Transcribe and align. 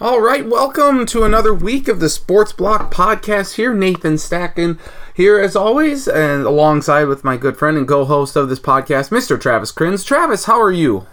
All 0.00 0.20
right, 0.20 0.44
welcome 0.44 1.06
to 1.06 1.22
another 1.22 1.54
week 1.54 1.86
of 1.86 2.00
the 2.00 2.08
Sports 2.08 2.52
Block 2.52 2.92
podcast. 2.92 3.54
Here, 3.54 3.72
Nathan 3.72 4.14
Stacken, 4.14 4.80
here 5.14 5.38
as 5.38 5.54
always, 5.54 6.08
and 6.08 6.44
alongside 6.44 7.04
with 7.04 7.22
my 7.22 7.36
good 7.36 7.56
friend 7.56 7.76
and 7.78 7.86
co-host 7.86 8.34
of 8.34 8.48
this 8.48 8.58
podcast, 8.58 9.10
Mr. 9.10 9.40
Travis 9.40 9.70
Kriens. 9.70 10.04
Travis, 10.04 10.46
how 10.46 10.60
are 10.60 10.72
you? 10.72 11.06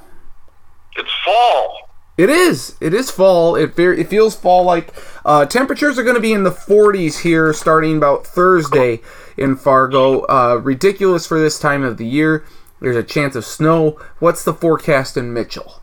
It's 0.95 1.11
fall. 1.23 1.89
It 2.17 2.31
is. 2.31 2.75
It 2.81 2.95
is 2.95 3.11
fall. 3.11 3.55
It 3.55 3.77
it 3.77 4.09
feels 4.09 4.35
fall 4.35 4.63
like. 4.63 4.91
Uh, 5.23 5.45
temperatures 5.45 5.99
are 5.99 6.03
going 6.03 6.15
to 6.15 6.19
be 6.19 6.33
in 6.33 6.43
the 6.43 6.49
40s 6.49 7.19
here 7.19 7.53
starting 7.53 7.97
about 7.97 8.25
Thursday 8.25 8.99
in 9.37 9.57
Fargo. 9.57 10.21
Uh, 10.21 10.55
ridiculous 10.55 11.27
for 11.27 11.39
this 11.39 11.59
time 11.59 11.83
of 11.83 11.97
the 11.97 12.07
year. 12.07 12.43
There's 12.79 12.97
a 12.97 13.03
chance 13.03 13.35
of 13.35 13.45
snow. 13.45 13.99
What's 14.17 14.43
the 14.43 14.55
forecast 14.55 15.17
in 15.17 15.33
Mitchell? 15.33 15.80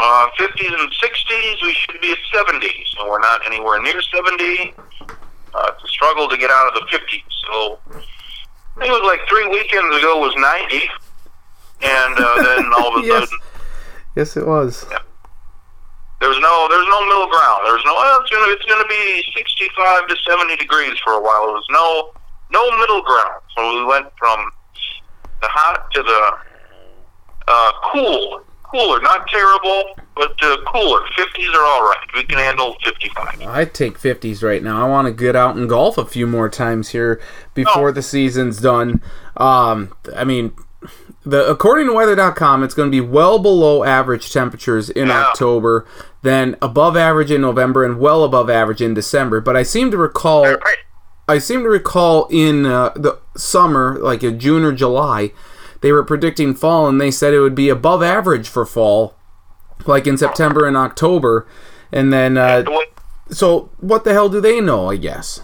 Uh, 0.00 0.28
50s 0.38 0.80
and 0.80 0.92
60s, 0.92 1.62
we 1.62 1.72
should 1.74 2.00
be 2.00 2.12
at 2.12 2.18
70. 2.32 2.68
So 2.96 3.08
we're 3.08 3.18
not 3.20 3.44
anywhere 3.46 3.80
near 3.82 4.00
70. 4.00 4.74
Uh, 4.78 5.70
it's 5.74 5.84
a 5.84 5.88
struggle 5.88 6.28
to 6.28 6.36
get 6.36 6.50
out 6.50 6.68
of 6.68 6.74
the 6.74 6.86
50s. 6.96 7.22
So 7.50 7.78
I 7.90 8.80
think 8.80 8.90
it 8.90 8.92
was 8.92 9.02
like 9.06 9.20
three 9.28 9.48
weekends 9.48 9.96
ago 9.96 10.18
was 10.20 10.34
90. 10.36 10.88
And 11.82 12.14
uh, 12.18 12.42
then 12.42 12.72
all 12.74 12.96
of 12.98 13.04
a 13.04 13.06
Yes. 13.06 13.28
sudden, 13.28 13.38
Yes, 14.16 14.36
it 14.36 14.46
was. 14.46 14.84
there's 16.20 16.40
no 16.40 16.66
there's 16.70 16.88
no 16.88 17.00
middle 17.06 17.28
ground. 17.28 17.60
There's 17.64 17.84
no 17.84 17.94
well, 17.94 18.20
it's 18.20 18.30
gonna 18.30 18.50
it's 18.52 18.64
gonna 18.64 18.88
be 18.88 19.22
65 19.36 20.08
to 20.08 20.16
70 20.26 20.56
degrees 20.56 20.98
for 21.04 21.12
a 21.12 21.20
while. 21.20 21.46
There 21.46 21.54
was 21.54 21.66
no 21.70 22.10
no 22.50 22.78
middle 22.78 23.02
ground. 23.02 23.42
So 23.56 23.76
we 23.78 23.84
went 23.84 24.06
from 24.18 24.50
the 25.40 25.46
hot 25.48 25.88
to 25.92 26.02
the 26.02 26.32
uh, 27.46 27.72
cool, 27.92 28.40
cooler. 28.70 29.00
Not 29.00 29.26
terrible, 29.28 29.94
but 30.16 30.32
uh, 30.42 30.56
cooler. 30.66 31.00
50s 31.16 31.54
are 31.54 31.62
all 31.64 31.82
right. 31.82 31.98
We 32.14 32.24
can 32.24 32.38
handle 32.38 32.76
55. 32.84 33.42
I 33.42 33.64
take 33.64 33.98
50s 33.98 34.42
right 34.42 34.62
now. 34.62 34.84
I 34.84 34.88
want 34.88 35.06
to 35.06 35.12
get 35.12 35.34
out 35.36 35.56
and 35.56 35.68
golf 35.68 35.98
a 35.98 36.04
few 36.04 36.26
more 36.26 36.48
times 36.48 36.90
here 36.90 37.20
before 37.54 37.88
Oh. 37.88 37.92
the 37.92 38.02
season's 38.02 38.58
done. 38.60 39.02
Um, 39.36 39.94
I 40.16 40.24
mean, 40.24 40.52
the 41.24 41.48
according 41.48 41.86
to 41.88 41.92
weather.com, 41.92 42.62
it's 42.62 42.74
going 42.74 42.88
to 42.90 42.94
be 42.94 43.00
well 43.06 43.38
below 43.38 43.84
average 43.84 44.32
temperatures 44.32 44.88
in 44.90 45.08
Yeah. 45.08 45.24
October, 45.26 45.86
then 46.22 46.56
above 46.62 46.96
average 46.96 47.30
in 47.30 47.40
November, 47.40 47.84
and 47.84 47.98
well 47.98 48.24
above 48.24 48.48
average 48.48 48.80
in 48.80 48.94
December. 48.94 49.40
But 49.40 49.56
I 49.56 49.62
seem 49.62 49.90
to 49.90 49.96
recall, 49.96 50.44
Right. 50.44 50.58
I 51.28 51.38
seem 51.38 51.62
to 51.62 51.68
recall 51.68 52.26
in 52.30 52.64
uh, 52.64 52.90
the 52.96 53.18
summer, 53.36 53.98
like 54.00 54.22
in 54.22 54.38
June 54.40 54.64
or 54.64 54.72
July, 54.72 55.32
they 55.80 55.92
were 55.92 56.04
predicting 56.04 56.54
fall, 56.54 56.88
and 56.88 57.00
they 57.00 57.10
said 57.10 57.34
it 57.34 57.40
would 57.40 57.54
be 57.54 57.68
above 57.68 58.02
average 58.02 58.48
for 58.48 58.66
fall, 58.66 59.16
like 59.86 60.06
in 60.06 60.18
September 60.18 60.66
and 60.66 60.76
October. 60.76 61.46
And 61.92 62.12
then 62.12 62.36
uh, 62.36 62.64
so 63.30 63.70
what 63.78 64.04
the 64.04 64.12
hell 64.12 64.28
do 64.28 64.40
they 64.40 64.60
know? 64.60 64.90
I 64.90 64.96
guess. 64.96 65.40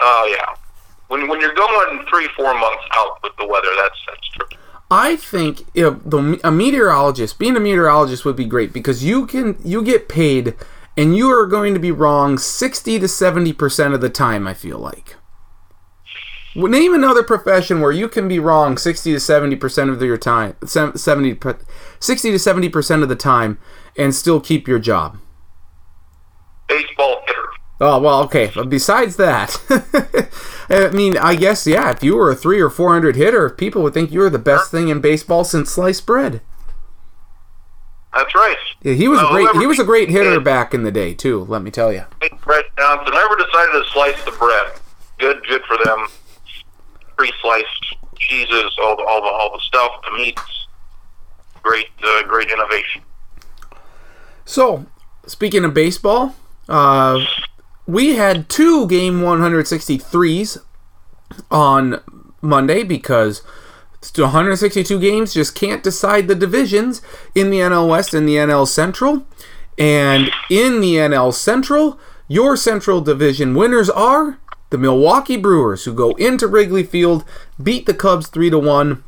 Oh 0.00 0.26
yeah. 0.30 0.56
When 1.08 1.28
when 1.28 1.40
you're 1.40 1.54
going 1.54 2.04
three 2.08 2.28
four 2.36 2.54
months 2.54 2.84
out 2.92 3.22
with 3.22 3.32
the 3.38 3.46
weather, 3.46 3.68
that's 3.76 3.98
that's 4.08 4.28
true. 4.28 4.58
I 4.90 5.16
think 5.16 5.64
know, 5.76 5.90
the 6.04 6.40
a 6.42 6.50
meteorologist, 6.50 7.38
being 7.38 7.56
a 7.56 7.60
meteorologist, 7.60 8.24
would 8.24 8.36
be 8.36 8.46
great 8.46 8.72
because 8.72 9.04
you 9.04 9.26
can 9.26 9.56
you 9.64 9.82
get 9.82 10.08
paid, 10.08 10.54
and 10.96 11.16
you 11.16 11.28
are 11.30 11.46
going 11.46 11.74
to 11.74 11.80
be 11.80 11.92
wrong 11.92 12.38
sixty 12.38 12.98
to 12.98 13.08
seventy 13.08 13.52
percent 13.52 13.94
of 13.94 14.00
the 14.00 14.10
time. 14.10 14.46
I 14.46 14.54
feel 14.54 14.78
like. 14.78 15.16
Name 16.54 16.94
another 16.94 17.22
profession 17.22 17.80
where 17.80 17.92
you 17.92 18.08
can 18.08 18.26
be 18.26 18.38
wrong 18.38 18.76
sixty 18.76 19.12
to 19.12 19.20
seventy 19.20 19.56
percent 19.56 19.90
of 19.90 20.02
your 20.02 20.18
time, 20.18 20.56
se- 20.64 20.92
70, 20.96 21.38
60 22.00 22.30
to 22.32 22.38
seventy 22.38 22.68
percent 22.68 23.02
of 23.02 23.08
the 23.08 23.16
time, 23.16 23.58
and 23.96 24.14
still 24.14 24.40
keep 24.40 24.66
your 24.66 24.78
job. 24.80 25.18
Baseball 26.68 27.22
hitter. 27.26 27.48
Oh 27.80 28.00
well, 28.00 28.22
okay. 28.24 28.50
But 28.54 28.68
besides 28.68 29.16
that, 29.16 29.56
I 30.68 30.90
mean, 30.90 31.16
I 31.16 31.36
guess 31.36 31.66
yeah. 31.66 31.90
If 31.90 32.02
you 32.02 32.16
were 32.16 32.30
a 32.30 32.36
three 32.36 32.60
or 32.60 32.68
four 32.70 32.92
hundred 32.92 33.16
hitter, 33.16 33.48
people 33.50 33.82
would 33.82 33.94
think 33.94 34.10
you 34.10 34.20
were 34.20 34.30
the 34.30 34.38
best 34.38 34.70
thing 34.70 34.88
in 34.88 35.00
baseball 35.00 35.44
since 35.44 35.70
sliced 35.70 36.04
bread. 36.04 36.40
That's 38.14 38.34
right. 38.34 38.56
Yeah, 38.82 38.94
he 38.94 39.06
was 39.06 39.20
a 39.20 39.26
great. 39.28 39.48
He 39.54 39.66
was 39.66 39.78
a 39.78 39.84
great 39.84 40.10
hitter 40.10 40.34
did- 40.34 40.44
back 40.44 40.74
in 40.74 40.82
the 40.82 40.90
day 40.90 41.14
too. 41.14 41.44
Let 41.44 41.62
me 41.62 41.70
tell 41.70 41.92
you. 41.92 42.04
Brett 42.44 42.64
Johnson 42.76 43.14
never 43.14 43.36
decided 43.36 43.72
to 43.72 43.84
slice 43.92 44.24
the 44.24 44.32
bread. 44.32 44.72
Good, 45.18 45.42
good 45.46 45.62
for 45.64 45.76
them. 45.84 46.08
Pre-sliced 47.20 47.96
cheeses, 48.16 48.74
all 48.82 48.96
the 48.96 49.02
all 49.02 49.20
the 49.20 49.28
all 49.28 49.52
the 49.52 49.60
stuff, 49.60 49.92
the 50.06 50.16
meats. 50.16 50.66
Great, 51.62 51.88
uh, 52.02 52.22
great 52.22 52.50
innovation. 52.50 53.02
So, 54.46 54.86
speaking 55.26 55.62
of 55.66 55.74
baseball, 55.74 56.34
uh, 56.66 57.22
we 57.86 58.14
had 58.14 58.48
two 58.48 58.86
game 58.86 59.20
163s 59.20 60.62
on 61.50 62.00
Monday 62.40 62.84
because 62.84 63.42
162 64.16 64.98
games 64.98 65.34
just 65.34 65.54
can't 65.54 65.82
decide 65.82 66.26
the 66.26 66.34
divisions 66.34 67.02
in 67.34 67.50
the 67.50 67.58
NL 67.58 67.86
West 67.86 68.14
and 68.14 68.26
the 68.26 68.36
NL 68.36 68.66
Central. 68.66 69.26
And 69.76 70.30
in 70.48 70.80
the 70.80 70.94
NL 70.94 71.34
Central, 71.34 72.00
your 72.28 72.56
Central 72.56 73.02
Division 73.02 73.54
winners 73.54 73.90
are 73.90 74.38
the 74.70 74.78
Milwaukee 74.78 75.36
Brewers, 75.36 75.84
who 75.84 75.92
go 75.92 76.12
into 76.12 76.46
Wrigley 76.46 76.82
Field, 76.84 77.24
beat 77.62 77.86
the 77.86 77.94
Cubs 77.94 78.28
3 78.28 78.50
to 78.50 78.58
1. 78.58 79.04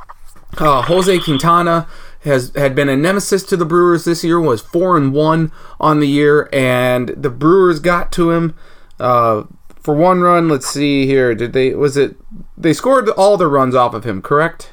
Uh, 0.58 0.82
Jose 0.82 1.18
Quintana 1.20 1.86
has 2.24 2.52
had 2.54 2.74
been 2.74 2.88
a 2.88 2.96
nemesis 2.96 3.42
to 3.44 3.56
the 3.56 3.64
Brewers 3.64 4.04
this 4.04 4.22
year. 4.22 4.38
Was 4.38 4.60
four 4.60 4.96
and 4.98 5.14
one 5.14 5.50
on 5.80 5.98
the 5.98 6.06
year, 6.06 6.48
and 6.52 7.08
the 7.08 7.30
Brewers 7.30 7.80
got 7.80 8.12
to 8.12 8.30
him 8.32 8.54
uh, 9.00 9.44
for 9.80 9.94
one 9.94 10.20
run. 10.20 10.48
Let's 10.50 10.68
see 10.68 11.06
here. 11.06 11.34
Did 11.34 11.54
they? 11.54 11.74
Was 11.74 11.96
it? 11.96 12.16
They 12.56 12.74
scored 12.74 13.08
all 13.10 13.36
the 13.38 13.46
runs 13.46 13.74
off 13.74 13.94
of 13.94 14.04
him, 14.04 14.20
correct? 14.20 14.72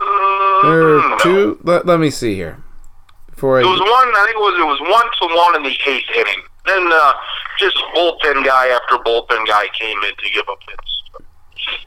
Or 0.00 1.00
Mm, 1.00 1.10
no. 1.10 1.18
two? 1.18 1.58
Let, 1.62 1.86
let 1.86 2.00
me 2.00 2.10
see 2.10 2.34
here. 2.34 2.58
Before 3.30 3.58
I 3.58 3.60
It 3.62 3.66
was 3.66 3.78
one. 3.80 3.88
I 3.88 4.24
think 4.26 4.36
it 4.36 4.40
was 4.40 4.58
it 4.58 4.66
was 4.66 4.80
one 4.80 5.30
to 5.30 5.36
one 5.36 5.56
in 5.56 5.62
the 5.62 5.90
eighth 5.90 6.10
inning. 6.14 6.42
Then 6.66 6.90
uh, 6.92 7.12
just 7.58 7.76
bullpen 7.94 8.44
guy 8.44 8.68
after 8.68 8.96
bullpen 8.96 9.46
guy 9.46 9.66
came 9.78 9.98
in 10.02 10.16
to 10.16 10.30
give 10.32 10.44
up 10.48 10.58
hits. 10.68 11.02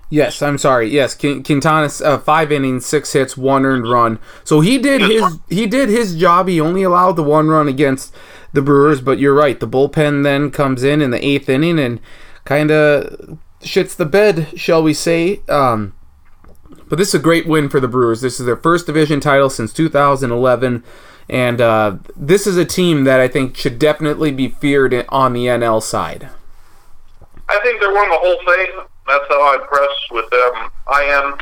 Yes, 0.10 0.42
I'm 0.42 0.58
sorry. 0.58 0.90
Yes, 0.90 1.16
Quin- 1.16 1.44
Quintana, 1.44 1.90
uh, 2.04 2.18
five 2.18 2.52
innings, 2.52 2.86
six 2.86 3.14
hits, 3.14 3.38
one 3.38 3.66
earned 3.66 3.88
run. 3.88 4.18
So 4.44 4.60
he 4.62 4.78
did 4.78 5.02
his 5.02 5.40
he 5.50 5.68
did 5.68 5.90
his 5.90 6.16
job. 6.16 6.48
He 6.48 6.60
only 6.60 6.84
allowed 6.84 7.14
the 7.14 7.24
one 7.24 7.48
run 7.48 7.68
against 7.68 8.14
the 8.52 8.62
Brewers, 8.62 9.02
but 9.02 9.20
you're 9.20 9.36
right. 9.36 9.60
The 9.60 9.68
bullpen 9.68 10.24
then 10.24 10.50
comes 10.50 10.84
in 10.84 11.02
in 11.02 11.12
the 11.12 11.24
eighth 11.24 11.48
inning 11.48 11.78
and 11.80 12.00
kind 12.44 12.72
of 12.72 13.38
shits 13.62 13.96
the 13.96 14.06
bed, 14.06 14.48
shall 14.60 14.82
we 14.82 14.94
say? 14.94 15.42
Um, 15.48 15.94
but 16.88 16.98
this 16.98 17.10
is 17.10 17.16
a 17.16 17.20
great 17.20 17.48
win 17.48 17.70
for 17.70 17.80
the 17.80 17.88
Brewers. 17.88 18.22
This 18.22 18.40
is 18.40 18.46
their 18.48 18.58
first 18.58 18.88
division 18.88 19.20
title 19.20 19.50
since 19.50 19.72
2011, 19.72 20.84
and 21.30 21.62
uh, 21.62 21.98
this 22.16 22.48
is 22.48 22.58
a 22.58 22.66
team 22.66 23.04
that 23.04 23.20
I 23.20 23.28
think 23.28 23.56
should 23.56 23.78
definitely 23.78 24.32
be 24.32 24.48
feared 24.48 25.06
on 25.10 25.34
the 25.34 25.46
NL 25.46 25.82
side. 25.82 26.30
I 27.48 27.60
think 27.64 27.80
they 27.80 27.88
won 27.88 28.10
the 28.10 28.18
whole 28.18 28.38
thing. 28.46 28.86
That's 29.08 29.26
how 29.28 29.60
impressed 29.62 30.12
with 30.12 30.30
them 30.30 30.70
I 30.88 31.02
am. 31.04 31.34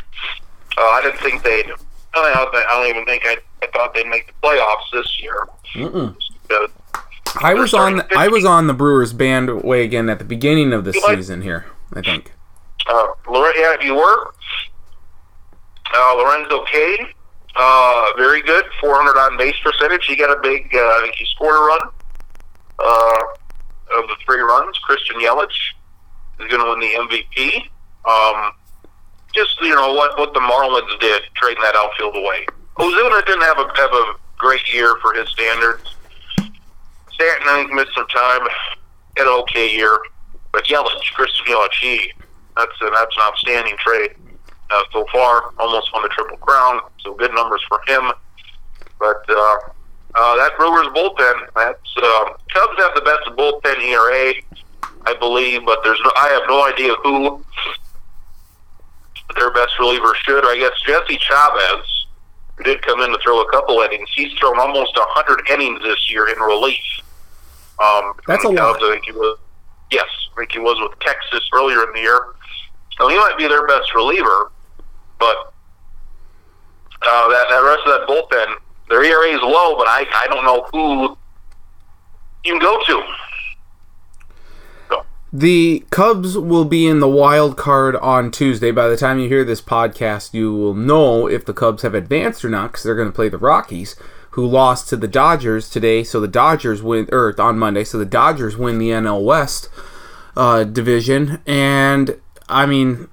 Uh, 0.76 0.80
I 0.80 1.00
didn't 1.02 1.20
think 1.20 1.42
they'd. 1.42 1.70
I 2.14 2.62
don't, 2.70 2.86
even 2.88 3.04
think 3.04 3.22
I, 3.26 3.36
I 3.62 3.66
thought 3.68 3.94
they'd 3.94 4.06
make 4.06 4.26
the 4.26 4.32
playoffs 4.42 4.90
this 4.92 5.20
year. 5.22 5.46
I 7.42 7.54
was 7.54 7.74
on 7.74 7.98
starting 7.98 8.16
I 8.16 8.28
was 8.28 8.44
on 8.44 8.66
the 8.66 8.74
Brewers 8.74 9.12
bandwagon 9.12 10.08
at 10.08 10.18
the 10.18 10.24
beginning 10.24 10.72
of 10.72 10.84
the 10.84 10.92
like- 10.92 11.16
season 11.18 11.42
here. 11.42 11.66
I 11.94 12.02
think. 12.02 12.32
uh, 12.86 13.08
Lore- 13.28 13.54
yeah, 13.56 13.76
you 13.82 13.94
were. 13.94 14.32
Uh, 15.94 16.14
Lorenzo 16.16 16.64
Cain, 16.66 17.08
uh, 17.56 18.12
very 18.16 18.42
good, 18.42 18.64
400 18.80 19.18
on 19.18 19.36
base 19.36 19.56
percentage. 19.62 20.06
He 20.06 20.16
got 20.16 20.36
a 20.36 20.40
big. 20.40 20.70
Uh, 20.74 20.78
I 20.78 21.00
think 21.02 21.14
he 21.16 21.24
scored 21.26 21.56
a 21.56 21.60
run. 21.60 21.80
Uh, 22.78 23.22
of 23.96 24.06
the 24.06 24.16
three 24.24 24.40
runs, 24.40 24.78
Christian 24.78 25.16
Yelich 25.16 25.74
is 26.40 26.48
going 26.50 26.62
to 26.62 26.70
win 26.70 26.80
the 26.80 26.92
MVP. 27.08 27.68
Um, 28.04 28.52
just 29.34 29.60
you 29.60 29.74
know 29.74 29.92
what 29.94 30.18
what 30.18 30.34
the 30.34 30.40
Marlins 30.40 31.00
did, 31.00 31.22
trading 31.34 31.62
that 31.62 31.74
outfield 31.74 32.16
away. 32.16 32.46
Ozuna 32.78 33.24
didn't 33.26 33.42
have 33.42 33.58
a 33.58 33.70
have 33.76 33.92
a 33.92 34.14
great 34.36 34.72
year 34.72 34.96
for 35.02 35.14
his 35.14 35.28
standards. 35.30 35.96
Stanton 37.12 37.48
I 37.48 37.62
think 37.62 37.72
missed 37.72 37.94
some 37.94 38.06
time. 38.08 38.46
Had 39.16 39.26
an 39.26 39.32
okay 39.40 39.74
year, 39.74 39.98
but 40.52 40.64
Yelich, 40.64 41.12
Christian 41.14 41.46
Yelich, 41.46 41.80
he 41.80 42.12
that's 42.56 42.72
a, 42.82 42.90
that's 42.90 43.16
an 43.16 43.22
outstanding 43.22 43.76
trade 43.78 44.14
uh, 44.70 44.82
so 44.92 45.06
far. 45.12 45.52
Almost 45.58 45.92
won 45.92 46.02
the 46.02 46.08
triple 46.08 46.36
crown, 46.38 46.80
so 47.00 47.14
good 47.14 47.32
numbers 47.34 47.62
for 47.68 47.80
him. 47.86 48.12
But 48.98 49.24
uh, 49.28 49.56
uh, 50.14 50.36
that 50.36 50.52
Brewers 50.58 50.88
bullpen, 50.88 51.48
that's 51.54 51.96
uh, 51.96 52.24
Cubs 52.52 52.78
have 52.78 52.94
the 52.94 53.02
best 53.02 53.36
bullpen 53.36 53.80
ERA, 53.82 54.34
I 55.06 55.14
believe, 55.18 55.64
but 55.64 55.80
there's 55.84 56.00
no, 56.04 56.10
I 56.16 56.28
have 56.28 56.48
no 56.48 56.66
idea 56.66 56.94
who 57.02 57.44
their 59.36 59.52
best 59.52 59.78
reliever 59.78 60.14
should. 60.22 60.44
I 60.44 60.58
guess 60.58 60.72
Jesse 60.86 61.18
Chavez 61.18 62.06
who 62.56 62.64
did 62.64 62.82
come 62.82 63.00
in 63.00 63.10
to 63.10 63.18
throw 63.22 63.40
a 63.40 63.50
couple 63.50 63.80
innings. 63.80 64.08
He's 64.14 64.32
thrown 64.34 64.58
almost 64.58 64.96
100 64.96 65.48
innings 65.50 65.80
this 65.82 66.10
year 66.10 66.28
in 66.28 66.38
relief. 66.38 66.82
Um, 67.78 68.12
That's 68.26 68.44
a 68.44 68.48
between 68.48 68.56
lot. 68.56 68.82
I 68.82 68.90
think 68.92 69.04
he 69.04 69.12
was. 69.12 69.38
Yes, 69.90 70.08
I 70.32 70.40
think 70.40 70.52
he 70.52 70.58
was 70.58 70.76
with 70.80 70.98
Texas 71.00 71.48
earlier 71.54 71.84
in 71.84 71.92
the 71.94 72.00
year. 72.00 72.34
So 72.98 73.08
he 73.08 73.16
might 73.16 73.38
be 73.38 73.46
their 73.46 73.66
best 73.66 73.94
reliever, 73.94 74.50
but 75.18 75.52
uh, 77.02 77.28
that, 77.28 77.46
that 77.50 77.62
rest 77.64 77.80
of 77.86 78.00
that 78.00 78.08
bullpen, 78.08 78.54
their 78.88 79.04
ERA 79.04 79.34
is 79.34 79.42
low, 79.42 79.76
but 79.76 79.86
I, 79.86 80.06
I 80.12 80.26
don't 80.28 80.44
know 80.44 80.66
who 80.72 81.16
you 82.44 82.52
can 82.52 82.60
go 82.60 82.80
to. 82.86 83.02
The 85.30 85.84
Cubs 85.90 86.38
will 86.38 86.64
be 86.64 86.86
in 86.86 87.00
the 87.00 87.08
wild 87.08 87.58
card 87.58 87.96
on 87.96 88.30
Tuesday. 88.30 88.70
By 88.70 88.88
the 88.88 88.96
time 88.96 89.18
you 89.18 89.28
hear 89.28 89.44
this 89.44 89.60
podcast, 89.60 90.32
you 90.32 90.54
will 90.54 90.72
know 90.72 91.28
if 91.28 91.44
the 91.44 91.52
Cubs 91.52 91.82
have 91.82 91.94
advanced 91.94 92.42
or 92.44 92.48
not 92.48 92.72
because 92.72 92.84
they're 92.84 92.96
going 92.96 93.10
to 93.10 93.14
play 93.14 93.28
the 93.28 93.36
Rockies, 93.36 93.94
who 94.30 94.46
lost 94.46 94.88
to 94.88 94.96
the 94.96 95.06
Dodgers 95.06 95.68
today. 95.68 96.02
So 96.02 96.18
the 96.18 96.28
Dodgers 96.28 96.82
win, 96.82 97.08
or 97.12 97.38
on 97.38 97.58
Monday. 97.58 97.84
So 97.84 97.98
the 97.98 98.06
Dodgers 98.06 98.56
win 98.56 98.78
the 98.78 98.88
NL 98.88 99.22
West 99.22 99.68
uh, 100.34 100.64
division, 100.64 101.42
and 101.46 102.18
I 102.48 102.64
mean, 102.64 103.08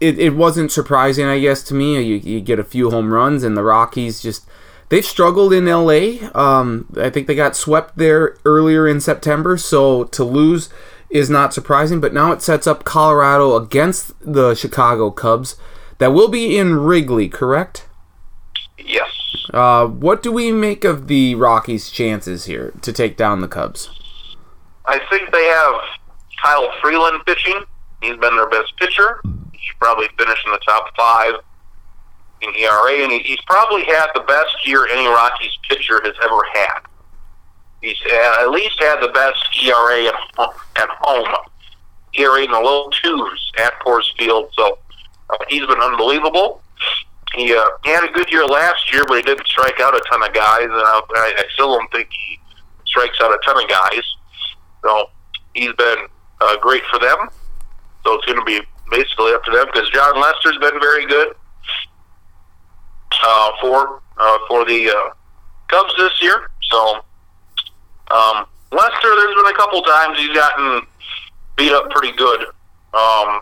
it, 0.00 0.18
it 0.18 0.36
wasn't 0.36 0.72
surprising, 0.72 1.26
I 1.26 1.40
guess, 1.40 1.62
to 1.64 1.74
me. 1.74 2.00
You, 2.00 2.16
you 2.16 2.40
get 2.40 2.58
a 2.58 2.64
few 2.64 2.90
home 2.90 3.12
runs, 3.12 3.42
and 3.42 3.56
the 3.56 3.62
Rockies 3.62 4.20
just 4.20 4.46
they've 4.88 5.04
struggled 5.04 5.52
in 5.52 5.66
LA. 5.66 6.28
Um, 6.34 6.86
I 6.96 7.10
think 7.10 7.26
they 7.26 7.34
got 7.34 7.56
swept 7.56 7.96
there 7.96 8.36
earlier 8.44 8.86
in 8.86 9.00
September, 9.00 9.56
so 9.56 10.04
to 10.04 10.24
lose 10.24 10.68
is 11.08 11.30
not 11.30 11.54
surprising. 11.54 12.00
But 12.00 12.14
now 12.14 12.32
it 12.32 12.42
sets 12.42 12.66
up 12.66 12.84
Colorado 12.84 13.56
against 13.56 14.12
the 14.20 14.54
Chicago 14.54 15.10
Cubs. 15.10 15.56
That 15.98 16.12
will 16.12 16.28
be 16.28 16.58
in 16.58 16.74
Wrigley, 16.76 17.28
correct? 17.28 17.86
yes. 18.78 19.08
Uh, 19.52 19.86
what 19.86 20.22
do 20.22 20.32
we 20.32 20.52
make 20.52 20.84
of 20.84 21.08
the 21.08 21.34
Rockies' 21.34 21.90
chances 21.90 22.44
here 22.46 22.72
to 22.82 22.92
take 22.92 23.16
down 23.16 23.40
the 23.40 23.48
Cubs? 23.48 23.90
I 24.86 25.00
think 25.10 25.32
they 25.32 25.44
have 25.44 25.74
Kyle 26.42 26.70
Freeland 26.80 27.22
pitching. 27.26 27.64
He's 28.02 28.16
been 28.16 28.36
their 28.36 28.48
best 28.48 28.76
pitcher. 28.78 29.20
Should 29.66 29.78
probably 29.78 30.08
finish 30.16 30.38
in 30.46 30.52
the 30.52 30.60
top 30.66 30.94
five 30.96 31.34
in 32.42 32.54
ERA, 32.54 33.02
and 33.02 33.12
he, 33.12 33.18
he's 33.20 33.40
probably 33.46 33.84
had 33.84 34.08
the 34.14 34.20
best 34.20 34.66
year 34.66 34.86
any 34.86 35.06
Rockies 35.06 35.52
pitcher 35.68 36.00
has 36.04 36.14
ever 36.22 36.40
had. 36.54 36.80
He's 37.82 37.96
uh, 38.10 38.42
at 38.42 38.50
least 38.50 38.80
had 38.80 39.00
the 39.00 39.08
best 39.08 39.38
ERA 39.62 40.06
at, 40.06 40.14
at 40.76 40.88
home. 41.00 41.34
ERA 42.14 42.44
in 42.44 42.50
the 42.50 42.58
low 42.58 42.88
twos 42.90 43.52
at 43.58 43.78
Coors 43.80 44.06
Field, 44.16 44.50
so 44.54 44.78
uh, 45.30 45.36
he's 45.48 45.66
been 45.66 45.80
unbelievable. 45.80 46.62
He, 47.34 47.54
uh, 47.54 47.66
he 47.84 47.90
had 47.90 48.04
a 48.04 48.12
good 48.12 48.30
year 48.30 48.46
last 48.46 48.92
year, 48.92 49.04
but 49.06 49.16
he 49.16 49.22
didn't 49.22 49.46
strike 49.46 49.80
out 49.80 49.94
a 49.94 50.02
ton 50.10 50.22
of 50.22 50.32
guys, 50.32 50.64
and 50.64 50.72
I 50.72 51.02
I 51.14 51.44
still 51.52 51.76
don't 51.76 51.90
think 51.92 52.08
he 52.10 52.38
strikes 52.86 53.18
out 53.20 53.32
a 53.32 53.38
ton 53.44 53.62
of 53.62 53.68
guys. 53.68 54.02
So 54.82 55.10
he's 55.54 55.72
been 55.74 56.06
uh, 56.40 56.56
great 56.58 56.82
for 56.84 56.98
them. 56.98 57.28
So 58.04 58.14
it's 58.14 58.24
going 58.24 58.38
to 58.38 58.44
be 58.44 58.60
basically 58.90 59.32
up 59.32 59.44
to 59.44 59.50
them 59.50 59.66
because 59.72 59.88
Jon 59.90 60.20
Lester's 60.20 60.58
been 60.58 60.78
very 60.80 61.06
good 61.06 61.34
uh, 63.24 63.50
for 63.60 64.02
uh, 64.18 64.38
for 64.48 64.64
the 64.64 64.90
uh, 64.90 65.14
Cubs 65.68 65.94
this 65.96 66.22
year. 66.22 66.48
So 66.70 66.96
um, 68.10 68.46
Lester, 68.72 69.14
there's 69.16 69.34
been 69.34 69.46
a 69.46 69.56
couple 69.56 69.82
times 69.82 70.18
he's 70.18 70.34
gotten 70.34 70.86
beat 71.56 71.72
up 71.72 71.90
pretty 71.90 72.16
good. 72.16 72.40
Um, 72.94 73.40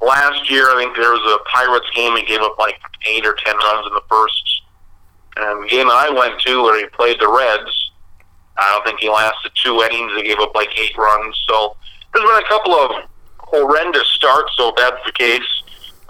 last 0.00 0.50
year, 0.50 0.64
I 0.70 0.82
think 0.82 0.96
there 0.96 1.10
was 1.10 1.40
a 1.40 1.50
Pirates 1.50 1.90
game. 1.94 2.16
He 2.16 2.24
gave 2.24 2.40
up 2.40 2.58
like 2.58 2.78
eight 3.06 3.26
or 3.26 3.34
ten 3.44 3.56
runs 3.56 3.86
in 3.86 3.94
the 3.94 4.02
first. 4.08 4.62
And 5.36 5.68
game 5.68 5.90
I 5.90 6.08
went 6.08 6.40
to 6.42 6.62
where 6.62 6.80
he 6.80 6.86
played 6.86 7.20
the 7.20 7.28
Reds, 7.28 7.92
I 8.56 8.72
don't 8.72 8.84
think 8.86 9.00
he 9.00 9.10
lasted 9.10 9.52
two 9.62 9.82
innings. 9.82 10.12
He 10.16 10.22
gave 10.22 10.38
up 10.38 10.54
like 10.54 10.70
eight 10.78 10.96
runs. 10.96 11.36
So 11.48 11.76
there's 12.12 12.24
been 12.24 12.42
a 12.42 12.48
couple 12.48 12.72
of 12.72 12.90
horrendous 13.46 14.06
start. 14.08 14.46
So 14.56 14.68
if 14.70 14.76
that's 14.76 15.04
the 15.06 15.12
case, 15.12 15.42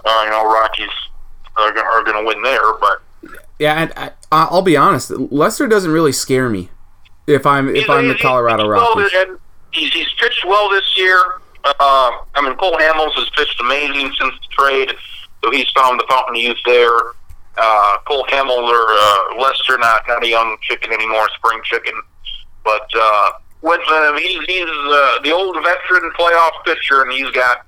uh, 0.05 0.21
you 0.25 0.29
know, 0.31 0.45
Rockies 0.45 0.89
are, 1.55 1.77
are 1.77 2.03
going 2.03 2.17
to 2.17 2.27
win 2.27 2.41
there. 2.43 2.73
But 2.79 3.01
Yeah, 3.59 3.73
and 3.81 3.93
I, 3.95 4.11
I'll 4.31 4.61
be 4.61 4.77
honest. 4.77 5.09
Lester 5.11 5.67
doesn't 5.67 5.91
really 5.91 6.11
scare 6.11 6.49
me 6.49 6.69
if 7.25 7.45
I'm 7.45 7.69
if 7.69 7.75
He's- 7.85 7.89
I'm 7.89 8.07
the 8.07 8.15
Colorado 8.15 8.67
well, 8.69 8.95
Rockies. 8.95 9.11
and 9.15 9.37
he's, 9.71 9.91
he's 9.93 10.11
pitched 10.19 10.45
well 10.45 10.69
this 10.69 10.97
year. 10.97 11.21
Uh, 11.65 11.73
I 12.35 12.41
mean, 12.41 12.55
Cole 12.55 12.77
Hamels 12.77 13.11
has 13.15 13.29
pitched 13.35 13.59
amazing 13.59 14.13
since 14.19 14.33
the 14.35 14.47
trade, 14.57 14.93
so 15.43 15.51
he's 15.51 15.69
found 15.71 15.99
the 15.99 16.05
fountain 16.09 16.35
of 16.37 16.41
youth 16.41 16.57
there. 16.65 16.97
Uh, 17.57 17.97
Cole 18.07 18.25
Hamels 18.29 18.69
or 18.71 18.87
uh, 18.89 19.41
Lester, 19.41 19.77
not 19.77 20.03
not 20.07 20.23
a 20.23 20.27
young 20.29 20.55
chicken 20.61 20.93
anymore, 20.93 21.27
spring 21.35 21.59
chicken, 21.65 21.93
but 22.63 22.87
uh, 22.95 23.31
with 23.61 23.81
uh, 23.89 24.17
he's 24.17 24.39
he's 24.45 24.69
uh, 24.69 25.19
the 25.23 25.31
old 25.33 25.55
veteran 25.63 26.11
playoff 26.17 26.51
pitcher, 26.65 27.01
and 27.01 27.11
he's 27.11 27.29
got 27.31 27.65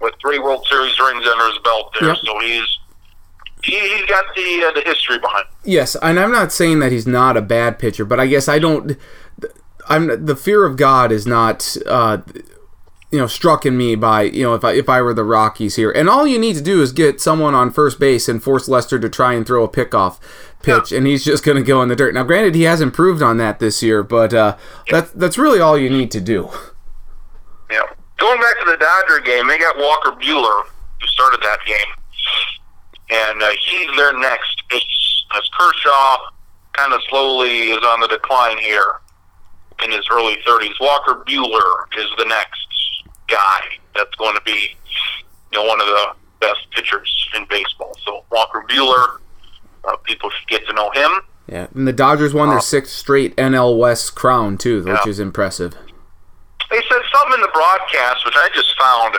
with 0.00 0.14
three 0.20 0.38
World 0.38 0.66
Series 0.68 0.98
rings 0.98 1.26
under 1.26 1.46
his 1.46 1.58
belt 1.64 1.94
there, 1.98 2.08
Yep. 2.10 2.18
so 2.24 2.38
he's 2.40 2.78
he, 3.64 3.78
he's 3.78 4.06
got 4.06 4.24
the 4.34 4.64
uh, 4.68 4.72
the 4.72 4.82
history 4.84 5.18
behind. 5.18 5.46
him. 5.46 5.54
Yes, 5.64 5.96
and 6.02 6.18
I'm 6.18 6.32
not 6.32 6.52
saying 6.52 6.80
that 6.80 6.90
he's 6.92 7.06
not 7.06 7.36
a 7.36 7.42
bad 7.42 7.78
pitcher, 7.78 8.04
but 8.04 8.18
I 8.20 8.26
guess 8.26 8.48
I 8.48 8.58
don't. 8.58 8.96
I'm 9.88 10.24
the 10.26 10.36
fear 10.36 10.64
of 10.64 10.76
God 10.76 11.10
is 11.10 11.26
not, 11.26 11.76
uh, 11.86 12.18
you 13.10 13.18
know, 13.18 13.26
struck 13.26 13.66
in 13.66 13.76
me 13.76 13.94
by 13.96 14.22
you 14.22 14.42
know 14.44 14.54
if 14.54 14.64
I 14.64 14.72
if 14.72 14.88
I 14.88 15.02
were 15.02 15.14
the 15.14 15.24
Rockies 15.24 15.76
here, 15.76 15.90
and 15.90 16.08
all 16.08 16.26
you 16.26 16.38
need 16.38 16.54
to 16.56 16.62
do 16.62 16.80
is 16.82 16.92
get 16.92 17.20
someone 17.20 17.54
on 17.54 17.70
first 17.70 17.98
base 18.00 18.28
and 18.28 18.42
force 18.42 18.68
Lester 18.68 18.98
to 18.98 19.08
try 19.08 19.32
and 19.34 19.46
throw 19.46 19.64
a 19.64 19.68
pickoff 19.68 20.18
pitch, 20.62 20.92
and 20.92 21.06
he's 21.06 21.24
just 21.24 21.44
going 21.44 21.56
to 21.56 21.62
go 21.62 21.82
in 21.82 21.88
the 21.88 21.96
dirt. 21.96 22.14
Now, 22.14 22.24
granted, 22.24 22.54
he 22.54 22.62
has 22.62 22.80
improved 22.80 23.22
on 23.22 23.36
that 23.38 23.58
this 23.58 23.82
year, 23.82 24.02
but 24.02 24.32
uh, 24.32 24.56
that's 24.90 25.10
that's 25.12 25.38
really 25.38 25.60
all 25.60 25.78
you 25.78 25.90
need 25.90 26.10
to 26.12 26.20
do. 26.20 26.50
Yeah. 27.70 27.82
Going 28.18 28.40
back 28.40 28.58
to 28.60 28.70
the 28.70 28.76
Dodger 28.76 29.20
game, 29.20 29.48
they 29.48 29.58
got 29.58 29.76
Walker 29.76 30.12
Buehler, 30.12 30.64
who 31.00 31.06
started 31.06 31.40
that 31.42 31.58
game. 31.66 31.76
And 33.10 33.42
uh, 33.42 33.50
he's 33.66 33.96
their 33.96 34.18
next 34.18 34.62
ace. 34.72 35.24
As 35.34 35.48
Kershaw 35.58 36.18
kind 36.72 36.92
of 36.92 37.00
slowly 37.08 37.70
is 37.70 37.82
on 37.84 38.00
the 38.00 38.08
decline 38.08 38.58
here 38.58 39.00
in 39.84 39.90
his 39.90 40.06
early 40.10 40.36
30s, 40.46 40.74
Walker 40.80 41.24
Buehler 41.26 41.86
is 41.98 42.06
the 42.16 42.24
next 42.26 42.66
guy 43.28 43.60
that's 43.94 44.14
going 44.16 44.34
to 44.34 44.42
be 44.42 44.76
you 45.52 45.58
know, 45.58 45.64
one 45.64 45.80
of 45.80 45.86
the 45.86 46.14
best 46.40 46.70
pitchers 46.70 47.28
in 47.36 47.46
baseball. 47.48 47.96
So 48.04 48.24
Walker 48.30 48.64
Buehler, 48.68 49.18
uh, 49.84 49.96
people 49.98 50.30
should 50.30 50.48
get 50.48 50.66
to 50.66 50.72
know 50.74 50.90
him. 50.90 51.10
Yeah, 51.48 51.66
and 51.74 51.86
the 51.88 51.92
Dodgers 51.92 52.32
won 52.32 52.48
their 52.50 52.60
sixth 52.60 52.92
straight 52.92 53.36
NL 53.36 53.76
West 53.78 54.14
crown 54.14 54.56
too, 54.58 54.82
which 54.84 55.00
Yeah. 55.04 55.08
is 55.10 55.18
impressive. 55.20 55.74
They 56.70 56.80
said 56.88 57.02
something 57.12 57.34
in 57.34 57.40
the 57.42 57.50
broadcast, 57.52 58.24
which 58.24 58.36
I 58.36 58.48
just 58.54 58.74
found 58.78 59.18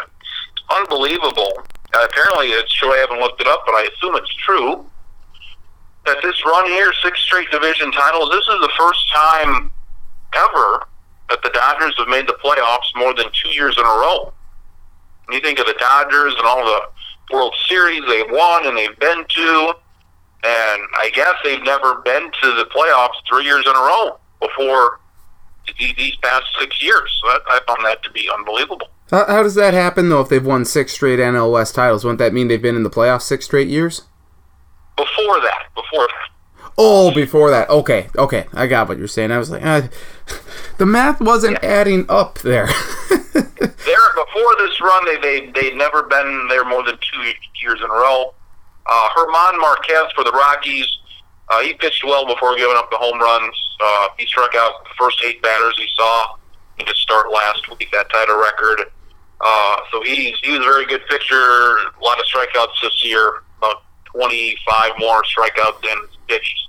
unbelievable. 0.70 1.64
Uh, 1.94 2.06
apparently, 2.10 2.48
it's 2.52 2.74
true. 2.74 2.94
I 2.94 2.98
haven't 2.98 3.20
looked 3.20 3.42
it 3.42 3.48
up, 3.48 3.64
but 3.66 3.74
I 3.74 3.84
assume 3.94 4.16
it's 4.16 4.34
true. 4.36 4.90
That 6.06 6.18
this 6.22 6.44
run 6.46 6.66
here, 6.66 6.92
six 7.04 7.20
straight 7.20 7.50
division 7.52 7.92
titles, 7.92 8.30
this 8.32 8.48
is 8.48 8.60
the 8.62 8.72
first 8.78 9.00
time 9.14 9.72
ever 10.36 10.88
that 11.30 11.42
the 11.44 11.50
Dodgers 11.52 11.94
have 11.98 12.08
made 12.08 12.28
the 12.28 12.38
playoffs 12.44 12.90
more 12.96 13.14
than 13.14 13.26
two 13.34 13.50
years 13.50 13.78
in 13.78 13.84
a 13.86 13.88
row. 13.88 14.34
When 15.26 15.36
you 15.36 15.42
think 15.42 15.60
of 15.60 15.68
the 15.68 15.76
Dodgers 15.80 16.34
and 16.38 16.46
all 16.46 16.64
the 16.66 17.34
World 17.34 17.56
Series 17.70 18.02
they've 18.08 18.30
won 18.30 18.66
and 18.68 18.78
they've 18.78 18.98
been 19.00 19.24
to, 19.28 19.74
and 20.44 20.82
I 20.96 21.10
guess 21.14 21.34
they've 21.44 21.64
never 21.64 21.96
been 21.96 22.32
to 22.42 22.54
the 22.56 22.66
playoffs 22.76 23.16
three 23.30 23.46
years 23.46 23.66
in 23.66 23.76
a 23.76 23.80
row 23.80 24.20
before 24.42 25.00
these 25.80 26.16
past 26.18 26.46
six 26.60 26.82
years. 26.82 27.22
So 27.22 27.30
I 27.30 27.60
found 27.66 27.86
that 27.86 28.04
to 28.04 28.12
be 28.12 28.30
unbelievable. 28.34 28.90
How, 29.10 29.26
how 29.26 29.44
does 29.44 29.56
that 29.56 29.74
happen 29.74 30.10
though? 30.10 30.22
If 30.22 30.30
they've 30.30 30.46
won 30.46 30.66
six 30.66 30.94
straight 30.94 31.20
NL 31.20 31.52
West 31.52 31.76
titles, 31.76 32.04
wouldn't 32.04 32.20
that 32.20 32.34
mean 32.34 32.48
they've 32.48 32.62
been 32.62 32.76
in 32.76 32.84
the 32.84 32.90
playoffs 32.90 33.24
six 33.24 33.46
straight 33.46 33.68
years? 33.70 34.04
Before 34.98 35.42
that, 35.42 35.70
before 35.74 36.08
that, 36.08 36.24
Oh, 36.78 37.14
before 37.14 37.52
that. 37.52 37.70
Okay, 37.70 38.08
okay, 38.18 38.46
I 38.54 38.68
got 38.68 38.90
what 38.90 38.98
you're 38.98 39.08
saying. 39.08 39.32
I 39.32 39.38
was 39.38 39.52
like, 39.52 39.64
uh, 39.64 39.84
the 40.78 40.86
math 40.86 41.22
wasn't 41.22 41.64
adding 41.64 42.06
up 42.10 42.40
there. 42.40 42.68
there 43.10 44.14
before 44.16 44.56
this 44.58 44.82
run, 44.82 45.06
they 45.06 45.18
they 45.18 45.52
they'd 45.52 45.76
never 45.76 46.04
been 46.04 46.48
there 46.50 46.66
more 46.66 46.84
than 46.84 46.98
two 46.98 47.22
years 47.62 47.80
in 47.80 47.86
a 47.86 47.94
row. 47.94 48.34
Uh, 48.86 49.10
German 49.16 49.62
Marquez 49.62 50.12
for 50.16 50.24
the 50.24 50.32
Rockies, 50.32 50.88
uh, 51.50 51.62
he 51.62 51.74
pitched 51.74 52.04
well 52.04 52.26
before 52.26 52.56
giving 52.56 52.76
up 52.76 52.90
the 52.92 52.98
home 52.98 53.20
runs. 53.20 53.56
Uh, 53.82 54.08
he 54.18 54.26
struck 54.26 54.56
out 54.56 54.84
the 54.84 54.90
first 54.98 55.22
eight 55.26 55.42
batters 55.42 55.76
he 55.78 55.88
saw 55.96 56.36
his 56.78 56.98
start 56.98 57.32
last 57.32 57.70
week. 57.70 57.90
That 57.92 58.08
a 58.14 58.38
record. 58.38 58.92
Uh, 59.42 59.78
so 59.92 60.02
he's 60.04 60.38
he 60.42 60.52
was 60.52 60.62
a 60.62 60.64
very 60.64 60.86
good 60.86 61.02
pitcher. 61.10 61.36
A 61.36 62.04
lot 62.04 62.18
of 62.20 62.26
strikeouts 62.26 62.82
this 62.82 63.06
year. 63.06 63.44
About 63.58 63.84
25 64.06 64.92
more 65.00 65.24
strikeouts 65.24 65.82
than 65.82 65.98
pitched. 66.28 66.68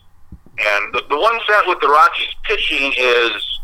And 0.59 0.94
the, 0.94 1.02
the 1.09 1.18
one 1.18 1.38
with 1.66 1.80
the 1.80 1.88
Rockies 1.88 2.35
pitching 2.44 2.92
is 2.97 3.61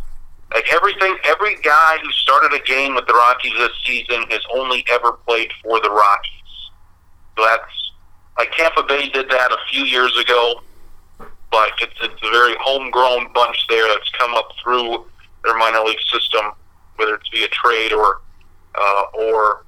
like 0.53 0.73
everything, 0.73 1.17
every 1.25 1.57
guy 1.63 1.99
who 2.03 2.11
started 2.11 2.53
a 2.53 2.65
game 2.65 2.95
with 2.95 3.07
the 3.07 3.13
Rockies 3.13 3.53
this 3.57 3.71
season 3.85 4.25
has 4.31 4.41
only 4.53 4.85
ever 4.91 5.13
played 5.13 5.53
for 5.63 5.81
the 5.81 5.91
Rockies. 5.91 6.71
So 7.37 7.45
that's 7.45 7.80
Like 8.41 8.53
Tampa 8.53 8.83
Bay 8.85 9.07
did 9.11 9.29
that 9.29 9.53
a 9.53 9.59
few 9.71 9.85
years 9.85 10.17
ago, 10.17 10.63
but 11.53 11.73
it's, 11.79 11.93
it's 12.01 12.23
a 12.23 12.31
very 12.31 12.55
homegrown 12.59 13.31
bunch 13.35 13.67
there 13.69 13.87
that's 13.87 14.09
come 14.19 14.33
up 14.33 14.49
through 14.63 15.05
their 15.45 15.59
minor 15.59 15.81
league 15.81 16.01
system, 16.11 16.53
whether 16.97 17.17
it's 17.17 17.29
via 17.29 17.49
trade 17.49 17.93
or 17.93 18.23
uh, 18.77 19.03
or 19.13 19.67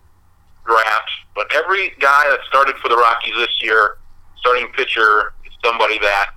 draft. 0.65 1.11
But 1.35 1.55
every 1.55 1.91
guy 2.01 2.25
that 2.31 2.39
started 2.49 2.77
for 2.77 2.89
the 2.89 2.97
Rockies 2.97 3.35
this 3.37 3.61
year, 3.61 3.99
starting 4.39 4.69
pitcher, 4.69 5.35
is 5.45 5.53
somebody 5.63 5.99
that 5.99 6.31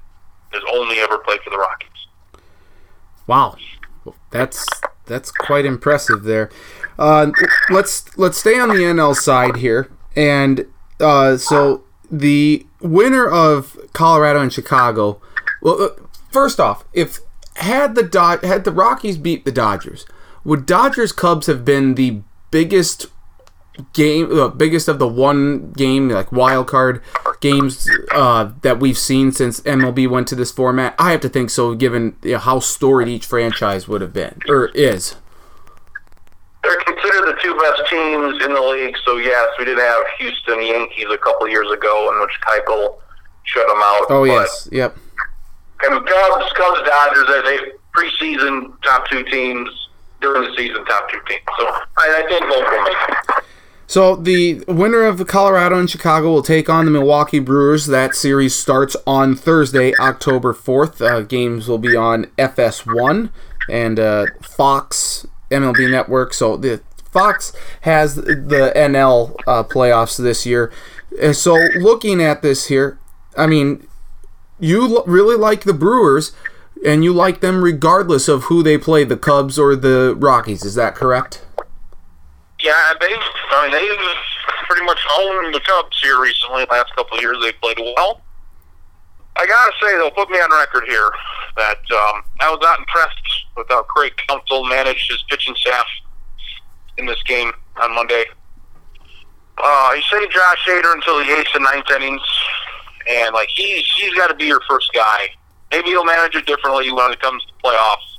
has 0.51 0.63
only 0.73 0.99
ever 0.99 1.19
played 1.19 1.39
for 1.39 1.51
the 1.51 1.57
Rockies. 1.57 1.89
Wow, 3.27 3.55
that's 4.31 4.67
that's 5.05 5.31
quite 5.31 5.65
impressive 5.65 6.23
there. 6.23 6.49
Uh, 6.99 7.31
let's 7.69 8.17
let's 8.17 8.37
stay 8.37 8.59
on 8.59 8.67
the 8.67 8.83
NL 8.83 9.15
side 9.15 9.55
here, 9.55 9.89
and 10.17 10.65
uh, 10.99 11.37
so 11.37 11.85
the 12.19 12.65
winner 12.81 13.27
of 13.27 13.77
Colorado 13.93 14.41
and 14.41 14.53
Chicago. 14.53 15.21
Well, 15.61 15.81
uh, 15.81 15.89
first 16.31 16.59
off, 16.59 16.85
if 16.93 17.19
had 17.55 17.95
the 17.95 18.03
Dod- 18.03 18.43
had 18.43 18.63
the 18.63 18.71
Rockies 18.71 19.17
beat 19.17 19.45
the 19.45 19.51
Dodgers, 19.51 20.05
would 20.43 20.65
Dodgers 20.65 21.11
Cubs 21.11 21.47
have 21.47 21.65
been 21.65 21.95
the 21.95 22.21
biggest 22.51 23.07
game, 23.93 24.29
the 24.29 24.49
biggest 24.49 24.87
of 24.87 24.99
the 24.99 25.07
one 25.07 25.71
game 25.71 26.09
like 26.09 26.31
wild 26.31 26.67
card 26.67 27.01
games 27.41 27.89
uh, 28.11 28.51
that 28.61 28.79
we've 28.79 28.97
seen 28.97 29.31
since 29.31 29.61
MLB 29.61 30.09
went 30.09 30.27
to 30.29 30.35
this 30.35 30.51
format? 30.51 30.95
I 30.99 31.11
have 31.11 31.21
to 31.21 31.29
think 31.29 31.49
so, 31.49 31.75
given 31.75 32.15
you 32.23 32.33
know, 32.33 32.39
how 32.39 32.59
storied 32.59 33.07
each 33.07 33.25
franchise 33.25 33.87
would 33.87 34.01
have 34.01 34.13
been 34.13 34.39
or 34.47 34.67
is. 34.67 35.15
They're 36.65 36.81
considered 36.81 37.27
the 37.29 37.37
two 37.43 37.53
best 37.61 37.81
teams 37.89 38.43
in 38.43 38.53
the 38.53 38.61
league. 38.61 38.95
So 39.05 39.17
yes, 39.17 39.49
we 39.59 39.65
did 39.65 39.77
have 39.77 40.03
Houston 40.17 40.63
Yankees 40.63 41.05
a 41.11 41.17
couple 41.17 41.47
years 41.47 41.69
ago, 41.71 42.11
in 42.11 42.19
which 42.21 42.33
Keuchel 42.41 42.97
shut 43.43 43.67
them 43.67 43.77
out. 43.77 44.05
Oh 44.09 44.23
yes, 44.23 44.67
yep. 44.71 44.97
And 45.83 46.05
Cubs, 46.05 46.53
Cubs, 46.53 46.81
Dodgers, 46.87 47.27
they 47.27 47.41
they 47.41 47.71
preseason 47.95 48.81
top 48.81 49.07
two 49.07 49.23
teams 49.25 49.69
during 50.21 50.49
the 50.49 50.57
season 50.57 50.83
top 50.85 51.07
two 51.11 51.19
teams. 51.27 51.43
So 51.59 51.67
I, 51.97 52.23
I 52.23 52.27
think 52.27 52.41
both 52.41 52.65
will 52.65 52.83
make 52.83 53.37
it. 53.37 53.43
So 53.87 54.15
the 54.15 54.63
winner 54.67 55.03
of 55.03 55.19
the 55.19 55.25
Colorado 55.25 55.77
and 55.77 55.87
Chicago 55.87 56.31
will 56.31 56.41
take 56.41 56.69
on 56.69 56.85
the 56.85 56.91
Milwaukee 56.91 57.37
Brewers. 57.37 57.85
That 57.85 58.15
series 58.15 58.55
starts 58.55 58.95
on 59.05 59.35
Thursday, 59.35 59.93
October 59.99 60.53
fourth. 60.53 60.99
Uh, 60.99 61.21
games 61.21 61.67
will 61.67 61.77
be 61.77 61.95
on 61.95 62.25
FS1 62.39 63.29
and 63.69 63.99
uh, 63.99 64.25
Fox 64.41 65.27
MLB 65.51 65.89
Network. 65.89 66.33
So 66.33 66.57
the 66.57 66.81
Fox 67.11 67.53
has 67.81 68.15
the 68.15 68.73
NL 68.75 69.35
uh, 69.47 69.63
playoffs 69.63 70.17
this 70.17 70.45
year. 70.45 70.71
And 71.21 71.35
so 71.35 71.53
looking 71.77 72.21
at 72.21 72.41
this 72.41 72.67
here, 72.67 72.99
I 73.37 73.47
mean, 73.47 73.87
you 74.59 74.97
l- 74.97 75.03
really 75.05 75.37
like 75.37 75.63
the 75.63 75.73
Brewers, 75.73 76.33
and 76.85 77.03
you 77.03 77.13
like 77.13 77.39
them 77.39 77.63
regardless 77.63 78.27
of 78.27 78.43
who 78.43 78.61
they 78.63 78.77
play, 78.77 79.03
the 79.05 79.17
Cubs 79.17 79.57
or 79.57 79.75
the 79.75 80.15
Rockies. 80.17 80.63
Is 80.65 80.75
that 80.75 80.95
correct? 80.95 81.45
Yeah, 82.61 82.93
they. 82.99 83.07
I 83.07 83.63
mean, 83.63 83.71
they've 83.71 84.67
pretty 84.67 84.85
much 84.85 84.99
owned 85.19 85.53
the 85.53 85.61
Cubs 85.61 85.97
here 86.01 86.19
recently. 86.21 86.65
Last 86.69 86.93
couple 86.95 87.17
of 87.17 87.21
years, 87.23 87.37
they 87.41 87.53
played 87.53 87.79
well. 87.95 88.21
I 89.37 89.45
gotta 89.45 89.71
say, 89.81 89.97
they'll 89.97 90.11
put 90.11 90.29
me 90.29 90.37
on 90.37 90.49
record 90.51 90.87
here 90.87 91.09
that 91.57 91.77
um, 91.91 92.23
I 92.39 92.49
was 92.49 92.59
not 92.61 92.79
impressed 92.79 93.45
with 93.57 93.67
how 93.69 93.83
Craig 93.83 94.13
Counsell 94.27 94.63
managed 94.65 95.11
his 95.11 95.23
pitching 95.29 95.55
staff 95.55 95.85
in 96.97 97.05
this 97.05 97.21
game 97.23 97.51
on 97.81 97.93
Monday. 97.93 98.25
Uh, 99.57 99.93
he 99.93 100.01
saved 100.11 100.31
Josh 100.31 100.67
Hader 100.67 100.93
until 100.93 101.17
the 101.17 101.31
eighth 101.31 101.49
and 101.53 101.63
ninth 101.63 101.89
innings, 101.91 102.21
and 103.09 103.33
like 103.33 103.49
he's 103.53 103.85
he's 103.97 104.13
got 104.13 104.27
to 104.27 104.35
be 104.35 104.45
your 104.45 104.61
first 104.69 104.91
guy. 104.93 105.29
Maybe 105.71 105.89
he'll 105.89 106.05
manage 106.05 106.35
it 106.35 106.45
differently 106.45 106.91
when 106.91 107.11
it 107.11 107.19
comes 107.21 107.43
to 107.45 107.53
playoffs. 107.63 108.17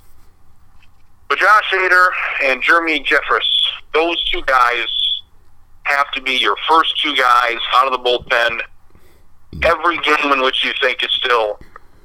But 1.28 1.38
Josh 1.38 1.64
Hader 1.72 2.08
and 2.44 2.62
Jeremy 2.62 3.00
Jeffress, 3.00 3.46
those 3.92 4.22
two 4.30 4.42
guys 4.42 4.86
have 5.84 6.10
to 6.12 6.20
be 6.20 6.32
your 6.32 6.56
first 6.68 7.00
two 7.00 7.14
guys 7.16 7.58
out 7.74 7.90
of 7.90 7.92
the 7.92 7.98
bullpen 7.98 8.60
every 9.62 9.98
game 9.98 10.32
in 10.32 10.42
which 10.42 10.64
you 10.64 10.72
think 10.80 11.02
is 11.02 11.10
still 11.12 11.58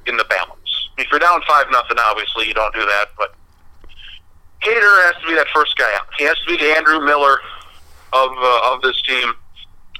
in 0.06 0.16
the 0.16 0.24
balance. 0.24 0.88
If 0.98 1.08
you're 1.10 1.20
down 1.20 1.40
five 1.48 1.66
nothing, 1.70 1.96
obviously 1.98 2.48
you 2.48 2.54
don't 2.54 2.74
do 2.74 2.84
that. 2.84 3.06
But 3.16 3.34
Hader 4.62 5.04
has 5.06 5.20
to 5.22 5.28
be 5.28 5.34
that 5.34 5.48
first 5.54 5.76
guy 5.76 5.90
out. 5.94 6.06
He 6.18 6.24
has 6.24 6.38
to 6.40 6.46
be 6.46 6.56
the 6.56 6.76
Andrew 6.76 7.00
Miller 7.00 7.40
of 8.12 8.30
uh, 8.36 8.74
of 8.74 8.82
this 8.82 9.00
team, 9.02 9.32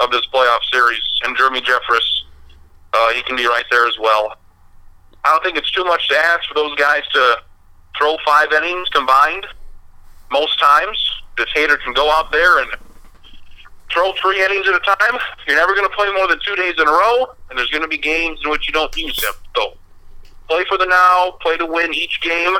of 0.00 0.10
this 0.10 0.26
playoff 0.32 0.60
series. 0.70 1.02
And 1.24 1.36
Jeremy 1.36 1.60
Jeffress, 1.60 2.22
uh, 2.92 3.12
he 3.12 3.22
can 3.22 3.36
be 3.36 3.46
right 3.46 3.64
there 3.70 3.86
as 3.86 3.98
well. 3.98 4.36
I 5.24 5.30
don't 5.30 5.44
think 5.44 5.56
it's 5.56 5.70
too 5.70 5.84
much 5.84 6.08
to 6.08 6.16
ask 6.16 6.48
for 6.48 6.54
those 6.54 6.74
guys 6.76 7.02
to 7.12 7.36
throw 7.96 8.16
five 8.24 8.52
innings 8.52 8.88
combined. 8.88 9.46
Most 10.30 10.58
times, 10.58 10.98
if 11.38 11.48
Hader 11.50 11.80
can 11.82 11.92
go 11.92 12.10
out 12.10 12.32
there 12.32 12.58
and 12.60 12.70
throw 13.92 14.12
three 14.20 14.42
innings 14.44 14.66
at 14.68 14.74
a 14.74 14.80
time, 14.80 15.20
you're 15.46 15.56
never 15.56 15.74
going 15.74 15.88
to 15.88 15.94
play 15.94 16.10
more 16.12 16.26
than 16.28 16.38
two 16.44 16.56
days 16.56 16.74
in 16.78 16.86
a 16.86 16.90
row, 16.90 17.34
and 17.50 17.58
there's 17.58 17.70
going 17.70 17.82
to 17.82 17.88
be 17.88 17.98
games 17.98 18.40
in 18.44 18.50
which 18.50 18.66
you 18.66 18.72
don't 18.72 18.94
use 18.96 19.22
him. 19.22 19.32
So 19.56 19.76
play 20.48 20.64
for 20.68 20.78
the 20.78 20.86
now, 20.86 21.32
play 21.40 21.56
to 21.56 21.66
win 21.66 21.94
each 21.94 22.20
game, 22.20 22.56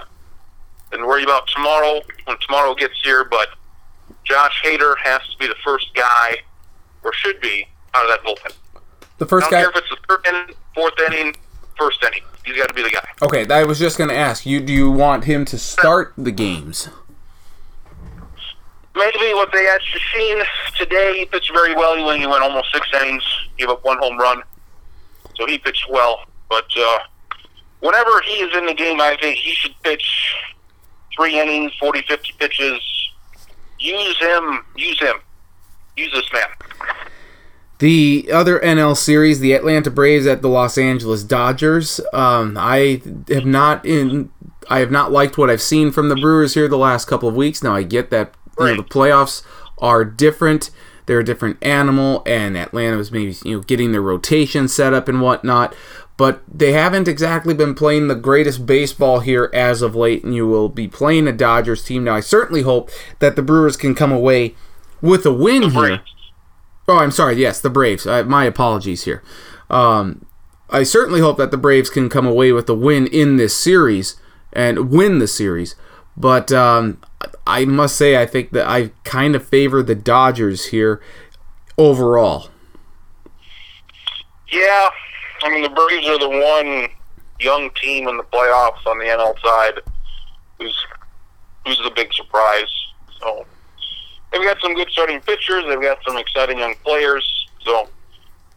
and 0.92 1.06
worry 1.06 1.24
about 1.24 1.48
tomorrow 1.48 2.00
when 2.24 2.36
tomorrow 2.38 2.74
gets 2.74 2.94
here. 3.02 3.24
But 3.24 3.48
Josh 4.24 4.62
Hader 4.64 4.96
has 4.98 5.22
to 5.30 5.38
be 5.38 5.46
the 5.46 5.56
first 5.64 5.94
guy, 5.94 6.42
or 7.02 7.12
should 7.12 7.40
be, 7.40 7.66
out 7.94 8.04
of 8.04 8.10
that 8.10 8.22
bullpen. 8.22 8.54
The 9.18 9.24
I 9.24 9.28
first 9.28 9.50
don't 9.50 9.50
guy. 9.50 9.60
care 9.62 9.70
if 9.70 9.76
it's 9.76 9.88
the 9.88 9.98
third 10.08 10.26
inning, 10.26 10.56
fourth 10.74 10.94
inning, 11.06 11.34
first 11.78 12.02
inning. 12.02 12.22
He's 12.44 12.56
got 12.56 12.68
to 12.68 12.74
be 12.74 12.82
the 12.82 12.90
guy. 12.90 13.06
Okay, 13.22 13.46
I 13.48 13.64
was 13.64 13.78
just 13.78 13.96
going 13.96 14.10
to 14.10 14.16
ask 14.16 14.44
you. 14.44 14.60
Do 14.60 14.72
you 14.72 14.90
want 14.90 15.24
him 15.24 15.44
to 15.44 15.58
start 15.58 16.12
the 16.18 16.32
games? 16.32 16.88
Maybe 18.94 19.32
what 19.34 19.50
they 19.52 19.64
had 19.64 19.80
Sheen 19.82 20.42
today, 20.76 21.18
he 21.18 21.25
pitched 21.25 21.50
very 21.52 21.75
well. 21.75 21.96
He 21.96 22.04
went, 22.04 22.20
he 22.20 22.26
went 22.26 22.42
almost 22.42 22.72
six 22.72 22.87
innings, 22.94 23.25
gave 23.56 23.68
up 23.68 23.84
one 23.84 23.99
home 23.99 24.18
run. 24.18 24.42
So 25.37 25.46
he 25.46 25.58
pitched 25.58 25.87
well. 25.88 26.25
But 26.50 26.66
uh, 26.78 26.99
whenever 27.80 28.20
he 28.20 28.32
is 28.34 28.56
in 28.56 28.66
the 28.66 28.75
game, 28.75 29.00
I 29.00 29.16
think 29.20 29.38
he 29.38 29.54
should 29.54 29.75
pitch 29.82 30.34
three 31.16 31.40
innings, 31.40 31.72
40, 31.80 32.02
50 32.02 32.34
pitches. 32.38 32.80
Use 33.78 34.18
him. 34.18 34.64
Use 34.76 35.00
him. 35.00 35.16
Use 35.96 36.12
this 36.12 36.30
man. 36.32 36.49
The 37.78 38.30
other 38.32 38.61
NL 38.61 38.96
series, 38.96 39.40
the 39.40 39.54
Atlanta 39.54 39.90
Braves 39.90 40.26
at 40.26 40.40
the 40.40 40.49
Los 40.49 40.78
Angeles 40.78 41.25
Dodgers. 41.25 42.00
Um, 42.12 42.56
I 42.56 43.02
have 43.28 43.44
not 43.44 43.84
in. 43.84 44.30
I 44.70 44.78
have 44.78 44.92
not 44.92 45.11
liked 45.11 45.37
what 45.37 45.50
I've 45.50 45.61
seen 45.61 45.90
from 45.90 46.08
the 46.08 46.14
Brewers 46.14 46.54
here 46.54 46.68
the 46.68 46.78
last 46.78 47.06
couple 47.06 47.28
of 47.28 47.34
weeks. 47.34 47.62
Now 47.62 47.75
I 47.75 47.82
get 47.82 48.11
that 48.11 48.34
you 48.59 48.66
know, 48.66 48.76
the 48.76 48.82
playoffs 48.82 49.42
are 49.78 50.04
different. 50.04 50.71
They're 51.06 51.21
a 51.21 51.25
different 51.25 51.62
animal, 51.62 52.23
and 52.26 52.56
Atlanta 52.56 52.97
was 52.97 53.11
maybe 53.11 53.37
you 53.44 53.56
know 53.56 53.62
getting 53.62 53.92
their 53.92 54.02
rotation 54.02 54.68
set 54.68 54.94
up 54.94 55.09
and 55.09 55.21
whatnot. 55.21 55.75
But 56.16 56.42
they 56.47 56.73
haven't 56.73 57.09
exactly 57.09 57.54
been 57.54 57.75
playing 57.75 58.06
the 58.06 58.14
greatest 58.14 58.66
baseball 58.66 59.21
here 59.21 59.50
as 59.52 59.82
of 59.82 59.97
late, 59.97 60.23
and 60.23 60.35
you 60.35 60.47
will 60.47 60.68
be 60.68 60.87
playing 60.87 61.26
a 61.26 61.32
Dodgers 61.32 61.85
team. 61.85 62.04
Now 62.04 62.14
I 62.14 62.21
certainly 62.21 62.62
hope 62.62 62.90
that 63.18 63.35
the 63.35 63.42
Brewers 63.42 63.76
can 63.76 63.94
come 63.94 64.12
away 64.12 64.54
with 65.00 65.26
a 65.26 65.32
win 65.32 65.71
here. 65.71 66.02
Oh, 66.87 66.99
I'm 66.99 67.11
sorry. 67.11 67.37
Yes, 67.37 67.61
the 67.61 67.71
Braves. 67.71 68.06
I, 68.06 68.23
my 68.23 68.44
apologies 68.44 69.04
here. 69.04 69.23
Um, 69.71 70.26
I 70.71 70.82
certainly 70.85 71.21
hope 71.21 71.37
that 71.38 71.50
the 71.50 71.56
Braves 71.56 71.90
can 71.90 72.09
come 72.09 72.26
away 72.26 72.52
with 72.52 72.68
a 72.68 72.75
win 72.75 73.06
in 73.06 73.37
this 73.37 73.56
series 73.56 74.16
and 74.52 74.90
win 74.90 75.18
the 75.18 75.28
series. 75.28 75.75
But 76.16 76.52
um, 76.52 77.00
I 77.47 77.64
must 77.64 77.97
say, 77.97 78.21
I 78.21 78.26
think 78.26 78.50
that 78.50 78.69
I 78.69 78.90
kind 79.04 79.35
of 79.35 79.47
favor 79.47 79.83
the 79.83 79.95
Dodgers 79.95 80.66
here 80.66 81.00
overall. 81.78 82.49
Yeah, 84.50 84.90
I 85.42 85.50
mean 85.50 85.62
the 85.62 85.71
Braves 85.71 86.07
are 86.09 86.19
the 86.19 86.28
one 86.28 86.88
young 87.40 87.71
team 87.71 88.07
in 88.07 88.16
the 88.16 88.23
playoffs 88.23 88.87
on 88.87 88.99
the 88.99 89.04
NL 89.04 89.35
side 89.40 89.81
who's 90.59 90.87
who's 91.64 91.78
the 91.78 91.90
big 91.95 92.12
surprise. 92.12 92.71
So 93.21 93.47
they've 94.31 94.42
got 94.42 94.59
some 94.61 94.75
good 94.75 94.90
starting 94.90 95.21
pitchers. 95.21 95.64
They've 95.66 95.81
got 95.81 95.99
some 96.07 96.19
exciting 96.19 96.59
young 96.59 96.75
players. 96.85 97.49
So 97.64 97.88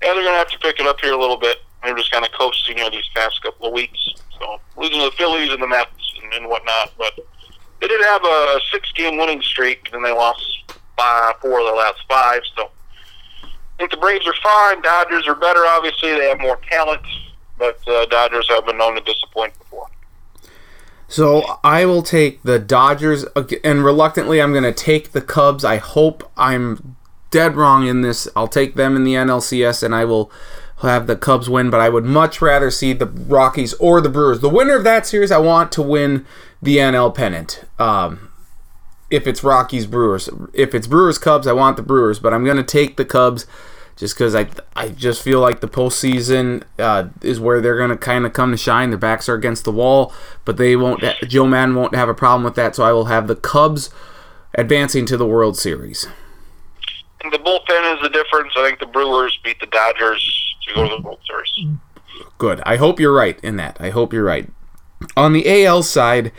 yeah, 0.03 0.13
they're 0.13 0.23
gonna 0.23 0.37
have 0.37 0.51
to 0.51 0.59
pick 0.59 0.79
it 0.79 0.85
up 0.85 0.99
here 0.99 1.13
a 1.13 1.19
little 1.19 1.37
bit. 1.37 1.59
They're 1.83 1.95
just 1.95 2.11
kind 2.11 2.25
of 2.25 2.31
coasting 2.31 2.77
here 2.77 2.89
these 2.89 3.07
past 3.15 3.41
couple 3.41 3.67
of 3.67 3.73
weeks. 3.73 3.99
So 4.39 4.59
losing 4.75 4.99
the 4.99 5.11
Phillies 5.11 5.51
and 5.51 5.61
the 5.61 5.67
Mets 5.67 5.89
and, 6.21 6.33
and 6.33 6.49
whatnot, 6.49 6.91
but 6.97 7.13
they 7.85 7.89
did 7.89 8.03
have 8.03 8.23
a 8.23 8.59
six-game 8.71 9.17
winning 9.17 9.41
streak, 9.43 9.89
and 9.93 10.03
they 10.03 10.11
lost 10.11 10.73
five, 10.97 11.35
four 11.39 11.59
of 11.59 11.67
the 11.67 11.73
last 11.73 11.99
five. 12.09 12.41
So 12.55 12.71
I 13.43 13.47
think 13.77 13.91
the 13.91 13.97
Braves 13.97 14.27
are 14.27 14.33
fine. 14.41 14.81
Dodgers 14.81 15.27
are 15.27 15.35
better, 15.35 15.63
obviously. 15.67 16.09
They 16.13 16.29
have 16.29 16.39
more 16.39 16.59
talent, 16.67 17.03
but 17.59 17.79
uh, 17.87 18.07
Dodgers 18.07 18.47
have 18.49 18.65
been 18.65 18.79
known 18.79 18.95
to 18.95 19.01
disappoint 19.01 19.55
before. 19.59 19.87
So 21.07 21.59
I 21.63 21.85
will 21.85 22.01
take 22.01 22.41
the 22.41 22.57
Dodgers, 22.57 23.23
and 23.63 23.85
reluctantly, 23.85 24.41
I'm 24.41 24.51
going 24.51 24.63
to 24.63 24.73
take 24.73 25.11
the 25.11 25.21
Cubs. 25.21 25.63
I 25.63 25.77
hope 25.77 26.31
I'm 26.35 26.95
dead 27.29 27.55
wrong 27.55 27.85
in 27.85 28.01
this. 28.01 28.27
I'll 28.35 28.47
take 28.47 28.73
them 28.73 28.95
in 28.95 29.03
the 29.03 29.13
NLCS, 29.13 29.83
and 29.83 29.93
I 29.93 30.05
will 30.05 30.31
have 30.81 31.05
the 31.05 31.15
Cubs 31.15 31.49
win, 31.49 31.69
but 31.69 31.79
I 31.79 31.89
would 31.89 32.03
much 32.03 32.41
rather 32.41 32.71
see 32.71 32.93
the 32.93 33.05
Rockies 33.05 33.75
or 33.75 34.01
the 34.01 34.09
Brewers. 34.09 34.39
The 34.39 34.49
winner 34.49 34.75
of 34.75 34.83
that 34.85 35.05
series, 35.05 35.31
I 35.31 35.37
want 35.37 35.71
to 35.73 35.83
win 35.83 36.25
the 36.65 36.77
NL 36.77 37.13
pennant. 37.13 37.63
Um, 37.79 38.31
if 39.09 39.27
it's 39.27 39.43
Rockies 39.43 39.85
Brewers, 39.85 40.29
if 40.53 40.75
it's 40.75 40.87
Brewers 40.87 41.17
Cubs, 41.17 41.47
I 41.47 41.53
want 41.53 41.77
the 41.77 41.83
Brewers, 41.83 42.19
but 42.19 42.33
I'm 42.33 42.43
going 42.43 42.57
to 42.57 42.63
take 42.63 42.97
the 42.97 43.05
Cubs 43.05 43.45
just 43.95 44.15
because 44.15 44.35
I 44.35 44.47
I 44.75 44.89
just 44.89 45.21
feel 45.21 45.39
like 45.39 45.61
the 45.61 45.67
postseason 45.67 46.63
uh, 46.77 47.09
is 47.21 47.39
where 47.39 47.61
they're 47.61 47.77
going 47.77 47.91
to 47.91 47.97
kind 47.97 48.25
of 48.25 48.33
come 48.33 48.51
to 48.51 48.57
shine. 48.57 48.89
Their 48.89 48.97
backs 48.97 49.29
are 49.29 49.35
against 49.35 49.63
the 49.63 49.71
wall, 49.71 50.13
but 50.43 50.57
they 50.57 50.75
won't. 50.75 51.03
Joe 51.27 51.45
Maddon 51.45 51.75
won't 51.75 51.95
have 51.95 52.09
a 52.09 52.13
problem 52.13 52.43
with 52.43 52.55
that, 52.55 52.75
so 52.75 52.83
I 52.83 52.91
will 52.91 53.05
have 53.05 53.27
the 53.27 53.35
Cubs 53.35 53.89
advancing 54.55 55.05
to 55.05 55.17
the 55.17 55.25
World 55.25 55.57
Series. 55.57 56.07
And 57.23 57.31
the 57.31 57.39
bullpen 57.39 57.95
is 57.95 58.01
the 58.01 58.09
difference. 58.09 58.53
I 58.57 58.67
think 58.67 58.79
the 58.79 58.85
Brewers 58.87 59.39
beat 59.43 59.59
the 59.59 59.67
Dodgers 59.67 60.55
to 60.67 60.75
go 60.75 60.89
to 60.89 60.95
the 60.97 61.01
World 61.01 61.19
Series. 61.27 61.77
Good. 62.37 62.61
I 62.65 62.75
hope 62.75 62.99
you're 62.99 63.15
right 63.15 63.39
in 63.43 63.55
that. 63.57 63.77
I 63.79 63.91
hope 63.91 64.11
you're 64.11 64.23
right. 64.23 64.49
On 65.17 65.33
the 65.33 65.65
AL 65.65 65.83
side, 65.83 66.31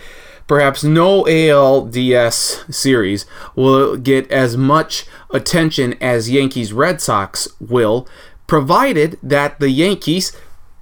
perhaps 0.46 0.84
no 0.84 1.24
ALDS 1.24 2.72
series 2.72 3.26
will 3.54 3.96
get 3.96 4.30
as 4.30 4.56
much 4.56 5.06
attention 5.30 5.94
as 6.00 6.30
Yankees 6.30 6.72
Red 6.72 7.00
Sox 7.00 7.48
will, 7.60 8.08
provided 8.46 9.18
that 9.22 9.58
the 9.60 9.70
Yankees 9.70 10.32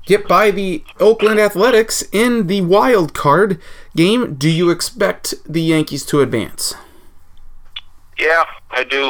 get 0.06 0.28
by 0.28 0.50
the 0.50 0.84
Oakland 1.00 1.40
Athletics 1.40 2.04
in 2.12 2.46
the 2.46 2.60
wild 2.60 3.14
card 3.14 3.60
game. 3.96 4.34
Do 4.34 4.50
you 4.50 4.70
expect 4.70 5.34
the 5.50 5.62
Yankees 5.62 6.04
to 6.06 6.20
advance? 6.20 6.74
Yeah, 8.18 8.44
I 8.70 8.84
do. 8.84 9.06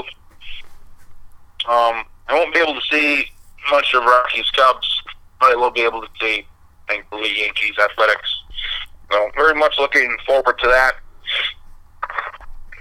Um, 1.66 2.04
I 2.28 2.34
won't 2.34 2.54
be 2.54 2.60
able 2.60 2.74
to 2.74 2.86
see 2.90 3.26
much 3.70 3.94
of 3.94 4.04
Rockies 4.04 4.50
Cubs, 4.50 5.02
but 5.40 5.52
I 5.52 5.56
will 5.56 5.70
be 5.70 5.82
able 5.82 6.02
to 6.02 6.08
see, 6.20 6.46
thankfully, 6.88 7.40
Yankees 7.40 7.74
Athletics. 7.78 8.43
So 9.12 9.30
very 9.36 9.54
much 9.54 9.74
looking 9.78 10.14
forward 10.26 10.58
to 10.58 10.66
that. 10.68 10.94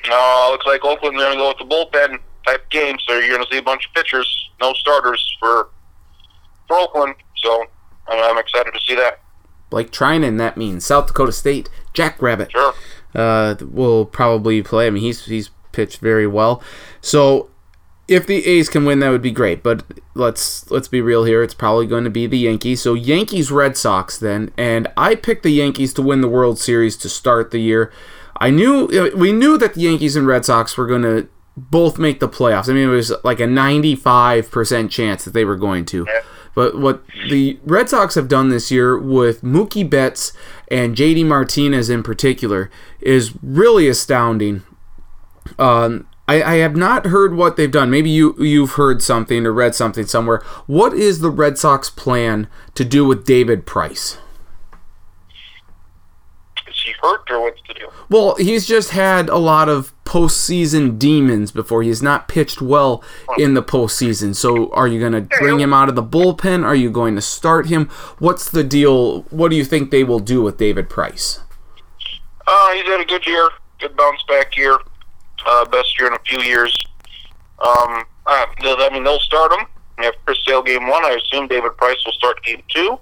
Uh, 0.09 0.49
looks 0.51 0.65
like 0.65 0.83
Oakland's 0.83 1.17
going 1.17 1.31
to 1.31 1.37
go 1.37 1.47
with 1.49 1.57
the 1.59 1.65
bullpen 1.65 2.19
type 2.45 2.69
game, 2.69 2.97
so 3.07 3.17
you're 3.17 3.29
going 3.35 3.45
to 3.45 3.51
see 3.51 3.57
a 3.57 3.63
bunch 3.63 3.85
of 3.87 3.93
pitchers, 3.93 4.49
no 4.59 4.73
starters 4.73 5.35
for 5.39 5.69
for 6.67 6.77
Oakland. 6.77 7.15
So 7.37 7.65
I'm, 8.09 8.31
I'm 8.31 8.37
excited 8.37 8.73
to 8.73 8.79
see 8.81 8.95
that. 8.95 9.21
Blake 9.69 9.91
Treinen, 9.91 10.37
that 10.39 10.57
means 10.57 10.85
South 10.85 11.07
Dakota 11.07 11.31
State. 11.31 11.69
Jack 11.93 12.21
Rabbit 12.21 12.51
Sure. 12.51 12.73
uh, 13.15 13.55
will 13.61 14.05
probably 14.05 14.61
play. 14.61 14.87
I 14.87 14.89
mean, 14.89 15.03
he's 15.03 15.25
he's 15.25 15.49
pitched 15.71 15.99
very 15.99 16.27
well. 16.27 16.61
So 17.01 17.49
if 18.07 18.27
the 18.27 18.45
A's 18.45 18.67
can 18.69 18.85
win, 18.85 18.99
that 18.99 19.09
would 19.09 19.21
be 19.21 19.31
great. 19.31 19.63
But 19.63 19.83
let's 20.15 20.69
let's 20.69 20.87
be 20.87 21.01
real 21.01 21.23
here. 21.23 21.43
It's 21.43 21.53
probably 21.53 21.87
going 21.87 22.03
to 22.03 22.09
be 22.09 22.27
the 22.27 22.37
Yankees. 22.37 22.81
So 22.81 22.93
Yankees 22.93 23.51
Red 23.51 23.77
Sox 23.77 24.17
then, 24.17 24.51
and 24.57 24.87
I 24.95 25.15
picked 25.15 25.43
the 25.43 25.51
Yankees 25.51 25.93
to 25.95 26.01
win 26.01 26.21
the 26.21 26.29
World 26.29 26.59
Series 26.59 26.97
to 26.97 27.09
start 27.09 27.51
the 27.51 27.59
year. 27.59 27.91
I 28.37 28.49
knew 28.49 28.87
uh, 28.87 29.15
we 29.15 29.31
knew 29.31 29.57
that 29.57 29.73
the 29.73 29.81
Yankees 29.81 30.15
and 30.15 30.27
Red 30.27 30.45
Sox 30.45 30.77
were 30.77 30.87
going 30.87 31.03
to 31.03 31.27
both 31.55 31.99
make 31.99 32.19
the 32.19 32.29
playoffs. 32.29 32.69
I 32.69 32.73
mean, 32.73 32.89
it 32.89 32.91
was 32.91 33.13
like 33.23 33.39
a 33.39 33.43
95% 33.43 34.89
chance 34.89 35.23
that 35.23 35.31
they 35.31 35.45
were 35.45 35.55
going 35.55 35.85
to. 35.85 36.05
But 36.55 36.79
what 36.79 37.03
the 37.29 37.59
Red 37.63 37.89
Sox 37.89 38.15
have 38.15 38.27
done 38.27 38.49
this 38.49 38.71
year 38.71 38.97
with 38.97 39.41
Mookie 39.41 39.87
Betts 39.87 40.33
and 40.69 40.95
JD 40.95 41.25
Martinez 41.25 41.89
in 41.89 42.03
particular 42.03 42.69
is 43.01 43.33
really 43.41 43.87
astounding. 43.87 44.63
Um, 45.59 46.07
I, 46.27 46.41
I 46.41 46.55
have 46.55 46.75
not 46.75 47.07
heard 47.07 47.35
what 47.35 47.57
they've 47.57 47.71
done. 47.71 47.89
Maybe 47.89 48.09
you 48.09 48.35
you've 48.39 48.71
heard 48.71 49.01
something 49.01 49.45
or 49.45 49.51
read 49.51 49.75
something 49.75 50.05
somewhere. 50.05 50.41
What 50.67 50.93
is 50.93 51.19
the 51.19 51.29
Red 51.29 51.57
Sox 51.57 51.89
plan 51.89 52.47
to 52.75 52.85
do 52.85 53.05
with 53.05 53.25
David 53.25 53.65
Price? 53.65 54.17
Is 56.67 56.81
he 56.85 56.93
hurt 57.01 57.29
or 57.29 57.41
what's 57.41 57.61
the 57.67 57.73
deal? 57.73 57.93
Well, 58.09 58.35
he's 58.35 58.65
just 58.65 58.91
had 58.91 59.27
a 59.27 59.37
lot 59.37 59.67
of 59.67 59.93
postseason 60.05 60.97
demons 60.97 61.51
before. 61.51 61.83
He's 61.83 62.01
not 62.01 62.27
pitched 62.27 62.61
well 62.61 63.03
in 63.37 63.53
the 63.53 63.63
postseason. 63.63 64.35
So, 64.35 64.71
are 64.71 64.87
you 64.87 64.99
going 64.99 65.13
to 65.13 65.21
bring 65.39 65.59
him 65.59 65.73
out 65.73 65.89
of 65.89 65.95
the 65.95 66.03
bullpen? 66.03 66.63
Are 66.63 66.75
you 66.75 66.89
going 66.89 67.15
to 67.15 67.21
start 67.21 67.67
him? 67.67 67.89
What's 68.19 68.49
the 68.49 68.63
deal? 68.63 69.23
What 69.23 69.49
do 69.49 69.57
you 69.57 69.65
think 69.65 69.91
they 69.91 70.03
will 70.03 70.19
do 70.19 70.41
with 70.41 70.57
David 70.57 70.89
Price? 70.89 71.39
Uh, 72.47 72.73
he's 72.73 72.85
had 72.85 73.01
a 73.01 73.05
good 73.05 73.25
year, 73.25 73.49
good 73.79 73.95
bounce 73.97 74.21
back 74.27 74.55
year, 74.55 74.77
uh, 75.45 75.65
best 75.65 75.97
year 75.99 76.07
in 76.07 76.13
a 76.13 76.19
few 76.19 76.39
years. 76.39 76.75
Um, 77.59 78.03
uh, 78.25 78.45
I 78.57 78.89
mean, 78.91 79.03
they'll 79.03 79.19
start 79.19 79.51
him. 79.51 79.67
Have 79.97 80.15
Chris 80.25 80.39
Sale 80.45 80.63
game 80.63 80.87
one. 80.87 81.05
I 81.05 81.11
assume 81.11 81.47
David 81.47 81.77
Price 81.77 82.03
will 82.05 82.13
start 82.13 82.43
game 82.43 82.63
two. 82.69 82.99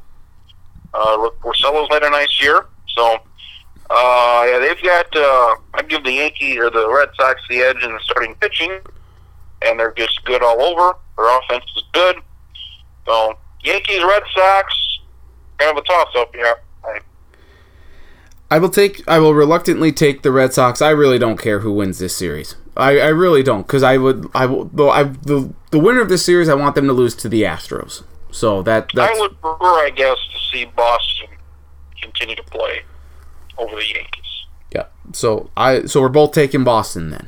Uh, 0.94 1.30
Porcello's 1.42 1.88
had 1.90 2.04
a 2.04 2.10
nice 2.10 2.42
year, 2.42 2.66
so 2.90 3.18
uh, 3.90 4.46
yeah, 4.50 4.60
they've 4.60 4.82
got. 4.84 5.08
Uh, 5.16 5.56
I'd 5.76 5.88
give 5.88 6.04
the 6.04 6.12
Yankees 6.12 6.58
or 6.58 6.70
the 6.70 6.90
Red 6.90 7.10
Sox 7.16 7.42
the 7.50 7.60
edge 7.60 7.82
in 7.82 7.92
the 7.94 8.00
starting 8.04 8.36
pitching, 8.36 8.80
and 9.62 9.80
they're 9.80 9.94
just 9.94 10.24
good 10.26 10.44
all 10.44 10.62
over. 10.62 10.98
Their 11.18 11.38
offense 11.40 11.64
is 11.78 11.84
good. 11.94 12.18
So 13.06 13.38
Yankees, 13.64 14.04
Red 14.04 14.24
Sox, 14.36 15.00
kind 15.58 15.78
of 15.78 15.84
a 15.84 15.88
toss-up. 15.88 16.36
Yeah, 16.36 16.54
I, 18.52 18.60
will 18.60 18.70
take. 18.70 19.08
I 19.08 19.18
will 19.20 19.34
reluctantly 19.34 19.92
take 19.92 20.22
the 20.22 20.32
Red 20.32 20.54
Sox. 20.54 20.82
I 20.82 20.90
really 20.90 21.18
don't 21.18 21.38
care 21.38 21.62
who 21.62 21.72
wins 21.72 22.00
this 22.00 22.16
series. 22.16 22.56
I, 22.78 23.00
I 23.00 23.08
really 23.08 23.44
don't 23.44 23.66
because 23.66 23.82
I 23.82 23.98
would. 23.98 24.30
I 24.34 24.46
will. 24.46 24.66
Though 24.66 24.90
I 24.90 25.04
the 25.04 25.54
the 25.72 25.80
winner 25.80 26.02
of 26.02 26.10
this 26.10 26.24
series, 26.24 26.50
I 26.50 26.54
want 26.54 26.76
them 26.76 26.88
to 26.88 26.94
lose 26.94 27.16
to 27.16 27.30
the 27.30 27.44
Astros. 27.44 28.04
So 28.32 28.62
that 28.64 28.90
that's 28.94 29.18
I 29.18 29.20
would 29.20 29.40
prefer, 29.42 29.86
I 29.86 29.90
guess, 29.90 30.18
to 30.34 30.40
see 30.52 30.66
Boston 30.66 31.28
continue 32.02 32.36
to 32.36 32.44
play 32.44 32.84
over 33.58 33.76
the 33.76 33.88
Yankees. 33.88 34.46
yeah. 34.74 34.86
So 35.14 35.50
I 35.58 35.86
so 35.86 36.02
we're 36.02 36.10
both 36.10 36.34
taking 36.34 36.64
Boston 36.64 37.10
then. 37.10 37.28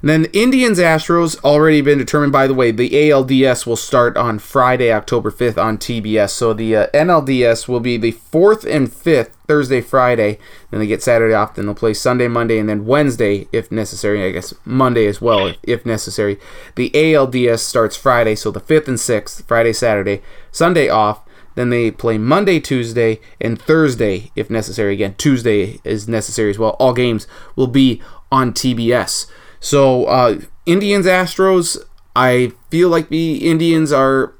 And 0.00 0.08
then 0.08 0.24
Indians 0.26 0.78
Astros 0.78 1.42
already 1.42 1.80
been 1.80 1.98
determined. 1.98 2.32
By 2.32 2.46
the 2.46 2.54
way, 2.54 2.70
the 2.70 2.90
ALDS 2.90 3.66
will 3.66 3.76
start 3.76 4.16
on 4.16 4.38
Friday, 4.38 4.92
October 4.92 5.30
5th 5.30 5.62
on 5.62 5.76
TBS. 5.76 6.30
So 6.30 6.52
the 6.52 6.76
uh, 6.76 6.86
NLDS 6.88 7.66
will 7.66 7.80
be 7.80 7.96
the 7.96 8.12
4th 8.12 8.64
and 8.64 8.88
5th, 8.88 9.30
Thursday, 9.48 9.80
Friday. 9.80 10.38
Then 10.70 10.80
they 10.80 10.86
get 10.86 11.02
Saturday 11.02 11.34
off. 11.34 11.54
Then 11.54 11.66
they'll 11.66 11.74
play 11.74 11.94
Sunday, 11.94 12.28
Monday, 12.28 12.58
and 12.58 12.68
then 12.68 12.86
Wednesday, 12.86 13.48
if 13.50 13.72
necessary. 13.72 14.24
I 14.24 14.30
guess 14.30 14.54
Monday 14.64 15.06
as 15.06 15.20
well, 15.20 15.48
if, 15.48 15.56
if 15.64 15.86
necessary. 15.86 16.38
The 16.76 16.90
ALDS 16.90 17.60
starts 17.60 17.96
Friday, 17.96 18.36
so 18.36 18.52
the 18.52 18.60
5th 18.60 18.88
and 18.88 18.98
6th, 18.98 19.44
Friday, 19.44 19.72
Saturday, 19.72 20.22
Sunday 20.52 20.88
off. 20.88 21.22
Then 21.56 21.70
they 21.70 21.90
play 21.90 22.18
Monday, 22.18 22.60
Tuesday, 22.60 23.18
and 23.40 23.60
Thursday, 23.60 24.30
if 24.36 24.48
necessary. 24.48 24.94
Again, 24.94 25.16
Tuesday 25.18 25.80
is 25.82 26.06
necessary 26.06 26.50
as 26.50 26.58
well. 26.58 26.76
All 26.78 26.92
games 26.92 27.26
will 27.56 27.66
be 27.66 28.00
on 28.30 28.52
TBS. 28.52 29.26
So, 29.60 30.04
uh, 30.04 30.40
Indians 30.66 31.06
Astros, 31.06 31.78
I 32.14 32.52
feel 32.70 32.88
like 32.88 33.08
the 33.08 33.48
Indians 33.48 33.92
are 33.92 34.34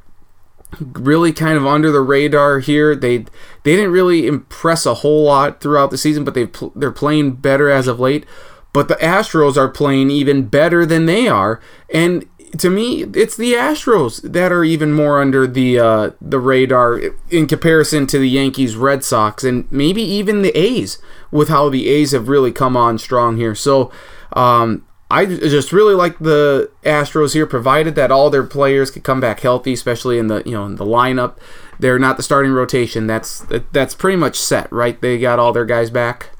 really 0.81 1.33
kind 1.33 1.57
of 1.57 1.67
under 1.67 1.91
the 1.91 2.01
radar 2.01 2.59
here. 2.61 2.95
They 2.95 3.19
they 3.19 3.77
didn't 3.77 3.93
really 3.93 4.27
impress 4.27 4.87
a 4.87 4.95
whole 4.95 5.25
lot 5.25 5.61
throughout 5.61 5.91
the 5.91 5.99
season, 5.99 6.25
but 6.25 6.35
they 6.35 6.47
pl- 6.47 6.73
they're 6.77 6.91
playing 6.91 7.37
better 7.37 7.71
as 7.71 7.87
of 7.89 8.01
late. 8.01 8.27
But 8.73 8.89
the 8.89 8.97
Astros 8.97 9.57
are 9.57 9.69
playing 9.69 10.11
even 10.11 10.47
better 10.47 10.85
than 10.85 11.07
they 11.07 11.27
are, 11.27 11.61
and 11.93 12.27
to 12.59 12.71
me, 12.71 13.03
it's 13.15 13.37
the 13.37 13.55
Astros 13.55 14.21
that 14.33 14.53
are 14.53 14.65
even 14.65 14.93
more 14.93 15.21
under 15.21 15.47
the 15.47 15.79
uh, 15.79 16.11
the 16.21 16.39
radar 16.39 17.01
in 17.31 17.47
comparison 17.47 18.07
to 18.09 18.19
the 18.19 18.29
Yankees, 18.29 18.77
Red 18.77 19.05
Sox, 19.05 19.45
and 19.45 19.71
maybe 19.73 20.03
even 20.03 20.43
the 20.43 20.57
A's. 20.59 20.99
With 21.31 21.49
how 21.49 21.69
the 21.69 21.89
A's 21.89 22.13
have 22.13 22.29
really 22.29 22.53
come 22.53 22.77
on 22.77 22.99
strong 22.99 23.37
here, 23.37 23.55
so. 23.55 23.91
Um, 24.35 24.85
I 25.11 25.25
just 25.25 25.73
really 25.73 25.94
like 25.94 26.18
the 26.18 26.71
Astros 26.85 27.33
here, 27.33 27.47
provided 27.47 27.94
that 27.94 28.11
all 28.11 28.29
their 28.29 28.44
players 28.44 28.90
could 28.90 29.05
come 29.05 29.21
back 29.21 29.40
healthy, 29.40 29.73
especially 29.73 30.18
in 30.18 30.27
the 30.27 30.42
you 30.44 30.53
know 30.53 30.66
in 30.66 30.77
the 30.77 30.85
lineup. 30.85 31.38
They're 31.79 31.99
not 31.99 32.16
the 32.16 32.23
starting 32.23 32.53
rotation. 32.53 33.07
That's 33.07 33.47
that's 33.73 33.94
pretty 33.94 34.16
much 34.16 34.37
set, 34.37 34.71
right? 34.71 35.01
They 35.01 35.18
got 35.18 35.38
all 35.38 35.53
their 35.53 35.64
guys 35.64 35.90
back. 35.90 36.31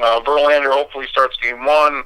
Uh, 0.00 0.20
Verlander 0.20 0.72
hopefully 0.72 1.06
starts 1.10 1.36
game 1.38 1.64
one. 1.64 2.02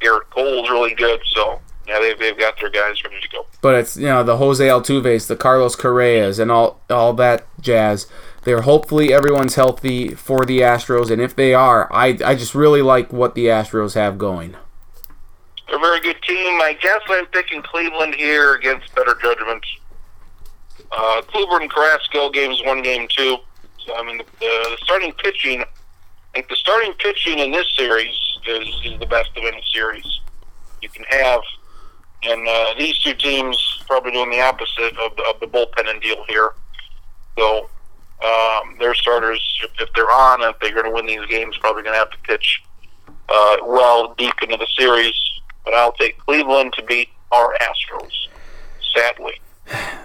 Gerrit 0.00 0.28
Cole's 0.30 0.68
really 0.70 0.94
good, 0.94 1.20
so 1.26 1.60
yeah, 1.86 1.98
they've, 2.00 2.18
they've 2.18 2.38
got 2.38 2.58
their 2.60 2.70
guys 2.70 3.02
ready 3.04 3.20
to 3.20 3.28
go. 3.28 3.46
But 3.60 3.76
it's 3.76 3.96
you 3.96 4.06
know 4.06 4.24
the 4.24 4.38
Jose 4.38 4.66
Altuve's, 4.66 5.28
the 5.28 5.36
Carlos 5.36 5.76
Correas, 5.76 6.38
and 6.40 6.50
all 6.50 6.80
all 6.90 7.12
that 7.14 7.46
jazz. 7.60 8.06
They're 8.46 8.62
hopefully 8.62 9.12
everyone's 9.12 9.56
healthy 9.56 10.14
for 10.14 10.44
the 10.44 10.60
Astros, 10.60 11.10
and 11.10 11.20
if 11.20 11.34
they 11.34 11.52
are, 11.52 11.92
I 11.92 12.16
I 12.24 12.36
just 12.36 12.54
really 12.54 12.80
like 12.80 13.12
what 13.12 13.34
the 13.34 13.46
Astros 13.46 13.94
have 13.96 14.18
going. 14.18 14.54
They're 15.66 15.78
a 15.78 15.80
very 15.80 16.00
good 16.00 16.22
team. 16.22 16.60
I 16.60 16.78
guess 16.80 17.00
I'm 17.08 17.26
picking 17.26 17.60
Cleveland 17.60 18.14
here 18.14 18.54
against 18.54 18.94
better 18.94 19.18
judgment. 19.20 19.66
Uh, 20.92 21.22
Kluber 21.22 21.60
and 21.60 21.68
Carrasco 21.68 22.30
games 22.30 22.62
one, 22.64 22.82
game 22.82 23.08
two. 23.08 23.38
So 23.84 23.96
I 23.96 24.04
mean, 24.04 24.18
the, 24.18 24.24
the 24.38 24.78
starting 24.84 25.12
pitching. 25.14 25.62
I 25.62 25.66
think 26.32 26.48
the 26.48 26.54
starting 26.54 26.92
pitching 26.92 27.40
in 27.40 27.50
this 27.50 27.66
series 27.74 28.14
is, 28.46 28.68
is 28.84 29.00
the 29.00 29.06
best 29.06 29.30
of 29.36 29.42
any 29.42 29.62
series 29.72 30.20
you 30.82 30.88
can 30.88 31.02
have 31.08 31.40
and 32.22 32.46
uh, 32.46 32.74
these 32.78 32.96
two 32.98 33.14
teams 33.14 33.82
probably 33.88 34.12
doing 34.12 34.30
the 34.30 34.40
opposite 34.40 34.96
of 34.98 35.16
the, 35.16 35.24
of 35.24 35.40
the 35.40 35.46
bullpen 35.46 35.88
and 35.88 36.00
deal 36.00 36.22
here. 36.28 36.50
So 37.38 37.70
um, 38.24 38.76
their 38.78 38.94
starters, 38.94 39.40
if, 39.62 39.70
if 39.80 39.92
they're 39.94 40.10
on, 40.10 40.42
if 40.42 40.58
they're 40.60 40.72
going 40.72 40.86
to 40.86 40.92
win 40.92 41.06
these 41.06 41.26
games, 41.28 41.56
probably 41.58 41.82
going 41.82 41.94
to 41.94 41.98
have 41.98 42.10
to 42.10 42.18
pitch 42.18 42.62
uh, 43.28 43.56
well 43.62 44.14
deep 44.16 44.34
into 44.42 44.56
the 44.56 44.66
series. 44.78 45.14
But 45.64 45.74
I'll 45.74 45.92
take 45.92 46.18
Cleveland 46.18 46.72
to 46.74 46.82
beat 46.82 47.08
our 47.32 47.54
Astros. 47.60 48.12
Sadly. 48.94 49.34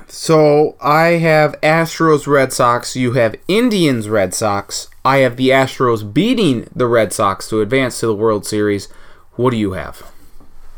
So 0.07 0.75
I 0.81 1.19
have 1.19 1.59
Astros 1.61 2.27
Red 2.27 2.51
Sox. 2.51 2.95
You 2.95 3.13
have 3.13 3.35
Indians 3.47 4.09
Red 4.09 4.33
Sox. 4.33 4.89
I 5.05 5.17
have 5.17 5.37
the 5.37 5.49
Astros 5.49 6.11
beating 6.11 6.67
the 6.75 6.87
Red 6.87 7.13
Sox 7.13 7.47
to 7.49 7.61
advance 7.61 7.99
to 7.99 8.07
the 8.07 8.15
World 8.15 8.45
Series. 8.45 8.87
What 9.35 9.51
do 9.51 9.57
you 9.57 9.73
have? 9.73 10.11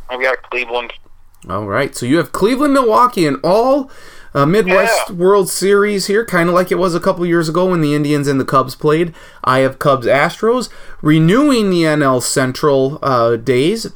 I've 0.09 0.21
got 0.21 0.41
Cleveland. 0.43 0.93
All 1.49 1.65
right. 1.65 1.95
So 1.95 2.05
you 2.05 2.17
have 2.17 2.31
Cleveland, 2.31 2.73
Milwaukee, 2.73 3.25
and 3.25 3.39
all 3.43 3.89
uh, 4.33 4.45
Midwest 4.45 5.09
Yeah. 5.09 5.15
World 5.15 5.49
Series 5.49 6.07
here, 6.07 6.25
kind 6.25 6.49
of 6.49 6.55
like 6.55 6.71
it 6.71 6.75
was 6.79 6.95
a 6.95 6.99
couple 6.99 7.25
years 7.25 7.47
ago 7.49 7.69
when 7.69 7.81
the 7.81 7.93
Indians 7.93 8.27
and 8.27 8.39
the 8.39 8.45
Cubs 8.45 8.75
played. 8.75 9.13
I 9.43 9.59
have 9.59 9.79
Cubs 9.79 10.07
Astros 10.07 10.69
renewing 11.01 11.69
the 11.69 11.83
NL 11.83 12.21
Central 12.21 12.99
uh, 13.01 13.35
days 13.35 13.87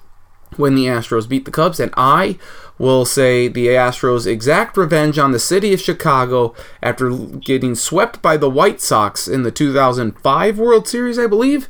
when 0.56 0.76
the 0.76 0.86
Astros 0.86 1.28
beat 1.28 1.46
the 1.46 1.52
Cubs, 1.52 1.80
and 1.80 1.94
I 1.98 2.38
will 2.80 3.06
say 3.06 3.48
the 3.48 3.68
Astros 3.68 4.28
exact 4.28 4.78
revenge 4.78 5.18
on 5.18 5.32
the 5.32 5.40
city 5.40 5.74
of 5.74 5.82
Chicago 5.82 6.54
after 6.82 7.10
getting 7.12 7.74
swept 7.76 8.22
by 8.22 8.38
the 8.38 8.50
White 8.50 8.80
Sox 8.82 9.28
in 9.28 9.44
the 9.44 9.52
2005 9.52 10.60
World 10.60 10.88
Series, 10.88 11.18
I 11.20 11.28
believe. 11.28 11.68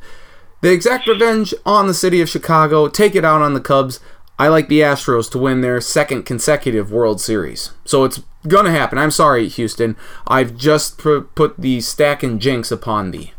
The 0.60 0.72
exact 0.72 1.06
revenge 1.06 1.54
on 1.64 1.86
the 1.86 1.94
city 1.94 2.20
of 2.20 2.28
Chicago, 2.28 2.88
take 2.88 3.14
it 3.14 3.24
out 3.24 3.42
on 3.42 3.54
the 3.54 3.60
Cubs. 3.60 4.00
I 4.38 4.48
like 4.48 4.68
the 4.68 4.80
Astros 4.80 5.30
to 5.32 5.38
win 5.38 5.62
their 5.62 5.80
second 5.80 6.22
consecutive 6.24 6.92
World 6.92 7.20
Series. 7.20 7.72
So 7.84 8.04
it's 8.04 8.22
going 8.46 8.66
to 8.66 8.70
happen. 8.70 8.96
I'm 8.96 9.10
sorry, 9.10 9.48
Houston. 9.48 9.96
I've 10.26 10.56
just 10.56 10.96
pr- 10.96 11.20
put 11.20 11.56
the 11.58 11.78
Stacken 11.78 12.38
jinx 12.38 12.70
upon 12.70 13.10
thee. 13.10 13.32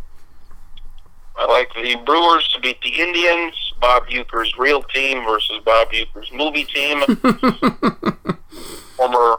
I 1.37 1.45
like 1.45 1.73
the 1.73 1.95
Brewers 2.05 2.49
to 2.49 2.59
beat 2.59 2.81
the 2.81 3.01
Indians. 3.01 3.53
Bob 3.79 4.07
Uecker's 4.07 4.57
real 4.57 4.83
team 4.83 5.23
versus 5.23 5.61
Bob 5.63 5.89
Uecker's 5.91 6.31
movie 6.33 6.65
team. 6.65 6.99
Former 8.97 9.37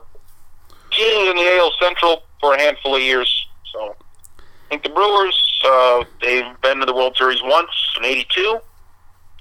teams 0.90 1.28
in 1.28 1.36
the 1.36 1.58
AL 1.58 1.72
Central 1.78 2.22
for 2.40 2.54
a 2.54 2.58
handful 2.58 2.96
of 2.96 3.02
years. 3.02 3.46
So 3.70 3.94
I 4.38 4.42
think 4.70 4.82
the 4.82 4.88
Brewers, 4.88 5.62
uh, 5.66 6.04
they've 6.22 6.58
been 6.62 6.78
to 6.78 6.86
the 6.86 6.94
World 6.94 7.16
Series 7.18 7.42
once 7.42 7.70
in 7.98 8.04
82. 8.06 8.60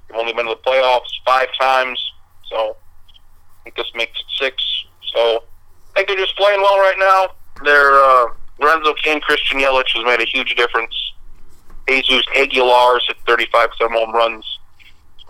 They've 0.10 0.18
only 0.18 0.34
been 0.34 0.48
to 0.48 0.56
the 0.56 0.70
playoffs 0.70 1.10
five 1.26 1.48
times. 1.58 2.09
So 2.50 2.76
I 2.76 3.64
think 3.64 3.76
this 3.76 3.92
makes 3.96 4.20
it 4.20 4.26
six. 4.38 4.64
So 5.14 5.44
I 5.96 6.00
think 6.00 6.08
they're 6.10 6.18
just 6.18 6.36
playing 6.38 6.62
well 6.62 6.78
right 6.80 6.96
now. 6.98 7.28
They're, 7.64 7.94
uh, 7.94 8.26
Lorenzo 8.60 8.94
Cain, 9.04 9.22
Christian 9.22 9.60
Yelich 9.60 9.96
has 9.96 10.06
made 10.06 10.22
a 10.22 10.26
huge 10.30 10.56
difference. 10.56 10.96
Jesus 11.88 12.24
Aguilar's 12.36 13.04
hit 13.08 13.18
35 13.26 13.70
some 13.80 13.92
home 13.92 14.12
runs. 14.14 14.46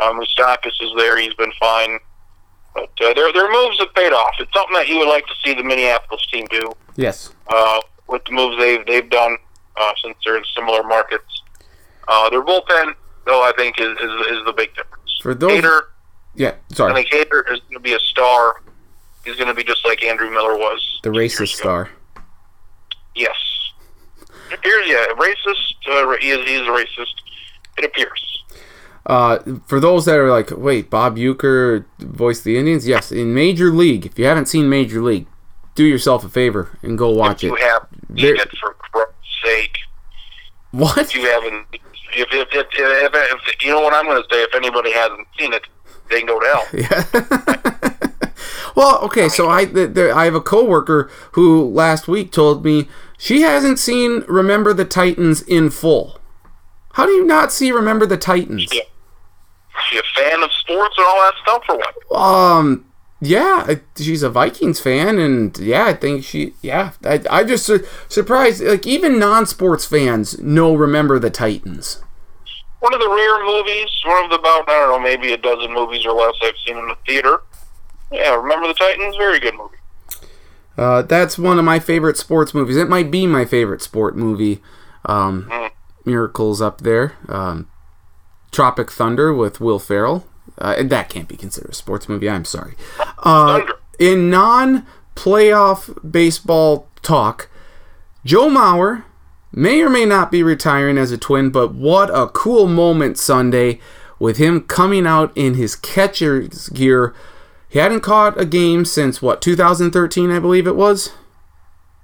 Um, 0.02 0.20
Moustakas 0.20 0.82
is 0.82 0.92
there. 0.98 1.18
He's 1.18 1.34
been 1.36 1.52
fine. 1.60 2.00
But 2.74 2.90
uh, 3.02 3.14
their, 3.14 3.32
their 3.34 3.52
moves 3.52 3.80
have 3.80 3.94
paid 3.94 4.14
off. 4.14 4.34
It's 4.40 4.52
something 4.54 4.76
that 4.76 4.88
you 4.88 4.98
would 5.00 5.08
like 5.10 5.26
to 5.28 5.34
see 5.44 5.54
the 5.54 5.64
Minneapolis 5.64 6.26
team 6.28 6.46
do 6.50 6.72
Yes. 6.96 7.32
uh, 7.48 7.80
with 8.08 8.24
the 8.26 8.32
moves 8.32 8.58
they've, 8.58 8.86
they've 8.86 9.10
done 9.10 9.38
uh, 9.80 9.92
since 10.04 10.16
they're 10.26 10.38
in 10.38 10.44
similar 10.56 10.84
markets. 10.84 11.42
Uh, 12.08 12.30
their 12.30 12.44
bullpen, 12.44 12.94
though, 13.26 13.42
I 13.44 13.52
think 13.58 13.80
is, 13.80 13.92
is, 14.00 14.12
is 14.38 14.46
the 14.46 14.54
big 14.56 14.70
difference. 14.76 15.18
For 15.22 15.34
those- 15.34 15.52
Hader, 15.62 15.82
Yeah, 16.36 16.56
sorry. 16.72 16.92
I 16.92 16.96
think 16.96 17.10
Hader 17.10 17.42
is 17.52 17.60
going 17.62 17.74
to 17.74 17.80
be 17.80 17.94
a 17.94 18.00
star. 18.00 18.62
He's 19.26 19.36
going 19.36 19.48
to 19.48 19.54
be 19.54 19.64
just 19.64 19.86
like 19.86 20.04
Andrew 20.04 20.30
Miller 20.30 20.56
was. 20.58 21.00
The 21.04 21.10
racist 21.10 21.56
star. 21.56 21.90
Yes. 23.16 23.36
It 24.52 24.54
appears, 24.56 24.88
yeah, 24.88 25.06
racist. 25.18 25.74
Uh, 25.88 26.16
he, 26.22 26.30
is, 26.32 26.48
he 26.48 26.56
is 26.56 26.62
a 26.62 26.72
racist. 26.72 27.14
It 27.78 27.86
appears. 27.86 28.44
Uh, 29.06 29.40
for 29.68 29.80
those 29.80 30.06
that 30.06 30.18
are 30.18 30.30
like, 30.30 30.52
wait, 30.52 30.90
Bob 30.90 31.18
Uecker 31.18 31.86
voiced 32.00 32.44
the 32.44 32.58
Indians? 32.58 32.88
Yes, 32.88 33.12
in 33.12 33.34
Major 33.34 33.72
League. 33.72 34.06
If 34.06 34.18
you 34.20 34.26
haven't 34.26 34.48
seen 34.48 34.70
Major 34.70 35.02
League, 35.02 35.28
do 35.76 35.84
yourself 35.84 36.24
a 36.24 36.30
favor 36.30 36.78
and 36.82 36.98
go 36.98 37.10
watch 37.10 37.44
it. 37.44 37.48
you 37.48 37.56
it. 37.58 37.62
have 37.62 37.88
There- 38.10 38.36
it 38.36 38.58
for 38.58 38.74
Christ's 38.74 39.14
sake. 39.44 39.78
What? 40.72 40.98
If 41.00 41.16
you 41.16 41.22
haven't, 41.30 41.66
if 41.74 41.82
if, 42.14 42.28
if, 42.32 42.48
if, 42.54 42.68
if, 43.14 43.40
if 43.48 43.64
you 43.66 43.72
know 43.72 43.82
what 43.82 43.94
I'm 43.94 44.06
going 44.06 44.22
to 44.22 44.28
say, 44.32 44.44
if 44.44 44.54
anybody 44.54 44.92
hasn't 44.92 45.28
seen 45.38 45.54
it, 45.54 45.64
they 46.10 46.20
can 46.20 46.28
go 46.28 46.40
to 46.40 46.46
hell. 46.46 46.66
Yeah. 46.74 48.30
well, 48.76 49.00
okay, 49.02 49.30
so 49.30 49.50
I 49.50 49.66
there, 49.66 50.16
I 50.16 50.26
have 50.26 50.36
a 50.36 50.42
coworker 50.42 51.10
who 51.34 51.70
last 51.70 52.08
week 52.08 52.32
told 52.32 52.64
me 52.64 52.88
she 53.18 53.42
hasn't 53.42 53.80
seen 53.80 54.24
Remember 54.28 54.74
the 54.74 54.86
Titans 54.86 55.42
in 55.42 55.70
full. 55.70 56.20
How 56.94 57.06
do 57.06 57.12
you 57.12 57.26
not 57.26 57.52
see 57.52 57.72
Remember 57.72 58.06
the 58.06 58.18
Titans? 58.18 58.70
Yeah. 58.74 58.82
She 59.90 59.98
a 59.98 60.04
fan 60.16 60.44
of 60.44 60.52
sports 60.52 60.96
and 60.98 61.06
all 61.08 61.18
that 61.20 61.34
stuff, 61.42 61.64
or 61.70 61.78
what? 61.78 62.22
Um, 62.22 62.86
yeah, 63.22 63.76
she's 63.98 64.24
a 64.24 64.30
Vikings 64.30 64.80
fan, 64.80 65.20
and 65.20 65.58
yeah, 65.58 65.86
I 65.86 65.94
think 65.94 66.24
she, 66.24 66.54
yeah, 66.62 66.92
I, 67.04 67.22
I 67.30 67.44
just 67.44 67.66
su- 67.66 67.86
surprised. 68.08 68.62
Like 68.62 68.88
even 68.88 69.20
non-sports 69.20 69.86
fans 69.86 70.40
know 70.40 70.74
Remember 70.74 71.20
the 71.20 71.30
Titans. 71.30 72.02
One 72.80 72.94
of 72.94 73.00
the 73.02 73.10
rare 73.10 73.46
movies, 73.46 73.90
one 74.06 74.24
of 74.26 74.30
the 74.32 74.38
about 74.40 74.70
I 74.70 74.74
don't 74.80 74.90
know, 74.90 75.00
maybe 75.00 75.34
a 75.34 75.38
dozen 75.38 75.74
movies 75.74 76.06
or 76.06 76.14
less 76.14 76.36
I've 76.42 76.54
seen 76.66 76.78
in 76.78 76.88
the 76.88 76.96
theater. 77.06 77.42
Yeah, 78.12 78.36
remember 78.36 78.68
the 78.68 78.74
Titans? 78.74 79.16
Very 79.18 79.40
good 79.40 79.56
movie. 79.56 79.76
Uh, 80.78 81.02
that's 81.02 81.38
one 81.38 81.60
of 81.60 81.66
my 81.66 81.78
favorite 81.80 82.16
sports 82.18 82.54
movies. 82.54 82.78
It 82.78 82.88
might 82.88 83.12
be 83.12 83.28
my 83.28 83.44
favorite 83.46 83.82
sport 83.82 84.16
movie. 84.16 84.62
Um, 85.06 85.48
Mm. 85.50 85.72
Miracles 86.06 86.62
up 86.62 86.82
there. 86.82 87.16
Um, 87.28 87.68
Tropic 88.52 88.90
Thunder 88.92 89.34
with 89.34 89.60
Will 89.60 89.78
Ferrell. 89.80 90.26
Uh, 90.58 90.82
that 90.84 91.10
can't 91.10 91.28
be 91.28 91.36
considered 91.38 91.72
a 91.72 91.74
sports 91.76 92.08
movie. 92.10 92.30
I'm 92.30 92.46
sorry. 92.46 92.76
Uh, 93.20 93.62
in 94.00 94.30
non-playoff 94.30 96.10
baseball 96.10 96.88
talk, 97.02 97.50
Joe 98.26 98.50
Mauer 98.50 99.04
may 99.52 99.82
or 99.82 99.90
may 99.90 100.06
not 100.06 100.32
be 100.32 100.44
retiring 100.44 100.98
as 100.98 101.12
a 101.12 101.18
twin, 101.18 101.50
but 101.50 101.74
what 101.74 102.10
a 102.10 102.28
cool 102.28 102.68
moment 102.68 103.18
Sunday 103.18 103.80
with 104.20 104.38
him 104.38 104.62
coming 104.62 105.08
out 105.08 105.32
in 105.36 105.54
his 105.56 105.76
catcher's 105.76 106.70
gear. 106.70 107.14
He 107.70 107.80
hadn't 107.80 108.02
caught 108.02 108.40
a 108.40 108.46
game 108.46 108.84
since 108.86 109.22
what 109.22 109.42
2013, 109.42 110.32
I 110.32 110.40
believe 110.40 110.68
it 110.68 110.76
was, 110.76 111.12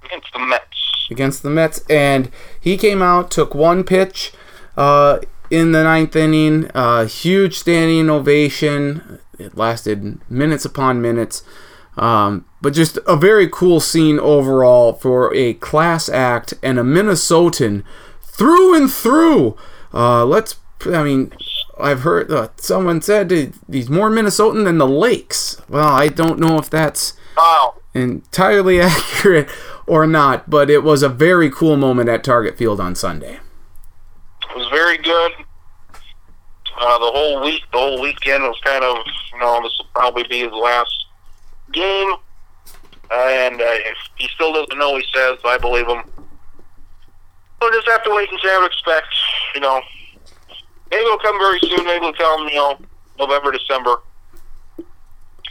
Against 0.04 0.32
the 0.32 0.38
Mets. 0.38 1.06
against 1.10 1.42
the 1.42 1.50
Mets, 1.50 1.80
and 1.90 2.30
he 2.60 2.76
came 2.76 3.02
out, 3.02 3.30
took 3.30 3.54
one 3.54 3.82
pitch 3.84 4.32
uh, 4.76 5.18
in 5.50 5.72
the 5.72 5.82
ninth 5.82 6.14
inning, 6.14 6.70
uh, 6.74 7.06
huge 7.06 7.56
standing 7.58 8.08
ovation. 8.08 9.18
It 9.38 9.56
lasted 9.56 10.20
minutes 10.30 10.64
upon 10.64 11.02
minutes. 11.02 11.42
Um, 11.96 12.44
but 12.60 12.72
just 12.74 12.98
a 13.06 13.16
very 13.16 13.48
cool 13.48 13.80
scene 13.80 14.18
overall 14.18 14.92
for 14.92 15.34
a 15.34 15.54
class 15.54 16.08
act 16.08 16.54
and 16.62 16.78
a 16.78 16.82
Minnesotan 16.82 17.82
through 18.22 18.74
and 18.76 18.90
through. 18.92 19.56
Uh, 19.94 20.24
let's, 20.26 20.56
I 20.84 21.02
mean, 21.02 21.32
I've 21.78 22.00
heard 22.00 22.30
uh, 22.30 22.48
someone 22.56 23.00
said 23.00 23.30
he's 23.70 23.88
more 23.88 24.10
Minnesotan 24.10 24.64
than 24.64 24.78
the 24.78 24.86
Lakes. 24.86 25.60
Well, 25.68 25.88
I 25.88 26.08
don't 26.08 26.38
know 26.38 26.58
if 26.58 26.68
that's 26.68 27.14
Wow. 27.36 27.74
entirely 27.94 28.80
accurate 28.82 29.48
or 29.86 30.06
not, 30.06 30.50
but 30.50 30.68
it 30.70 30.82
was 30.82 31.02
a 31.02 31.08
very 31.08 31.50
cool 31.50 31.76
moment 31.76 32.08
at 32.08 32.24
Target 32.24 32.58
Field 32.58 32.80
on 32.80 32.94
Sunday. 32.94 33.38
It 34.50 34.56
was 34.56 34.68
very 34.68 34.98
good. 34.98 35.32
Uh, 36.78 36.98
the 36.98 37.10
whole 37.10 37.42
week, 37.42 37.62
the 37.72 37.78
whole 37.78 38.00
weekend 38.02 38.42
was 38.42 38.58
kind 38.64 38.84
of, 38.84 38.96
you 39.32 39.38
know, 39.40 39.60
this 39.62 39.72
will 39.78 39.86
probably 39.94 40.24
be 40.24 40.40
his 40.40 40.52
last 40.52 40.95
game. 41.76 42.14
And 43.10 43.60
uh, 43.60 43.74
he 44.16 44.28
still 44.34 44.52
doesn't 44.52 44.76
know, 44.76 44.96
he 44.96 45.04
says, 45.14 45.38
I 45.44 45.58
believe 45.58 45.86
him. 45.86 46.02
We'll 47.60 47.72
just 47.72 47.88
have 47.88 48.02
to 48.04 48.10
wait 48.10 48.28
and 48.30 48.38
see 48.40 48.48
what 48.48 48.70
expect. 48.70 49.14
You 49.54 49.60
know, 49.60 49.80
maybe 50.90 51.04
it'll 51.04 51.18
come 51.18 51.38
very 51.38 51.60
soon. 51.60 51.84
Maybe 51.84 52.00
we'll 52.00 52.12
tell 52.14 52.38
him, 52.38 52.48
you 52.48 52.56
know, 52.56 52.78
November, 53.18 53.52
December, 53.52 53.96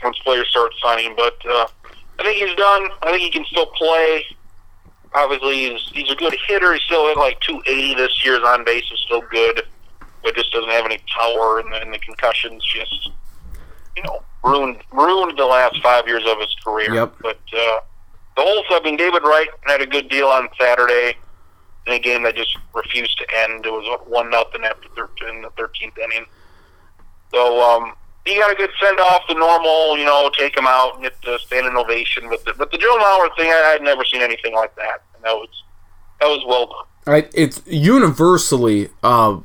once 0.03 0.19
players 0.19 0.49
start 0.49 0.73
signing. 0.81 1.15
But 1.15 1.37
uh, 1.49 1.67
I 2.19 2.23
think 2.23 2.37
he's 2.37 2.55
done. 2.55 2.89
I 3.01 3.11
think 3.11 3.21
he 3.21 3.31
can 3.31 3.45
still 3.45 3.67
play. 3.67 4.25
Obviously, 5.13 5.71
he's, 5.71 5.89
he's 5.93 6.11
a 6.11 6.15
good 6.15 6.35
hitter. 6.47 6.73
He's 6.73 6.83
still 6.83 7.09
at 7.09 7.17
like 7.17 7.39
280 7.39 7.95
this 7.95 8.25
year. 8.25 8.45
On 8.45 8.65
base 8.65 8.83
is 8.91 8.99
still 9.05 9.21
good, 9.31 9.63
but 10.23 10.35
just 10.35 10.51
doesn't 10.51 10.69
have 10.69 10.85
any 10.85 10.99
power, 11.07 11.59
and, 11.59 11.73
and 11.73 11.93
the 11.93 11.99
concussions 11.99 12.63
just, 12.65 13.11
you 13.95 14.03
know, 14.03 14.23
ruined 14.43 14.81
ruined 14.91 15.37
the 15.37 15.45
last 15.45 15.81
five 15.81 16.07
years 16.07 16.23
of 16.25 16.39
his 16.39 16.55
career. 16.63 16.93
Yep. 16.93 17.15
But 17.21 17.39
uh, 17.53 17.79
the 18.35 18.41
whole, 18.41 18.63
I 18.69 18.81
mean, 18.83 18.97
David 18.97 19.23
Wright 19.23 19.47
had 19.65 19.81
a 19.81 19.85
good 19.85 20.09
deal 20.09 20.27
on 20.27 20.49
Saturday 20.59 21.15
in 21.87 21.93
a 21.93 21.99
game 21.99 22.23
that 22.23 22.35
just 22.35 22.57
refused 22.73 23.17
to 23.19 23.25
end. 23.43 23.65
It 23.65 23.71
was 23.71 23.99
one 24.07 24.29
nothing 24.29 24.63
after 24.63 24.87
13, 24.95 25.41
the 25.41 25.49
thirteenth 25.51 25.97
inning. 25.97 26.25
So 27.31 27.61
um, 27.61 27.93
he 28.25 28.35
got 28.37 28.51
a 28.51 28.55
good 28.55 28.71
send 28.81 28.99
off, 28.99 29.23
the 29.27 29.35
normal, 29.35 29.97
you 29.97 30.05
know, 30.05 30.29
take 30.37 30.57
him 30.57 30.65
out 30.67 30.95
and 30.95 31.03
get 31.03 31.13
the 31.21 31.37
standing 31.39 31.75
ovation. 31.75 32.27
But 32.29 32.43
the, 32.45 32.53
but 32.57 32.71
the 32.71 32.77
Joe 32.77 32.97
Mauer 32.97 33.35
thing, 33.37 33.49
I 33.51 33.71
had 33.71 33.81
never 33.81 34.03
seen 34.03 34.21
anything 34.21 34.53
like 34.53 34.75
that, 34.75 35.03
and 35.15 35.23
that 35.23 35.35
was 35.35 35.49
that 36.19 36.27
was 36.27 36.43
well 36.47 36.65
done. 36.65 36.85
Right, 37.13 37.31
it's 37.35 37.61
universally 37.67 38.89
uh, 39.03 39.37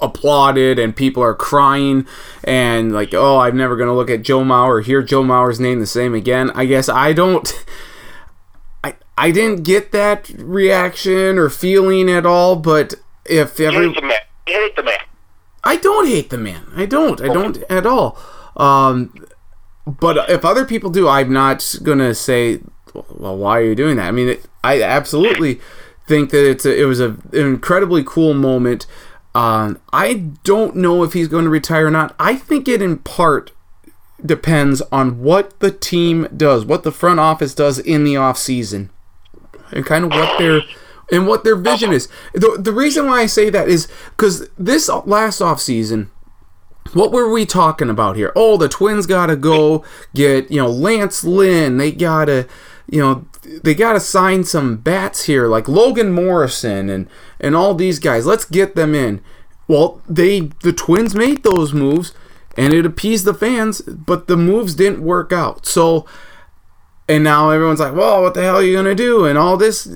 applauded, 0.00 0.78
and 0.78 0.94
people 0.94 1.22
are 1.22 1.34
crying 1.34 2.06
and 2.42 2.92
like, 2.92 3.14
oh, 3.14 3.38
I'm 3.38 3.56
never 3.56 3.76
gonna 3.76 3.94
look 3.94 4.10
at 4.10 4.22
Joe 4.22 4.42
Mauer 4.42 4.68
or 4.68 4.80
hear 4.80 5.02
Joe 5.02 5.22
Mauer's 5.22 5.60
name 5.60 5.80
the 5.80 5.86
same 5.86 6.14
again. 6.14 6.50
I 6.54 6.66
guess 6.66 6.88
I 6.88 7.12
don't. 7.12 7.64
I 8.84 8.94
I 9.16 9.30
didn't 9.30 9.62
get 9.62 9.92
that 9.92 10.28
reaction 10.36 11.38
or 11.38 11.48
feeling 11.48 12.10
at 12.10 12.26
all, 12.26 12.56
but 12.56 12.94
if 13.24 13.58
every 13.60 13.88
hate 13.88 13.96
the 13.96 14.02
man. 14.02 14.18
You 14.46 14.54
hate 14.54 14.76
the 14.76 14.82
man. 14.82 14.98
I 15.62 15.76
don't 15.76 16.06
hate 16.06 16.30
the 16.30 16.38
man. 16.38 16.66
I 16.76 16.86
don't. 16.86 17.20
I 17.20 17.28
don't 17.28 17.58
at 17.70 17.86
all. 17.86 18.18
Um, 18.56 19.26
but 19.86 20.30
if 20.30 20.44
other 20.44 20.64
people 20.64 20.90
do, 20.90 21.08
I'm 21.08 21.32
not 21.32 21.76
gonna 21.82 22.14
say, 22.14 22.60
well, 22.92 23.36
why 23.36 23.60
are 23.60 23.64
you 23.64 23.74
doing 23.74 23.96
that? 23.96 24.08
I 24.08 24.10
mean, 24.10 24.28
it, 24.28 24.46
I 24.62 24.82
absolutely 24.82 25.60
think 26.06 26.30
that 26.30 26.48
it's 26.48 26.64
a, 26.64 26.80
it 26.80 26.84
was 26.84 27.00
a, 27.00 27.10
an 27.32 27.46
incredibly 27.46 28.02
cool 28.04 28.34
moment. 28.34 28.86
Um, 29.34 29.80
I 29.92 30.14
don't 30.44 30.76
know 30.76 31.02
if 31.02 31.12
he's 31.12 31.28
going 31.28 31.44
to 31.44 31.50
retire 31.50 31.88
or 31.88 31.90
not. 31.90 32.14
I 32.18 32.36
think 32.36 32.68
it 32.68 32.80
in 32.80 32.98
part 32.98 33.50
depends 34.24 34.80
on 34.92 35.20
what 35.20 35.58
the 35.60 35.70
team 35.70 36.28
does, 36.36 36.64
what 36.64 36.82
the 36.82 36.92
front 36.92 37.20
office 37.20 37.54
does 37.54 37.78
in 37.78 38.04
the 38.04 38.16
off 38.16 38.38
season, 38.38 38.90
and 39.72 39.84
kind 39.84 40.04
of 40.04 40.10
what 40.10 40.38
their 40.38 40.62
and 41.12 41.26
what 41.26 41.44
their 41.44 41.56
vision 41.56 41.92
is. 41.92 42.08
The, 42.32 42.56
the 42.58 42.72
reason 42.72 43.06
why 43.06 43.20
I 43.20 43.26
say 43.26 43.50
that 43.50 43.68
is 43.68 43.88
because 44.10 44.48
this 44.56 44.88
last 44.88 45.40
off 45.40 45.60
season, 45.60 46.10
what 46.92 47.12
were 47.12 47.30
we 47.30 47.44
talking 47.44 47.90
about 47.90 48.16
here? 48.16 48.32
Oh, 48.36 48.56
the 48.56 48.68
Twins 48.68 49.06
got 49.06 49.26
to 49.26 49.36
go 49.36 49.84
get 50.14 50.50
you 50.50 50.58
know 50.58 50.70
Lance 50.70 51.24
Lynn. 51.24 51.76
They 51.76 51.92
gotta 51.92 52.46
you 52.86 53.00
know 53.00 53.26
they 53.62 53.74
gotta 53.74 54.00
sign 54.00 54.44
some 54.44 54.76
bats 54.76 55.24
here 55.24 55.46
like 55.46 55.68
Logan 55.68 56.12
Morrison 56.12 56.88
and 56.88 57.08
and 57.40 57.54
all 57.54 57.74
these 57.74 57.98
guys. 57.98 58.26
Let's 58.26 58.44
get 58.44 58.74
them 58.74 58.94
in. 58.94 59.20
Well, 59.68 60.02
they 60.08 60.40
the 60.62 60.72
Twins 60.72 61.14
made 61.14 61.42
those 61.42 61.72
moves 61.72 62.12
and 62.56 62.72
it 62.72 62.86
appeased 62.86 63.24
the 63.24 63.34
fans, 63.34 63.80
but 63.82 64.26
the 64.26 64.36
moves 64.36 64.74
didn't 64.74 65.02
work 65.02 65.32
out. 65.32 65.66
So 65.66 66.06
and 67.08 67.22
now 67.22 67.50
everyone's 67.50 67.80
like, 67.80 67.94
well, 67.94 68.22
what 68.22 68.34
the 68.34 68.42
hell 68.42 68.56
are 68.56 68.62
you 68.62 68.76
gonna 68.76 68.94
do? 68.94 69.24
And 69.24 69.36
all 69.36 69.56
this 69.56 69.88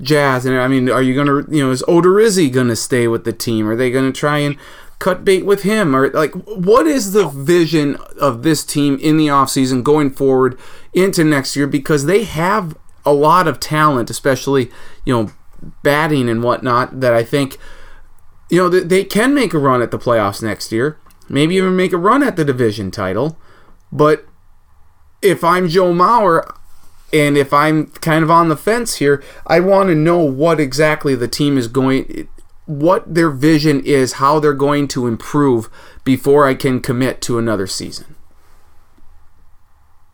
jazz. 0.00 0.46
And 0.46 0.56
I 0.56 0.68
mean, 0.68 0.88
are 0.88 1.02
you 1.02 1.14
gonna, 1.14 1.44
you 1.54 1.64
know, 1.64 1.70
is 1.70 1.82
Odorizzi 1.82 2.52
gonna 2.52 2.76
stay 2.76 3.08
with 3.08 3.24
the 3.24 3.32
team? 3.32 3.68
Are 3.68 3.76
they 3.76 3.90
gonna 3.90 4.12
try 4.12 4.38
and 4.38 4.56
cut 4.98 5.24
bait 5.24 5.44
with 5.44 5.62
him? 5.62 5.94
Or 5.94 6.10
like, 6.10 6.32
what 6.44 6.86
is 6.86 7.12
the 7.12 7.28
vision 7.28 7.96
of 8.20 8.42
this 8.42 8.64
team 8.64 8.98
in 9.00 9.16
the 9.16 9.28
offseason 9.28 9.82
going 9.82 10.10
forward 10.10 10.58
into 10.92 11.24
next 11.24 11.56
year? 11.56 11.66
Because 11.66 12.06
they 12.06 12.24
have 12.24 12.76
a 13.04 13.12
lot 13.12 13.48
of 13.48 13.60
talent, 13.60 14.10
especially, 14.10 14.70
you 15.04 15.12
know, 15.14 15.30
batting 15.82 16.28
and 16.28 16.42
whatnot, 16.42 17.00
that 17.00 17.14
I 17.14 17.24
think, 17.24 17.58
you 18.50 18.58
know, 18.58 18.68
they 18.68 19.04
can 19.04 19.34
make 19.34 19.54
a 19.54 19.58
run 19.58 19.82
at 19.82 19.90
the 19.90 19.98
playoffs 19.98 20.42
next 20.42 20.72
year. 20.72 20.98
Maybe 21.28 21.56
even 21.56 21.76
make 21.76 21.92
a 21.92 21.98
run 21.98 22.22
at 22.22 22.36
the 22.36 22.44
division 22.44 22.90
title. 22.90 23.38
But 23.92 24.26
if 25.20 25.44
I'm 25.44 25.68
Joe 25.68 25.92
Mauer, 25.92 26.54
and 27.12 27.38
if 27.38 27.52
I'm 27.52 27.86
kind 27.86 28.22
of 28.22 28.30
on 28.30 28.48
the 28.48 28.56
fence 28.56 28.96
here, 28.96 29.22
I 29.46 29.60
want 29.60 29.88
to 29.88 29.94
know 29.94 30.18
what 30.18 30.60
exactly 30.60 31.14
the 31.14 31.28
team 31.28 31.56
is 31.56 31.66
going, 31.68 32.28
what 32.68 33.14
their 33.14 33.30
vision 33.30 33.80
is, 33.84 34.14
how 34.14 34.38
they're 34.38 34.52
going 34.52 34.86
to 34.88 35.06
improve 35.06 35.70
before 36.04 36.46
I 36.46 36.54
can 36.54 36.80
commit 36.80 37.20
to 37.22 37.38
another 37.38 37.66
season. 37.66 38.14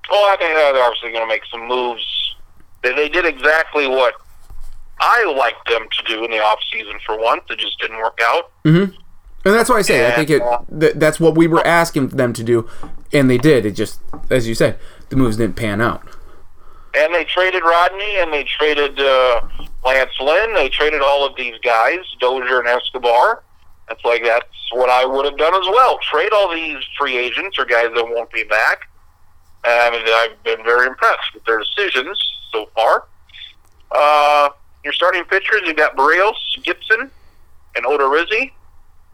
Well, 0.09 0.25
I 0.33 0.37
think 0.39 0.55
they're 0.55 0.83
obviously 0.83 1.11
going 1.11 1.25
to 1.25 1.29
make 1.29 1.43
some 1.51 1.67
moves. 1.67 2.37
They, 2.83 2.95
they 2.95 3.09
did 3.09 3.25
exactly 3.27 3.89
what 3.89 4.15
I 5.01 5.25
liked 5.37 5.69
them 5.69 5.89
to 5.91 6.05
do 6.05 6.25
in 6.25 6.31
the 6.31 6.39
off 6.39 6.61
season 6.73 6.95
for 7.05 7.19
once. 7.19 7.43
It 7.51 7.59
just 7.59 7.79
didn't 7.81 7.97
work 7.97 8.21
out. 8.23 8.53
Mm-hmm. 8.65 8.95
And 9.47 9.55
that's 9.55 9.69
why 9.69 9.79
I 9.79 9.83
say 9.83 10.07
I 10.07 10.13
think 10.13 10.31
it. 10.31 10.41
uh, 10.41 10.61
Th- 10.79 10.95
that's 10.95 11.19
what 11.19 11.37
we 11.37 11.47
were 11.49 11.67
asking 11.67 12.09
them 12.09 12.33
to 12.35 12.45
do, 12.45 12.69
and 13.13 13.29
they 13.29 13.37
did. 13.37 13.67
It 13.67 13.73
just, 13.73 14.01
as 14.31 14.47
you 14.47 14.55
said, 14.55 14.79
the 15.09 15.17
moves 15.17 15.37
didn't 15.37 15.57
pan 15.57 15.81
out. 15.81 16.07
And 16.97 17.13
they 17.15 17.25
traded 17.25 17.63
Rodney, 17.63 18.19
and 18.19 18.33
they 18.33 18.45
traded 18.45 18.99
uh, 19.01 19.41
Lance 19.85 20.13
Lynn. 20.21 20.55
They 20.55 20.69
traded 20.69 21.03
all 21.03 21.27
of 21.27 21.35
these 21.37 21.59
guys, 21.63 21.99
Dozier 22.21 22.61
and 22.61 22.69
Escobar. 22.69 23.43
That's 23.89 24.05
like 24.05 24.23
that's 24.25 24.47
what 24.73 24.89
I 24.89 25.05
would 25.05 25.25
have 25.25 25.37
done 25.37 25.55
as 25.55 25.67
well. 25.69 25.99
Trade 25.99 26.33
all 26.33 26.53
these 26.53 26.83
free 26.99 27.17
agents 27.17 27.59
or 27.59 27.65
guys 27.65 27.91
that 27.95 28.05
won't 28.05 28.31
be 28.33 28.45
back. 28.45 28.89
And 29.67 29.95
I've 29.97 30.43
been 30.43 30.63
very 30.65 30.87
impressed 30.87 31.35
with 31.35 31.45
their 31.45 31.59
decisions 31.59 32.19
so 32.53 32.69
far. 32.75 33.05
Uh, 33.91 34.51
your 34.85 34.93
starting 34.93 35.25
pitchers, 35.25 35.63
you've 35.65 35.77
got 35.77 35.97
Berrios, 35.97 36.35
Gibson, 36.63 37.11
and 37.75 37.85
Odorizzi. 37.85 38.53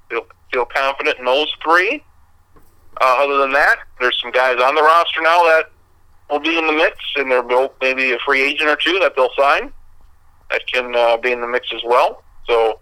Feel 0.08 0.26
feel 0.52 0.64
confident 0.64 1.18
in 1.18 1.24
those 1.24 1.52
three. 1.62 2.02
Uh, 3.00 3.24
other 3.24 3.38
than 3.38 3.52
that, 3.52 3.78
there's 4.00 4.20
some 4.20 4.32
guys 4.32 4.60
on 4.60 4.74
the 4.74 4.82
roster 4.82 5.22
now 5.22 5.42
that 5.44 5.70
will 6.30 6.40
be 6.40 6.56
in 6.56 6.66
the 6.66 6.72
mix, 6.72 6.96
and 7.16 7.30
they're 7.30 7.42
both 7.42 7.72
maybe 7.80 8.12
a 8.12 8.18
free 8.18 8.42
agent 8.42 8.68
or 8.68 8.76
two 8.76 8.98
that 9.00 9.14
they'll 9.16 9.32
sign 9.36 9.72
that 10.50 10.66
can 10.66 10.94
uh, 10.94 11.16
be 11.16 11.32
in 11.32 11.40
the 11.40 11.46
mix 11.46 11.68
as 11.74 11.82
well. 11.84 12.22
So 12.46 12.80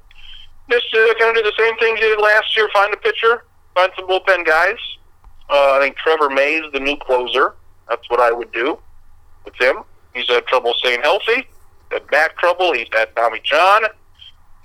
just 0.70 0.86
uh, 0.94 1.14
kind 1.18 1.36
of 1.36 1.42
do 1.42 1.50
the 1.50 1.52
same 1.58 1.76
things 1.78 2.00
you 2.00 2.16
did 2.16 2.22
last 2.22 2.56
year. 2.56 2.68
Find 2.72 2.92
a 2.92 2.96
pitcher, 2.96 3.44
find 3.74 3.90
some 3.96 4.08
bullpen 4.08 4.46
guys. 4.46 4.76
Uh, 5.50 5.76
I 5.76 5.80
think 5.80 5.96
Trevor 5.96 6.30
May 6.30 6.56
is 6.56 6.72
the 6.72 6.80
new 6.80 6.96
closer. 6.96 7.54
That's 7.88 8.08
what 8.10 8.20
I 8.20 8.30
would 8.32 8.52
do 8.52 8.78
with 9.44 9.54
him. 9.60 9.76
He's 10.14 10.28
had 10.28 10.46
trouble 10.46 10.74
staying 10.74 11.00
healthy, 11.00 11.46
had 11.90 12.06
back 12.08 12.36
trouble. 12.36 12.72
He's 12.72 12.88
had 12.92 13.14
Tommy 13.16 13.40
John, 13.44 13.84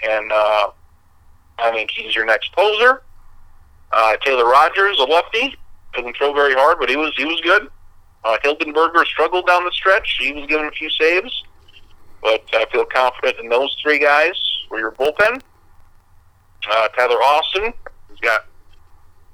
and 0.04 0.32
uh, 0.32 0.72
I 1.60 1.72
think 1.72 1.92
he's 1.92 2.16
your 2.16 2.26
next 2.26 2.52
closer. 2.54 3.02
Uh, 3.92 4.18
Taylor 4.26 4.46
Rogers, 4.46 4.98
a 5.00 5.04
lefty, 5.04 5.56
doesn't 5.94 6.18
throw 6.18 6.34
very 6.34 6.54
hard, 6.54 6.80
but 6.80 6.90
he 6.90 6.96
was 6.96 7.14
he 7.16 7.26
was 7.26 7.40
good. 7.42 7.70
Uh, 8.24 8.38
Hildenberger 8.44 9.06
struggled 9.06 9.48
down 9.48 9.66
the 9.66 9.72
stretch. 9.72 10.18
He 10.20 10.32
was 10.32 10.46
given 10.48 10.66
a 10.68 10.72
few 10.72 10.90
saves, 10.90 11.44
but 12.22 12.44
I 12.54 12.66
feel 12.72 12.86
confident 12.86 13.38
in 13.40 13.50
those 13.50 13.76
three 13.82 14.00
guys 14.00 14.34
for 14.70 14.80
your 14.80 14.92
bullpen. 14.92 15.42
Uh, 16.70 16.88
Tyler 16.90 17.22
Austin, 17.22 17.74
he's 18.10 18.20
got 18.22 18.46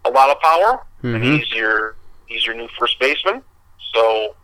a 0.05 0.09
lot 0.09 0.29
of 0.31 0.39
power, 0.41 0.83
and 1.03 1.21
Mhm. 1.23 1.37
he's 1.39 1.51
your 1.51 1.95
he's 2.25 2.45
your 2.45 2.55
new 2.55 2.67
first 2.79 2.99
baseman. 2.99 3.43
So, 3.93 4.35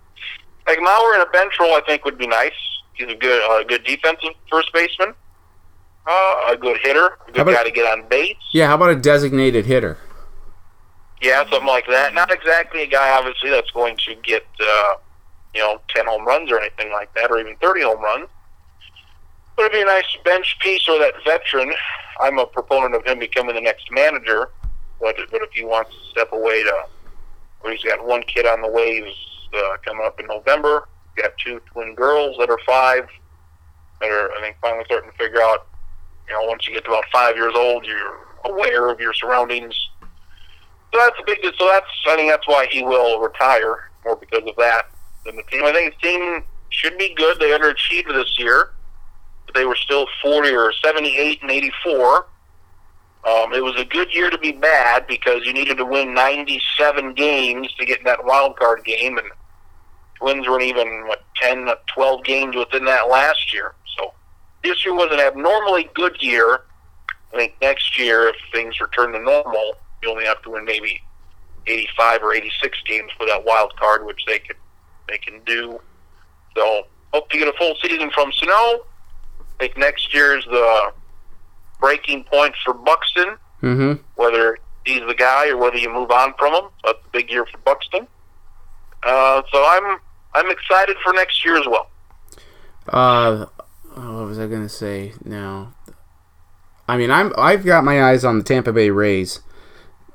like 0.67 0.77
Mauer 0.79 1.15
in 1.15 1.21
a 1.21 1.25
bench 1.27 1.53
role, 1.59 1.73
I 1.75 1.81
think 1.81 2.05
would 2.05 2.17
be 2.17 2.27
nice. 2.27 2.53
He's 2.93 3.07
a 3.09 3.15
good 3.15 3.41
uh, 3.49 3.63
good 3.63 3.83
defensive 3.83 4.33
first 4.51 4.71
baseman, 4.73 5.15
uh, 6.05 6.41
a 6.49 6.55
good 6.55 6.77
hitter, 6.83 7.17
a 7.27 7.31
good 7.31 7.41
about- 7.41 7.55
guy 7.55 7.63
to 7.63 7.71
get 7.71 7.85
on 7.91 8.07
base. 8.07 8.35
Yeah, 8.51 8.67
how 8.67 8.75
about 8.75 8.91
a 8.91 8.95
designated 8.95 9.65
hitter? 9.65 9.97
Yeah, 11.25 11.43
something 11.49 11.65
like 11.65 11.87
that. 11.87 12.13
Not 12.13 12.31
exactly 12.31 12.83
a 12.83 12.87
guy, 12.87 13.17
obviously, 13.17 13.49
that's 13.49 13.71
going 13.71 13.97
to 14.05 14.13
get, 14.21 14.45
uh, 14.61 14.93
you 15.55 15.59
know, 15.61 15.81
10 15.87 16.05
home 16.05 16.23
runs 16.23 16.51
or 16.51 16.59
anything 16.59 16.91
like 16.91 17.11
that, 17.15 17.31
or 17.31 17.39
even 17.39 17.55
30 17.55 17.81
home 17.81 18.03
runs. 18.03 18.27
But 19.55 19.63
it'd 19.63 19.71
be 19.71 19.81
a 19.81 19.85
nice 19.85 20.05
bench 20.23 20.55
piece 20.59 20.87
or 20.87 20.99
that 20.99 21.15
veteran. 21.25 21.73
I'm 22.21 22.37
a 22.37 22.45
proponent 22.45 22.93
of 22.93 23.03
him 23.07 23.17
becoming 23.17 23.55
the 23.55 23.61
next 23.61 23.89
manager, 23.89 24.49
but, 25.01 25.15
but 25.31 25.41
if 25.41 25.49
he 25.51 25.65
wants 25.65 25.89
to 25.89 26.11
step 26.11 26.31
away 26.31 26.61
to, 26.61 26.85
where 27.61 27.73
he's 27.73 27.83
got 27.83 28.05
one 28.05 28.21
kid 28.21 28.45
on 28.45 28.61
the 28.61 28.69
waves 28.69 29.15
uh, 29.51 29.77
coming 29.83 30.05
up 30.05 30.19
in 30.19 30.27
November, 30.27 30.87
got 31.17 31.31
two 31.43 31.59
twin 31.71 31.95
girls 31.95 32.37
that 32.37 32.51
are 32.51 32.59
five, 32.67 33.07
that 33.99 34.11
are, 34.11 34.31
I 34.33 34.41
think, 34.41 34.57
finally 34.61 34.83
starting 34.85 35.09
to 35.09 35.17
figure 35.17 35.41
out, 35.41 35.65
you 36.27 36.35
know, 36.35 36.43
once 36.43 36.67
you 36.67 36.73
get 36.75 36.85
to 36.85 36.91
about 36.91 37.05
five 37.11 37.35
years 37.35 37.53
old, 37.55 37.83
you're 37.87 38.19
aware 38.43 38.89
of 38.89 38.99
your 38.99 39.13
surroundings. 39.13 39.73
So 40.95 41.01
that's 41.01 41.19
a 41.19 41.23
big. 41.25 41.53
So 41.59 41.67
that's 41.67 41.85
I 42.07 42.15
think 42.15 42.31
that's 42.31 42.47
why 42.47 42.67
he 42.71 42.81
will 42.81 43.19
retire 43.19 43.89
more 44.05 44.15
because 44.15 44.47
of 44.47 44.55
that 44.55 44.89
than 45.25 45.35
the 45.35 45.43
team. 45.43 45.65
I 45.65 45.73
think 45.73 45.93
his 45.93 46.01
team 46.01 46.43
should 46.69 46.97
be 46.97 47.13
good. 47.15 47.37
They 47.37 47.49
underachieved 47.49 48.07
this 48.07 48.39
year, 48.39 48.71
but 49.45 49.55
they 49.55 49.65
were 49.65 49.75
still 49.75 50.07
forty 50.21 50.51
or 50.51 50.71
seventy-eight 50.81 51.41
and 51.41 51.51
eighty-four. 51.51 52.27
Um, 53.27 53.53
it 53.53 53.61
was 53.61 53.75
a 53.77 53.83
good 53.83 54.13
year 54.13 54.29
to 54.29 54.37
be 54.37 54.53
bad 54.53 55.05
because 55.05 55.45
you 55.45 55.51
needed 55.51 55.77
to 55.79 55.85
win 55.85 56.13
ninety-seven 56.13 57.13
games 57.13 57.73
to 57.73 57.85
get 57.85 57.99
in 57.99 58.05
that 58.05 58.23
wild 58.23 58.55
card 58.55 58.85
game, 58.85 59.17
and 59.17 59.27
Twins 60.17 60.47
weren't 60.47 60.63
even 60.63 61.07
what 61.07 61.23
10, 61.35 61.67
12 61.93 62.23
games 62.23 62.55
within 62.55 62.85
that 62.85 63.09
last 63.09 63.53
year. 63.53 63.75
So 63.97 64.13
this 64.63 64.85
year 64.85 64.93
was 64.93 65.09
an 65.11 65.19
abnormally 65.19 65.89
good 65.93 66.21
year. 66.21 66.61
I 67.33 67.37
think 67.37 67.55
next 67.61 67.99
year, 67.99 68.29
if 68.29 68.35
things 68.53 68.79
return 68.79 69.11
to 69.11 69.19
normal, 69.19 69.73
you 70.01 70.09
only 70.09 70.25
have 70.25 70.41
to 70.43 70.51
win 70.51 70.65
maybe 70.65 71.01
85 71.67 72.23
or 72.23 72.33
86 72.33 72.77
games 72.87 73.11
for 73.17 73.25
that 73.27 73.43
wild 73.43 73.75
card, 73.77 74.05
which 74.05 74.21
they 74.27 74.39
could 74.39 74.57
they 75.07 75.17
can 75.17 75.41
do. 75.45 75.79
So 76.55 76.83
hope 77.13 77.29
to 77.29 77.37
get 77.37 77.47
a 77.47 77.53
full 77.53 77.75
season 77.81 78.09
from 78.11 78.31
Snow. 78.31 78.81
I 79.39 79.43
think 79.59 79.77
next 79.77 80.13
year 80.13 80.37
is 80.37 80.45
the 80.45 80.91
breaking 81.79 82.23
point 82.25 82.55
for 82.63 82.73
Buxton. 82.73 83.37
Mm-hmm. 83.61 84.01
Whether 84.15 84.57
he's 84.85 85.01
the 85.07 85.15
guy 85.15 85.49
or 85.49 85.57
whether 85.57 85.77
you 85.77 85.91
move 85.91 86.11
on 86.11 86.33
from 86.37 86.53
him. 86.53 86.69
that's 86.83 86.99
a 87.03 87.09
big 87.11 87.31
year 87.31 87.45
for 87.45 87.57
Buxton. 87.59 88.07
Uh, 89.03 89.41
so 89.51 89.65
I'm 89.65 89.99
I'm 90.33 90.49
excited 90.51 90.97
for 91.03 91.13
next 91.13 91.43
year 91.45 91.57
as 91.57 91.67
well. 91.67 91.89
Uh, 92.87 93.45
oh, 93.95 94.17
what 94.19 94.27
was 94.27 94.39
I 94.39 94.47
gonna 94.47 94.69
say 94.69 95.13
now? 95.23 95.73
I 96.87 96.97
mean, 96.97 97.11
I'm 97.11 97.33
I've 97.37 97.65
got 97.65 97.83
my 97.83 98.03
eyes 98.03 98.23
on 98.23 98.37
the 98.37 98.43
Tampa 98.43 98.71
Bay 98.71 98.89
Rays 98.89 99.41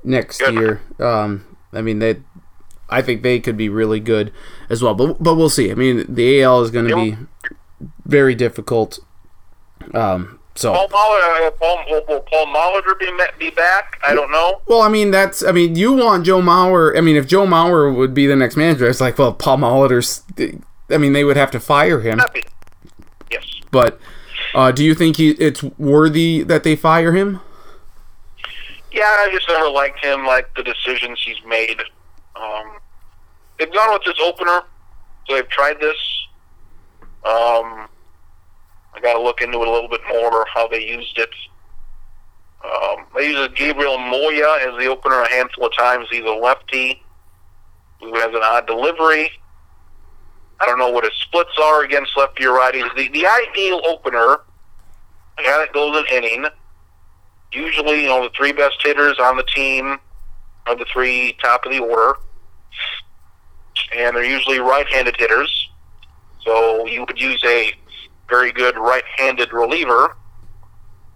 next 0.04 0.38
Good. 0.38 0.54
year. 0.54 0.82
Um, 0.98 1.56
I 1.72 1.82
mean 1.82 1.98
they, 1.98 2.22
I 2.88 3.02
think 3.02 3.22
they 3.22 3.40
could 3.40 3.56
be 3.56 3.68
really 3.68 4.00
good 4.00 4.32
as 4.68 4.82
well. 4.82 4.94
But 4.94 5.22
but 5.22 5.34
we'll 5.34 5.48
see. 5.50 5.70
I 5.70 5.74
mean, 5.74 6.04
the 6.08 6.42
AL 6.42 6.62
is 6.62 6.70
going 6.70 6.88
to 6.88 6.96
be 6.96 7.16
very 8.04 8.34
difficult. 8.34 8.98
Um, 9.94 10.40
so 10.54 10.72
Paul 10.72 10.88
Molitor, 10.88 11.46
uh, 11.46 11.50
Paul, 11.52 11.84
will, 11.88 12.04
will 12.08 12.20
Paul 12.20 12.46
Molitor 12.46 12.98
be 12.98 13.10
be 13.38 13.50
back? 13.50 13.98
I 14.06 14.14
don't 14.14 14.30
know. 14.30 14.60
well, 14.66 14.82
I 14.82 14.88
mean 14.88 15.10
that's 15.10 15.44
I 15.44 15.52
mean 15.52 15.76
you 15.76 15.92
want 15.92 16.26
Joe 16.26 16.40
Mauer. 16.40 16.96
I 16.96 17.00
mean 17.00 17.16
if 17.16 17.26
Joe 17.26 17.46
Mauer 17.46 17.94
would 17.94 18.12
be 18.12 18.26
the 18.26 18.36
next 18.36 18.56
manager, 18.56 18.88
it's 18.88 19.00
like 19.00 19.18
well 19.18 19.32
Paul 19.32 19.58
Molitor's. 19.58 20.22
I 20.90 20.98
mean 20.98 21.12
they 21.12 21.24
would 21.24 21.36
have 21.36 21.50
to 21.52 21.60
fire 21.60 22.00
him. 22.00 22.20
Yes. 23.30 23.44
But 23.70 24.00
uh, 24.54 24.72
do 24.72 24.84
you 24.84 24.94
think 24.94 25.16
he 25.16 25.30
it's 25.30 25.62
worthy 25.62 26.42
that 26.42 26.64
they 26.64 26.76
fire 26.76 27.12
him? 27.12 27.40
Yeah, 28.92 29.04
I 29.04 29.30
just 29.32 29.48
never 29.48 29.68
liked 29.68 30.04
him, 30.04 30.26
like 30.26 30.52
the 30.56 30.62
decisions 30.62 31.20
he's 31.24 31.36
made. 31.46 31.80
Um, 32.34 32.78
they've 33.58 33.72
gone 33.72 33.92
with 33.92 34.02
this 34.04 34.18
opener, 34.20 34.62
so 35.26 35.34
they've 35.34 35.48
tried 35.48 35.80
this. 35.80 35.96
Um, 37.24 37.88
I 38.94 39.00
got 39.00 39.14
to 39.14 39.22
look 39.22 39.40
into 39.40 39.60
it 39.62 39.68
a 39.68 39.70
little 39.70 39.88
bit 39.88 40.00
more, 40.08 40.46
how 40.52 40.66
they 40.66 40.84
used 40.84 41.18
it. 41.18 41.30
Um, 42.64 43.06
they 43.14 43.28
used 43.28 43.54
Gabriel 43.54 43.98
Moya 43.98 44.58
as 44.60 44.78
the 44.78 44.86
opener 44.86 45.22
a 45.22 45.30
handful 45.30 45.66
of 45.66 45.76
times. 45.76 46.06
He's 46.10 46.24
a 46.24 46.30
lefty 46.30 47.02
who 48.00 48.14
has 48.14 48.34
an 48.34 48.42
odd 48.42 48.66
delivery. 48.66 49.30
I 50.58 50.66
don't 50.66 50.78
know 50.78 50.90
what 50.90 51.04
his 51.04 51.14
splits 51.22 51.56
are 51.62 51.84
against 51.84 52.16
lefty 52.16 52.44
or 52.46 52.58
righties. 52.58 52.88
The, 52.96 53.08
the 53.08 53.26
ideal 53.26 53.80
opener, 53.86 54.40
a 55.38 55.42
guy 55.42 55.58
that 55.58 55.72
goes 55.72 55.96
an 55.96 56.04
inning, 56.12 56.46
usually, 57.52 58.02
you 58.02 58.08
know, 58.08 58.22
the 58.22 58.30
three 58.36 58.52
best 58.52 58.76
hitters 58.82 59.18
on 59.18 59.36
the 59.36 59.42
team 59.44 59.98
are 60.66 60.76
the 60.76 60.86
three 60.92 61.36
top 61.42 61.64
of 61.64 61.72
the 61.72 61.78
order, 61.78 62.18
and 63.96 64.16
they're 64.16 64.24
usually 64.24 64.60
right-handed 64.60 65.16
hitters. 65.18 65.70
So 66.44 66.86
you 66.86 67.04
would 67.04 67.20
use 67.20 67.42
a 67.44 67.72
very 68.28 68.52
good 68.52 68.76
right-handed 68.76 69.52
reliever 69.52 70.16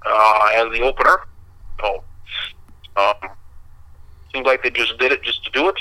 uh, 0.05 0.51
as 0.55 0.73
the 0.73 0.83
opener. 0.83 1.20
So 1.81 2.05
um, 2.97 3.31
seems 4.33 4.47
like 4.47 4.62
they 4.62 4.70
just 4.70 4.99
did 4.99 5.12
it 5.12 5.23
just 5.23 5.44
to 5.44 5.51
do 5.51 5.68
it. 5.68 5.79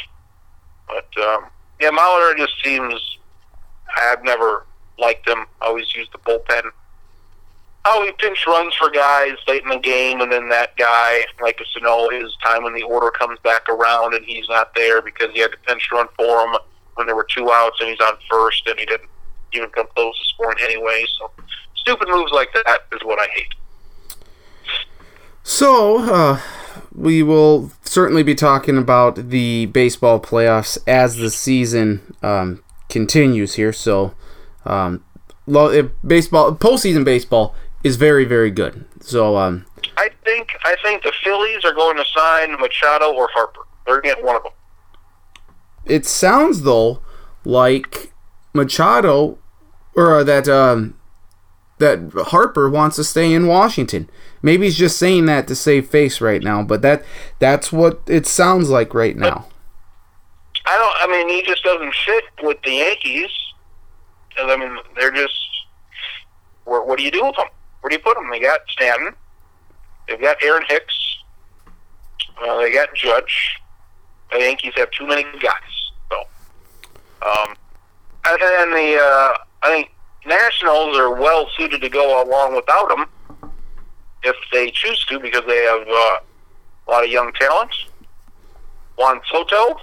But 0.87 1.23
um, 1.23 1.45
yeah, 1.79 1.89
Molitor 1.89 2.37
just 2.37 2.53
seems. 2.63 3.17
I've 3.95 4.23
never 4.23 4.65
liked 4.97 5.27
him. 5.27 5.45
I 5.61 5.67
always 5.67 5.93
used 5.95 6.11
the 6.13 6.17
bullpen 6.19 6.71
how 7.85 8.03
he 8.03 8.11
pinch 8.13 8.45
runs 8.47 8.73
for 8.75 8.89
guys 8.89 9.33
late 9.47 9.63
in 9.63 9.69
the 9.69 9.77
game, 9.77 10.21
and 10.21 10.31
then 10.31 10.47
that 10.49 10.75
guy, 10.77 11.25
like 11.41 11.59
a 11.59 11.65
Sano, 11.73 12.09
his 12.09 12.35
time 12.43 12.63
when 12.63 12.73
the 12.73 12.83
order 12.83 13.11
comes 13.11 13.37
back 13.43 13.67
around 13.67 14.13
and 14.13 14.23
he's 14.25 14.47
not 14.47 14.73
there 14.73 15.01
because 15.01 15.31
he 15.33 15.39
had 15.39 15.51
to 15.51 15.57
pinch 15.67 15.89
run 15.91 16.07
for 16.17 16.45
him 16.45 16.55
when 16.95 17.07
there 17.07 17.15
were 17.15 17.27
two 17.29 17.51
outs 17.51 17.77
and 17.81 17.89
he's 17.89 17.99
on 17.99 18.13
first 18.29 18.65
and 18.67 18.79
he 18.79 18.85
didn't 18.85 19.09
even 19.51 19.69
come 19.69 19.87
close 19.95 20.17
to 20.17 20.25
scoring 20.33 20.57
anyway. 20.61 21.03
So 21.19 21.31
stupid 21.75 22.07
moves 22.07 22.31
like 22.31 22.53
that 22.53 22.79
is 22.93 23.01
what 23.03 23.19
I 23.19 23.27
hate. 23.33 23.53
So, 25.43 25.99
uh, 25.99 26.39
we 26.95 27.21
will 27.21 27.71
certainly 27.83 28.23
be 28.23 28.33
talking 28.35 28.77
about 28.77 29.29
the 29.29 29.65
baseball 29.67 30.21
playoffs 30.21 30.77
as 30.87 31.17
the 31.17 31.29
season 31.29 32.15
um, 32.23 32.63
continues 32.87 33.55
here. 33.55 33.73
So, 33.73 34.13
um, 34.65 35.03
lo- 35.45 35.89
baseball 36.05 36.55
postseason 36.55 37.03
baseball 37.03 37.55
is 37.83 37.95
very 37.97 38.25
very 38.25 38.51
good. 38.51 38.85
So, 39.01 39.35
um, 39.37 39.65
I 39.97 40.09
think 40.23 40.49
I 40.63 40.75
think 40.83 41.03
the 41.03 41.11
Phillies 41.23 41.65
are 41.65 41.73
going 41.73 41.97
to 41.97 42.05
sign 42.05 42.53
Machado 42.59 43.13
or 43.13 43.27
Harper. 43.33 43.61
They're 43.85 44.01
going 44.01 44.15
to 44.15 44.21
get 44.21 44.25
one 44.25 44.35
of 44.37 44.43
them. 44.43 44.53
it 45.85 46.05
sounds 46.05 46.61
though 46.63 47.01
like 47.43 48.13
Machado 48.53 49.37
or 49.95 50.23
that 50.23 50.47
um, 50.47 50.97
that 51.79 52.11
Harper 52.27 52.69
wants 52.69 52.95
to 52.95 53.03
stay 53.03 53.33
in 53.33 53.47
Washington. 53.47 54.09
Maybe 54.41 54.65
he's 54.65 54.77
just 54.77 54.97
saying 54.97 55.25
that 55.25 55.47
to 55.47 55.55
save 55.55 55.89
face 55.89 56.21
right 56.21 56.41
now, 56.41 56.63
but 56.63 56.81
that 56.81 57.03
that's 57.39 57.71
what 57.71 58.01
it 58.07 58.25
sounds 58.25 58.69
like 58.69 58.93
right 58.93 59.15
now. 59.17 59.47
I 60.65 60.77
don't. 60.77 61.09
I 61.09 61.11
mean, 61.11 61.29
he 61.29 61.43
just 61.43 61.63
doesn't 61.63 61.93
fit 62.05 62.23
with 62.41 62.61
the 62.63 62.71
Yankees. 62.71 63.29
I 64.39 64.55
mean, 64.55 64.77
they're 64.95 65.11
just. 65.11 65.33
Where, 66.65 66.81
what 66.81 66.97
do 66.97 67.03
you 67.03 67.11
do 67.11 67.25
with 67.25 67.35
them? 67.35 67.47
Where 67.83 67.89
do 67.89 67.95
you 67.95 68.01
put 68.01 68.15
them? 68.15 68.29
They 68.31 68.39
got 68.39 68.61
Stanton. 68.69 69.13
They've 70.07 70.21
got 70.21 70.41
Aaron 70.41 70.63
Hicks. 70.69 71.17
Uh, 72.41 72.57
they 72.59 72.71
got 72.71 72.95
Judge. 72.95 73.57
The 74.31 74.39
Yankees 74.39 74.71
have 74.77 74.89
too 74.91 75.05
many 75.05 75.23
guys. 75.23 75.91
So, 76.09 76.21
um, 77.27 77.55
and 78.25 78.41
then 78.41 78.71
the 78.71 78.97
uh, 79.01 79.37
I 79.63 79.67
think 79.67 79.91
Nationals 80.25 80.97
are 80.97 81.13
well 81.13 81.49
suited 81.57 81.81
to 81.81 81.89
go 81.89 82.23
along 82.23 82.55
without 82.55 82.87
them 82.87 83.51
if 84.23 84.35
they 84.53 84.71
choose 84.71 85.05
to 85.07 85.19
because 85.19 85.43
they 85.45 85.63
have 85.63 85.85
uh, 85.85 86.19
a 86.87 86.89
lot 86.89 87.03
of 87.03 87.09
young 87.09 87.33
talent. 87.33 87.75
Juan 88.97 89.19
Soto, 89.29 89.75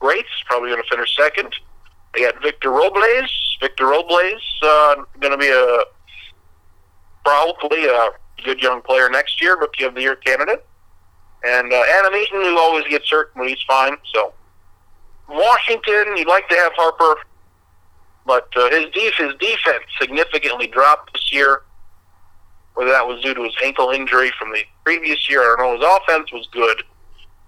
great. 0.00 0.26
Probably 0.46 0.70
going 0.70 0.82
to 0.82 0.88
finish 0.88 1.14
second. 1.14 1.54
They 2.12 2.22
got 2.22 2.42
Victor 2.42 2.70
Robles. 2.70 3.56
Victor 3.60 3.86
Robles 3.86 4.42
uh, 4.64 4.96
going 5.20 5.30
to 5.30 5.38
be 5.38 5.48
a 5.48 5.84
probably 7.24 7.86
a 7.86 8.10
good 8.44 8.60
young 8.62 8.82
player 8.82 9.08
next 9.08 9.40
year, 9.40 9.58
rookie 9.58 9.84
of 9.84 9.94
the 9.94 10.02
year 10.02 10.16
candidate. 10.16 10.64
And 11.44 11.72
uh, 11.72 11.82
Adam 11.98 12.14
Eaton, 12.14 12.40
who 12.40 12.58
always 12.58 12.86
gets 12.88 13.10
hurt, 13.10 13.32
but 13.34 13.48
he's 13.48 13.62
fine. 13.66 13.96
So 14.14 14.32
Washington, 15.28 16.16
you'd 16.16 16.28
like 16.28 16.48
to 16.48 16.54
have 16.56 16.72
Harper, 16.76 17.20
but 18.26 18.48
uh, 18.56 18.70
his 18.70 18.86
def- 18.92 19.16
his 19.16 19.34
defense 19.40 19.84
significantly 20.00 20.68
dropped 20.68 21.12
this 21.14 21.32
year. 21.32 21.62
Whether 22.74 22.90
that 22.90 23.06
was 23.06 23.20
due 23.22 23.34
to 23.34 23.42
his 23.42 23.54
ankle 23.62 23.90
injury 23.90 24.32
from 24.38 24.50
the 24.50 24.62
previous 24.84 25.28
year, 25.28 25.42
I 25.42 25.56
don't 25.58 25.58
know. 25.58 25.74
His 25.74 26.00
offense 26.00 26.32
was 26.32 26.48
good. 26.52 26.82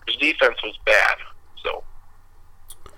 His 0.07 0.17
defense 0.17 0.57
was 0.63 0.77
bad. 0.85 1.17
So 1.63 1.83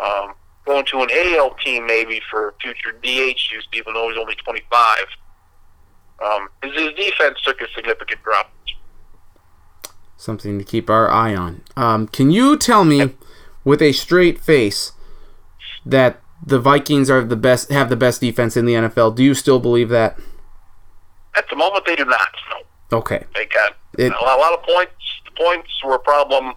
um, 0.01 0.35
going 0.65 0.85
to 0.87 1.03
an 1.03 1.09
AL 1.13 1.55
team 1.65 1.87
maybe 1.87 2.21
for 2.31 2.55
future 2.61 2.93
DH 2.93 3.53
use, 3.53 3.69
even 3.73 3.95
though 3.95 4.09
he's 4.09 4.19
only 4.19 4.35
25. 4.35 4.99
Um, 6.25 6.49
his, 6.63 6.73
defense 6.95 7.41
took 7.43 7.61
a 7.61 7.67
significant 7.75 8.23
drop. 8.23 8.51
Something 10.17 10.59
to 10.59 10.65
keep 10.65 10.89
our 10.89 11.11
eye 11.11 11.35
on. 11.35 11.63
Um, 11.77 12.09
can 12.09 12.31
you 12.31 12.57
tell 12.57 12.85
me, 12.85 13.15
with 13.65 13.83
a 13.83 13.93
straight 13.93 14.41
face, 14.41 14.93
that 15.85 16.21
the 16.45 16.59
Vikings 16.59 17.11
are 17.11 17.23
the 17.23 17.37
best, 17.37 17.71
have 17.71 17.91
the 17.91 17.97
best 17.97 18.21
defense 18.21 18.57
in 18.57 18.65
the 18.65 18.75
NFL? 18.75 19.15
Do 19.15 19.23
you 19.23 19.35
still 19.35 19.61
believe 19.61 19.89
that? 19.91 20.19
At 21.37 21.49
the 21.51 21.57
moment, 21.57 21.85
they 21.85 21.97
do 21.97 22.05
not. 22.07 22.29
No, 22.91 22.99
Okay. 22.99 23.25
they 23.35 23.45
got 23.47 23.77
It- 23.99 24.13
a 24.13 24.25
lot 24.25 24.53
of 24.55 24.63
points. 24.63 24.93
The 25.27 25.31
points 25.43 25.71
were 25.85 25.95
a 25.95 25.99
problem. 25.99 26.55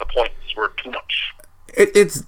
The 0.00 0.06
points 0.06 0.34
were 0.56 0.72
too 0.82 0.90
much. 0.90 1.32
It, 1.74 1.90
it's, 1.94 2.24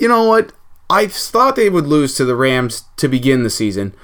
you 0.00 0.08
know 0.08 0.24
what? 0.24 0.52
I 0.88 1.06
thought 1.08 1.56
they 1.56 1.68
would 1.68 1.86
lose 1.86 2.14
to 2.16 2.24
the 2.24 2.36
Rams 2.36 2.84
to 2.96 3.08
begin 3.08 3.42
the 3.42 3.50
season. 3.50 3.94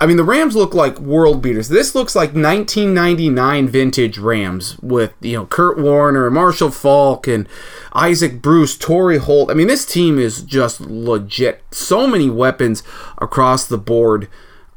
I 0.00 0.06
mean, 0.06 0.16
the 0.16 0.24
Rams 0.24 0.54
look 0.54 0.74
like 0.74 1.00
world 1.00 1.42
beaters. 1.42 1.68
This 1.68 1.94
looks 1.94 2.14
like 2.14 2.28
1999 2.28 3.68
vintage 3.68 4.16
Rams 4.18 4.78
with 4.78 5.12
you 5.20 5.36
know 5.36 5.46
Kurt 5.46 5.78
Warner, 5.78 6.30
Marshall 6.30 6.70
Faulk, 6.70 7.26
and 7.26 7.48
Isaac 7.92 8.40
Bruce, 8.40 8.76
Torry 8.76 9.18
Holt. 9.18 9.50
I 9.50 9.54
mean, 9.54 9.66
this 9.66 9.84
team 9.84 10.18
is 10.18 10.42
just 10.42 10.80
legit. 10.80 11.62
So 11.72 12.06
many 12.06 12.30
weapons 12.30 12.84
across 13.18 13.66
the 13.66 13.78
board, 13.78 14.28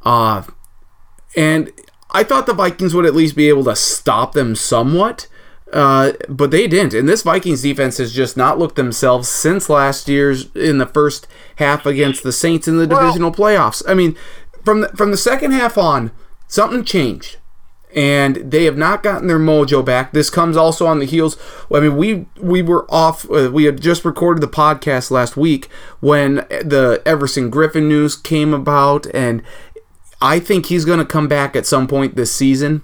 uh, 0.04 0.44
and 1.36 1.72
I 2.10 2.24
thought 2.24 2.48
the 2.48 2.54
Vikings 2.54 2.96
would 2.96 3.06
at 3.06 3.16
least 3.16 3.36
be 3.36 3.48
able 3.48 3.64
to 3.66 3.76
stop 3.76 4.34
them 4.34 4.56
somewhat. 4.56 5.28
Uh, 5.72 6.12
but 6.28 6.52
they 6.52 6.68
didn't, 6.68 6.94
and 6.94 7.08
this 7.08 7.22
Vikings 7.22 7.62
defense 7.62 7.98
has 7.98 8.12
just 8.12 8.36
not 8.36 8.60
looked 8.60 8.76
themselves 8.76 9.30
since 9.30 9.70
last 9.70 10.10
year's 10.10 10.54
in 10.54 10.80
the 10.80 10.86
first 10.86 11.28
half 11.56 11.86
against 11.86 12.24
the 12.24 12.34
Saints 12.34 12.68
in 12.68 12.76
the 12.78 12.86
Well- 12.86 13.00
divisional 13.00 13.32
playoffs. 13.32 13.82
I 13.88 13.94
mean, 13.94 14.18
from 14.64 14.82
the, 14.82 14.90
from 14.90 15.12
the 15.12 15.18
second 15.18 15.52
half 15.52 15.78
on, 15.78 16.12
something 16.48 16.84
changed, 16.84 17.38
and 17.96 18.36
they 18.38 18.66
have 18.66 18.78
not 18.78 19.04
gotten 19.04 19.28
their 19.28 19.40
mojo 19.40 19.84
back. 19.84 20.12
This 20.12 20.30
comes 20.30 20.56
also 20.56 20.86
on 20.86 21.00
the 21.00 21.06
heels. 21.06 21.38
I 21.74 21.80
mean, 21.80 21.98
we 21.98 22.26
we 22.38 22.62
were 22.62 22.86
off. 22.90 23.30
Uh, 23.30 23.50
we 23.52 23.66
had 23.66 23.82
just 23.82 24.06
recorded 24.06 24.42
the 24.42 24.48
podcast 24.48 25.12
last 25.12 25.36
week 25.36 25.70
when 26.00 26.36
the 26.50 27.02
Everson 27.06 27.52
Griffen 27.52 27.88
news 27.88 28.16
came 28.16 28.54
about, 28.54 29.08
and 29.14 29.44
I 30.22 30.40
think 30.40 30.68
he's 30.68 30.86
going 30.86 31.00
to 31.00 31.06
come 31.06 31.28
back 31.28 31.56
at 31.56 31.66
some 31.66 31.88
point 31.88 32.16
this 32.16 32.34
season. 32.34 32.84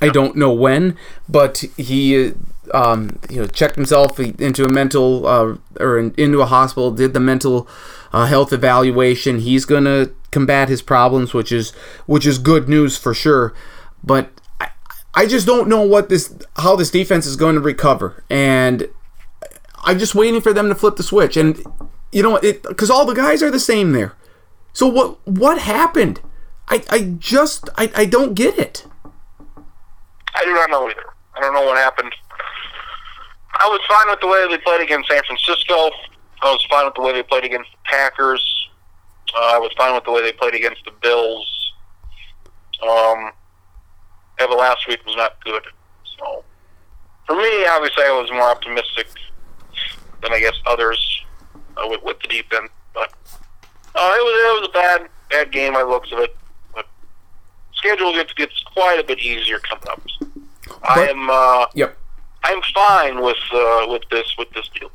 I 0.00 0.08
don't 0.08 0.36
know 0.36 0.52
when, 0.52 0.96
but 1.28 1.58
he 1.76 2.32
um, 2.72 3.18
you 3.28 3.40
know, 3.40 3.46
checked 3.46 3.76
himself 3.76 4.18
into 4.18 4.64
a 4.64 4.68
mental 4.68 5.26
uh, 5.26 5.56
or 5.80 5.98
in, 5.98 6.14
into 6.16 6.40
a 6.40 6.46
hospital, 6.46 6.90
did 6.90 7.12
the 7.12 7.20
mental 7.20 7.68
uh, 8.12 8.26
health 8.26 8.52
evaluation. 8.52 9.40
He's 9.40 9.64
gonna 9.64 10.10
combat 10.30 10.68
his 10.68 10.82
problems, 10.82 11.32
which 11.32 11.52
is 11.52 11.70
which 12.06 12.26
is 12.26 12.38
good 12.38 12.68
news 12.68 12.96
for 12.96 13.14
sure. 13.14 13.54
But 14.02 14.30
I, 14.60 14.70
I 15.14 15.26
just 15.26 15.46
don't 15.46 15.68
know 15.68 15.82
what 15.82 16.08
this 16.08 16.34
how 16.56 16.76
this 16.76 16.90
defense 16.90 17.26
is 17.26 17.36
going 17.36 17.54
to 17.54 17.60
recover, 17.60 18.24
and 18.28 18.88
I'm 19.84 19.98
just 19.98 20.14
waiting 20.14 20.40
for 20.40 20.52
them 20.52 20.68
to 20.68 20.74
flip 20.74 20.96
the 20.96 21.02
switch. 21.02 21.36
And 21.36 21.62
you 22.10 22.22
know, 22.22 22.36
it 22.36 22.62
because 22.62 22.90
all 22.90 23.06
the 23.06 23.14
guys 23.14 23.42
are 23.42 23.50
the 23.50 23.60
same 23.60 23.92
there. 23.92 24.14
So 24.72 24.86
what 24.86 25.26
what 25.26 25.58
happened? 25.58 26.20
I, 26.68 26.82
I 26.90 27.00
just 27.18 27.68
I, 27.76 27.90
I 27.94 28.04
don't 28.04 28.34
get 28.34 28.58
it. 28.58 28.86
I 30.34 30.44
do 30.44 30.54
not 30.54 30.70
know 30.70 30.88
either. 30.88 31.04
I 31.34 31.40
don't 31.40 31.54
know 31.54 31.64
what 31.64 31.76
happened. 31.76 32.14
I 33.54 33.68
was 33.68 33.80
fine 33.86 34.08
with 34.08 34.20
the 34.20 34.26
way 34.26 34.46
they 34.48 34.62
played 34.62 34.80
against 34.80 35.08
San 35.08 35.22
Francisco. 35.24 35.90
I 36.42 36.50
was 36.50 36.64
fine 36.68 36.84
with 36.84 36.94
the 36.94 37.02
way 37.02 37.12
they 37.12 37.22
played 37.22 37.44
against 37.44 37.70
the 37.70 37.78
Packers. 37.84 38.68
Uh, 39.34 39.52
I 39.54 39.58
was 39.58 39.72
fine 39.76 39.94
with 39.94 40.04
the 40.04 40.12
way 40.12 40.22
they 40.22 40.32
played 40.32 40.54
against 40.54 40.84
the 40.84 40.90
Bills. 41.00 41.72
Um, 42.82 43.30
yeah, 44.40 44.46
but 44.48 44.58
last 44.58 44.88
week 44.88 45.04
was 45.06 45.16
not 45.16 45.42
good. 45.44 45.62
So, 46.18 46.44
for 47.26 47.36
me, 47.36 47.66
obviously, 47.66 48.04
I 48.04 48.20
was 48.20 48.30
more 48.32 48.50
optimistic 48.50 49.06
than 50.20 50.32
I 50.32 50.40
guess 50.40 50.54
others 50.66 51.24
uh, 51.76 51.86
with, 51.88 52.02
with 52.02 52.18
the 52.20 52.28
defense. 52.28 52.70
But 52.92 53.12
uh, 53.94 54.12
it 54.14 54.24
was 54.24 54.34
it 54.34 54.60
was 54.60 54.68
a 54.68 54.72
bad 54.72 55.08
bad 55.30 55.52
game. 55.52 55.76
I 55.76 55.82
looks 55.82 56.10
of 56.12 56.18
it. 56.18 56.36
But 56.74 56.86
schedule 57.72 58.12
gets 58.12 58.32
gets 58.34 58.60
quite 58.74 58.98
a 58.98 59.04
bit 59.04 59.20
easier 59.20 59.60
coming 59.60 59.84
up. 59.88 60.02
I 60.82 61.08
am. 61.08 61.30
Uh, 61.30 61.66
Yep. 61.74 61.98
I'm 62.44 62.60
fine 62.74 63.22
with 63.22 63.36
uh, 63.52 63.86
with 63.88 64.02
this 64.10 64.34
with 64.36 64.50
this 64.50 64.68
deal. 64.74 64.90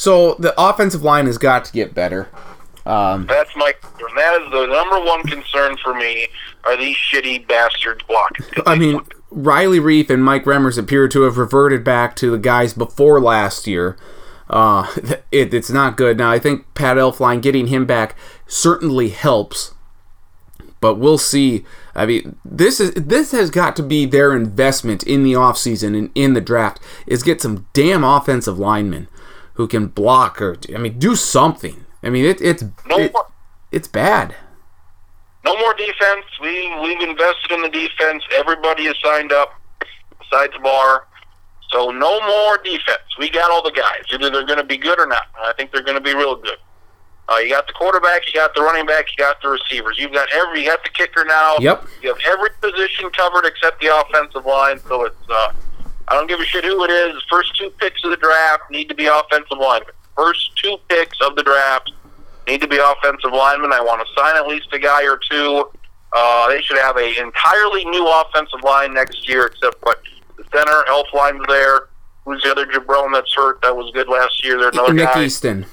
So 0.00 0.32
the 0.38 0.58
offensive 0.58 1.02
line 1.02 1.26
has 1.26 1.36
got 1.36 1.66
to 1.66 1.72
get 1.72 1.92
better. 1.92 2.30
Um, 2.86 3.26
That's 3.26 3.54
my 3.54 3.74
concern. 3.82 4.16
That 4.16 4.40
is 4.40 4.50
the 4.50 4.66
number 4.68 4.98
one 4.98 5.22
concern 5.24 5.76
for 5.76 5.92
me. 5.92 6.26
Are 6.64 6.74
these 6.74 6.96
shitty 6.96 7.46
bastards 7.46 8.02
blocking? 8.08 8.46
I 8.64 8.76
mean, 8.76 9.02
Riley 9.30 9.78
Reiff 9.78 10.08
and 10.08 10.24
Mike 10.24 10.44
Remmers 10.44 10.78
appear 10.78 11.06
to 11.08 11.20
have 11.24 11.36
reverted 11.36 11.84
back 11.84 12.16
to 12.16 12.30
the 12.30 12.38
guys 12.38 12.72
before 12.72 13.20
last 13.20 13.66
year. 13.66 13.98
Uh, 14.48 14.90
it, 15.30 15.52
it's 15.52 15.68
not 15.68 15.98
good. 15.98 16.16
Now, 16.16 16.30
I 16.30 16.38
think 16.38 16.72
Pat 16.72 16.96
Elflein 16.96 17.42
getting 17.42 17.66
him 17.66 17.84
back 17.84 18.16
certainly 18.46 19.10
helps, 19.10 19.74
but 20.80 20.94
we'll 20.94 21.18
see. 21.18 21.62
I 21.94 22.06
mean, 22.06 22.36
this 22.42 22.80
is 22.80 22.94
this 22.94 23.32
has 23.32 23.50
got 23.50 23.76
to 23.76 23.82
be 23.82 24.06
their 24.06 24.34
investment 24.34 25.02
in 25.02 25.24
the 25.24 25.34
offseason 25.34 25.94
and 25.94 26.10
in 26.14 26.32
the 26.32 26.40
draft 26.40 26.80
is 27.06 27.22
get 27.22 27.42
some 27.42 27.66
damn 27.74 28.02
offensive 28.02 28.58
linemen 28.58 29.06
who 29.54 29.68
can 29.68 29.88
block 29.88 30.40
or 30.40 30.56
I 30.74 30.78
mean 30.78 30.98
do 30.98 31.16
something. 31.16 31.84
I 32.02 32.10
mean, 32.10 32.24
it, 32.24 32.40
it's 32.40 32.62
no 32.62 32.98
it, 32.98 33.12
more, 33.12 33.26
it's 33.70 33.88
bad. 33.88 34.34
no 35.44 35.56
more 35.58 35.74
defense. 35.74 36.24
We 36.40 36.74
we've 36.80 37.00
invested 37.00 37.52
in 37.52 37.62
the 37.62 37.68
defense. 37.68 38.22
Everybody 38.34 38.84
is 38.84 38.94
signed 39.02 39.32
up 39.32 39.50
besides 40.18 40.54
Bar. 40.62 41.06
So 41.72 41.90
no 41.90 42.20
more 42.26 42.58
defense. 42.58 43.06
We 43.18 43.30
got 43.30 43.50
all 43.50 43.62
the 43.62 43.70
guys. 43.70 44.02
Either 44.12 44.30
they're 44.30 44.46
going 44.46 44.58
to 44.58 44.64
be 44.64 44.76
good 44.76 44.98
or 44.98 45.06
not. 45.06 45.26
I 45.40 45.52
think 45.56 45.70
they're 45.70 45.84
going 45.84 45.96
to 45.96 46.02
be 46.02 46.14
real 46.14 46.36
good. 46.36 46.58
Uh, 47.28 47.36
you 47.36 47.50
got 47.50 47.64
the 47.68 47.72
quarterback, 47.74 48.26
you 48.26 48.32
got 48.32 48.52
the 48.56 48.60
running 48.60 48.86
back, 48.86 49.04
you 49.10 49.16
got 49.16 49.40
the 49.40 49.48
receivers. 49.48 49.96
You've 49.96 50.12
got 50.12 50.28
every, 50.34 50.62
you 50.62 50.66
got 50.66 50.82
the 50.82 50.90
kicker 50.90 51.24
now. 51.24 51.58
Yep. 51.60 51.86
You 52.02 52.08
have 52.08 52.18
every 52.26 52.50
position 52.60 53.08
covered 53.10 53.44
except 53.44 53.80
the 53.80 53.96
offensive 53.96 54.44
line. 54.44 54.80
So 54.88 55.04
it's, 55.04 55.14
uh, 55.28 55.52
I 56.10 56.14
don't 56.14 56.26
give 56.26 56.40
a 56.40 56.44
shit 56.44 56.64
who 56.64 56.82
it 56.84 56.90
is. 56.90 57.22
First 57.30 57.56
two 57.56 57.70
picks 57.78 58.02
of 58.04 58.10
the 58.10 58.16
draft 58.16 58.64
need 58.70 58.88
to 58.88 58.94
be 58.94 59.06
offensive 59.06 59.58
linemen. 59.58 59.94
First 60.16 60.56
two 60.56 60.76
picks 60.88 61.16
of 61.20 61.36
the 61.36 61.44
draft 61.44 61.92
need 62.48 62.60
to 62.60 62.68
be 62.68 62.78
offensive 62.78 63.32
linemen. 63.32 63.72
I 63.72 63.80
want 63.80 64.04
to 64.04 64.20
sign 64.20 64.36
at 64.36 64.48
least 64.48 64.68
a 64.72 64.78
guy 64.78 65.04
or 65.04 65.18
two. 65.30 65.70
Uh, 66.12 66.48
they 66.48 66.60
should 66.62 66.78
have 66.78 66.96
a 66.96 67.20
entirely 67.20 67.84
new 67.84 68.04
offensive 68.08 68.60
line 68.64 68.92
next 68.92 69.28
year, 69.28 69.46
except 69.46 69.76
what 69.82 70.02
the 70.36 70.44
center, 70.52 70.82
Elflein's 70.88 71.46
there. 71.46 71.88
Who's 72.24 72.42
the 72.42 72.50
other 72.50 72.66
jabron 72.66 73.12
that's 73.12 73.32
hurt? 73.34 73.62
That 73.62 73.76
was 73.76 73.92
good 73.92 74.08
last 74.08 74.44
year. 74.44 74.58
There's 74.58 74.74
another 74.74 74.92
Nick 74.92 75.06
guy. 75.06 75.24
Easton. 75.24 75.64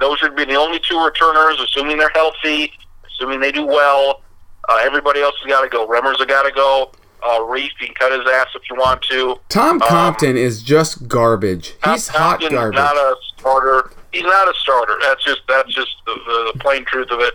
Those 0.00 0.22
would 0.22 0.34
be 0.34 0.46
the 0.46 0.54
only 0.54 0.78
two 0.78 0.98
returners, 1.04 1.60
assuming 1.60 1.98
they're 1.98 2.10
healthy, 2.14 2.72
assuming 3.06 3.40
they 3.40 3.52
do 3.52 3.66
well. 3.66 4.22
Uh, 4.68 4.78
everybody 4.80 5.20
else 5.20 5.34
has 5.42 5.48
got 5.48 5.62
to 5.62 5.68
go. 5.68 5.86
Remmers 5.86 6.18
has 6.18 6.26
got 6.26 6.44
to 6.44 6.52
go. 6.52 6.92
Uh, 7.22 7.40
Reiff, 7.40 7.70
you 7.80 7.86
can 7.86 7.94
cut 7.94 8.12
his 8.12 8.26
ass 8.32 8.46
if 8.54 8.62
you 8.70 8.76
want 8.76 9.02
to. 9.02 9.38
Tom 9.48 9.82
Um, 9.82 9.88
Compton 9.88 10.36
is 10.36 10.62
just 10.62 11.08
garbage. 11.08 11.74
He's 11.84 12.06
Tom 12.06 12.38
hot 12.38 12.40
garbage. 12.40 12.76
Not 12.76 12.96
a 12.96 13.16
starter. 13.36 13.90
He's 14.12 14.22
not 14.22 14.48
a 14.48 14.54
starter. 14.58 14.96
That's 15.02 15.22
just 15.24 15.40
that's 15.48 15.72
just 15.74 15.94
the, 16.06 16.14
the, 16.54 16.58
plain 16.60 16.84
truth 16.86 17.10
of 17.10 17.20
it. 17.20 17.34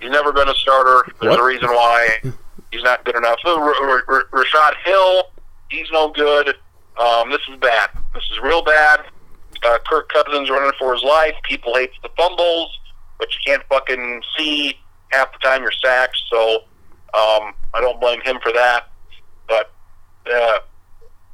He's 0.00 0.10
never 0.10 0.32
been 0.32 0.48
a 0.48 0.54
starter. 0.54 1.04
There's 1.20 1.30
What? 1.32 1.40
a 1.40 1.44
reason 1.44 1.68
why 1.68 2.18
he's 2.72 2.82
not 2.82 3.04
good 3.04 3.16
enough. 3.16 3.38
Rashod 3.44 4.74
Hill, 4.84 5.24
he's 5.70 5.86
no 5.92 6.08
good. 6.10 6.56
Um, 6.98 7.30
this 7.30 7.40
is 7.48 7.56
bad. 7.60 7.90
This 8.14 8.24
is 8.32 8.40
real 8.40 8.62
bad. 8.62 9.02
Uh, 9.64 9.78
Kirk 9.88 10.08
Cousins 10.12 10.50
running 10.50 10.72
for 10.78 10.92
his 10.92 11.02
life. 11.02 11.34
People 11.44 11.74
hate 11.74 11.90
the 12.02 12.08
fumbles, 12.16 12.76
but 13.18 13.28
you 13.32 13.38
can't 13.46 13.62
fucking 13.68 14.22
see 14.36 14.74
half 15.10 15.32
the 15.32 15.38
time 15.38 15.62
you're 15.62 15.70
sacked. 15.72 16.16
So 16.30 16.54
um, 17.14 17.54
I 17.74 17.80
don't 17.80 18.00
blame 18.00 18.20
him 18.22 18.38
for 18.42 18.52
that. 18.52 18.88
But 19.48 19.72
uh, 20.32 20.58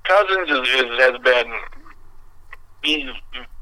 Cousins 0.05 0.51
is, 0.51 0.69
is, 0.81 0.99
has 1.01 1.19
been 1.23 1.53
he's 2.83 3.11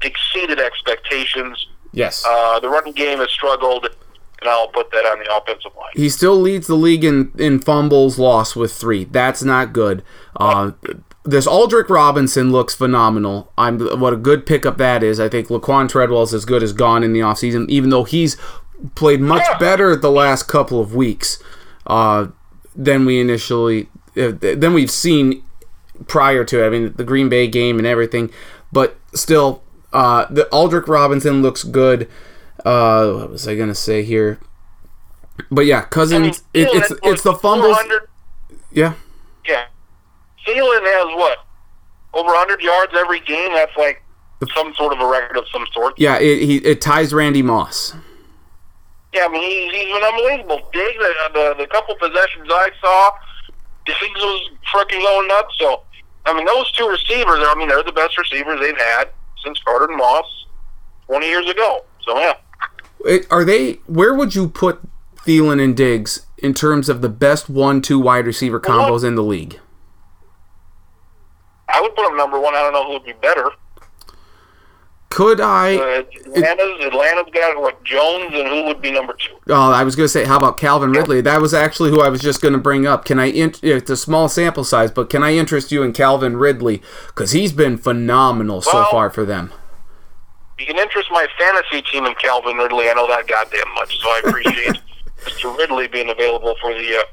exceeded 0.03 0.59
expectations. 0.59 1.67
yes. 1.91 2.23
Uh, 2.27 2.59
the 2.59 2.69
running 2.69 2.93
game 2.93 3.19
has 3.19 3.29
struggled, 3.31 3.85
and 3.85 4.49
I'll 4.49 4.67
put 4.67 4.91
that 4.91 5.05
on 5.05 5.19
the 5.19 5.35
offensive 5.35 5.71
line. 5.77 5.91
he 5.95 6.09
still 6.09 6.35
leads 6.39 6.67
the 6.67 6.75
league 6.75 7.03
in, 7.03 7.31
in 7.39 7.59
fumbles 7.59 8.19
lost 8.19 8.55
with 8.55 8.73
three. 8.73 9.05
That's 9.05 9.43
not 9.43 9.71
good. 9.73 10.03
Uh, 10.35 10.71
this 11.23 11.47
Aldrick 11.47 11.87
Robinson 11.89 12.51
looks 12.51 12.75
phenomenal. 12.75 13.51
I'm 13.57 13.79
what 13.99 14.11
a 14.11 14.17
good 14.17 14.45
pickup 14.45 14.77
that 14.77 15.01
is. 15.03 15.21
I 15.21 15.29
think 15.29 15.47
Laquon 15.47 15.87
Treadwell's 15.87 16.33
as 16.33 16.43
good 16.43 16.61
as 16.61 16.73
gone 16.73 17.01
in 17.01 17.13
the 17.13 17.21
offseason, 17.21 17.69
even 17.69 17.89
though 17.91 18.03
he's 18.03 18.35
played 18.95 19.21
much 19.21 19.45
Yeah. 19.49 19.57
better 19.57 19.95
the 19.95 20.11
last 20.11 20.49
couple 20.49 20.81
of 20.81 20.93
weeks 20.93 21.41
uh, 21.87 22.27
than 22.75 23.05
we 23.05 23.21
initially 23.21 23.87
than 24.15 24.73
we've 24.73 24.91
seen 24.91 25.43
prior 26.07 26.43
to 26.45 26.63
it. 26.63 26.67
I 26.67 26.69
mean, 26.69 26.93
the 26.95 27.03
Green 27.03 27.29
Bay 27.29 27.47
game 27.47 27.77
and 27.77 27.87
everything, 27.87 28.31
but 28.71 28.97
still, 29.13 29.63
uh, 29.91 30.25
the 30.29 30.47
Aldrick 30.51 30.87
Robinson 30.87 31.41
looks 31.41 31.63
good. 31.63 32.09
Uh, 32.65 33.11
what 33.13 33.29
was 33.31 33.47
I 33.47 33.55
gonna 33.55 33.75
say 33.75 34.03
here? 34.03 34.39
But 35.49 35.65
yeah, 35.65 35.81
Cousins. 35.81 36.43
it, 36.53 36.67
it's 36.71 36.93
it's 37.03 37.23
the 37.23 37.33
fumbles. 37.33 37.77
Yeah, 38.71 38.93
Yeah. 39.47 39.65
Thielen 40.47 40.81
has 40.81 41.15
what? 41.17 41.37
Over 42.13 42.29
100 42.29 42.61
yards 42.61 42.93
every 42.95 43.19
game? 43.21 43.53
That's 43.53 43.75
like 43.77 44.03
some 44.55 44.73
sort 44.75 44.93
of 44.93 44.99
a 44.99 45.07
record 45.07 45.37
of 45.37 45.45
some 45.51 45.65
sort. 45.73 45.93
yeah. 45.97 46.17
It 46.19 46.43
he, 46.43 46.57
it 46.57 46.81
ties 46.81 47.13
Randy 47.13 47.41
Moss. 47.41 47.95
Yeah, 49.13 49.25
I 49.25 49.29
mean, 49.29 49.41
he's, 49.43 49.71
he's 49.81 49.93
been 49.93 50.03
unbelievable. 50.03 50.69
Diggs, 50.73 50.97
the, 50.97 51.13
the, 51.33 51.55
the 51.59 51.67
couple 51.67 51.95
possessions 51.95 52.47
I 52.49 52.69
saw, 52.81 53.11
Diggs 53.85 53.99
was 54.01 54.51
freaking 54.73 55.01
going 55.01 55.27
nuts. 55.27 55.55
So, 55.59 55.81
I 56.25 56.33
mean, 56.33 56.45
those 56.45 56.71
two 56.73 56.87
receivers, 56.87 57.39
I 57.41 57.55
mean, 57.57 57.67
they're 57.67 57.83
the 57.83 57.91
best 57.91 58.17
receivers 58.17 58.59
they've 58.59 58.77
had 58.77 59.09
since 59.43 59.59
Carter 59.63 59.85
and 59.85 59.97
Moss 59.97 60.25
20 61.07 61.27
years 61.27 61.49
ago. 61.49 61.83
So, 62.01 62.17
yeah. 62.17 62.33
It, 63.05 63.27
are 63.29 63.43
they? 63.43 63.73
Where 63.85 64.13
would 64.13 64.35
you 64.35 64.47
put 64.47 64.79
Thielen 65.17 65.61
and 65.61 65.75
Diggs 65.75 66.25
in 66.37 66.53
terms 66.53 66.89
of 66.89 67.01
the 67.01 67.09
best 67.09 67.49
one-two 67.49 67.99
wide 67.99 68.25
receiver 68.25 68.59
combos 68.59 69.03
in 69.03 69.15
the 69.15 69.23
league? 69.23 69.59
I 71.67 71.81
would 71.81 71.95
put 71.95 72.07
them 72.07 72.17
number 72.17 72.39
one. 72.39 72.53
I 72.53 72.61
don't 72.61 72.73
know 72.73 72.85
who 72.85 72.93
would 72.93 73.05
be 73.05 73.13
better. 73.13 73.49
Could 75.13 75.41
I? 75.41 75.75
Uh, 75.75 76.03
Atlanta's, 76.25 76.85
Atlanta's 76.85 77.31
got, 77.31 77.61
what, 77.61 77.83
Jones, 77.83 78.33
and 78.33 78.47
who 78.47 78.63
would 78.65 78.81
be 78.81 78.89
number 78.89 79.13
two? 79.13 79.35
Oh, 79.47 79.71
I 79.71 79.83
was 79.83 79.95
going 79.95 80.05
to 80.05 80.09
say, 80.09 80.25
how 80.25 80.37
about 80.37 80.57
Calvin 80.57 80.91
Ridley? 80.91 81.21
That 81.21 81.39
was 81.39 81.53
actually 81.53 81.91
who 81.91 82.01
I 82.01 82.09
was 82.09 82.19
just 82.19 82.41
going 82.41 82.53
to 82.53 82.59
bring 82.59 82.87
up. 82.87 83.05
Can 83.05 83.19
I? 83.19 83.27
In, 83.27 83.53
it's 83.61 83.91
a 83.91 83.95
small 83.95 84.27
sample 84.27 84.63
size, 84.63 84.89
but 84.89 85.11
can 85.11 85.21
I 85.21 85.35
interest 85.35 85.71
you 85.71 85.83
in 85.83 85.93
Calvin 85.93 86.35
Ridley 86.37 86.81
because 87.07 87.29
he's 87.29 87.53
been 87.53 87.77
phenomenal 87.77 88.63
so 88.63 88.85
far 88.89 89.11
for 89.11 89.23
them. 89.23 89.53
You 90.57 90.65
can 90.65 90.79
interest 90.79 91.09
my 91.11 91.27
fantasy 91.37 91.83
team 91.83 92.05
in 92.07 92.15
Calvin 92.15 92.57
Ridley. 92.57 92.89
I 92.89 92.93
know 92.93 93.07
that 93.07 93.27
goddamn 93.27 93.71
much, 93.75 93.99
so 93.99 94.07
I 94.07 94.21
appreciate 94.25 94.81
Mr. 95.25 95.55
Ridley 95.55 95.87
being 95.89 96.09
available 96.09 96.55
for 96.59 96.73
the 96.73 96.97
uh, 96.97 97.03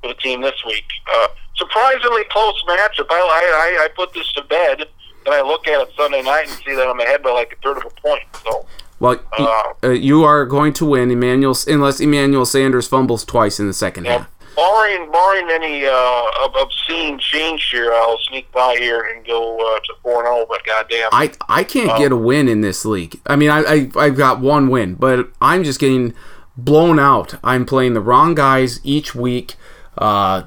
for 0.00 0.08
the 0.08 0.14
team 0.14 0.40
this 0.40 0.64
week. 0.64 0.84
Uh, 1.12 1.28
surprisingly 1.56 2.24
close 2.30 2.64
matchup. 2.66 3.06
I, 3.10 3.20
I 3.20 3.84
I 3.84 3.88
put 3.94 4.14
this 4.14 4.32
to 4.32 4.44
bed, 4.44 4.88
and 5.30 5.34
I 5.34 5.42
look 5.42 5.66
at 5.68 5.80
it 5.80 5.92
Sunday 5.96 6.22
night 6.22 6.48
and 6.48 6.56
see 6.64 6.74
that 6.74 6.86
I'm 6.86 6.98
ahead 7.00 7.22
by 7.22 7.30
like 7.30 7.52
a 7.52 7.56
third 7.62 7.78
of 7.78 7.84
a 7.86 8.00
point. 8.00 8.22
So 8.44 8.66
Well, 8.98 9.20
Uh, 9.38 9.62
uh, 9.82 9.88
you 9.90 10.24
are 10.24 10.44
going 10.44 10.72
to 10.74 10.84
win, 10.84 11.10
Emmanuel, 11.10 11.56
unless 11.66 12.00
Emmanuel 12.00 12.44
Sanders 12.44 12.86
fumbles 12.86 13.24
twice 13.24 13.58
in 13.58 13.66
the 13.66 13.72
second 13.72 14.04
yeah, 14.04 14.18
half. 14.18 14.30
barring 14.56 15.10
barring 15.10 15.48
any 15.50 15.86
uh, 15.86 16.22
obscene 16.60 17.18
change 17.18 17.68
here, 17.72 17.92
I'll 17.94 18.18
sneak 18.28 18.50
by 18.52 18.76
here 18.78 19.00
and 19.02 19.24
go 19.26 19.56
uh, 19.56 19.80
to 19.80 19.92
four 20.02 20.18
and 20.26 20.34
zero. 20.34 20.46
But 20.48 20.64
goddamn, 20.66 21.08
I 21.12 21.32
I 21.48 21.64
can't 21.64 21.96
get 21.98 22.12
a 22.12 22.16
win 22.16 22.46
in 22.48 22.60
this 22.60 22.84
league. 22.84 23.20
I 23.26 23.36
mean, 23.36 23.48
I, 23.50 23.60
I 23.60 23.90
I've 23.96 24.16
got 24.16 24.40
one 24.40 24.68
win, 24.68 24.96
but 24.96 25.30
I'm 25.40 25.64
just 25.64 25.80
getting 25.80 26.12
blown 26.56 26.98
out. 26.98 27.36
I'm 27.42 27.64
playing 27.64 27.94
the 27.94 28.00
wrong 28.02 28.34
guys 28.34 28.80
each 28.84 29.14
week. 29.14 29.54
Uh, 29.96 30.42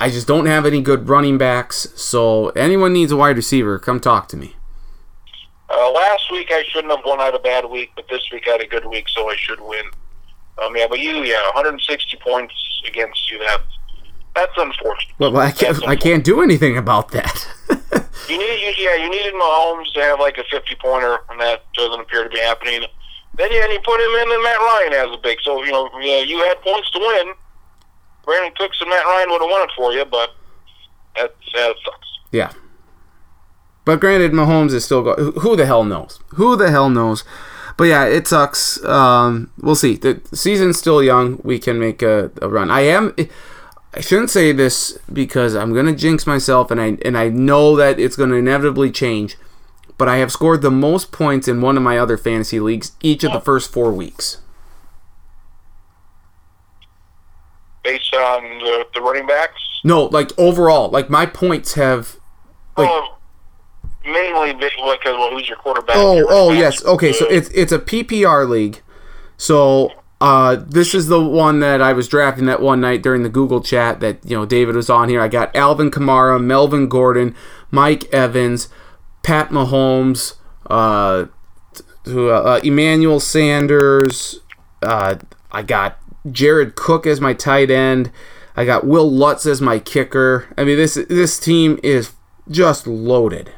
I 0.00 0.10
just 0.10 0.26
don't 0.26 0.46
have 0.46 0.64
any 0.64 0.80
good 0.80 1.08
running 1.08 1.38
backs. 1.38 1.88
So 1.96 2.48
anyone 2.50 2.92
needs 2.92 3.10
a 3.12 3.16
wide 3.16 3.36
receiver, 3.36 3.78
come 3.78 4.00
talk 4.00 4.28
to 4.28 4.36
me. 4.36 4.54
uh, 5.68 5.90
last 5.90 6.30
week 6.30 6.48
I 6.50 6.62
shouldn't 6.70 6.94
have 6.94 7.04
won. 7.04 7.20
I 7.20 7.26
had 7.26 7.34
a 7.34 7.38
bad 7.40 7.64
week, 7.68 7.90
but 7.96 8.06
this 8.08 8.22
week 8.32 8.44
I 8.48 8.52
had 8.52 8.60
a 8.60 8.66
good 8.66 8.86
week, 8.86 9.06
so 9.08 9.28
I 9.28 9.36
should 9.36 9.60
win. 9.60 9.84
Um, 10.62 10.76
yeah, 10.76 10.86
but 10.88 10.98
you, 10.98 11.22
yeah, 11.24 11.42
160 11.54 12.16
points 12.18 12.54
against 12.86 13.30
you. 13.30 13.38
That 13.38 13.60
that's 14.34 14.52
unfortunate. 14.56 15.14
Well, 15.18 15.36
I 15.36 15.50
can't 15.50 15.86
I 15.88 15.96
can't 15.96 16.24
do 16.24 16.42
anything 16.42 16.76
about 16.76 17.10
that. 17.12 17.46
You 18.28 18.36
need, 18.36 18.60
you, 18.60 18.74
yeah, 18.84 18.94
you 18.96 19.08
needed 19.08 19.32
Mahomes 19.32 19.90
to 19.94 20.00
have 20.02 20.20
like 20.20 20.36
a 20.36 20.44
50 20.50 20.74
pointer, 20.82 21.16
and 21.30 21.40
that 21.40 21.62
doesn't 21.72 21.98
appear 21.98 22.24
to 22.24 22.28
be 22.28 22.38
happening. 22.38 22.82
Then 23.38 23.48
yeah, 23.50 23.64
and 23.64 23.72
you 23.72 23.80
put 23.86 23.98
him 23.98 24.10
in, 24.20 24.32
and 24.34 24.42
Matt 24.42 24.58
Ryan 24.58 24.92
has 24.92 25.10
a 25.14 25.16
big. 25.22 25.38
So 25.42 25.64
you 25.64 25.72
know, 25.72 25.88
yeah, 26.00 26.20
you 26.20 26.36
had 26.40 26.60
points 26.60 26.90
to 26.90 26.98
win. 26.98 27.32
Brandin 28.28 28.54
Cooks 28.56 28.78
and 28.80 28.90
Matt 28.90 29.04
Ryan 29.04 29.30
would 29.30 29.40
have 29.40 29.50
won 29.50 29.62
it 29.62 29.70
for 29.74 29.92
you, 29.92 30.04
but 30.04 30.34
that 31.16 31.34
that 31.54 31.74
sucks. 31.84 32.08
yeah. 32.30 32.52
But 33.86 34.00
granted, 34.00 34.32
Mahomes 34.32 34.74
is 34.74 34.84
still 34.84 35.02
going. 35.02 35.32
Who 35.40 35.56
the 35.56 35.64
hell 35.64 35.82
knows? 35.82 36.20
Who 36.34 36.56
the 36.56 36.70
hell 36.70 36.90
knows? 36.90 37.24
But 37.78 37.84
yeah, 37.84 38.04
it 38.04 38.26
sucks. 38.28 38.84
Um, 38.84 39.50
we'll 39.62 39.76
see. 39.76 39.96
The 39.96 40.20
season's 40.34 40.78
still 40.78 41.02
young. 41.02 41.40
We 41.42 41.58
can 41.58 41.78
make 41.78 42.02
a, 42.02 42.30
a 42.42 42.48
run. 42.50 42.70
I 42.70 42.80
am. 42.82 43.14
I 43.94 44.00
shouldn't 44.00 44.28
say 44.28 44.52
this 44.52 44.98
because 45.10 45.54
I'm 45.54 45.72
gonna 45.72 45.94
jinx 45.94 46.26
myself, 46.26 46.70
and 46.70 46.78
I 46.80 46.98
and 47.02 47.16
I 47.16 47.30
know 47.30 47.76
that 47.76 47.98
it's 47.98 48.16
gonna 48.16 48.34
inevitably 48.34 48.90
change. 48.90 49.38
But 49.96 50.08
I 50.08 50.18
have 50.18 50.30
scored 50.30 50.60
the 50.60 50.70
most 50.70 51.10
points 51.10 51.48
in 51.48 51.62
one 51.62 51.76
of 51.76 51.82
my 51.82 51.98
other 51.98 52.16
fantasy 52.18 52.60
leagues 52.60 52.92
each 53.02 53.24
of 53.24 53.32
the 53.32 53.40
first 53.40 53.72
four 53.72 53.90
weeks. 53.90 54.38
Based 57.88 58.14
on 58.14 58.58
the, 58.58 58.86
the 58.94 59.00
running 59.00 59.26
backs, 59.26 59.62
No, 59.82 60.04
like 60.04 60.30
overall, 60.38 60.90
like 60.90 61.08
my 61.08 61.24
points 61.24 61.72
have. 61.74 62.16
Like, 62.76 62.88
oh, 62.90 63.16
mainly 64.04 64.52
because 64.52 64.72
well, 65.04 65.30
who's 65.30 65.48
your 65.48 65.56
quarterback? 65.56 65.96
Oh, 65.96 66.26
oh 66.28 66.52
yes. 66.52 66.84
Okay, 66.84 67.14
so 67.14 67.26
it's 67.28 67.48
it's 67.50 67.72
a 67.72 67.78
PPR 67.78 68.46
league. 68.46 68.82
So 69.38 69.92
uh, 70.20 70.56
this 70.56 70.94
is 70.94 71.06
the 71.06 71.22
one 71.22 71.60
that 71.60 71.80
I 71.80 71.92
was 71.92 72.08
drafting 72.08 72.46
that 72.46 72.60
one 72.60 72.80
night 72.80 73.02
during 73.02 73.22
the 73.22 73.28
Google 73.28 73.62
chat 73.62 74.00
that 74.00 74.18
you 74.24 74.36
know 74.36 74.44
David 74.44 74.74
was 74.74 74.90
on 74.90 75.08
here. 75.08 75.20
I 75.20 75.28
got 75.28 75.54
Alvin 75.56 75.90
Kamara, 75.90 76.42
Melvin 76.42 76.88
Gordon, 76.88 77.34
Mike 77.70 78.12
Evans, 78.12 78.68
Pat 79.22 79.50
Mahomes, 79.50 80.34
uh, 80.68 81.26
uh, 82.06 82.60
Emmanuel 82.62 83.20
Sanders. 83.20 84.40
Uh, 84.82 85.16
I 85.50 85.62
got 85.62 85.98
Jared 86.32 86.76
Cook 86.76 87.06
as 87.06 87.20
my 87.20 87.34
tight 87.34 87.70
end. 87.70 88.10
I 88.56 88.64
got 88.64 88.86
Wil 88.86 89.10
Lutz 89.10 89.46
as 89.46 89.60
my 89.60 89.78
kicker. 89.78 90.46
I 90.56 90.64
mean 90.64 90.76
this 90.76 90.94
this 90.94 91.38
team 91.38 91.78
is 91.82 92.12
just 92.50 92.86
loaded. 92.86 93.52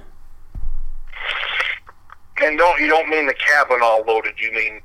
And 2.43 2.57
don't 2.59 2.81
you 2.81 2.89
don't 2.89 3.09
mean 3.09 3.27
the 3.27 3.35
cabin 3.35 3.81
all 3.83 4.05
loaded? 4.07 4.35
You 4.39 4.53
mean 4.53 4.81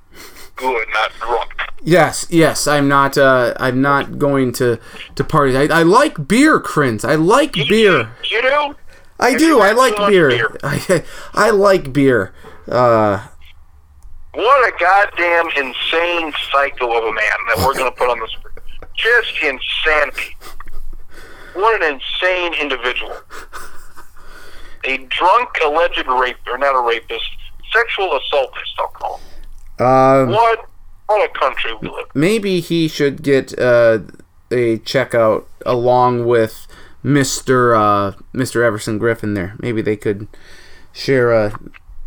good, 0.56 0.88
not 0.94 1.12
drunk. 1.20 1.52
Yes, 1.84 2.26
yes. 2.30 2.68
I'm 2.68 2.88
not. 2.88 3.18
Uh, 3.18 3.54
I'm 3.58 3.82
not 3.82 4.18
going 4.18 4.52
to 4.54 4.80
to 5.16 5.24
parties. 5.24 5.56
I, 5.56 5.80
I 5.80 5.84
like 5.84 6.28
beer, 6.28 6.60
Kriens. 6.60 7.06
I 7.08 7.16
like 7.16 7.54
beer. 7.54 8.10
You 8.30 8.42
do? 8.42 8.76
I 9.20 9.36
do. 9.36 9.60
I 9.60 9.72
like 9.72 9.78
like 9.78 9.96
so 9.96 10.02
much 10.02 10.10
beer. 10.10 10.30
beer. 10.30 10.58
I, 10.64 11.04
I 11.34 11.50
like 11.52 11.94
beer. 11.94 12.34
Uh, 12.68 13.28
What 14.36 14.68
a 14.68 14.78
goddamn 14.78 15.48
insane 15.66 16.34
psycho 16.52 16.98
of 16.98 17.04
a 17.06 17.14
man 17.14 17.38
that 17.48 17.58
we're 17.66 17.74
going 17.74 17.92
to 17.92 17.98
put 17.98 18.10
on 18.10 18.20
the 18.20 18.28
screen. 18.28 18.54
Just 18.96 19.34
insanity. 19.42 20.36
What 21.54 21.82
an 21.82 21.96
insane 22.00 22.54
individual. 22.62 23.16
A 24.84 24.98
drunk 24.98 25.50
alleged 25.64 26.06
rape, 26.08 26.38
or 26.48 26.58
not 26.58 26.76
a 26.76 26.86
rapist, 26.86 27.24
sexual 27.74 28.18
assaultist, 28.18 28.74
I'll 28.78 28.88
call 28.90 29.18
him. 29.18 29.86
uh, 29.86 30.26
What, 30.34 30.70
what 31.08 31.30
a 31.30 31.40
country 31.40 31.74
we 31.82 31.88
live 31.88 32.06
in. 32.14 32.20
maybe 32.22 32.60
he 32.60 32.88
should 32.88 33.24
get 33.24 33.58
uh, 33.58 34.00
a 34.52 34.78
checkout 34.80 35.46
along 35.66 36.26
with 36.26 36.68
Mister 37.02 37.74
uh, 37.76 38.14
Mister 38.34 38.64
Everson 38.64 39.00
Griffen. 39.00 39.34
There, 39.36 39.56
maybe 39.60 39.82
they 39.82 39.96
could 39.96 40.28
share 40.94 41.32
a 41.32 41.58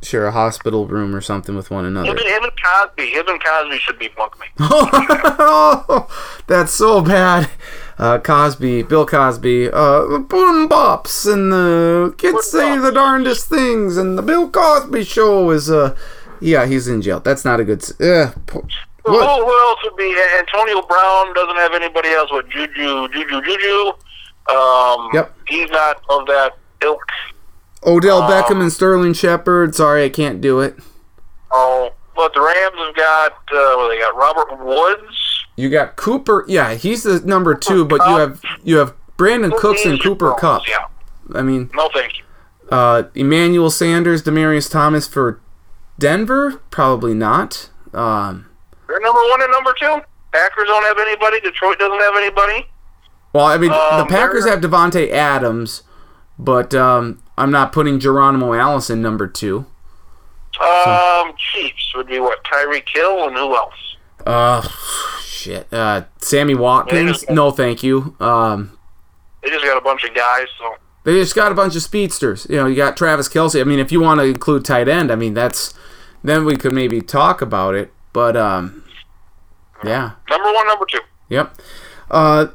share 0.03 0.27
a 0.27 0.33
hospital 0.33 0.87
room 0.87 1.15
or 1.15 1.21
something 1.21 1.57
with 1.57 1.71
one 1.71 1.85
another. 1.85 2.09
Him 2.11 2.17
and, 2.19 2.27
him 2.27 2.45
and 2.45 2.53
Cosby, 2.63 3.07
him 3.11 3.29
and 3.29 3.43
Cosby 3.43 3.79
should 3.79 3.99
be 3.99 4.09
bunkmates. 4.11 4.51
oh, 4.61 6.09
that's 6.47 6.73
so 6.73 7.01
bad. 7.01 7.51
Uh, 7.99 8.19
Cosby, 8.19 8.83
Bill 8.85 9.05
Cosby, 9.07 9.71
uh, 9.73 10.19
boom 10.19 10.69
bops, 10.69 11.31
and 11.31 11.53
the 11.53 12.15
kids 12.17 12.47
say 12.47 12.59
bops? 12.77 12.83
the 12.83 12.93
darndest 12.93 13.49
things, 13.49 13.97
and 13.97 14.17
the 14.17 14.23
Bill 14.23 14.49
Cosby 14.49 15.03
show 15.05 15.51
is, 15.51 15.69
uh, 15.69 15.97
yeah, 16.41 16.65
he's 16.67 16.87
in 16.87 17.03
jail. 17.03 17.19
That's 17.19 17.45
not 17.45 17.59
a 17.59 17.65
good. 17.65 17.83
Uh, 18.01 18.31
po- 18.47 18.67
Who, 19.05 19.13
what? 19.13 19.45
who 19.45 19.69
else 19.69 19.81
would 19.83 19.97
be? 19.97 20.17
Antonio 20.39 20.81
Brown 20.83 21.35
doesn't 21.35 21.57
have 21.57 21.75
anybody 21.75 22.11
else 22.11 22.31
with 22.33 22.49
Juju, 22.51 23.09
Juju, 23.09 23.43
Juju. 23.43 23.93
Um, 24.55 25.11
Yep. 25.13 25.35
He's 25.49 25.71
not 25.71 26.01
of 26.09 26.27
that 26.27 26.57
ilk. 26.83 27.01
Odell 27.87 28.23
um, 28.23 28.31
Beckham 28.31 28.61
and 28.61 28.73
Sterling 28.73 29.13
Shepard. 29.15 29.75
Sorry, 29.75 30.05
I 30.05 30.09
can't 30.09 30.41
do 30.41 30.61
it. 30.61 30.77
Oh, 31.51 31.91
but 32.17 32.35
the 32.35 32.41
Rams 32.41 32.77
have 32.77 32.95
got 32.97 33.33
uh, 33.33 33.77
what 33.77 33.89
they 33.89 33.99
got 33.99 34.15
Robert 34.17 34.65
Woods. 34.65 35.17
You 35.57 35.71
got 35.71 35.97
Cooper. 35.97 36.45
Yeah, 36.49 36.75
he's 36.75 37.03
the 37.05 37.21
number 37.21 37.55
two, 37.55 37.85
but 37.85 38.01
you 38.09 38.17
have 38.17 38.41
you 38.63 38.77
have 38.79 38.95
Brandin 39.17 39.57
Cooks 39.57 39.85
and 39.85 40.01
Cooper 40.03 40.35
Kupp. 40.39 40.69
Yeah. 40.69 40.87
I 41.35 41.43
mean, 41.43 41.71
No, 41.75 41.89
thank 41.93 42.19
you. 42.19 42.25
uh, 42.71 43.05
Emmanuel 43.15 43.71
Sanders, 43.71 44.23
Demaryius 44.23 44.71
Thomas 44.71 45.07
for 45.09 45.41
Denver. 45.99 46.61
Probably 46.71 47.13
not. 47.15 47.71
Um, 47.93 48.47
They're 48.87 49.01
number 49.01 49.21
one 49.31 49.43
and 49.43 49.51
number 49.53 49.75
two. 49.79 50.01
Packers 50.33 50.67
don't 50.69 50.83
have 50.85 50.99
anybody. 50.99 51.41
Detroit 51.41 51.79
doesn't 51.79 52.01
have 52.01 52.17
anybody. 52.17 52.67
Well, 53.33 53.45
I 53.47 53.59
mean, 53.59 53.71
the 53.71 53.95
Um, 54.03 54.07
Packers 54.09 54.47
have 54.47 54.61
Davante 54.61 55.11
Adams, 55.11 55.83
but 56.39 56.73
um, 56.75 57.21
I'm 57.39 57.51
not 57.51 57.73
putting 57.73 57.99
Geronimo 57.99 58.55
Allison 58.55 59.01
number 59.01 59.27
two. 59.27 59.67
Um, 60.61 61.33
Chiefs 61.37 61.93
would 61.95 62.09
be 62.09 62.19
what? 62.19 62.43
Tyreek 62.45 62.89
Hill 62.89 63.29
and 63.29 63.37
who 63.37 63.55
else? 63.55 63.97
Uh, 64.27 64.69
shit. 65.23 65.73
Uh, 65.73 66.03
Sammy 66.19 66.55
Watkins. 66.55 67.25
Yeah. 67.29 67.35
No, 67.35 67.51
thank 67.51 67.83
you. 67.83 68.17
Um, 68.19 68.77
They 69.43 69.51
just 69.51 69.65
got 69.65 69.79
a 69.79 69.81
bunch 69.81 70.05
of 70.05 70.15
guys. 70.15 70.47
So 70.59 70.75
they 71.05 71.15
just 71.15 71.35
got 71.35 71.53
a 71.53 71.55
bunch 71.55 71.77
of 71.77 71.83
speedsters. 71.83 72.47
You 72.51 72.57
know, 72.57 72.67
you 72.67 72.77
got 72.77 72.97
Travis 72.97 73.29
Kelce. 73.29 73.61
I 73.61 73.65
mean, 73.65 73.79
if 73.79 73.93
you 73.93 74.01
want 74.01 74.21
to 74.21 74.27
include 74.27 74.65
tight 74.65 74.89
end, 74.89 75.11
I 75.11 75.15
mean, 75.15 75.35
that's 75.35 75.73
then 76.25 76.45
we 76.45 76.57
could 76.57 76.73
maybe 76.73 77.01
talk 77.01 77.41
about 77.41 77.75
it. 77.75 77.93
But 78.13 78.37
um, 78.37 78.85
yeah. 79.85 80.13
number 80.29 80.53
one, 80.53 80.67
number 80.67 80.87
two. 80.87 81.01
Yep. 81.29 81.55
Uh, 82.11 82.47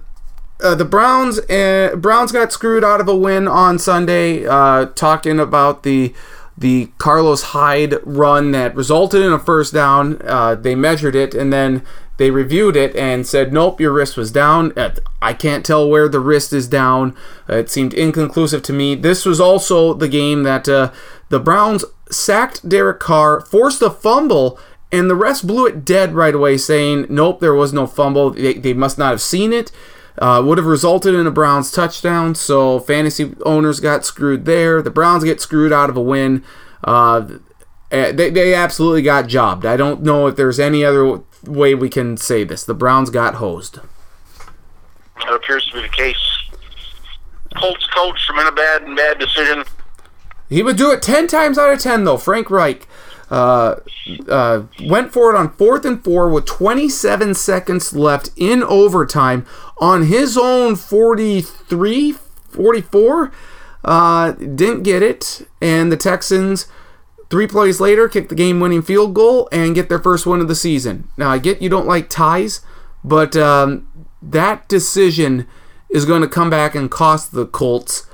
uh, 0.63 0.75
the 0.75 0.85
Browns 0.85 1.39
uh, 1.39 1.95
Browns 1.97 2.31
got 2.31 2.51
screwed 2.51 2.83
out 2.83 3.01
of 3.01 3.07
a 3.07 3.15
win 3.15 3.47
on 3.47 3.77
Sunday. 3.77 4.45
Uh, 4.45 4.85
talking 4.85 5.39
about 5.39 5.83
the 5.83 6.13
the 6.57 6.91
Carlos 6.97 7.43
Hyde 7.43 7.95
run 8.03 8.51
that 8.51 8.75
resulted 8.75 9.21
in 9.21 9.33
a 9.33 9.39
first 9.39 9.73
down. 9.73 10.21
Uh, 10.23 10.55
they 10.55 10.75
measured 10.75 11.15
it 11.15 11.33
and 11.33 11.51
then 11.51 11.83
they 12.17 12.29
reviewed 12.29 12.75
it 12.75 12.95
and 12.95 13.27
said, 13.27 13.51
"Nope, 13.51 13.81
your 13.81 13.91
wrist 13.91 14.15
was 14.15 14.31
down." 14.31 14.71
Uh, 14.77 14.95
I 15.21 15.33
can't 15.33 15.65
tell 15.65 15.89
where 15.89 16.07
the 16.07 16.19
wrist 16.19 16.53
is 16.53 16.67
down. 16.67 17.15
Uh, 17.49 17.57
it 17.57 17.69
seemed 17.69 17.93
inconclusive 17.93 18.63
to 18.63 18.73
me. 18.73 18.95
This 18.95 19.25
was 19.25 19.41
also 19.41 19.93
the 19.93 20.07
game 20.07 20.43
that 20.43 20.65
the 20.65 21.39
Browns 21.39 21.83
sacked 22.09 22.67
Derek 22.69 22.99
Carr, 22.99 23.41
forced 23.41 23.81
a 23.81 23.89
fumble, 23.89 24.59
and 24.91 25.09
the 25.09 25.15
refs 25.15 25.45
blew 25.45 25.65
it 25.65 25.83
dead 25.83 26.13
right 26.13 26.35
away, 26.35 26.57
saying, 26.57 27.07
"Nope, 27.09 27.39
there 27.39 27.55
was 27.55 27.73
no 27.73 27.87
fumble. 27.87 28.29
They, 28.29 28.53
they 28.53 28.73
must 28.73 28.97
not 28.97 29.11
have 29.11 29.21
seen 29.21 29.51
it." 29.51 29.71
Uh, 30.19 30.41
would 30.45 30.59
have 30.59 30.67
resulted 30.67 31.15
in 31.15 31.25
a 31.25 31.31
Browns 31.31 31.71
touchdown, 31.71 32.35
so 32.35 32.79
fantasy 32.79 33.33
owners 33.45 33.79
got 33.79 34.05
screwed 34.05 34.45
there. 34.45 34.81
The 34.81 34.91
Browns 34.91 35.23
get 35.23 35.41
screwed 35.41 35.73
out 35.73 35.89
of 35.89 35.97
a 35.97 36.01
win. 36.01 36.43
Uh, 36.83 37.39
eh, 37.89 38.11
they, 38.11 38.29
they 38.29 38.53
absolutely 38.53 39.01
got 39.01 39.27
jobbed. 39.27 39.65
I 39.65 39.75
don't 39.75 40.03
know 40.03 40.27
if 40.27 40.35
there's 40.35 40.59
any 40.59 40.85
other 40.85 41.21
way 41.43 41.73
we 41.73 41.89
can 41.89 42.17
say 42.17 42.43
this. 42.43 42.63
The 42.63 42.75
Browns 42.75 43.09
got 43.09 43.35
hosed. 43.35 43.79
That 45.17 45.33
appears 45.33 45.65
to 45.67 45.73
be 45.73 45.81
the 45.81 45.89
case. 45.89 46.37
Colts 47.55 47.87
coach 47.87 48.19
made 48.35 48.47
a 48.47 48.51
bad 48.51 48.83
and 48.83 48.95
bad 48.95 49.19
decision. 49.19 49.63
He 50.49 50.61
would 50.61 50.77
do 50.77 50.91
it 50.91 51.01
10 51.01 51.27
times 51.27 51.57
out 51.57 51.71
of 51.71 51.79
10, 51.79 52.03
though. 52.03 52.17
Frank 52.17 52.49
Reich. 52.51 52.87
Uh, 53.33 53.79
uh, 54.29 54.61
went 54.83 55.11
for 55.11 55.33
it 55.33 55.37
on 55.37 55.51
fourth 55.53 55.85
and 55.85 56.03
four 56.03 56.29
with 56.29 56.45
27 56.45 57.33
seconds 57.33 57.91
left 57.91 58.29
in 58.37 58.61
overtime 58.61 59.43
on 59.79 60.05
his 60.05 60.37
own 60.37 60.75
43, 60.75 62.11
44. 62.11 63.31
Uh, 63.83 64.31
didn't 64.33 64.83
get 64.83 65.01
it, 65.01 65.47
and 65.59 65.91
the 65.91 65.97
Texans. 65.97 66.67
Three 67.31 67.47
plays 67.47 67.79
later, 67.81 68.07
kick 68.07 68.29
the 68.29 68.35
game 68.35 68.59
winning 68.59 68.83
field 68.83 69.15
goal 69.15 69.49
and 69.51 69.73
get 69.73 69.89
their 69.89 69.97
first 69.97 70.27
win 70.27 70.39
of 70.39 70.47
the 70.47 70.53
season. 70.53 71.09
Now, 71.17 71.31
I 71.31 71.39
get 71.39 71.59
you 71.59 71.69
don't 71.69 71.87
like 71.87 72.09
ties, 72.09 72.61
but 73.03 73.35
um, 73.35 73.87
that 74.21 74.67
decision 74.67 75.47
is 75.89 76.05
going 76.05 76.21
to 76.21 76.27
come 76.27 76.51
back 76.51 76.75
and 76.75 76.91
cost 76.91 77.31
the 77.31 77.47
Colts 77.47 78.05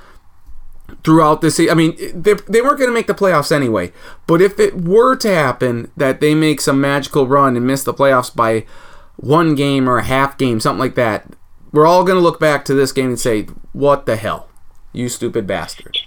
throughout 1.04 1.40
this. 1.40 1.58
I 1.60 1.74
mean, 1.74 1.96
they, 2.14 2.34
they 2.34 2.60
weren't 2.60 2.78
going 2.78 2.90
to 2.90 2.94
make 2.94 3.06
the 3.06 3.14
playoffs 3.14 3.52
anyway. 3.52 3.92
But 4.26 4.40
if 4.40 4.58
it 4.58 4.82
were 4.82 5.16
to 5.16 5.28
happen 5.32 5.90
that 5.96 6.20
they 6.20 6.34
make 6.34 6.60
some 6.60 6.80
magical 6.80 7.26
run 7.26 7.56
and 7.56 7.66
miss 7.66 7.82
the 7.82 7.94
playoffs 7.94 8.34
by 8.34 8.64
one 9.16 9.54
game 9.54 9.88
or 9.88 9.98
a 9.98 10.04
half 10.04 10.38
game, 10.38 10.60
something 10.60 10.78
like 10.80 10.94
that, 10.94 11.34
we're 11.72 11.86
all 11.86 12.04
going 12.04 12.16
to 12.16 12.22
look 12.22 12.40
back 12.40 12.64
to 12.66 12.74
this 12.74 12.92
game 12.92 13.08
and 13.10 13.20
say, 13.20 13.42
"What 13.72 14.06
the 14.06 14.16
hell, 14.16 14.48
you 14.92 15.08
stupid 15.08 15.46
bastard." 15.46 15.98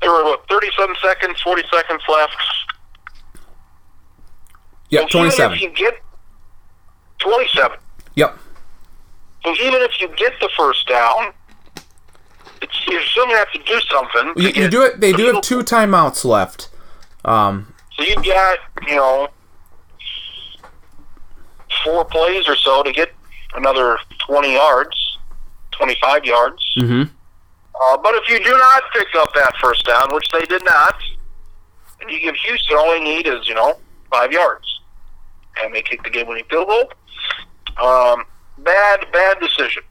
There 0.00 0.10
were 0.12 0.24
what, 0.24 0.48
37 0.48 0.94
seconds, 1.02 1.40
40 1.40 1.62
seconds 1.72 2.02
left. 2.08 2.36
Yeah, 4.90 5.00
Well, 5.00 5.08
twenty-seven. 5.08 5.56
Even 5.58 5.70
if 5.72 5.78
you 5.78 5.86
get 5.86 6.00
27. 7.18 7.78
Yep. 8.14 8.38
So 9.44 9.50
even 9.54 9.82
if 9.82 10.00
you 10.00 10.08
get 10.16 10.32
the 10.40 10.48
first 10.56 10.86
down, 10.88 11.32
you're 12.88 13.02
still 13.02 13.26
gonna 13.26 13.38
have 13.38 13.52
to 13.52 13.58
do 13.64 13.80
something. 13.90 14.32
You, 14.42 14.50
you 14.62 14.68
do 14.68 14.82
it. 14.82 15.00
They 15.00 15.12
do 15.12 15.26
have 15.32 15.42
two 15.42 15.60
timeouts 15.60 16.24
left. 16.24 16.68
Um, 17.24 17.74
So 17.96 18.04
you've 18.04 18.24
got, 18.24 18.58
you 18.86 18.96
know, 18.96 19.28
four 21.84 22.04
plays 22.04 22.48
or 22.48 22.56
so 22.56 22.82
to 22.82 22.92
get 22.92 23.12
another 23.54 23.98
20 24.26 24.52
yards, 24.54 25.18
25 25.72 26.24
yards. 26.24 26.74
mhm. 26.78 27.10
Uh, 27.80 27.96
but 27.98 28.12
if 28.16 28.28
you 28.28 28.42
do 28.42 28.50
not 28.50 28.82
pick 28.92 29.06
up 29.16 29.32
that 29.34 29.54
first 29.60 29.84
down, 29.86 30.08
which 30.12 30.28
they 30.32 30.44
did 30.46 30.64
not, 30.64 30.96
and 32.00 32.10
you 32.10 32.18
give 32.20 32.34
Houston 32.34 32.76
all 32.76 32.90
they 32.90 32.98
need 33.00 33.26
is, 33.28 33.46
you 33.48 33.54
know, 33.54 33.78
five 34.10 34.32
yards. 34.32 34.80
And 35.60 35.72
they 35.74 35.82
kick 35.82 36.02
the 36.02 36.10
game 36.10 36.26
winning 36.26 36.44
field 36.50 36.66
goal. 36.68 36.92
Um, 37.80 38.24
bad, 38.58 39.06
bad 39.12 39.38
decision. 39.38 39.82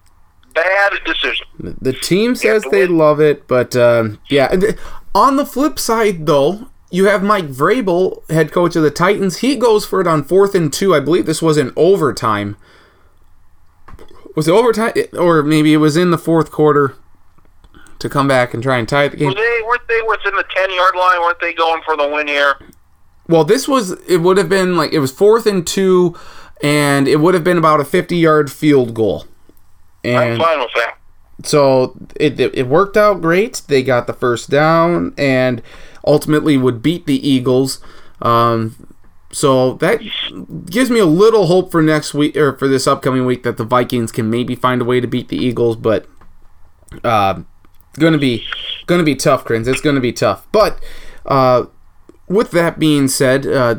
Bad 0.63 0.93
decision. 1.05 1.45
The 1.59 1.93
team 1.93 2.35
says 2.35 2.65
they 2.71 2.87
love 2.87 3.19
it, 3.21 3.47
but 3.47 3.75
um, 3.75 4.19
yeah. 4.29 4.55
On 5.13 5.35
the 5.35 5.45
flip 5.45 5.77
side, 5.77 6.25
though, 6.25 6.69
you 6.89 7.05
have 7.05 7.21
Mike 7.21 7.47
Vrabel, 7.47 8.27
head 8.29 8.51
coach 8.51 8.75
of 8.75 8.83
the 8.83 8.91
Titans. 8.91 9.37
He 9.37 9.55
goes 9.55 9.85
for 9.85 10.01
it 10.01 10.07
on 10.07 10.23
fourth 10.23 10.55
and 10.55 10.71
two. 10.73 10.95
I 10.95 10.99
believe 10.99 11.25
this 11.25 11.41
was 11.41 11.57
in 11.57 11.73
overtime. 11.75 12.57
Was 14.35 14.47
it 14.47 14.51
overtime, 14.51 14.93
or 15.13 15.43
maybe 15.43 15.73
it 15.73 15.77
was 15.77 15.95
in 15.97 16.11
the 16.11 16.17
fourth 16.17 16.51
quarter 16.51 16.95
to 17.99 18.09
come 18.09 18.27
back 18.27 18.53
and 18.53 18.61
try 18.61 18.77
and 18.77 18.87
tie 18.87 19.07
the 19.07 19.17
game? 19.17 19.27
Were 19.27 19.33
they, 19.33 19.61
weren't 19.65 19.87
they 19.87 20.01
within 20.07 20.35
the 20.35 20.45
10 20.55 20.73
yard 20.73 20.95
line? 20.95 21.19
Weren't 21.21 21.39
they 21.39 21.53
going 21.53 21.81
for 21.83 21.97
the 21.97 22.07
win 22.07 22.27
here? 22.27 22.55
Well, 23.27 23.43
this 23.43 23.67
was 23.67 23.91
it 24.07 24.17
would 24.17 24.37
have 24.37 24.49
been 24.49 24.77
like 24.77 24.93
it 24.93 24.99
was 24.99 25.11
fourth 25.11 25.45
and 25.45 25.65
two, 25.67 26.15
and 26.63 27.07
it 27.07 27.17
would 27.19 27.33
have 27.33 27.43
been 27.43 27.57
about 27.57 27.79
a 27.79 27.85
fifty-yard 27.85 28.51
field 28.51 28.93
goal. 28.93 29.25
I'm 30.15 30.39
fine 30.39 30.59
with 30.59 30.71
that. 30.75 30.97
so 31.43 31.97
it, 32.15 32.39
it, 32.39 32.55
it 32.55 32.67
worked 32.67 32.97
out 32.97 33.21
great. 33.21 33.61
They 33.67 33.83
got 33.83 34.07
the 34.07 34.13
first 34.13 34.49
down 34.49 35.13
and 35.17 35.61
ultimately 36.05 36.57
would 36.57 36.81
beat 36.81 37.05
the 37.05 37.27
Eagles. 37.27 37.81
Um, 38.21 38.87
so 39.31 39.73
that 39.75 40.01
gives 40.69 40.89
me 40.89 40.99
a 40.99 41.05
little 41.05 41.47
hope 41.47 41.71
for 41.71 41.81
next 41.81 42.13
week 42.13 42.37
or 42.37 42.57
for 42.57 42.67
this 42.67 42.87
upcoming 42.87 43.25
week 43.25 43.43
that 43.43 43.57
the 43.57 43.65
Vikings 43.65 44.11
can 44.11 44.29
maybe 44.29 44.55
find 44.55 44.81
a 44.81 44.85
way 44.85 44.99
to 45.01 45.07
beat 45.07 45.27
the 45.27 45.37
Eagles, 45.37 45.75
but 45.75 46.07
uh, 47.03 47.41
gonna 47.99 48.17
be 48.17 48.45
gonna 48.85 49.03
be 49.03 49.15
tough, 49.15 49.43
Kriens. 49.43 49.67
It's 49.67 49.81
gonna 49.81 49.99
be 49.99 50.13
tough. 50.13 50.47
But 50.51 50.79
uh, 51.25 51.65
with 52.29 52.51
that 52.51 52.79
being 52.79 53.07
said, 53.09 53.45
uh, 53.45 53.75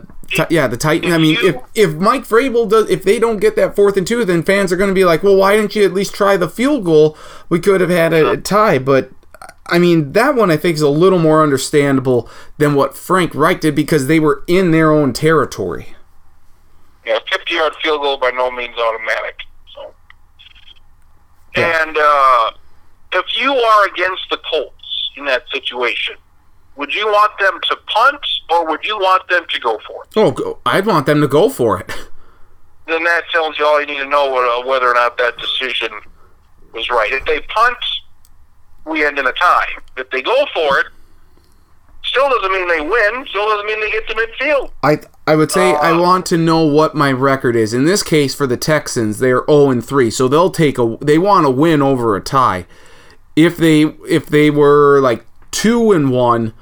yeah, 0.50 0.66
the 0.66 0.76
Titan. 0.76 1.12
I 1.12 1.18
mean, 1.18 1.36
if 1.40 1.56
if 1.74 1.94
Mike 1.94 2.22
Vrabel 2.24 2.68
does, 2.68 2.88
if 2.90 3.02
they 3.02 3.18
don't 3.18 3.38
get 3.38 3.56
that 3.56 3.74
fourth 3.74 3.96
and 3.96 4.06
two, 4.06 4.24
then 4.24 4.42
fans 4.42 4.72
are 4.72 4.76
going 4.76 4.88
to 4.88 4.94
be 4.94 5.04
like, 5.04 5.22
well, 5.22 5.36
why 5.36 5.56
didn't 5.56 5.74
you 5.74 5.84
at 5.84 5.92
least 5.94 6.14
try 6.14 6.36
the 6.36 6.48
field 6.48 6.84
goal? 6.84 7.16
We 7.48 7.60
could 7.60 7.80
have 7.80 7.90
had 7.90 8.12
a, 8.12 8.32
a 8.32 8.36
tie, 8.36 8.78
but. 8.78 9.10
I 9.70 9.78
mean, 9.78 10.12
that 10.12 10.34
one 10.34 10.50
I 10.50 10.56
think 10.56 10.76
is 10.76 10.80
a 10.80 10.88
little 10.88 11.18
more 11.18 11.42
understandable 11.42 12.26
than 12.56 12.74
what 12.74 12.96
Frank 12.96 13.34
Reich 13.34 13.60
did 13.60 13.74
because 13.74 14.06
they 14.06 14.18
were 14.18 14.42
in 14.46 14.70
their 14.70 14.90
own 14.90 15.12
territory. 15.12 15.94
Yeah, 17.04 17.18
50 17.30 17.54
yard 17.54 17.74
field 17.82 18.00
goal 18.00 18.16
by 18.16 18.30
no 18.30 18.50
means 18.50 18.74
automatic. 18.78 19.40
So, 19.74 19.94
Yeah. 21.54 21.82
and 21.86 21.98
uh, 22.00 22.50
if 23.12 23.26
you 23.38 23.52
are 23.52 23.86
against 23.88 24.22
the 24.30 24.38
Colts 24.50 25.10
in 25.18 25.26
that 25.26 25.44
situation, 25.52 26.16
would 26.78 26.94
you 26.94 27.06
want 27.06 27.32
them 27.38 27.60
to 27.68 27.76
punt 27.86 28.24
or 28.50 28.66
would 28.68 28.84
you 28.84 28.96
want 28.98 29.28
them 29.28 29.44
to 29.50 29.60
go 29.60 29.78
for 29.86 30.04
it? 30.04 30.10
Oh, 30.16 30.58
I'd 30.64 30.86
want 30.86 31.04
them 31.06 31.20
to 31.20 31.28
go 31.28 31.48
for 31.50 31.78
it. 31.80 31.90
Then 32.86 33.04
that 33.04 33.24
tells 33.30 33.58
you 33.58 33.66
all 33.66 33.78
you 33.82 33.86
need 33.86 33.98
to 33.98 34.06
know 34.08 34.34
uh, 34.34 34.66
whether 34.66 34.88
or 34.88 34.94
not 34.94 35.18
that 35.18 35.36
decision 35.36 35.90
was 36.72 36.88
right. 36.88 37.12
If 37.12 37.22
they 37.26 37.38
punt, 37.40 37.76
we 38.86 39.04
end 39.04 39.18
in 39.18 39.26
a 39.26 39.32
tie. 39.32 39.66
If 39.98 40.08
they 40.08 40.22
go 40.22 40.46
for 40.54 40.78
it, 40.80 40.86
still 42.02 42.30
doesn't 42.30 42.50
mean 42.50 42.66
they 42.66 42.80
win. 42.80 43.26
Still 43.28 43.46
doesn't 43.46 43.66
mean 43.66 43.78
they 43.82 43.90
get 43.90 44.08
to 44.08 44.14
midfield. 44.14 44.70
I 44.82 45.00
I 45.26 45.36
would 45.36 45.52
say 45.52 45.74
I 45.74 45.90
Uh, 45.92 46.00
want 46.00 46.24
to 46.26 46.38
know 46.38 46.62
what 46.64 46.94
my 46.94 47.12
record 47.12 47.56
is. 47.56 47.74
In 47.74 47.84
this 47.84 48.02
case, 48.02 48.34
for 48.34 48.46
the 48.46 48.56
Texans, 48.56 49.18
they're 49.18 49.44
zero 49.46 49.68
and 49.68 49.84
three, 49.84 50.10
so 50.10 50.26
they'll 50.26 50.48
take 50.48 50.78
a. 50.78 50.96
They 51.02 51.18
want 51.18 51.44
to 51.44 51.50
win 51.50 51.82
over 51.82 52.16
a 52.16 52.22
tie. 52.22 52.64
If 53.36 53.58
they 53.58 53.82
if 54.08 54.24
they 54.24 54.48
were 54.48 54.98
like 55.02 55.26
two 55.50 55.92
and 55.92 56.10
one, 56.10 56.54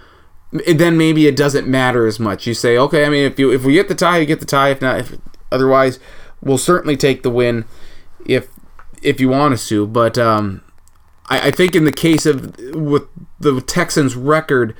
then 0.67 0.97
maybe 0.97 1.27
it 1.27 1.37
doesn't 1.37 1.67
matter 1.67 2.07
as 2.07 2.21
much. 2.21 2.47
You 2.47 2.55
say, 2.55 2.77
okay, 2.79 3.05
I 3.05 3.09
mean, 3.09 3.25
if 3.25 3.39
you 3.39 3.53
if 3.53 3.65
we 3.65 3.75
get 3.75 3.89
the 3.89 3.95
tie, 3.95 4.19
you 4.19 4.27
get 4.27 4.41
the 4.41 4.47
tie. 4.47 4.71
If 4.71 4.81
not, 4.81 5.01
if 5.01 5.17
otherwise, 5.51 5.99
we'll 6.41 6.59
certainly 6.59 6.97
take 6.97 7.23
the 7.23 7.31
win. 7.31 7.65
If 8.25 8.49
if 9.03 9.21
you 9.21 9.29
want 9.29 9.55
us 9.55 9.69
to, 9.69 9.87
but 9.87 10.19
um, 10.19 10.63
I, 11.29 11.49
I 11.49 11.51
think 11.51 11.75
in 11.75 11.85
the 11.85 11.93
case 11.93 12.27
of 12.27 12.57
with 12.75 13.05
the 13.39 13.61
Texans' 13.61 14.17
record 14.17 14.75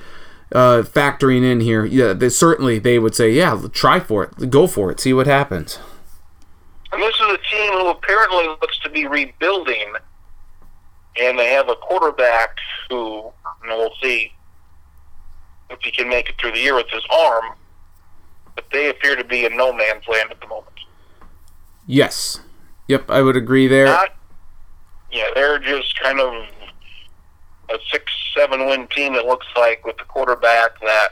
uh, 0.51 0.83
factoring 0.83 1.43
in 1.43 1.59
here, 1.59 1.85
yeah, 1.85 2.13
they, 2.13 2.29
certainly 2.29 2.79
they 2.79 2.99
would 2.99 3.15
say, 3.15 3.31
yeah, 3.31 3.61
try 3.71 3.99
for 3.99 4.23
it, 4.23 4.49
go 4.49 4.67
for 4.67 4.91
it, 4.91 4.99
see 4.99 5.13
what 5.13 5.27
happens. 5.27 5.79
And 6.91 7.01
this 7.01 7.15
is 7.15 7.33
a 7.33 7.37
team 7.37 7.73
who 7.73 7.89
apparently 7.89 8.47
looks 8.47 8.79
to 8.79 8.89
be 8.89 9.07
rebuilding, 9.07 9.93
and 11.19 11.37
they 11.37 11.49
have 11.49 11.69
a 11.69 11.75
quarterback 11.75 12.57
who, 12.89 13.31
you 13.63 13.69
know, 13.69 13.77
we'll 13.77 13.93
see 14.01 14.33
if 15.69 15.79
he 15.83 15.91
can 15.91 16.09
make 16.09 16.29
it 16.29 16.35
through 16.39 16.51
the 16.51 16.59
year 16.59 16.75
with 16.75 16.89
his 16.89 17.03
arm, 17.11 17.53
but 18.55 18.65
they 18.71 18.89
appear 18.89 19.15
to 19.15 19.23
be 19.23 19.45
in 19.45 19.55
no 19.57 19.71
man's 19.73 20.07
land 20.07 20.31
at 20.31 20.39
the 20.41 20.47
moment. 20.47 20.71
Yes, 21.85 22.39
yep, 22.87 23.09
I 23.09 23.21
would 23.21 23.37
agree 23.37 23.67
there. 23.67 23.85
Not, 23.85 24.09
yeah, 25.11 25.27
they're 25.35 25.59
just 25.59 25.97
kind 26.01 26.19
of 26.19 26.33
a 27.69 27.77
six, 27.91 28.11
seven 28.35 28.65
win 28.67 28.87
team. 28.87 29.13
It 29.15 29.25
looks 29.25 29.47
like 29.55 29.85
with 29.85 29.97
the 29.97 30.03
quarterback 30.03 30.79
that 30.81 31.09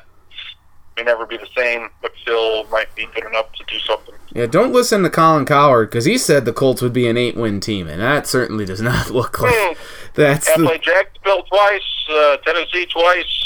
may 0.97 1.03
never 1.03 1.26
be 1.26 1.38
the 1.38 1.47
same, 1.56 1.89
but 2.01 2.12
still 2.22 2.66
might 2.66 2.93
be 2.95 3.06
good 3.14 3.26
enough 3.26 3.51
to 3.53 3.64
do 3.68 3.78
something. 3.80 4.16
Yeah, 4.34 4.45
don't 4.47 4.74
listen 4.74 5.03
to 5.03 5.10
Colin 5.10 5.45
Cowherd 5.45 5.89
because 5.89 6.06
he 6.06 6.18
said 6.18 6.43
the 6.45 6.53
Colts 6.53 6.82
would 6.82 6.93
be 6.93 7.08
an 7.08 7.18
eight-win 7.18 7.60
team, 7.62 7.88
and 7.88 8.01
that 8.01 8.28
certainly 8.28 8.66
does 8.66 8.82
not 8.82 9.10
look 9.12 9.39
like 9.41 9.53
Hmm. 9.56 9.74
that's 10.14 10.47
Yeah, 10.49 10.58
the, 10.58 10.64
played 10.66 10.82
Jacksonville 10.82 11.43
twice, 11.43 11.82
uh, 12.12 12.38
Tennessee 12.38 12.86
twice, 12.86 13.45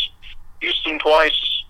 Houston 0.61 0.99
twice. 0.99 1.63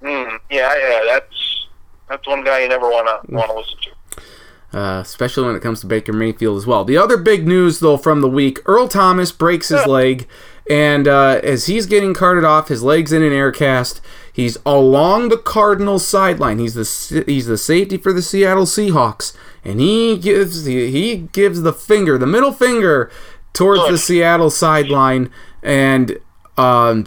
Hmm. 0.00 0.36
Yeah, 0.50 0.74
yeah, 0.76 1.00
that's 1.06 1.66
that's 2.08 2.26
one 2.26 2.44
guy 2.44 2.62
you 2.62 2.68
never 2.68 2.88
wanna 2.88 3.18
wanna 3.28 3.54
listen 3.54 3.78
to. 3.82 4.78
uh, 4.78 5.00
especially 5.00 5.46
when 5.46 5.56
it 5.56 5.62
comes 5.62 5.80
to 5.80 5.86
Baker 5.86 6.12
Mayfield 6.12 6.56
as 6.56 6.66
well. 6.66 6.84
The 6.84 6.96
other 6.96 7.16
big 7.16 7.46
news, 7.48 7.80
though, 7.80 7.96
from 7.96 8.20
the 8.20 8.28
week: 8.28 8.60
Earl 8.66 8.86
Thomas 8.88 9.32
breaks 9.32 9.68
his 9.70 9.86
leg, 9.86 10.28
and 10.70 11.08
uh, 11.08 11.40
as 11.42 11.66
he's 11.66 11.86
getting 11.86 12.14
carted 12.14 12.44
off, 12.44 12.68
his 12.68 12.82
legs 12.82 13.12
in 13.12 13.22
an 13.22 13.32
air 13.32 13.50
cast. 13.52 14.00
He's 14.32 14.56
along 14.64 15.30
the 15.30 15.36
Cardinals 15.36 16.06
sideline. 16.06 16.60
He's 16.60 16.74
the 16.74 17.24
he's 17.26 17.46
the 17.46 17.58
safety 17.58 17.96
for 17.96 18.12
the 18.12 18.22
Seattle 18.22 18.66
Seahawks, 18.66 19.36
and 19.64 19.80
he 19.80 20.16
gives 20.16 20.62
the, 20.62 20.88
he 20.92 21.16
gives 21.32 21.62
the 21.62 21.72
finger, 21.72 22.16
the 22.16 22.26
middle 22.26 22.52
finger, 22.52 23.10
towards 23.52 23.88
the 23.90 23.98
Seattle 23.98 24.50
sideline, 24.50 25.32
and 25.60 26.20
um, 26.56 27.06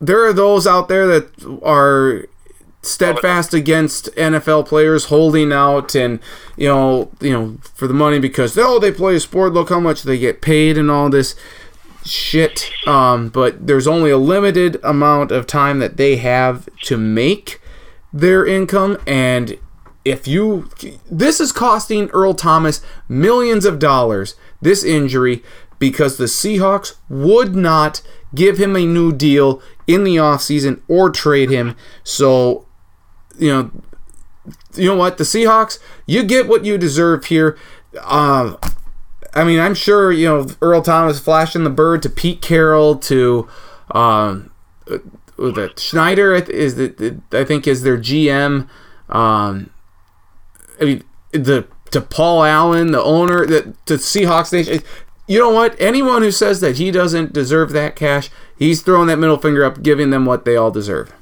there 0.00 0.24
are 0.26 0.32
those 0.32 0.66
out 0.66 0.88
there 0.88 1.06
that 1.06 1.60
are 1.62 2.26
steadfast 2.82 3.52
against 3.52 4.06
NFL 4.14 4.66
players 4.66 5.06
holding 5.06 5.52
out 5.52 5.96
and 5.96 6.20
you 6.56 6.68
know 6.68 7.10
you 7.20 7.32
know 7.32 7.58
for 7.74 7.88
the 7.88 7.94
money 7.94 8.20
because 8.20 8.56
oh 8.56 8.78
they 8.78 8.92
play 8.92 9.16
a 9.16 9.20
sport 9.20 9.52
look 9.52 9.70
how 9.70 9.80
much 9.80 10.04
they 10.04 10.16
get 10.16 10.40
paid 10.40 10.78
and 10.78 10.88
all 10.88 11.10
this 11.10 11.34
shit. 12.06 12.70
Um, 12.86 13.28
but 13.28 13.66
there's 13.66 13.86
only 13.86 14.10
a 14.10 14.18
limited 14.18 14.78
amount 14.82 15.30
of 15.30 15.46
time 15.46 15.78
that 15.80 15.96
they 15.96 16.16
have 16.16 16.68
to 16.84 16.96
make 16.96 17.60
their 18.12 18.46
income, 18.46 18.96
and 19.06 19.58
if 20.04 20.28
you, 20.28 20.70
this 21.10 21.40
is 21.40 21.52
costing 21.52 22.08
Earl 22.10 22.32
Thomas 22.34 22.80
millions 23.08 23.64
of 23.64 23.78
dollars. 23.78 24.36
This 24.62 24.84
injury 24.84 25.42
because 25.78 26.16
the 26.16 26.24
Seahawks 26.24 26.94
would 27.10 27.54
not 27.54 28.00
give 28.36 28.58
him 28.58 28.76
a 28.76 28.86
new 28.86 29.12
deal 29.12 29.60
in 29.86 30.04
the 30.04 30.16
offseason 30.16 30.80
or 30.88 31.10
trade 31.10 31.50
him. 31.50 31.76
So, 32.04 32.66
you 33.38 33.50
know, 33.50 33.70
you 34.74 34.86
know 34.86 34.96
what? 34.96 35.18
The 35.18 35.24
Seahawks, 35.24 35.78
you 36.06 36.22
get 36.22 36.46
what 36.46 36.64
you 36.64 36.78
deserve 36.78 37.26
here. 37.26 37.58
Uh, 38.00 38.56
I 39.34 39.44
mean, 39.44 39.58
I'm 39.58 39.74
sure, 39.74 40.12
you 40.12 40.26
know, 40.26 40.46
Earl 40.62 40.82
Thomas 40.82 41.18
flashing 41.18 41.64
the 41.64 41.70
bird 41.70 42.02
to 42.02 42.08
Pete 42.08 42.40
Carroll 42.40 42.96
to 42.96 43.48
um, 43.90 44.50
uh, 44.90 44.98
the 45.36 45.72
Schneider 45.76 46.34
is 46.34 46.76
the, 46.76 47.20
I 47.32 47.44
think 47.44 47.66
is 47.66 47.82
their 47.82 47.98
GM. 47.98 48.68
Um, 49.08 49.70
I 50.80 50.84
mean, 50.84 51.04
the 51.32 51.66
to 51.90 52.00
Paul 52.00 52.44
Allen, 52.44 52.92
the 52.92 53.02
owner, 53.02 53.46
the, 53.46 53.74
the 53.86 53.94
Seahawks 53.94 54.52
Nation 54.52 54.82
you 55.26 55.38
know 55.38 55.50
what? 55.50 55.78
Anyone 55.80 56.22
who 56.22 56.30
says 56.30 56.60
that 56.60 56.76
he 56.76 56.90
doesn't 56.90 57.32
deserve 57.32 57.72
that 57.72 57.96
cash, 57.96 58.30
he's 58.58 58.82
throwing 58.82 59.08
that 59.08 59.18
middle 59.18 59.38
finger 59.38 59.64
up, 59.64 59.82
giving 59.82 60.10
them 60.10 60.24
what 60.24 60.44
they 60.44 60.56
all 60.56 60.70
deserve. 60.70 61.12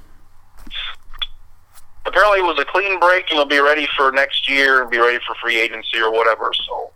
Apparently, 2.07 2.40
it 2.40 2.42
was 2.42 2.59
a 2.59 2.64
clean 2.66 3.00
break, 3.00 3.24
and 3.30 3.38
he'll 3.38 3.46
be 3.46 3.61
ready 3.61 3.88
for 3.96 4.12
next 4.12 4.48
year 4.48 4.82
and 4.82 4.90
be 4.90 4.98
ready 4.98 5.18
for 5.26 5.34
free 5.42 5.59
agency 5.59 5.98
or 5.98 6.12
whatever. 6.12 6.52
So 6.66 6.92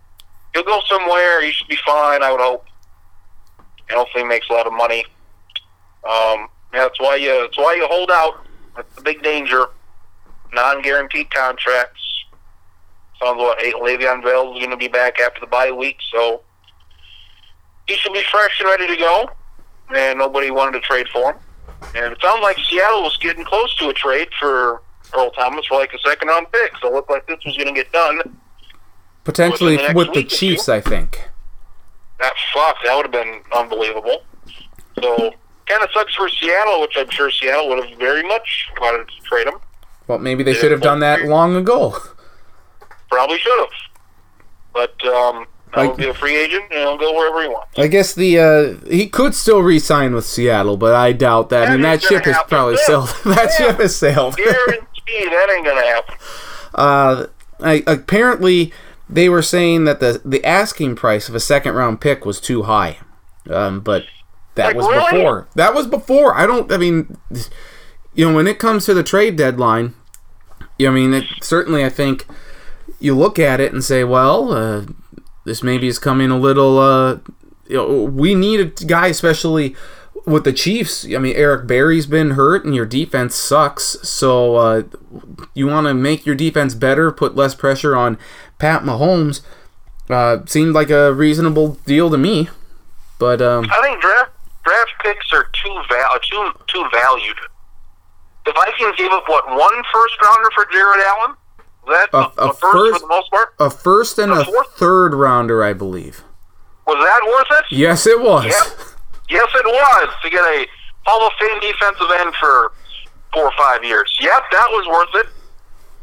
he'll 0.53 0.65
go 0.65 0.81
somewhere. 0.87 1.43
He 1.43 1.51
should 1.51 1.69
be 1.69 1.79
fine, 1.85 2.23
I 2.23 2.31
would 2.31 2.41
hope. 2.41 2.67
And 3.89 3.97
hopefully, 3.97 4.25
makes 4.25 4.49
a 4.51 4.53
lot 4.53 4.67
of 4.67 4.75
money. 4.75 5.05
Um, 6.05 6.49
yeah, 6.75 6.83
that's 6.83 7.01
why 7.01 7.17
you. 7.17 7.31
That's 7.41 7.57
why 7.57 7.75
you 7.75 7.87
hold 7.87 8.11
out. 8.11 8.45
That's 8.77 8.95
the 8.97 9.03
big 9.03 9.23
danger. 9.23 9.67
Non-guaranteed 10.53 11.31
contracts. 11.31 12.01
Sounds 13.21 13.41
like 13.41 13.75
Le'Veon 13.75 14.23
Bell 14.23 14.53
is 14.53 14.59
going 14.59 14.71
to 14.71 14.77
be 14.77 14.89
back 14.89 15.19
after 15.19 15.41
the 15.41 15.47
bye 15.47 15.73
week, 15.73 15.97
so 16.13 16.43
he 17.89 17.97
should 17.97 18.13
be 18.13 18.23
fresh 18.31 18.61
and 18.61 18.69
ready 18.69 18.87
to 18.87 18.97
go. 18.97 19.31
And 19.95 20.19
nobody 20.19 20.51
wanted 20.51 20.73
to 20.73 20.81
trade 20.81 21.09
for 21.09 21.33
him. 21.33 21.41
And 21.95 22.13
it 22.13 22.21
sounded 22.21 22.43
like 22.43 22.59
Seattle 22.69 23.03
was 23.03 23.17
getting 23.17 23.45
close 23.45 23.75
to 23.77 23.89
a 23.89 23.95
trade 23.95 24.29
for 24.39 24.83
Earl 25.17 25.31
Thomas 25.31 25.67
for 25.67 25.79
like 25.79 25.93
a 25.95 25.99
second 25.99 26.29
round 26.29 26.47
pick. 26.53 26.73
So 26.81 26.89
it 26.89 26.95
looked 26.95 27.11
like 27.11 27.27
this 27.27 27.39
was 27.45 27.57
going 27.57 27.69
to 27.69 27.75
get 27.75 27.91
done. 27.93 28.39
Potentially 29.25 29.77
the 29.77 29.93
with 29.95 30.13
the 30.13 30.25
Chiefs, 30.25 30.69
I 30.69 30.81
think. 30.81 31.29
That 32.21 32.35
fuck, 32.53 32.77
that 32.85 32.95
would 32.97 33.07
have 33.07 33.13
been 33.13 33.41
unbelievable. 33.57 34.23
So 35.03 35.33
kind 35.67 35.83
of 35.83 35.91
sucks 35.93 36.15
for 36.15 36.29
Seattle, 36.29 36.81
which 36.81 36.95
I'm 36.97 37.09
sure 37.11 37.31
Seattle 37.31 37.69
would 37.69 37.85
have 37.89 37.99
very 37.99 38.23
much 38.23 38.69
wanted 38.81 39.07
to 39.09 39.23
trade 39.25 39.47
him. 39.47 39.55
Well, 40.07 40.19
maybe 40.19 40.43
they 40.43 40.55
should 40.55 40.71
have 40.71 40.81
done 40.81 41.01
that 41.01 41.25
long 41.25 41.55
ago. 41.55 41.97
Probably 43.11 43.39
should 43.39 43.59
have. 43.59 43.69
But 44.73 45.07
um, 45.07 45.47
I'll 45.73 45.95
be 45.95 46.07
a 46.07 46.15
free 46.15 46.37
agent 46.37 46.65
and 46.71 46.81
he'll 46.81 46.99
go 46.99 47.15
wherever 47.15 47.43
he 47.43 47.49
wants. 47.49 47.79
I 47.79 47.87
guess 47.87 48.15
the 48.15 48.39
uh, 48.39 48.89
he 48.89 49.09
could 49.09 49.35
still 49.35 49.61
re-sign 49.61 50.15
with 50.15 50.27
Seattle, 50.27 50.77
but 50.77 50.95
I 50.95 51.13
doubt 51.13 51.51
that. 51.51 51.69
I 51.69 51.73
mean, 51.73 51.83
that 51.83 52.03
ship 52.03 52.27
is 52.27 52.37
probably 52.49 52.77
sailed. 52.79 53.09
that 53.25 53.51
yeah. 53.51 53.67
ship 53.67 53.81
has 53.81 53.97
sailed. 53.97 54.37
Guarantee 54.37 54.87
that 55.07 55.53
ain't 55.55 55.67
gonna 55.67 55.87
happen. 55.87 56.15
Uh, 56.75 57.27
I, 57.61 57.83
apparently 57.89 58.73
they 59.09 59.29
were 59.29 59.43
saying 59.43 59.85
that 59.87 60.01
the 60.01 60.21
the 60.25 60.45
asking 60.45 60.95
price 60.95 61.29
of 61.29 61.35
a 61.35 61.41
second 61.41 61.75
round 61.75 62.01
pick 62.01 62.25
was 62.25 62.41
too 62.41 62.65
high, 62.65 62.99
um, 63.51 63.81
but 63.81 64.05
that 64.55 64.67
like, 64.67 64.77
was 64.77 64.87
really? 64.87 65.13
before. 65.13 65.49
That 65.55 65.75
was 65.75 65.87
before. 65.87 66.37
I 66.37 66.47
don't. 66.47 66.71
I 66.71 66.77
mean, 66.77 67.17
you 68.15 68.29
know, 68.29 68.37
when 68.37 68.47
it 68.47 68.59
comes 68.59 68.85
to 68.85 68.95
the 68.95 69.03
trade 69.03 69.35
deadline, 69.35 69.95
you 70.79 70.87
know, 70.87 70.93
I 70.93 70.95
mean, 70.95 71.15
it, 71.15 71.25
certainly 71.43 71.85
I 71.85 71.89
think 71.89 72.27
you 73.01 73.17
look 73.17 73.39
at 73.39 73.61
it 73.61 73.73
and 73.73 73.83
say, 73.83 74.05
well. 74.05 74.53
Uh, 74.53 74.85
this 75.49 75.63
maybe 75.63 75.89
is 75.89 75.99
coming 75.99 76.31
a 76.31 76.39
little. 76.39 76.79
Uh, 76.79 77.19
you 77.67 77.77
know, 77.77 78.05
we 78.05 78.35
need 78.35 78.61
a 78.61 78.65
guy, 78.85 79.09
especially 79.09 79.75
with 80.27 80.45
the 80.45 80.53
Chiefs. 80.53 81.05
I 81.07 81.19
mean, 81.19 81.35
Eric 81.35 81.67
Berry's 81.67 82.07
been 82.07 82.31
hurt, 82.31 82.65
and 82.65 82.75
your 82.75 82.87
defense 82.87 83.35
sucks. 83.35 83.97
So 84.09 84.57
uh, 84.57 84.83
you 85.55 85.67
want 85.67 85.87
to 85.87 85.95
make 85.95 86.27
your 86.27 86.35
defense 86.35 86.75
better, 86.75 87.11
put 87.11 87.35
less 87.35 87.55
pressure 87.55 87.97
on 87.97 88.19
Pat 88.59 88.83
Mahomes. 88.83 89.41
Uh, 90.09 90.45
seemed 90.47 90.75
like 90.75 90.91
a 90.91 91.13
reasonable 91.13 91.75
deal 91.85 92.11
to 92.11 92.17
me, 92.17 92.49
but 93.19 93.43
um, 93.43 93.67
I 93.71 93.83
think 93.83 94.01
draft 94.01 94.31
draft 94.65 94.93
picks 95.03 95.33
are 95.33 95.45
too 95.53 95.83
val- 95.89 96.21
too 96.23 96.51
too 96.67 96.85
valued. 96.93 97.37
The 98.47 98.53
Vikings 98.53 98.97
gave 98.97 99.11
up 99.11 99.29
what 99.29 99.47
one 99.47 99.83
first 99.93 100.15
rounder 100.23 100.49
for 100.55 100.67
Jared 100.73 101.01
Allen 101.05 101.37
that 101.89 102.09
a, 102.13 102.17
a, 102.17 102.51
a 102.51 102.55
first, 102.55 102.61
first, 102.61 102.93
for 102.95 103.01
the 103.01 103.07
most 103.07 103.31
part? 103.31 103.55
A 103.59 103.71
first 103.71 104.19
and 104.19 104.33
a, 104.33 104.41
a 104.41 104.65
third 104.77 105.15
rounder, 105.15 105.63
I 105.63 105.73
believe. 105.73 106.25
Was 106.87 106.97
that 106.97 107.21
worth 107.27 107.59
it? 107.61 107.77
Yes, 107.77 108.07
it 108.07 108.19
was. 108.19 108.45
Yep. 108.45 108.97
Yes, 109.29 109.49
it 109.55 109.67
was 109.67 110.09
to 110.23 110.31
get 110.31 110.41
a 110.41 110.67
Hall 111.05 111.27
of 111.27 111.33
Fame 111.39 111.61
defensive 111.61 112.11
end 112.21 112.35
for 112.41 112.73
four 113.33 113.45
or 113.45 113.53
five 113.59 113.85
years. 113.85 114.17
Yep, 114.21 114.43
that 114.53 114.69
was 114.71 114.87
worth 114.89 115.25
it. 115.25 115.27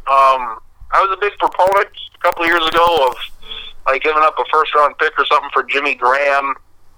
Um, 0.05 0.59
I 0.93 1.01
was 1.01 1.17
a 1.17 1.19
big 1.19 1.33
proponent 1.39 1.89
a 2.13 2.19
couple 2.19 2.43
of 2.43 2.49
years 2.49 2.65
ago 2.67 3.09
of 3.09 3.15
like 3.87 4.03
giving 4.03 4.21
up 4.21 4.37
a 4.37 4.45
first 4.51 4.73
round 4.75 4.97
pick 4.97 5.17
or 5.17 5.25
something 5.25 5.49
for 5.53 5.63
Jimmy 5.63 5.95
Graham. 5.95 6.53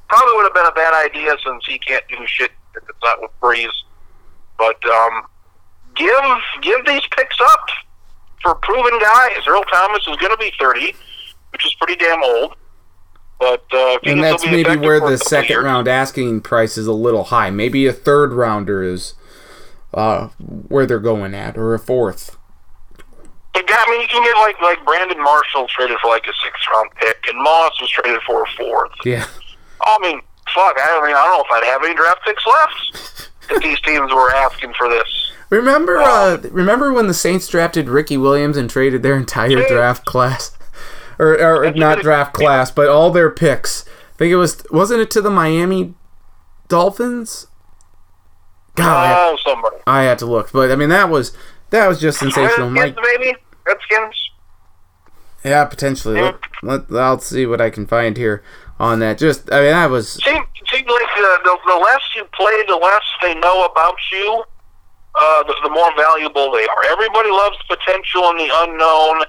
Probably 0.10 0.36
would 0.36 0.44
have 0.44 0.54
been 0.54 0.68
a 0.68 0.76
bad 0.76 0.94
idea 0.94 1.36
since 1.46 1.66
he 1.66 1.80
can't 1.80 2.04
do 2.10 2.18
shit 2.26 2.52
if 2.76 2.84
it's 2.84 3.00
not 3.04 3.22
with 3.22 3.32
Brees. 3.42 3.72
But 4.58 4.84
um, 4.86 5.24
give 5.96 6.24
give 6.62 6.86
these 6.86 7.04
picks 7.16 7.38
up 7.42 7.68
for 8.48 8.56
proven 8.56 8.98
guys. 9.00 9.46
Earl 9.48 9.64
Thomas 9.72 10.08
is 10.08 10.16
going 10.18 10.32
to 10.32 10.38
be 10.38 10.52
30, 10.60 10.94
which 11.52 11.66
is 11.66 11.76
pretty 11.76 11.96
damn 11.96 12.24
old. 12.24 12.56
But 13.40 13.66
uh, 13.72 14.00
and 14.04 14.24
that's 14.24 14.46
maybe 14.46 14.78
where 14.78 15.00
the 15.00 15.18
second 15.18 15.58
years. 15.58 15.64
round 15.64 15.88
asking 15.88 16.42
price 16.42 16.76
is 16.76 16.88
a 16.88 16.94
little 16.94 17.26
high. 17.26 17.52
Maybe 17.52 17.86
a 17.86 17.94
third 17.94 18.34
rounder 18.34 18.82
is 18.82 19.14
uh, 19.94 20.30
where 20.40 20.88
they're 20.88 21.00
going 21.00 21.36
at, 21.36 21.56
or 21.56 21.76
a 21.76 21.80
fourth. 21.80 22.36
I 23.54 23.92
mean, 23.92 24.02
you 24.02 24.08
can 24.08 24.24
get 24.24 24.36
like 24.38 24.60
like 24.60 24.84
Brandon 24.86 25.22
Marshall 25.22 25.68
traded 25.68 25.98
for 26.02 26.08
like 26.08 26.26
a 26.26 26.34
sixth 26.44 26.64
round 26.74 26.90
pick, 26.96 27.18
and 27.28 27.38
Moss 27.38 27.80
was 27.80 27.92
traded 27.92 28.22
for 28.26 28.42
a 28.42 28.48
fourth. 28.58 28.92
Yeah. 29.06 29.28
I 29.82 30.00
mean, 30.02 30.20
fuck. 30.56 30.76
I 30.82 31.00
mean, 31.06 31.16
I 31.16 31.24
don't 31.24 31.38
know 31.38 31.44
if 31.46 31.64
I'd 31.64 31.72
have 31.72 31.84
any 31.84 31.94
draft 31.94 32.26
picks 32.26 32.44
left 32.48 33.30
if 33.52 33.62
these 33.62 33.80
teams 33.82 34.12
were 34.12 34.34
asking 34.34 34.74
for 34.76 34.90
this. 34.90 35.27
Remember, 35.50 35.98
uh, 35.98 36.38
remember 36.52 36.92
when 36.92 37.08
the 37.08 37.14
Saints 37.14 37.48
drafted 37.48 37.88
Ricky 37.88 38.18
Williams 38.18 38.58
and 38.58 38.70
traded 38.70 39.02
their 39.02 39.16
entire 39.16 39.66
draft 39.68 40.06
class, 40.06 40.58
or, 41.20 41.40
or 41.40 41.72
not 41.72 42.02
draft 42.02 42.34
class, 42.34 42.70
but 42.70 42.90
all 42.90 43.12
their 43.12 43.30
picks. 43.30 43.88
I 43.88 44.18
think 44.18 44.32
it 44.32 44.36
was 44.36 44.64
wasn't 44.72 45.02
it 45.02 45.12
to 45.12 45.22
the 45.22 45.30
Miami 45.30 45.94
Dolphins? 46.68 47.48
God, 48.76 49.16
oh, 49.18 49.38
somebody. 49.44 49.78
I 49.88 50.04
had 50.04 50.20
to 50.20 50.26
look, 50.26 50.52
but 50.52 50.70
I 50.70 50.76
mean 50.76 50.90
that 50.90 51.10
was 51.10 51.36
that 51.70 51.88
was 51.88 52.02
just 52.02 52.20
sensational. 52.20 52.70
Redskins, 52.70 52.98
Mike, 52.98 53.20
maybe 53.20 53.38
Redskins. 53.66 54.30
Yeah, 55.46 55.64
potentially. 55.66 56.20
Let, 56.20 56.36
let, 56.62 56.92
I'll 56.92 57.20
see 57.20 57.46
what 57.46 57.62
I 57.62 57.70
can 57.70 57.88
find 57.88 58.18
here 58.18 58.44
on 58.80 59.00
that. 59.00 59.18
Just, 59.18 59.52
I 59.54 59.62
mean, 59.62 59.72
that 59.72 59.90
was. 59.90 60.10
Seems 60.10 60.46
seems 60.70 60.88
like 60.88 61.08
the, 61.16 61.40
the 61.46 61.58
the 61.68 61.76
less 61.76 62.02
you 62.16 62.26
play, 62.34 62.64
the 62.68 62.76
less 62.76 63.04
they 63.22 63.34
know 63.36 63.64
about 63.64 63.96
you 64.12 64.44
uh, 65.18 65.44
the, 65.44 65.56
the 65.64 65.70
more 65.70 65.92
valuable 65.96 66.52
they 66.52 66.66
are. 66.66 66.86
Everybody 66.92 67.30
loves 67.30 67.58
potential 67.68 68.30
and 68.30 68.40
the 68.40 68.50
unknown, 68.54 69.26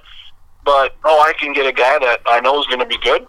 but 0.65 0.97
oh, 1.05 1.25
I 1.27 1.33
can 1.39 1.53
get 1.53 1.67
a 1.67 1.73
guy 1.73 1.99
that 1.99 2.21
I 2.27 2.41
know 2.41 2.61
is 2.61 2.67
going 2.67 2.81
to 2.81 2.87
be 2.87 2.99
good. 2.99 3.27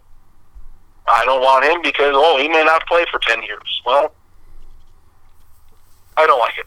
I 1.07 1.25
don't 1.25 1.41
want 1.41 1.65
him 1.65 1.81
because 1.81 2.13
oh, 2.15 2.37
he 2.37 2.47
may 2.47 2.63
not 2.63 2.85
play 2.87 3.05
for 3.09 3.19
ten 3.19 3.41
years. 3.43 3.81
Well, 3.85 4.13
I 6.17 6.27
don't 6.27 6.39
like 6.39 6.57
it. 6.57 6.65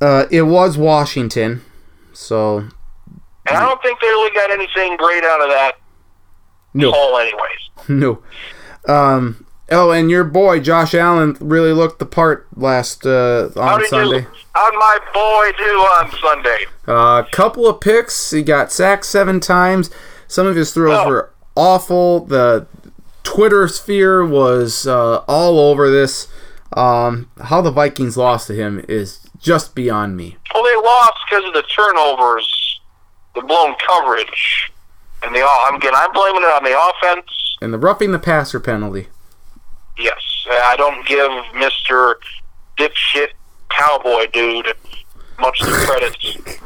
Uh, 0.00 0.26
it 0.30 0.42
was 0.42 0.76
Washington, 0.76 1.62
so. 2.12 2.58
And 3.48 3.56
I 3.56 3.64
don't 3.64 3.80
think 3.80 4.00
they 4.00 4.08
really 4.08 4.34
got 4.34 4.50
anything 4.50 4.96
great 4.96 5.22
out 5.22 5.40
of 5.40 5.48
that. 5.50 5.74
No. 6.74 6.90
Haul, 6.92 7.18
anyways. 7.18 7.40
No. 7.88 8.20
Um, 8.88 9.46
Oh, 9.70 9.90
and 9.90 10.10
your 10.10 10.24
boy 10.24 10.60
Josh 10.60 10.94
Allen 10.94 11.36
really 11.40 11.72
looked 11.72 11.98
the 11.98 12.06
part 12.06 12.46
last 12.56 13.04
uh, 13.04 13.50
on 13.56 13.84
Sunday. 13.86 14.20
Do, 14.20 14.26
how'd 14.54 14.74
my 14.74 14.98
boy 15.12 15.52
do 15.58 15.64
on 15.64 16.10
Sunday? 16.20 16.66
A 16.86 16.92
uh, 16.92 17.22
couple 17.24 17.66
of 17.66 17.80
picks. 17.80 18.30
He 18.30 18.42
got 18.42 18.70
sacked 18.70 19.06
seven 19.06 19.40
times. 19.40 19.90
Some 20.28 20.46
of 20.46 20.54
his 20.54 20.72
throws 20.72 20.98
oh. 21.04 21.08
were 21.08 21.32
awful. 21.56 22.20
The 22.20 22.66
Twitter 23.24 23.66
sphere 23.66 24.24
was 24.24 24.86
uh, 24.86 25.24
all 25.26 25.58
over 25.58 25.90
this. 25.90 26.28
Um, 26.72 27.30
how 27.42 27.60
the 27.60 27.70
Vikings 27.70 28.16
lost 28.16 28.46
to 28.48 28.54
him 28.54 28.84
is 28.88 29.28
just 29.38 29.74
beyond 29.74 30.16
me. 30.16 30.36
Well, 30.54 30.62
they 30.62 30.76
lost 30.76 31.18
because 31.28 31.44
of 31.44 31.54
the 31.54 31.62
turnovers, 31.62 32.80
the 33.34 33.42
blown 33.42 33.74
coverage, 33.84 34.72
and 35.22 35.34
the. 35.34 35.46
I'm 35.66 35.76
again. 35.76 35.92
I'm 35.94 36.12
blaming 36.12 36.42
it 36.42 36.54
on 36.54 36.62
the 36.62 36.78
offense 36.78 37.30
and 37.60 37.72
the 37.72 37.78
roughing 37.78 38.12
the 38.12 38.18
passer 38.18 38.60
penalty. 38.60 39.08
Yes, 39.98 40.46
I 40.48 40.76
don't 40.76 41.06
give 41.06 41.30
Mister 41.54 42.18
Dipshit 42.78 43.28
Cowboy 43.70 44.26
Dude 44.32 44.74
much 45.38 45.60
of 45.60 45.66
the 45.68 45.72
credits. 45.72 46.58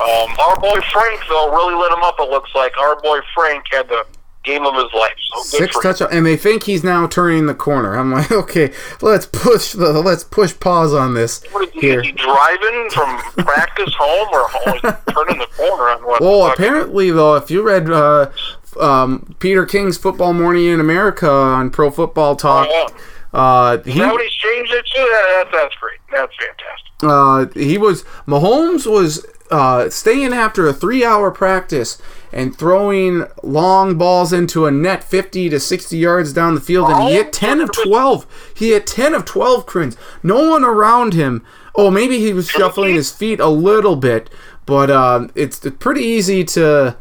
Um, 0.00 0.30
our 0.38 0.58
boy 0.60 0.78
Frank, 0.92 1.20
though, 1.28 1.50
really 1.50 1.74
lit 1.74 1.92
him 1.92 2.02
up. 2.02 2.16
It 2.20 2.30
looks 2.30 2.54
like 2.54 2.76
our 2.78 3.00
boy 3.00 3.18
Frank 3.34 3.64
had 3.72 3.88
the 3.88 4.06
game 4.44 4.64
of 4.64 4.74
his 4.74 4.92
life. 4.94 5.12
So 5.34 5.42
Six 5.42 5.78
touch, 5.80 6.00
and 6.00 6.24
they 6.24 6.36
think 6.36 6.62
he's 6.64 6.84
now 6.84 7.06
turning 7.06 7.46
the 7.46 7.54
corner. 7.54 7.96
I'm 7.96 8.12
like, 8.12 8.30
okay, 8.44 8.72
let's 9.02 9.26
push 9.26 9.72
the 9.72 9.92
let's 10.00 10.24
push 10.24 10.58
pause 10.58 10.94
on 10.94 11.14
this 11.14 11.44
What 11.52 11.70
here. 11.70 12.00
is 12.00 12.06
he 12.06 12.12
driving 12.12 12.90
from 12.90 13.18
practice 13.44 13.92
home 13.98 14.28
or 14.32 14.48
home, 14.48 14.96
turning 15.12 15.38
the 15.38 15.48
corner 15.56 15.88
on 15.90 16.06
what? 16.06 16.20
Well, 16.20 16.50
apparently, 16.52 17.10
though, 17.10 17.34
if 17.36 17.50
you 17.50 17.62
read 17.62 17.90
uh, 17.90 18.30
um, 18.76 19.34
Peter 19.38 19.64
King's 19.66 19.96
Football 19.98 20.32
Morning 20.34 20.66
in 20.66 20.80
America 20.80 21.30
on 21.30 21.70
Pro 21.70 21.90
Football 21.90 22.36
Talk, 22.36 22.68
Oh, 22.70 22.88
uh, 23.32 23.82
he 23.82 23.92
he's 23.92 24.32
changed 24.32 24.72
it 24.72 24.86
to? 24.86 25.00
That, 25.00 25.44
that, 25.44 25.48
that's 25.52 25.74
great. 25.76 25.98
That's 26.10 26.32
fantastic. 26.36 26.88
uh, 27.02 27.60
he 27.60 27.78
was 27.78 28.02
Mahomes 28.26 28.90
was 28.90 29.26
uh, 29.50 29.88
staying 29.90 30.32
after 30.32 30.66
a 30.66 30.72
three-hour 30.72 31.30
practice 31.30 32.00
and 32.32 32.54
throwing 32.56 33.24
long 33.42 33.96
balls 33.96 34.32
into 34.32 34.66
a 34.66 34.70
net 34.70 35.02
50 35.02 35.48
to 35.50 35.58
60 35.60 35.96
yards 35.96 36.32
down 36.34 36.54
the 36.54 36.60
field, 36.60 36.90
and 36.90 37.02
he 37.08 37.14
hit 37.14 37.32
10 37.32 37.60
of 37.62 37.70
12. 37.72 38.52
He 38.54 38.70
hit 38.70 38.86
10 38.86 39.14
of 39.14 39.24
12 39.24 39.64
Kriens. 39.66 39.96
No 40.22 40.50
one 40.50 40.64
around 40.64 41.14
him. 41.14 41.42
Oh, 41.74 41.90
maybe 41.90 42.18
he 42.18 42.32
was 42.34 42.48
shuffling 42.48 42.94
his 42.94 43.10
feet 43.10 43.40
a 43.40 43.48
little 43.48 43.96
bit, 43.96 44.28
but 44.66 44.90
um, 44.90 45.30
it's 45.34 45.60
pretty 45.78 46.02
easy 46.02 46.44
to 46.44 46.96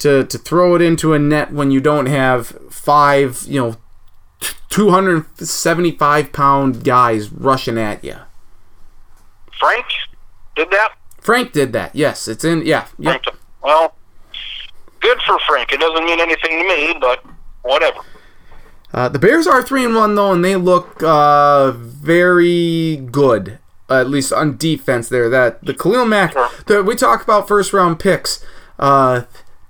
to 0.00 0.24
to 0.24 0.38
throw 0.38 0.74
it 0.74 0.82
into 0.82 1.12
a 1.14 1.18
net 1.18 1.52
when 1.52 1.70
you 1.70 1.80
don't 1.80 2.06
have 2.06 2.48
five, 2.70 3.44
you 3.46 3.60
know, 3.60 3.76
275 4.70 6.32
pound 6.32 6.84
guys 6.84 7.30
rushing 7.32 7.78
at 7.78 8.02
you. 8.04 8.16
Frank 9.58 9.86
did 10.56 10.70
that. 10.70 10.90
Frank 11.20 11.52
did 11.52 11.72
that. 11.72 11.94
Yes, 11.94 12.28
it's 12.28 12.44
in. 12.44 12.64
Yeah. 12.64 12.86
Frank, 13.02 13.24
well, 13.62 13.94
good 15.00 15.18
for 15.26 15.38
Frank. 15.46 15.72
It 15.72 15.80
doesn't 15.80 16.04
mean 16.04 16.20
anything 16.20 16.62
to 16.62 16.68
me, 16.68 16.94
but 17.00 17.24
whatever. 17.62 18.00
Uh, 18.92 19.08
the 19.08 19.18
Bears 19.18 19.46
are 19.46 19.62
three 19.62 19.84
and 19.84 19.94
one 19.94 20.14
though, 20.14 20.32
and 20.32 20.44
they 20.44 20.56
look 20.56 21.02
uh, 21.02 21.70
very 21.72 22.96
good. 22.96 23.58
at 23.88 24.08
least 24.08 24.32
on 24.32 24.56
defense, 24.56 25.08
there. 25.08 25.28
That 25.28 25.62
the 25.64 25.74
Khalil 25.74 26.06
Mack. 26.06 26.32
Sure. 26.32 26.48
The, 26.66 26.82
we 26.82 26.94
talk 26.96 27.22
about 27.22 27.46
first 27.48 27.72
round 27.72 27.98
picks. 28.00 28.44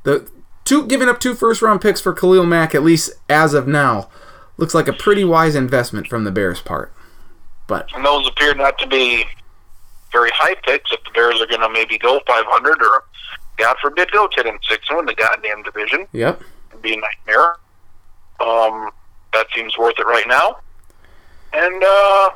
The 0.03 0.31
two 0.65 0.87
giving 0.87 1.09
up 1.09 1.21
two 1.21 1.35
first 1.35 1.63
round 1.63 1.81
picks 1.81 2.01
for 2.01 2.13
Khalil 2.13 2.47
Mack, 2.47 2.75
at 2.75 2.83
least 2.83 3.13
as 3.29 3.55
of 3.55 3.67
now, 3.67 4.09
looks 4.57 4.75
like 4.75 4.89
a 4.89 4.93
pretty 4.93 5.25
wise 5.25 5.55
investment 5.55 6.07
from 6.07 6.25
the 6.25 6.31
Bears' 6.31 6.61
part. 6.61 6.93
But 7.67 7.89
And 7.95 8.05
those 8.05 8.27
appear 8.27 8.55
not 8.55 8.79
to 8.79 8.87
be 8.87 9.25
very 10.13 10.31
high 10.35 10.55
picks 10.67 10.91
if 10.93 11.03
the 11.05 11.11
Bears 11.13 11.41
are 11.41 11.47
going 11.47 11.61
to 11.61 11.69
maybe 11.69 11.97
go 11.99 12.21
500 12.27 12.83
or, 12.83 13.05
God 13.59 13.77
forbid, 13.81 14.11
go 14.11 14.27
10 14.27 14.47
and 14.49 14.59
6 14.69 14.87
and 14.89 14.97
win 14.97 15.07
the 15.07 15.15
goddamn 15.15 15.63
division. 15.63 16.07
yep, 16.13 16.41
It'd 16.71 16.83
be 16.83 16.95
a 16.95 16.97
nightmare. 16.97 17.57
Um, 18.41 18.91
that 19.33 19.47
seems 19.55 19.77
worth 19.79 19.99
it 19.99 20.07
right 20.07 20.27
now. 20.27 20.59
And, 21.53 21.83
uh, 21.85 22.31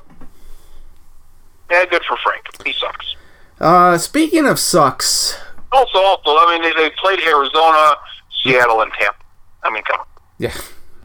yeah, 1.71 1.85
good 1.87 2.03
for 2.07 2.17
Frank. 2.23 2.45
He 2.65 2.73
sucks. 2.73 3.17
Uh, 3.61 3.97
speaking 3.99 4.47
of 4.47 4.59
sucks, 4.61 5.37
Also, 5.75 5.99
also, 5.99 6.31
I 6.31 6.53
mean, 6.59 6.63
they, 6.63 6.73
they 6.83 6.91
played 7.01 7.21
Arizona, 7.21 7.95
Seattle, 8.43 8.81
and 8.81 8.93
Tampa. 8.93 9.19
I 9.65 9.71
mean, 9.71 9.83
come 9.83 10.01
on. 10.01 10.07
yeah, 10.39 10.55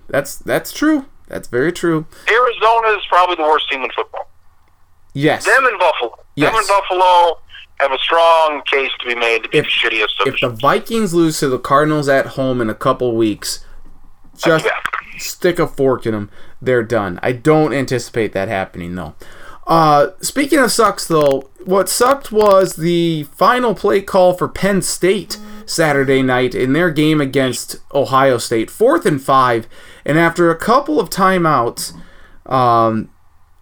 that's 0.07 0.38
that's 0.38 0.72
true. 0.72 1.05
That's 1.28 1.47
very 1.47 1.72
true. 1.72 2.05
Arizona 2.30 2.88
is 2.97 3.03
probably 3.09 3.36
the 3.36 3.43
worst 3.43 3.70
team 3.70 3.82
in 3.84 3.89
football. 3.95 4.30
Yes. 5.13 5.45
Them 5.45 5.65
and 5.65 5.80
Buffalo. 5.80 6.17
Yes. 6.36 6.51
Them 6.51 6.59
and 6.59 6.67
Buffalo 6.67 7.39
have 7.80 7.91
a 7.91 7.97
strong 7.99 8.61
case 8.65 8.91
to 8.99 9.07
be 9.07 9.15
made 9.15 9.43
to 9.43 9.49
be 9.49 9.57
If- 9.59 9.65
the 9.65 9.72
shittiest 9.72 10.28
If 10.28 10.41
the 10.41 10.49
Vikings 10.49 11.13
lose 11.13 11.39
to 11.39 11.47
the 11.47 11.59
Cardinals 11.59 12.09
at 12.09 12.28
home 12.28 12.61
in 12.61 12.70
a 12.70 12.74
couple 12.76 13.15
weeks, 13.15 13.63
just 14.38 14.65
Yeah. 14.65 14.72
stick 15.17 15.59
a 15.59 15.67
fork 15.67 16.05
in 16.05 16.13
them. 16.13 16.30
They're 16.61 16.84
done. 16.84 17.20
I 17.24 17.32
don't 17.32 17.74
anticipate 17.74 18.34
that 18.34 18.47
happening 18.49 18.95
though. 18.95 19.15
Uh, 19.67 20.07
speaking 20.22 20.59
of 20.59 20.72
sucks 20.72 21.07
though, 21.07 21.48
what 21.66 21.89
sucked 21.89 22.32
was 22.32 22.76
the 22.76 23.24
final 23.24 23.76
play 23.76 24.01
call 24.01 24.34
for 24.34 24.47
Penn 24.47 24.82
State 24.82 25.38
Saturday 25.66 26.22
night 26.22 26.55
in 26.55 26.74
their 26.74 26.89
game 26.89 27.22
against 27.22 27.78
Ohio 27.93 28.38
State, 28.38 28.70
fourth 28.70 29.05
and 29.05 29.22
five, 29.22 29.68
and 30.05 30.18
after 30.18 30.49
a 30.49 30.57
couple 30.57 30.99
of 30.99 31.10
timeouts, 31.10 31.93
um, 32.45 33.10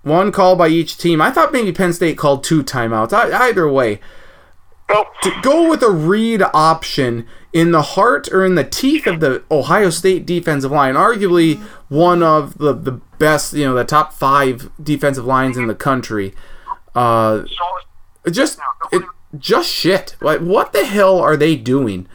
one 0.04 0.32
call 0.32 0.56
by 0.56 0.70
each 0.70 0.98
team. 0.98 1.22
I 1.22 1.32
thought 1.32 1.52
maybe 1.52 1.72
Penn 1.72 1.94
State 1.94 2.18
called 2.18 2.44
two 2.44 2.64
timeouts. 2.64 3.12
I, 3.12 3.48
either 3.50 3.70
way, 3.70 4.00
Nope. 4.90 5.08
to 5.24 5.34
go 5.42 5.70
with 5.70 5.84
a 5.84 5.90
read 5.90 6.42
option 6.54 7.28
in 7.52 7.72
the 7.72 7.82
heart 7.82 8.30
or 8.32 8.46
in 8.46 8.56
the 8.56 8.64
teeth 8.64 9.06
of 9.06 9.20
the 9.20 9.44
Ohio 9.52 9.90
State 9.90 10.26
defensive 10.26 10.72
line, 10.72 10.96
arguably 10.96 11.60
one 11.90 12.24
of 12.24 12.58
the, 12.58 12.74
the 12.74 12.94
best, 13.20 13.52
you 13.54 13.66
know, 13.66 13.74
the 13.74 13.84
top 13.84 14.14
five 14.14 14.70
defensive 14.82 15.26
lines 15.26 15.58
in 15.58 15.68
the 15.68 15.76
country. 15.76 16.34
Uh, 16.98 17.46
just 18.32 18.60
it, 18.92 19.04
just 19.38 19.70
shit. 19.70 20.16
Like 20.20 20.40
what 20.40 20.74
the 20.74 20.86
hell 20.86 21.20
are 21.20 21.38
they 21.38 21.56
doing? 21.56 22.08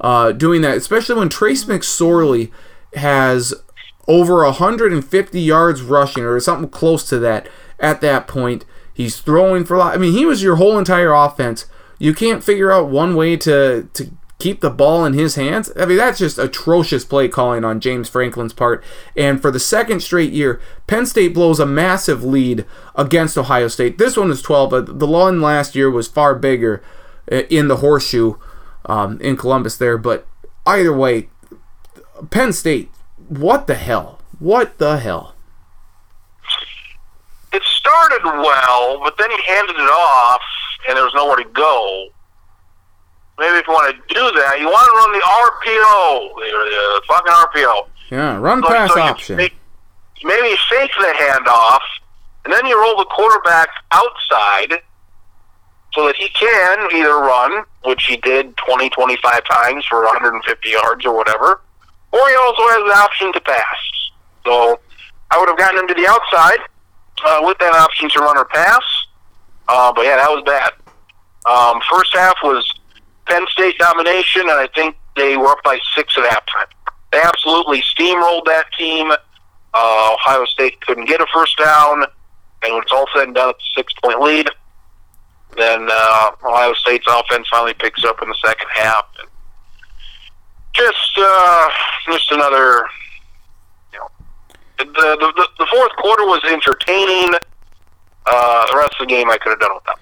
Uh, 0.00 0.32
doing 0.32 0.62
that, 0.62 0.78
especially 0.78 1.16
when 1.16 1.28
Trace 1.28 1.64
McSorley 1.66 2.50
has 2.94 3.52
over 4.08 4.42
150 4.44 5.40
yards 5.40 5.82
rushing 5.82 6.24
or 6.24 6.40
something 6.40 6.70
close 6.70 7.06
to 7.10 7.18
that 7.18 7.48
at 7.78 8.00
that 8.00 8.26
point. 8.26 8.64
He's 8.94 9.20
throwing 9.20 9.64
for 9.64 9.74
a 9.74 9.78
lot. 9.78 9.94
I 9.94 9.98
mean, 9.98 10.12
he 10.12 10.24
was 10.24 10.42
your 10.42 10.56
whole 10.56 10.78
entire 10.78 11.12
offense. 11.12 11.66
You 11.98 12.14
can't 12.14 12.42
figure 12.42 12.72
out 12.72 12.88
one 12.88 13.14
way 13.14 13.36
to 13.36 13.88
to 13.92 14.10
keep 14.40 14.60
the 14.60 14.70
ball 14.70 15.04
in 15.04 15.12
his 15.12 15.34
hands. 15.36 15.70
I 15.76 15.86
mean, 15.86 15.98
that's 15.98 16.18
just 16.18 16.38
atrocious 16.38 17.04
play 17.04 17.28
calling 17.28 17.64
on 17.64 17.80
James 17.80 18.08
Franklin's 18.08 18.52
part. 18.52 18.82
And 19.16 19.40
for 19.40 19.50
the 19.50 19.60
second 19.60 20.00
straight 20.00 20.32
year, 20.32 20.60
Penn 20.86 21.06
State 21.06 21.34
blows 21.34 21.60
a 21.60 21.66
massive 21.66 22.24
lead 22.24 22.64
against 22.94 23.38
Ohio 23.38 23.68
State. 23.68 23.98
This 23.98 24.16
one 24.16 24.28
was 24.28 24.42
12, 24.42 24.70
but 24.70 24.98
the 24.98 25.06
one 25.06 25.40
last 25.40 25.76
year 25.76 25.90
was 25.90 26.08
far 26.08 26.34
bigger 26.34 26.82
uh, 27.30 27.42
in 27.50 27.68
the 27.68 27.76
horseshoe 27.76 28.34
um, 28.86 29.20
in 29.20 29.36
Columbus 29.36 29.76
there. 29.76 29.98
But 29.98 30.26
either 30.66 30.96
way, 30.96 31.28
Penn 32.30 32.52
State, 32.52 32.90
what 33.28 33.66
the 33.66 33.74
hell? 33.74 34.20
What 34.38 34.78
the 34.78 34.98
hell? 34.98 35.34
It 37.52 37.62
started 37.62 38.24
well, 38.24 39.00
but 39.02 39.18
then 39.18 39.30
he 39.30 39.42
handed 39.46 39.76
it 39.76 39.90
off, 39.90 40.40
and 40.88 40.96
there 40.96 41.04
was 41.04 41.14
nowhere 41.14 41.36
to 41.36 41.44
go. 41.44 42.08
Maybe 43.40 43.56
if 43.56 43.66
you 43.66 43.72
want 43.72 43.88
to 43.96 44.14
do 44.14 44.20
that, 44.20 44.60
you 44.60 44.66
want 44.66 44.84
to 44.84 44.94
run 45.00 45.12
the 45.16 45.24
RPO, 45.24 46.34
the, 46.36 47.02
fucking 47.08 47.32
RPO. 47.32 47.88
Yeah, 48.10 48.36
run 48.36 48.62
So- 48.62 48.68
pass 48.68 48.92
so 48.92 49.00
option. 49.00 49.36
Make, 49.36 49.56
maybe 50.22 50.54
fake 50.68 50.90
the 51.00 51.14
handoff, 51.18 51.80
and 52.44 52.52
then 52.52 52.66
you 52.66 52.78
roll 52.78 52.98
the 52.98 53.06
quarterback 53.06 53.70
outside 53.92 54.82
so 55.94 56.06
that 56.06 56.16
he 56.16 56.28
can 56.28 56.88
either 56.94 57.16
run, 57.16 57.64
which 57.84 58.04
he 58.04 58.18
did 58.18 58.54
20, 58.58 58.90
25 58.90 59.44
times 59.46 59.86
for 59.86 60.04
150 60.04 60.68
yards 60.68 61.06
or 61.06 61.16
whatever, 61.16 61.62
or 62.12 62.28
he 62.28 62.34
also 62.34 62.62
has 62.68 62.92
the 62.92 62.98
option 63.00 63.32
to 63.32 63.40
pass. 63.40 63.76
So 64.44 64.80
I 65.30 65.38
would 65.38 65.48
have 65.48 65.56
gotten 65.56 65.78
him 65.80 65.88
to 65.88 65.94
the 65.94 66.06
outside 66.06 66.58
uh, 67.24 67.40
with 67.42 67.58
that 67.58 67.72
option 67.72 68.10
to 68.10 68.18
run 68.20 68.36
or 68.36 68.44
pass. 68.44 68.82
Uh, 69.66 69.92
but 69.94 70.04
yeah, 70.04 70.16
that 70.16 70.28
was 70.28 70.42
bad. 70.44 70.72
Um, 71.50 71.80
first 71.90 72.14
half 72.14 72.36
was 72.42 72.70
Penn 73.30 73.46
State 73.48 73.78
domination, 73.78 74.42
and 74.42 74.58
I 74.58 74.68
think 74.74 74.96
they 75.16 75.36
were 75.36 75.46
up 75.46 75.62
by 75.62 75.78
six 75.94 76.18
at 76.18 76.24
halftime. 76.24 76.66
They 77.12 77.20
absolutely 77.22 77.82
steamrolled 77.82 78.44
that 78.46 78.66
team. 78.76 79.10
Uh, 79.72 80.14
Ohio 80.14 80.44
State 80.46 80.80
couldn't 80.80 81.06
get 81.06 81.20
a 81.20 81.26
first 81.32 81.56
down, 81.56 82.02
and 82.62 82.74
when 82.74 82.82
it's 82.82 82.92
all 82.92 83.06
said 83.14 83.24
and 83.24 83.34
done, 83.34 83.50
it's 83.50 83.62
a 83.62 83.78
six-point 83.78 84.20
lead. 84.20 84.48
Then 85.56 85.88
uh, 85.90 86.30
Ohio 86.44 86.74
State's 86.74 87.06
offense 87.08 87.46
finally 87.48 87.74
picks 87.74 88.04
up 88.04 88.20
in 88.20 88.28
the 88.28 88.36
second 88.44 88.68
half. 88.72 89.06
And 89.20 89.28
just, 90.74 91.18
uh, 91.18 91.68
just 92.06 92.30
another, 92.32 92.84
you 93.92 93.98
know, 93.98 94.08
the, 94.78 94.84
the 94.84 95.48
the 95.58 95.66
fourth 95.70 95.92
quarter 95.96 96.24
was 96.24 96.42
entertaining. 96.50 97.34
Uh, 98.26 98.66
the 98.70 98.76
rest 98.76 98.94
of 99.00 99.06
the 99.08 99.14
game 99.14 99.30
I 99.30 99.38
could 99.38 99.50
have 99.50 99.60
done 99.60 99.74
without. 99.74 99.98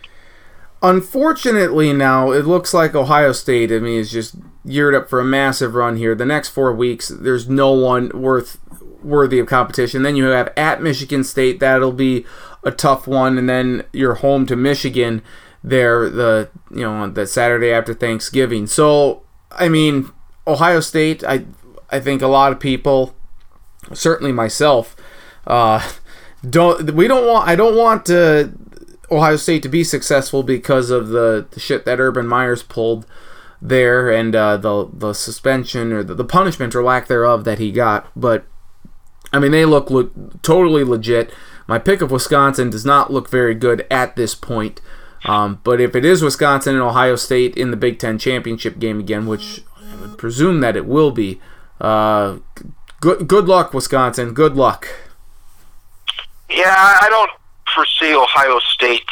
Unfortunately, 0.82 1.92
now 1.92 2.30
it 2.30 2.46
looks 2.46 2.72
like 2.72 2.94
Ohio 2.94 3.32
State. 3.32 3.72
I 3.72 3.78
mean, 3.80 3.98
is 3.98 4.12
just 4.12 4.36
geared 4.66 4.94
up 4.94 5.08
for 5.08 5.18
a 5.18 5.24
massive 5.24 5.74
run 5.74 5.96
here. 5.96 6.14
The 6.14 6.24
next 6.24 6.50
four 6.50 6.72
weeks, 6.72 7.08
there's 7.08 7.48
no 7.48 7.72
one 7.72 8.10
worth 8.10 8.58
worthy 9.02 9.38
of 9.38 9.46
competition. 9.46 10.02
Then 10.02 10.16
you 10.16 10.24
have 10.26 10.52
at 10.56 10.82
Michigan 10.82 11.24
State. 11.24 11.58
That'll 11.58 11.92
be 11.92 12.24
a 12.64 12.70
tough 12.70 13.06
one, 13.06 13.38
and 13.38 13.48
then 13.48 13.84
you're 13.92 14.14
home 14.14 14.46
to 14.46 14.56
Michigan. 14.56 15.22
There, 15.64 16.08
the 16.08 16.48
you 16.70 16.82
know 16.82 16.92
on 16.92 17.14
the 17.14 17.26
Saturday 17.26 17.72
after 17.72 17.92
Thanksgiving. 17.92 18.68
So, 18.68 19.24
I 19.50 19.68
mean, 19.68 20.10
Ohio 20.46 20.78
State. 20.78 21.24
I 21.24 21.46
I 21.90 21.98
think 21.98 22.22
a 22.22 22.28
lot 22.28 22.52
of 22.52 22.60
people, 22.60 23.16
certainly 23.92 24.30
myself, 24.30 24.94
uh, 25.46 25.90
don't 26.48 26.92
we 26.92 27.08
don't 27.08 27.26
want 27.26 27.48
I 27.48 27.56
don't 27.56 27.76
want 27.76 28.08
uh, 28.08 28.48
Ohio 29.10 29.36
State 29.36 29.62
to 29.62 29.68
be 29.68 29.84
successful 29.84 30.42
because 30.42 30.90
of 30.90 31.08
the, 31.08 31.46
the 31.50 31.60
shit 31.60 31.84
that 31.84 32.00
Urban 32.00 32.26
Meyers 32.26 32.62
pulled 32.62 33.06
there 33.60 34.10
and 34.10 34.36
uh, 34.36 34.56
the 34.56 34.88
the 34.92 35.12
suspension 35.12 35.92
or 35.92 36.04
the, 36.04 36.14
the 36.14 36.24
punishment 36.24 36.74
or 36.74 36.82
lack 36.82 37.08
thereof 37.08 37.44
that 37.44 37.58
he 37.58 37.72
got. 37.72 38.06
But 38.14 38.46
I 39.32 39.38
mean, 39.38 39.50
they 39.50 39.64
look, 39.64 39.90
look 39.90 40.42
totally 40.42 40.84
legit. 40.84 41.32
My 41.66 41.78
pick 41.78 42.00
of 42.00 42.10
Wisconsin 42.10 42.70
does 42.70 42.84
not 42.84 43.12
look 43.12 43.28
very 43.28 43.54
good 43.54 43.86
at 43.90 44.16
this 44.16 44.34
point. 44.34 44.80
Um, 45.24 45.60
but 45.64 45.80
if 45.80 45.96
it 45.96 46.04
is 46.04 46.22
Wisconsin 46.22 46.74
and 46.74 46.82
Ohio 46.82 47.16
State 47.16 47.56
in 47.56 47.70
the 47.70 47.76
Big 47.76 47.98
Ten 47.98 48.18
championship 48.18 48.78
game 48.78 49.00
again, 49.00 49.26
which 49.26 49.62
I 49.76 49.96
would 49.96 50.16
presume 50.16 50.60
that 50.60 50.76
it 50.76 50.86
will 50.86 51.10
be, 51.10 51.40
uh, 51.80 52.38
good 53.00 53.26
good 53.26 53.46
luck, 53.46 53.74
Wisconsin. 53.74 54.32
Good 54.32 54.54
luck. 54.54 54.88
Yeah, 56.48 56.64
I 56.66 57.08
don't 57.10 57.30
foresee 57.74 58.14
Ohio 58.14 58.58
State. 58.60 59.08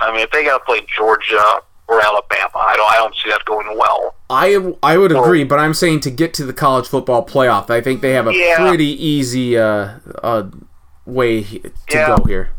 I 0.00 0.12
mean, 0.12 0.20
if 0.20 0.30
they 0.30 0.44
got 0.44 0.58
to 0.58 0.64
play 0.64 0.80
Georgia 0.96 1.42
or 1.88 2.00
Alabama, 2.00 2.50
I 2.54 2.76
don't. 2.76 2.92
I 2.92 2.96
don't 2.98 3.14
see 3.16 3.30
that 3.30 3.44
going 3.44 3.76
well. 3.78 4.14
I 4.30 4.74
I 4.82 4.96
would 4.98 5.10
agree, 5.12 5.44
but 5.44 5.58
I'm 5.58 5.74
saying 5.74 6.00
to 6.00 6.10
get 6.10 6.34
to 6.34 6.44
the 6.44 6.52
college 6.52 6.86
football 6.86 7.24
playoff, 7.26 7.70
I 7.70 7.80
think 7.80 8.00
they 8.02 8.12
have 8.12 8.26
a 8.26 8.34
Yeah. 8.34 8.56
pretty 8.68 8.86
easy 9.04 9.58
uh, 9.58 9.94
uh, 10.22 10.44
way 11.06 11.42
to 11.42 11.70
Yeah. 11.90 12.16
go 12.16 12.24
here. 12.26 12.50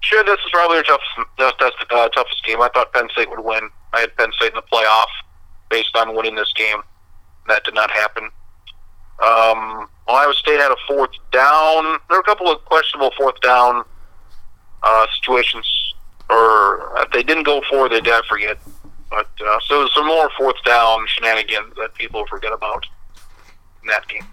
Sure, 0.00 0.24
this 0.24 0.34
is 0.44 0.50
probably 0.50 0.78
their 0.78 0.82
toughest, 0.82 1.10
the, 1.38 1.52
the, 1.88 1.94
uh, 1.96 2.08
toughest 2.08 2.44
game. 2.44 2.60
I 2.60 2.68
thought 2.74 2.92
Penn 2.92 3.08
State 3.12 3.30
would 3.30 3.38
win. 3.40 3.70
I 3.92 4.00
had 4.00 4.16
Penn 4.16 4.32
State 4.32 4.50
in 4.50 4.56
the 4.56 4.62
playoff 4.62 5.06
based 5.70 5.96
on 5.96 6.14
winning 6.16 6.34
this 6.34 6.52
game. 6.56 6.82
That 7.46 7.62
did 7.64 7.74
not 7.74 7.90
happen. 7.90 8.30
Um, 9.22 9.88
Ohio 10.08 10.32
State 10.32 10.58
had 10.58 10.72
a 10.72 10.76
fourth 10.88 11.12
down. 11.30 11.98
There 12.08 12.18
were 12.18 12.20
a 12.20 12.24
couple 12.24 12.50
of 12.50 12.64
questionable 12.64 13.12
fourth 13.16 13.40
down 13.40 13.84
uh, 14.82 15.06
situations, 15.20 15.94
or 16.28 16.92
if 17.02 17.10
they 17.12 17.22
didn't 17.22 17.44
go 17.44 17.62
for, 17.70 17.88
they 17.88 18.00
did. 18.00 18.12
I 18.12 18.22
forget. 18.28 18.58
But 19.10 19.28
uh, 19.46 19.58
so 19.66 19.86
some 19.94 20.06
more 20.06 20.30
fourth 20.36 20.62
down 20.64 21.06
shenanigans 21.06 21.74
that 21.76 21.94
people 21.94 22.26
forget 22.26 22.52
about 22.52 22.86
in 23.82 23.88
that 23.88 24.08
game. 24.08 24.26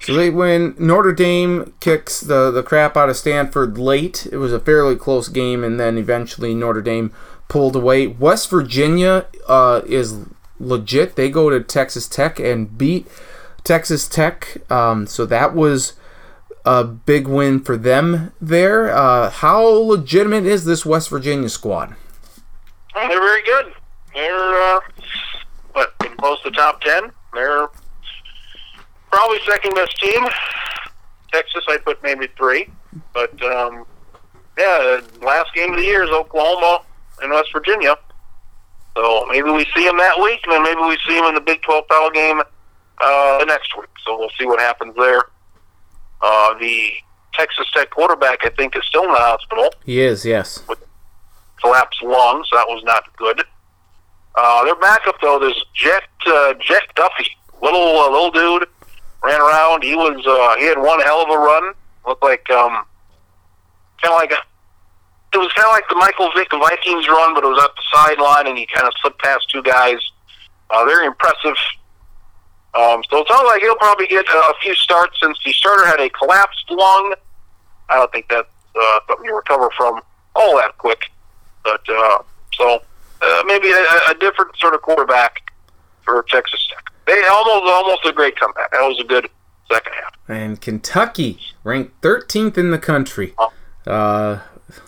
So 0.00 0.12
they 0.12 0.28
win. 0.28 0.74
Notre 0.78 1.12
Dame 1.12 1.72
kicks 1.80 2.20
the, 2.20 2.50
the 2.50 2.62
crap 2.62 2.94
out 2.94 3.08
of 3.08 3.16
Stanford 3.16 3.78
late. 3.78 4.26
It 4.30 4.36
was 4.36 4.52
a 4.52 4.60
fairly 4.60 4.96
close 4.96 5.28
game, 5.28 5.64
and 5.64 5.80
then 5.80 5.96
eventually 5.96 6.54
Notre 6.54 6.82
Dame 6.82 7.10
pulled 7.48 7.74
away. 7.74 8.08
West 8.08 8.50
Virginia 8.50 9.26
uh, 9.48 9.80
is 9.86 10.26
legit. 10.60 11.16
They 11.16 11.30
go 11.30 11.48
to 11.48 11.60
Texas 11.60 12.06
Tech 12.06 12.38
and 12.38 12.76
beat 12.76 13.06
Texas 13.64 14.06
Tech. 14.06 14.58
Um, 14.70 15.06
so 15.06 15.26
that 15.26 15.54
was 15.54 15.94
a 16.64 16.84
big 16.84 17.26
win 17.26 17.60
for 17.60 17.76
them 17.76 18.32
there. 18.40 18.94
Uh, 18.94 19.30
how 19.30 19.64
legitimate 19.66 20.44
is 20.44 20.64
this 20.64 20.86
West 20.86 21.08
Virginia 21.08 21.48
squad? 21.48 21.96
They're 22.94 23.08
very 23.08 23.42
good. 23.42 23.72
They're 24.14 24.76
uh, 24.76 24.80
what 25.72 25.98
close 26.18 26.40
to 26.42 26.50
top 26.50 26.80
ten. 26.80 27.10
They're 27.32 27.68
probably 29.10 29.38
second 29.46 29.74
best 29.74 29.98
team. 30.00 30.24
Texas, 31.32 31.64
I 31.68 31.78
put 31.78 32.00
maybe 32.02 32.28
three, 32.36 32.68
but 33.12 33.42
um, 33.42 33.84
yeah, 34.56 35.00
last 35.20 35.52
game 35.54 35.70
of 35.72 35.78
the 35.78 35.84
year 35.84 36.04
is 36.04 36.10
Oklahoma 36.10 36.82
and 37.22 37.32
West 37.32 37.50
Virginia. 37.52 37.96
So 38.96 39.26
maybe 39.28 39.50
we 39.50 39.66
see 39.74 39.84
them 39.84 39.96
that 39.98 40.20
week, 40.22 40.40
and 40.44 40.52
then 40.52 40.62
maybe 40.62 40.80
we 40.82 40.96
see 41.08 41.16
them 41.16 41.24
in 41.24 41.34
the 41.34 41.40
Big 41.40 41.60
12 41.62 41.88
title 41.88 42.10
game 42.10 42.40
uh, 43.04 43.38
the 43.38 43.44
next 43.46 43.76
week. 43.76 43.88
So 44.04 44.18
we'll 44.18 44.30
see 44.38 44.46
what 44.46 44.60
happens 44.60 44.94
there. 44.96 45.22
Uh, 46.22 46.58
the 46.58 46.90
Texas 47.34 47.66
Tech 47.74 47.90
quarterback, 47.90 48.38
I 48.44 48.50
think, 48.50 48.76
is 48.76 48.82
still 48.86 49.04
in 49.04 49.10
the 49.12 49.18
hospital 49.18 49.70
He 49.84 50.00
is, 50.00 50.24
yes. 50.24 50.62
collapsed 51.60 52.02
lungs. 52.02 52.48
That 52.52 52.66
was 52.68 52.82
not 52.84 53.04
good. 53.16 53.44
Uh, 54.34 54.64
their 54.64 54.76
backup 54.76 55.16
though, 55.20 55.38
there's 55.38 55.64
Jett 55.74 56.02
uh, 56.26 56.54
Jett 56.60 56.82
Duffey, 56.96 57.28
little 57.62 57.98
uh, 58.00 58.10
little 58.10 58.30
dude, 58.30 58.68
ran 59.22 59.40
around. 59.40 59.84
He 59.84 59.94
was 59.94 60.24
uh, 60.26 60.58
he 60.58 60.66
had 60.66 60.78
one 60.78 61.00
hell 61.02 61.22
of 61.22 61.28
a 61.30 61.38
run. 61.38 61.74
Looked 62.06 62.22
like 62.22 62.48
um, 62.50 62.84
kind 64.02 64.12
of 64.12 64.18
like 64.18 64.32
a. 64.32 64.38
It 65.34 65.38
was 65.38 65.52
kind 65.52 65.66
of 65.66 65.72
like 65.72 65.88
the 65.88 65.96
Michael 65.96 66.30
Vick 66.36 66.48
Vikings 66.50 67.08
run, 67.08 67.34
but 67.34 67.42
it 67.44 67.48
was 67.48 67.62
at 67.62 67.70
the 67.74 67.82
sideline, 67.92 68.46
and 68.46 68.56
he 68.56 68.66
kind 68.72 68.86
of 68.86 68.92
slipped 69.00 69.20
past 69.20 69.50
two 69.50 69.62
guys. 69.62 69.98
Uh, 70.70 70.84
very 70.84 71.06
impressive. 71.06 71.54
Um, 72.74 73.02
so 73.08 73.18
it 73.18 73.28
sounds 73.28 73.44
like 73.46 73.62
he'll 73.62 73.76
probably 73.76 74.06
get 74.08 74.26
uh, 74.28 74.38
a 74.50 74.54
few 74.60 74.74
starts 74.74 75.18
since 75.20 75.38
the 75.44 75.52
starter 75.52 75.86
had 75.86 76.00
a 76.00 76.10
collapsed 76.10 76.70
lung. 76.70 77.14
I 77.88 77.96
don't 77.96 78.10
think 78.10 78.28
that's 78.28 78.48
uh, 78.74 78.98
something 79.06 79.24
you 79.24 79.36
recover 79.36 79.70
from 79.76 80.00
all 80.34 80.56
that 80.56 80.76
quick. 80.78 81.10
But 81.62 81.82
uh, 81.88 82.22
so 82.54 82.82
uh, 83.22 83.42
maybe 83.46 83.70
a, 83.70 84.10
a 84.10 84.14
different 84.18 84.56
sort 84.56 84.74
of 84.74 84.82
quarterback 84.82 85.52
for 86.02 86.24
Texas 86.28 86.66
Tech. 86.68 86.92
They 87.06 87.22
almost 87.30 87.70
almost 87.70 88.06
a 88.06 88.12
great 88.12 88.38
comeback. 88.38 88.70
That 88.72 88.80
was 88.80 88.98
a 89.00 89.04
good 89.04 89.28
second 89.70 89.92
half. 89.94 90.14
And 90.28 90.60
Kentucky 90.60 91.38
ranked 91.62 92.00
13th 92.00 92.58
in 92.58 92.70
the 92.70 92.78
country. 92.78 93.34
Uh, 93.86 94.40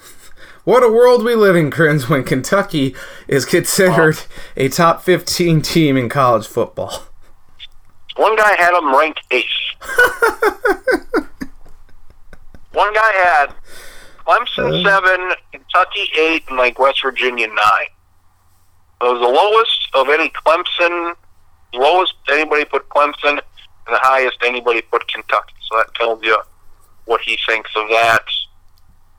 what 0.65 0.83
a 0.83 0.91
world 0.91 1.25
we 1.25 1.35
live 1.35 1.57
in, 1.57 1.71
Kriens, 1.71 2.09
when 2.09 2.25
Kentucky 2.25 2.95
is 3.29 3.45
considered 3.45 4.19
a 4.57 4.69
top 4.69 5.03
15 5.03 5.63
team 5.63 5.97
in 5.97 6.09
college 6.09 6.47
football. 6.47 7.05
One 8.17 8.35
guy 8.37 8.55
had 8.57 8.73
them 8.73 8.95
ranked 8.95 9.21
eighth. 9.31 9.47
One 12.73 12.93
guy 12.93 13.13
had 13.13 13.55
Clemson 14.27 14.73
uh-huh. 14.73 14.85
seven, 14.85 15.33
Kentucky 15.53 16.11
eight, 16.19 16.45
and 16.49 16.57
like 16.57 16.79
West 16.79 17.03
Virginia 17.03 17.47
nine. 17.47 17.91
It 19.01 19.05
was 19.05 19.21
the 19.21 19.29
lowest 19.29 19.89
of 19.95 20.09
any 20.09 20.31
Clemson, 20.31 21.15
lowest 21.75 22.15
anybody 22.31 22.65
put 22.65 22.89
Clemson, 22.89 23.39
and 23.39 23.41
the 23.87 23.99
highest 24.01 24.39
anybody 24.45 24.81
put 24.83 25.07
Kentucky. 25.09 25.55
So 25.69 25.77
that 25.77 25.95
tells 25.95 26.23
you 26.25 26.37
what 27.05 27.21
he 27.21 27.39
thinks 27.47 27.71
of 27.77 27.89
that. 27.89 28.25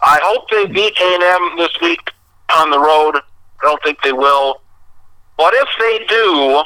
I 0.02 0.20
hope 0.24 0.50
they 0.50 0.66
hmm. 0.66 0.74
beat 0.74 0.98
A&M 1.00 1.58
this 1.58 1.76
week 1.82 2.12
on 2.56 2.72
the 2.72 2.80
road. 2.80 3.18
I 3.18 3.64
don't 3.64 3.82
think 3.84 4.02
they 4.04 4.14
will. 4.14 4.62
But 5.38 5.54
if 5.54 5.70
they 5.80 6.06
do, 6.08 6.64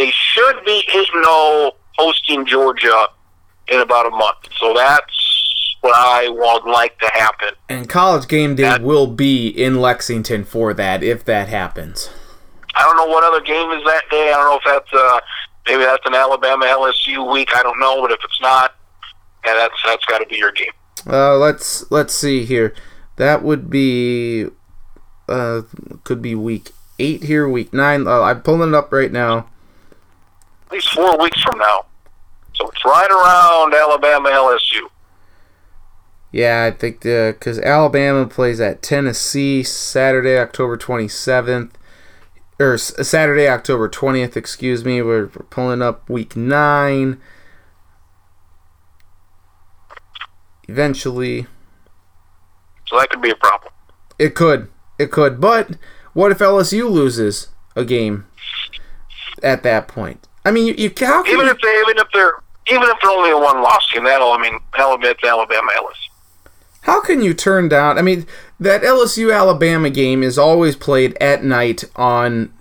they 0.00 0.10
should 0.12 0.64
be 0.64 0.82
8 0.94 1.06
0 1.12 1.72
hosting 1.98 2.46
Georgia 2.46 3.06
in 3.68 3.80
about 3.80 4.06
a 4.06 4.10
month. 4.10 4.48
So 4.58 4.72
that's 4.72 5.76
what 5.82 5.94
I 5.94 6.26
would 6.30 6.70
like 6.70 6.98
to 7.00 7.10
happen. 7.12 7.50
And 7.68 7.86
college 7.86 8.26
game 8.26 8.54
day 8.54 8.62
That- 8.62 8.80
will 8.82 9.06
be 9.06 9.48
in 9.48 9.78
Lexington 9.78 10.44
for 10.44 10.72
that, 10.72 11.02
if 11.02 11.22
that 11.26 11.48
happens. 11.48 12.08
I 12.74 12.82
don't 12.84 12.96
know 12.96 13.06
what 13.12 13.24
other 13.24 13.42
game 13.42 13.70
is 13.72 13.84
that 13.84 14.04
day. 14.10 14.32
I 14.32 14.36
don't 14.36 14.46
know 14.46 14.56
if 14.56 14.64
that's 14.64 14.92
uh, 14.94 15.20
maybe 15.68 15.84
that's 15.84 16.06
an 16.06 16.14
Alabama 16.14 16.64
LSU 16.64 17.30
week. 17.30 17.54
I 17.54 17.62
don't 17.62 17.78
know, 17.78 18.00
but 18.00 18.10
if 18.10 18.20
it's 18.24 18.40
not, 18.40 18.74
yeah, 19.44 19.52
that's 19.54 19.74
that's 19.84 20.04
got 20.06 20.20
to 20.20 20.26
be 20.26 20.36
your 20.36 20.52
game. 20.52 20.72
Uh, 21.06 21.36
let's 21.36 21.90
let's 21.90 22.14
see 22.14 22.46
here. 22.46 22.72
That 23.16 23.42
would 23.42 23.68
be 23.68 24.46
uh, 25.28 25.62
could 26.04 26.22
be 26.22 26.34
week 26.34 26.70
eight 26.98 27.24
here, 27.24 27.46
week 27.46 27.74
nine. 27.74 28.06
Uh, 28.06 28.22
I'm 28.22 28.40
pulling 28.40 28.70
it 28.70 28.74
up 28.74 28.92
right 28.92 29.12
now. 29.12 29.50
At 30.70 30.74
least 30.74 30.90
four 30.94 31.18
weeks 31.18 31.42
from 31.42 31.58
now. 31.58 31.86
So 32.54 32.68
it's 32.68 32.84
right 32.84 33.10
around 33.10 33.74
Alabama 33.74 34.28
LSU. 34.28 34.88
Yeah, 36.30 36.64
I 36.72 36.76
think 36.76 37.00
the 37.00 37.34
because 37.36 37.58
Alabama 37.58 38.24
plays 38.28 38.60
at 38.60 38.80
Tennessee 38.82 39.64
Saturday, 39.64 40.38
October 40.38 40.76
27th, 40.76 41.72
or 42.60 42.78
Saturday, 42.78 43.48
October 43.48 43.88
20th. 43.88 44.36
Excuse 44.36 44.84
me. 44.84 45.02
We're, 45.02 45.22
we're 45.24 45.46
pulling 45.50 45.82
up 45.82 46.08
week 46.08 46.36
nine. 46.36 47.20
Eventually, 50.68 51.48
So 52.86 52.96
that 52.96 53.10
could 53.10 53.20
be 53.20 53.30
a 53.30 53.34
problem. 53.34 53.72
it 54.20 54.36
could, 54.36 54.68
it 55.00 55.10
could. 55.10 55.40
But 55.40 55.70
what 56.12 56.30
if 56.30 56.38
LSU 56.38 56.88
loses 56.88 57.48
a 57.74 57.84
game 57.84 58.26
at 59.42 59.64
that 59.64 59.88
point? 59.88 60.28
I 60.44 60.50
mean, 60.50 60.66
you, 60.66 60.74
you 60.74 60.92
how 61.00 61.22
can 61.22 61.32
Even 61.34 61.46
you- 61.46 61.52
if 61.52 61.60
they 61.60 61.80
even 61.80 61.98
if 61.98 62.08
they're 62.12 62.34
even 62.66 62.82
if 62.88 62.96
they're 63.02 63.10
only 63.10 63.30
a 63.30 63.38
one 63.38 63.62
loss 63.62 63.90
game, 63.92 64.04
that'll 64.04 64.32
I 64.32 64.38
mean 64.38 64.60
that'll 64.76 64.94
admit 64.94 65.18
Alabama 65.24 65.70
LSU. 65.76 66.10
How 66.82 67.00
can 67.00 67.20
you 67.20 67.34
turn 67.34 67.68
down? 67.68 67.98
I 67.98 68.02
mean, 68.02 68.26
that 68.58 68.82
LSU 68.82 69.34
Alabama 69.34 69.90
game 69.90 70.22
is 70.22 70.38
always 70.38 70.76
played 70.76 71.16
at 71.20 71.44
night 71.44 71.84
on 71.96 72.52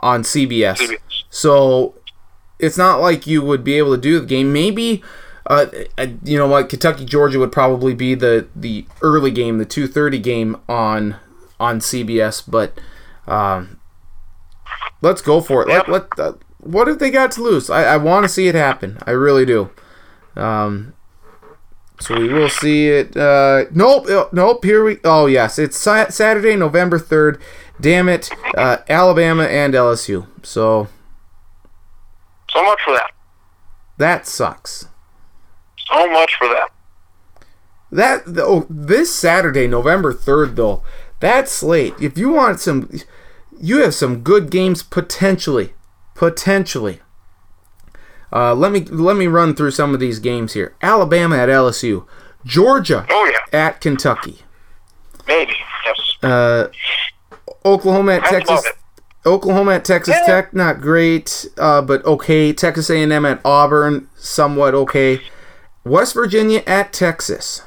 on 0.00 0.22
CBS. 0.22 0.76
CBS. 0.78 0.98
So 1.30 1.94
it's 2.58 2.76
not 2.76 3.00
like 3.00 3.26
you 3.26 3.40
would 3.42 3.64
be 3.64 3.78
able 3.78 3.94
to 3.94 4.00
do 4.00 4.20
the 4.20 4.26
game. 4.26 4.52
Maybe 4.52 5.02
uh, 5.46 5.66
you 6.22 6.38
know 6.38 6.46
what 6.46 6.68
Kentucky 6.68 7.04
Georgia 7.04 7.38
would 7.38 7.52
probably 7.52 7.94
be 7.94 8.14
the 8.14 8.46
the 8.54 8.86
early 9.00 9.30
game, 9.30 9.58
the 9.58 9.66
2:30 9.66 10.22
game 10.22 10.56
on 10.68 11.16
on 11.58 11.80
CBS, 11.80 12.42
but 12.46 12.78
um, 13.26 13.80
let's 15.00 15.22
go 15.22 15.40
for 15.40 15.62
it. 15.62 15.68
Yep. 15.68 15.88
Let, 15.88 16.18
let, 16.18 16.26
uh, 16.26 16.32
what 16.62 16.88
have 16.88 16.98
they 16.98 17.10
got 17.10 17.30
to 17.32 17.42
lose? 17.42 17.68
I, 17.70 17.84
I 17.84 17.96
want 17.98 18.24
to 18.24 18.28
see 18.28 18.48
it 18.48 18.54
happen. 18.54 18.98
I 19.06 19.10
really 19.10 19.44
do. 19.44 19.70
Um, 20.36 20.94
so 22.00 22.18
we 22.18 22.32
will 22.32 22.48
see 22.48 22.88
it. 22.88 23.16
Uh, 23.16 23.66
nope, 23.70 24.06
uh, 24.08 24.26
nope. 24.32 24.64
Here 24.64 24.82
we. 24.82 24.98
Oh 25.04 25.26
yes, 25.26 25.58
it's 25.58 25.76
Sa- 25.76 26.08
Saturday, 26.08 26.56
November 26.56 26.98
third. 26.98 27.40
Damn 27.80 28.08
it, 28.08 28.30
uh, 28.56 28.78
Alabama 28.88 29.44
and 29.44 29.74
LSU. 29.74 30.26
So 30.42 30.88
So 32.50 32.62
much 32.64 32.80
for 32.84 32.94
that. 32.94 33.10
that 33.98 34.26
sucks. 34.26 34.86
So 35.92 36.10
much 36.10 36.34
for 36.36 36.48
that. 36.48 36.68
That 37.90 38.22
oh, 38.38 38.66
this 38.70 39.14
Saturday, 39.14 39.66
November 39.68 40.12
third, 40.12 40.56
though, 40.56 40.82
that 41.20 41.48
slate. 41.48 41.94
If 42.00 42.16
you 42.16 42.30
want 42.30 42.58
some, 42.60 42.88
you 43.60 43.82
have 43.82 43.94
some 43.94 44.20
good 44.22 44.50
games 44.50 44.82
potentially, 44.82 45.74
potentially. 46.22 47.00
Uh, 48.32 48.54
let 48.54 48.70
me 48.70 48.84
let 48.84 49.16
me 49.16 49.26
run 49.26 49.56
through 49.56 49.72
some 49.72 49.92
of 49.92 49.98
these 49.98 50.20
games 50.20 50.52
here. 50.52 50.76
Alabama 50.80 51.36
at 51.36 51.48
LSU, 51.48 52.06
Georgia 52.46 53.04
Oh 53.10 53.24
yeah, 53.24 53.58
at 53.58 53.80
Kentucky, 53.80 54.42
maybe. 55.26 55.52
Yes. 55.84 56.16
uh, 56.22 56.68
Oklahoma 57.64 58.12
at 58.12 58.22
That's 58.22 58.48
Texas. 58.48 58.72
Oklahoma 59.26 59.72
at 59.74 59.84
Texas 59.84 60.14
Yeah. 60.20 60.26
Tech, 60.26 60.54
not 60.54 60.80
great, 60.80 61.44
uh, 61.58 61.82
but 61.82 62.04
okay. 62.04 62.52
Texas 62.52 62.88
A&M 62.88 63.26
at 63.26 63.40
Auburn, 63.44 64.08
somewhat 64.14 64.74
okay. 64.74 65.20
West 65.84 66.14
Virginia 66.14 66.62
at 66.68 66.92
Texas. 66.92 67.62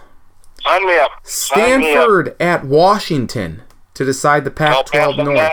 Sign 0.64 0.88
me 0.88 0.97
up. 0.97 1.12
Sign 1.24 1.82
me 1.82 1.93
up. 1.93 2.03
Stanford 2.03 2.36
at 2.39 2.64
Washington 2.64 3.64
to 3.95 4.06
decide 4.06 4.45
the 4.45 4.49
I'll 4.49 4.84
Pac-12 4.86 5.26
North. 5.26 5.51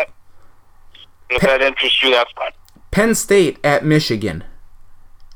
If 1.30 1.42
that 1.42 1.62
interests 1.62 2.00
you, 2.02 2.12
that's 2.12 2.30
fine. 2.32 2.52
Penn 2.92 3.16
State 3.16 3.58
at 3.64 3.84
Michigan. 3.84 4.44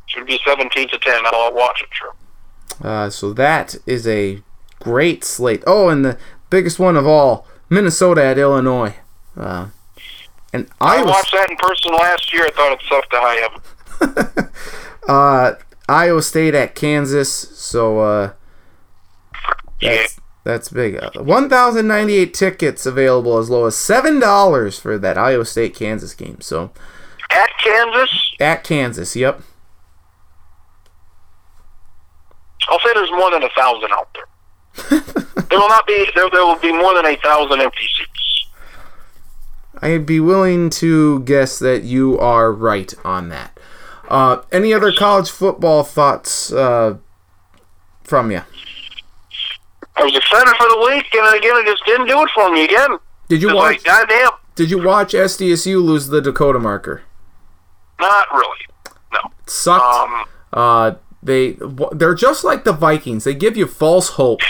Should 0.07 0.26
be 0.26 0.38
17 0.46 0.88
to 0.90 0.98
10. 0.98 1.22
I'll 1.26 1.52
watch 1.52 1.82
it, 1.82 1.88
sure. 1.92 2.14
Uh, 2.80 3.11
so 3.11 3.32
that 3.32 3.74
is 3.86 4.07
a 4.07 4.42
great 4.78 5.24
slate. 5.24 5.64
Oh, 5.66 5.88
and 5.88 6.04
the 6.04 6.18
biggest 6.50 6.78
one 6.78 6.96
of 6.96 7.07
all, 7.07 7.46
Minnesota 7.68 8.22
at 8.22 8.38
Illinois. 8.38 8.94
Uh, 9.36 9.68
and 10.52 10.68
I 10.80 10.98
Iowa, 10.98 11.09
watched 11.09 11.32
that 11.32 11.50
in 11.50 11.57
person 11.57 11.92
last 11.92 12.32
year. 12.32 12.46
I 12.46 12.50
thought 12.50 12.72
it 12.72 12.82
sucked 12.88 13.11
to 13.11 13.20
high 13.20 14.36
heaven. 14.36 14.50
uh, 15.09 15.54
Iowa 15.88 16.22
State 16.22 16.54
at 16.54 16.74
Kansas. 16.74 17.30
So 17.30 18.00
uh, 18.00 18.32
that's 19.80 20.20
that's 20.44 20.68
big. 20.68 20.96
Uh, 20.96 21.11
One 21.22 21.48
thousand 21.48 21.88
ninety-eight 21.88 22.32
tickets 22.32 22.86
available, 22.86 23.38
as 23.38 23.50
low 23.50 23.66
as 23.66 23.76
seven 23.76 24.20
dollars 24.20 24.78
for 24.78 24.96
that 24.98 25.18
Iowa 25.18 25.44
State 25.44 25.74
Kansas 25.74 26.14
game. 26.14 26.40
So 26.40 26.70
At 27.30 27.50
Kansas, 27.62 28.34
at 28.40 28.64
Kansas, 28.64 29.16
yep. 29.16 29.40
I'll 32.68 32.78
say 32.80 32.90
there's 32.94 33.10
more 33.10 33.30
than 33.30 33.42
a 33.42 33.48
thousand 33.56 33.90
out 33.92 34.08
there. 34.14 35.00
there 35.48 35.58
will 35.58 35.68
not 35.68 35.86
be. 35.86 36.06
There, 36.14 36.28
there 36.30 36.44
will 36.44 36.58
be 36.58 36.72
more 36.72 36.94
than 36.94 37.06
a 37.06 37.16
thousand 37.16 37.60
empty 37.60 37.86
seats. 37.96 38.46
I'd 39.82 40.06
be 40.06 40.20
willing 40.20 40.70
to 40.70 41.20
guess 41.20 41.58
that 41.58 41.84
you 41.84 42.18
are 42.18 42.52
right 42.52 42.92
on 43.04 43.28
that. 43.28 43.58
Uh, 44.08 44.42
any 44.50 44.72
other 44.72 44.92
college 44.92 45.30
football 45.30 45.82
thoughts 45.82 46.52
uh, 46.52 46.96
from 48.04 48.30
you? 48.30 48.42
I 49.96 50.04
was 50.04 50.16
excited 50.16 50.54
for 50.56 50.68
the 50.68 50.78
week, 50.90 51.06
and 51.14 51.36
again, 51.36 51.56
it 51.56 51.66
just 51.66 51.84
didn't 51.86 52.06
do 52.06 52.20
it 52.22 52.30
for 52.34 52.50
me 52.50 52.64
again. 52.64 52.98
Did 53.28 53.42
you 53.42 53.54
watch? 53.54 53.76
like, 53.76 53.84
goddamn, 53.84 54.30
Did 54.54 54.70
you 54.70 54.82
watch 54.82 55.12
SDSU 55.12 55.82
lose 55.82 56.08
the 56.08 56.20
Dakota 56.20 56.58
marker? 56.58 57.02
Not 58.01 58.32
really. 58.32 58.66
No. 59.12 59.18
It 59.44 59.51
sucked. 59.51 59.84
Um, 59.84 60.24
Uh, 60.53 60.94
they 61.22 61.57
they're 61.92 62.14
just 62.14 62.44
like 62.44 62.64
the 62.64 62.72
Vikings. 62.72 63.24
They 63.24 63.34
give 63.34 63.57
you 63.57 63.66
false 63.66 64.11
hope. 64.11 64.40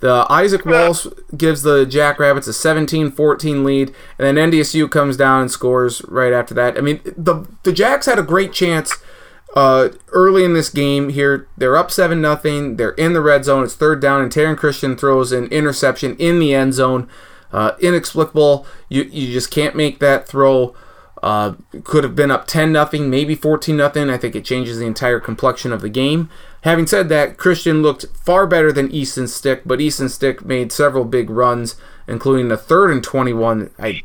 The 0.00 0.26
Isaac 0.30 0.64
Wallace 0.64 1.08
gives 1.36 1.62
the 1.62 1.84
Jackrabbits 1.84 2.46
a 2.46 2.52
17-14 2.52 3.64
lead, 3.64 3.92
and 4.18 4.36
then 4.36 4.50
NDSU 4.52 4.88
comes 4.88 5.16
down 5.16 5.40
and 5.40 5.50
scores 5.50 6.02
right 6.06 6.32
after 6.32 6.54
that. 6.54 6.78
I 6.78 6.80
mean, 6.82 7.00
the 7.04 7.46
the 7.64 7.72
Jacks 7.72 8.06
had 8.06 8.18
a 8.18 8.22
great 8.22 8.52
chance 8.52 8.94
uh, 9.56 9.88
early 10.12 10.44
in 10.44 10.52
this 10.52 10.70
game. 10.70 11.08
Here, 11.08 11.48
they're 11.56 11.76
up 11.76 11.90
seven 11.90 12.20
nothing. 12.20 12.76
They're 12.76 12.90
in 12.92 13.12
the 13.12 13.20
red 13.20 13.44
zone. 13.44 13.64
It's 13.64 13.74
third 13.74 14.00
down, 14.00 14.20
and 14.20 14.30
Taryn 14.30 14.56
Christion 14.56 14.96
throws 14.96 15.32
an 15.32 15.46
interception 15.46 16.14
in 16.16 16.38
the 16.38 16.54
end 16.54 16.74
zone. 16.74 17.08
Uh, 17.52 17.72
inexplicable. 17.80 18.66
You 18.88 19.02
you 19.04 19.32
just 19.32 19.50
can't 19.50 19.74
make 19.74 19.98
that 19.98 20.28
throw. 20.28 20.74
Uh, 21.22 21.54
could 21.84 22.04
have 22.04 22.14
been 22.14 22.30
up 22.30 22.46
10 22.46 22.72
nothing, 22.72 23.10
maybe 23.10 23.34
14 23.34 23.76
nothing. 23.76 24.10
I 24.10 24.16
think 24.16 24.36
it 24.36 24.44
changes 24.44 24.78
the 24.78 24.86
entire 24.86 25.20
complexion 25.20 25.72
of 25.72 25.80
the 25.80 25.88
game. 25.88 26.30
Having 26.62 26.86
said 26.88 27.08
that, 27.08 27.36
Christion 27.36 27.82
looked 27.82 28.06
far 28.14 28.46
better 28.46 28.72
than 28.72 28.90
Easton 28.90 29.28
Stick, 29.28 29.62
but 29.64 29.80
Easton 29.80 30.08
Stick 30.08 30.44
made 30.44 30.72
several 30.72 31.04
big 31.04 31.30
runs, 31.30 31.76
including 32.06 32.48
the 32.48 32.56
third 32.56 32.90
and 32.90 33.02
21. 33.02 33.70
I 33.78 34.02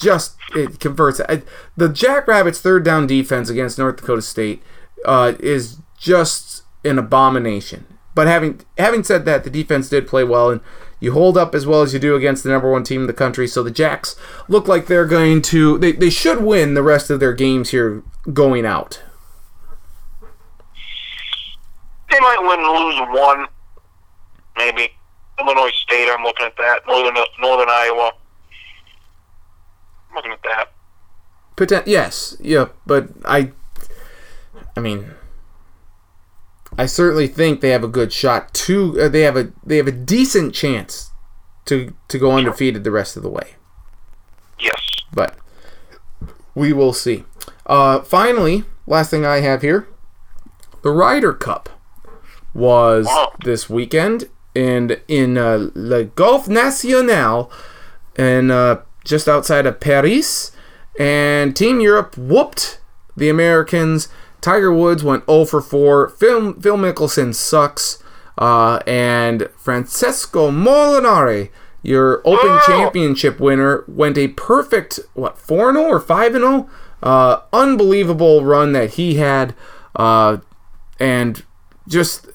just 0.00 0.36
it 0.54 0.78
converts. 0.80 1.20
I, 1.28 1.42
the 1.76 1.88
Jackrabbits' 1.88 2.60
third 2.60 2.84
down 2.84 3.06
defense 3.06 3.48
against 3.48 3.78
North 3.78 3.96
Dakota 3.96 4.22
State 4.22 4.62
uh, 5.04 5.34
is 5.40 5.78
just 5.98 6.62
an 6.84 6.98
abomination. 6.98 7.86
But 8.14 8.26
having 8.26 8.60
having 8.78 9.04
said 9.04 9.24
that, 9.26 9.44
the 9.44 9.50
defense 9.50 9.88
did 9.88 10.06
play 10.06 10.24
well, 10.24 10.50
and 10.50 10.60
you 11.00 11.12
hold 11.12 11.36
up 11.36 11.54
as 11.54 11.66
well 11.66 11.82
as 11.82 11.92
you 11.92 11.98
do 12.00 12.14
against 12.16 12.42
the 12.42 12.50
number 12.50 12.70
one 12.70 12.84
team 12.84 13.02
in 13.02 13.06
the 13.06 13.12
country. 13.12 13.46
So 13.46 13.62
the 13.62 13.70
Jacks 13.70 14.16
look 14.48 14.66
like 14.68 14.86
they're 14.86 15.06
going 15.06 15.42
to 15.42 15.78
they, 15.78 15.92
they 15.92 16.10
should 16.10 16.42
win 16.42 16.74
the 16.74 16.82
rest 16.82 17.10
of 17.10 17.20
their 17.20 17.32
games 17.32 17.70
here 17.70 18.02
going 18.32 18.64
out. 18.66 19.02
they 22.16 22.20
might 22.20 22.38
win 22.40 22.60
and 22.60 22.68
lose 22.68 23.20
one, 23.20 23.46
maybe. 24.56 24.90
Illinois 25.38 25.70
State, 25.70 26.08
I'm 26.10 26.22
looking 26.22 26.46
at 26.46 26.56
that. 26.56 26.80
Northern 26.86 27.14
Northern 27.40 27.68
Iowa. 27.68 28.12
I'm 30.08 30.16
looking 30.16 30.32
at 30.32 30.42
that. 30.44 30.72
Poten- 31.56 31.86
yes, 31.86 32.36
yeah, 32.40 32.68
but 32.86 33.08
I, 33.24 33.52
I 34.76 34.80
mean, 34.80 35.10
I 36.78 36.86
certainly 36.86 37.26
think 37.26 37.60
they 37.60 37.70
have 37.70 37.84
a 37.84 37.88
good 37.88 38.12
shot 38.12 38.52
to. 38.54 39.00
Uh, 39.00 39.08
they 39.08 39.22
have 39.22 39.36
a 39.36 39.52
they 39.64 39.76
have 39.78 39.86
a 39.86 39.92
decent 39.92 40.54
chance 40.54 41.10
to 41.66 41.94
to 42.08 42.18
go 42.18 42.32
undefeated 42.32 42.84
the 42.84 42.90
rest 42.90 43.16
of 43.16 43.22
the 43.22 43.30
way. 43.30 43.54
Yes. 44.58 44.80
but 45.12 45.36
we 46.54 46.72
will 46.72 46.92
see. 46.92 47.24
Uh, 47.66 48.00
finally, 48.00 48.64
last 48.86 49.10
thing 49.10 49.24
I 49.26 49.40
have 49.40 49.62
here, 49.62 49.86
the 50.82 50.90
Ryder 50.90 51.32
Cup 51.34 51.68
was 52.54 53.06
Wow. 53.06 53.32
this 53.44 53.68
weekend 53.68 54.28
and 54.54 54.98
in 55.08 55.36
uh, 55.36 55.68
Le 55.74 56.04
Golf 56.04 56.48
National, 56.48 57.50
and 58.16 58.50
uh, 58.50 58.78
just 59.04 59.28
outside 59.28 59.66
of 59.66 59.80
Paris, 59.80 60.52
and 60.98 61.54
Team 61.54 61.80
Europe 61.80 62.16
whooped 62.16 62.80
the 63.16 63.28
Americans. 63.28 64.08
Tiger 64.40 64.72
Woods 64.72 65.02
went 65.02 65.26
0 65.26 65.44
for 65.46 65.60
4. 65.60 66.08
Phil, 66.10 66.54
Phil 66.54 66.76
Mickelson 66.76 67.34
sucks. 67.34 68.02
Uh, 68.38 68.80
and 68.86 69.48
Francesco 69.56 70.50
Molinari, 70.50 71.48
your 71.82 72.20
Open 72.26 72.50
Wow. 72.50 72.62
Championship 72.66 73.40
winner, 73.40 73.84
went 73.88 74.18
a 74.18 74.28
perfect, 74.28 75.00
what, 75.14 75.38
4 75.38 75.72
0 75.72 75.84
or 75.84 76.00
5 76.00 76.32
0? 76.32 76.68
Uh, 77.02 77.40
unbelievable 77.52 78.44
run 78.44 78.72
that 78.72 78.94
he 78.94 79.14
had. 79.14 79.54
Uh, 79.94 80.38
and 81.00 81.44
just, 81.88 82.28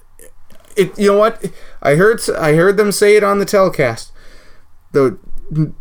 it, 0.76 0.98
you 0.98 1.12
know 1.12 1.18
what? 1.18 1.52
I 1.82 1.96
heard, 1.96 2.20
I 2.32 2.54
heard 2.54 2.78
them 2.78 2.92
say 2.92 3.16
it 3.16 3.24
on 3.24 3.40
the 3.40 3.46
telecast. 3.46 4.12
The 4.92 5.20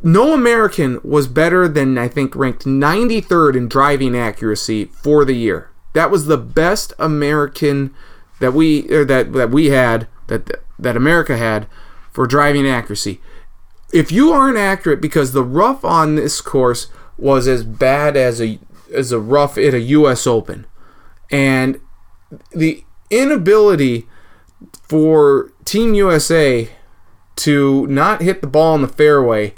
no 0.03 0.35
American 0.35 1.01
was 1.05 1.29
better 1.29 1.69
than 1.69 1.97
I 1.97 2.09
think 2.09 2.35
ranked 2.35 2.65
93rd 2.65 3.57
in 3.57 3.69
driving 3.69 4.17
accuracy 4.17 4.87
for 4.87 5.25
the 5.25 5.35
year. 5.35 5.70
That 5.93 6.11
was 6.11 6.27
the 6.27 6.39
best 6.39 6.93
American 6.99 7.95
that 8.41 8.55
we 8.55 8.91
or 8.91 9.05
that 9.05 9.33
that 9.33 9.51
we 9.51 9.67
had 9.67 10.07
that 10.29 10.63
that 10.79 10.97
America 10.97 11.37
had 11.37 11.67
for 12.13 12.27
driving 12.27 12.67
accuracy. 12.67 13.21
If 13.93 14.13
you 14.13 14.33
aren't 14.33 14.57
accurate 14.57 15.01
because 15.01 15.33
the 15.33 15.45
rough 15.45 15.85
on 15.85 16.15
this 16.15 16.41
course 16.41 16.89
was 17.19 17.49
as 17.49 17.65
bad 17.65 18.17
as 18.17 18.41
a 18.41 18.59
as 18.95 19.13
a 19.13 19.21
rough 19.21 19.59
at 19.59 19.75
a 19.75 19.81
US 19.81 20.27
Open 20.27 20.67
and 21.31 21.81
the 22.53 22.85
inability 23.11 24.07
for 24.83 25.53
Team 25.65 25.95
USA 25.95 26.69
to 27.37 27.87
not 27.87 28.23
hit 28.23 28.41
the 28.41 28.47
ball 28.47 28.75
in 28.75 28.83
the 28.83 28.89
fairway, 28.89 29.55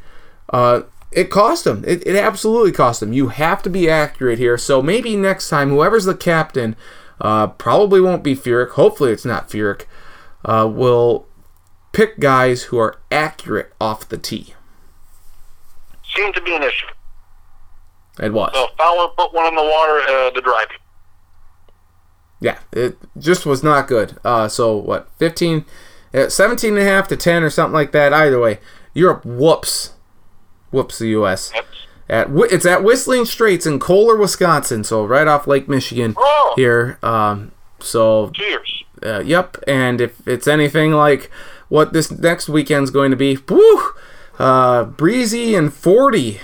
uh, 0.51 0.83
it 1.13 1.31
cost 1.31 1.65
them. 1.65 1.85
It, 1.87 2.07
it 2.07 2.17
absolutely 2.17 2.73
cost 2.73 3.01
them. 3.01 3.13
You 3.13 3.29
have 3.29 3.63
to 3.63 3.71
be 3.71 3.89
accurate 3.89 4.39
here. 4.39 4.59
So 4.59 4.83
maybe 4.83 5.17
next 5.17 5.49
time, 5.49 5.71
whoever's 5.71 6.05
the 6.05 6.15
captain, 6.15 6.77
uh, 7.21 7.49
probably 7.49 8.01
won't 8.01 8.23
be 8.23 8.35
Furyk. 8.35 8.71
Hopefully, 8.71 9.13
it's 9.13 9.25
not 9.25 9.49
Furyk. 9.49 9.85
Uh, 10.45 10.69
will 10.73 11.27
pick 11.93 12.19
guys 12.19 12.65
who 12.65 12.79
are 12.79 12.99
accurate 13.11 13.73
off 13.81 14.09
the 14.09 14.19
tee. 14.19 14.55
Seemed 16.17 16.35
to 16.35 16.43
be 16.43 16.55
an 16.55 16.63
issue. 16.63 16.87
It 18.21 18.33
was. 18.33 18.51
So 18.53 18.69
Fowler 18.77 19.09
put 19.17 19.33
one 19.33 19.47
in 19.47 19.55
the 19.55 19.63
water, 19.63 20.01
uh, 20.09 20.31
the 20.31 20.43
driving. 20.43 20.77
Yeah, 22.41 22.59
it 22.73 22.99
just 23.19 23.47
was 23.47 23.63
not 23.63 23.87
good. 23.87 24.19
Uh, 24.25 24.49
so 24.49 24.77
what, 24.77 25.09
15, 25.19 25.65
uh, 26.13 26.29
17 26.29 26.71
and 26.71 26.83
a 26.83 26.85
half 26.85 27.09
to 27.09 27.17
10 27.17 27.43
or 27.43 27.51
something 27.51 27.73
like 27.73 27.93
that. 27.93 28.13
Either 28.13 28.41
way, 28.41 28.59
Europe 28.95 29.25
whoops, 29.25 29.93
whoops 30.73 30.99
the 30.99 31.09
U.S. 31.11 31.53
Yep. 31.55 31.67
At 32.09 32.29
it's 32.53 32.67
at 32.67 32.83
Whistling 32.83 33.25
Straits 33.25 33.65
in 33.65 33.79
Kohler, 33.79 34.17
Wisconsin. 34.17 34.83
So 34.85 35.05
right 35.05 35.29
off 35.29 35.47
Lake 35.47 35.69
Michigan 35.69 36.15
Oh. 36.19 36.53
here. 36.57 36.99
Um, 37.03 37.53
so 37.79 38.31
Cheers. 38.35 38.85
uh, 39.05 39.21
yep, 39.21 39.57
and 39.67 40.01
if 40.01 40.27
it's 40.27 40.47
anything 40.49 40.93
like 40.93 41.31
what 41.69 41.93
this 41.93 42.11
next 42.11 42.49
weekend's 42.49 42.91
going 42.91 43.11
to 43.13 43.17
be, 43.17 43.39
woo, 43.49 43.93
uh, 44.39 44.85
breezy 44.85 45.55
and 45.55 45.73
40 45.73 46.41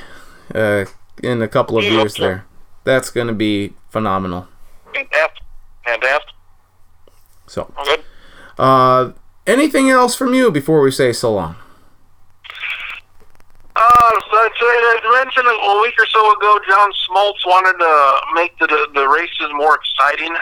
uh, 0.55 0.85
in 1.23 1.43
a 1.43 1.49
couple 1.49 1.77
of 1.77 1.85
Yeah, 1.85 1.91
years 1.91 2.15
okay. 2.15 2.23
there. 2.23 2.45
That's 2.85 3.11
going 3.11 3.27
to 3.27 3.35
be 3.35 3.75
phenomenal. 3.91 4.47
Fantastic. 4.95 5.43
Fantastic. 5.85 6.35
So, 7.47 7.73
Good. 7.85 8.05
uh, 8.59 9.11
anything 9.47 9.91
else 9.91 10.15
from 10.15 10.33
you 10.35 10.51
before 10.51 10.81
we 10.81 10.91
say 10.91 11.13
so 11.13 11.35
long? 11.35 11.57
Uh, 13.81 14.11
so 14.29 14.37
I 14.37 15.23
mentioned 15.25 15.47
a 15.47 15.81
week 15.83 15.95
or 16.01 16.07
so 16.07 16.33
ago, 16.33 16.59
John 16.69 16.91
Smoltz 17.07 17.47
wanted 17.47 17.79
to 17.79 18.35
make 18.35 18.59
the 18.59 18.89
the 18.93 19.09
races 19.09 19.53
more 19.55 19.79
exciting. 19.79 20.35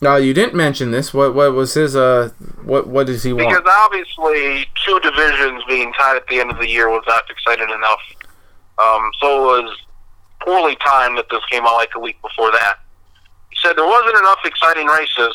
No, 0.00 0.14
you 0.14 0.32
didn't 0.32 0.54
mention 0.54 0.92
this. 0.92 1.12
What 1.12 1.34
what 1.34 1.54
was 1.54 1.74
his 1.74 1.96
uh 1.96 2.30
what 2.62 2.86
what 2.86 3.08
does 3.08 3.24
he 3.24 3.32
want? 3.32 3.48
Because 3.48 3.64
obviously, 3.66 4.66
two 4.86 5.00
divisions 5.00 5.64
being 5.66 5.92
tied 5.94 6.16
at 6.16 6.26
the 6.28 6.38
end 6.38 6.52
of 6.52 6.58
the 6.58 6.68
year 6.68 6.88
was 6.88 7.02
not 7.08 7.24
exciting 7.28 7.68
enough. 7.68 8.00
Um, 8.78 9.10
so 9.20 9.56
it 9.56 9.62
was 9.64 9.76
poorly 10.40 10.76
timed 10.86 11.18
that 11.18 11.28
this 11.30 11.44
came 11.50 11.64
out 11.64 11.74
like 11.74 11.90
a 11.96 11.98
week 11.98 12.22
before 12.22 12.52
that. 12.52 12.76
He 13.50 13.56
said 13.60 13.76
there 13.76 13.86
wasn't 13.86 14.16
enough 14.18 14.38
exciting 14.44 14.86
races, 14.86 15.34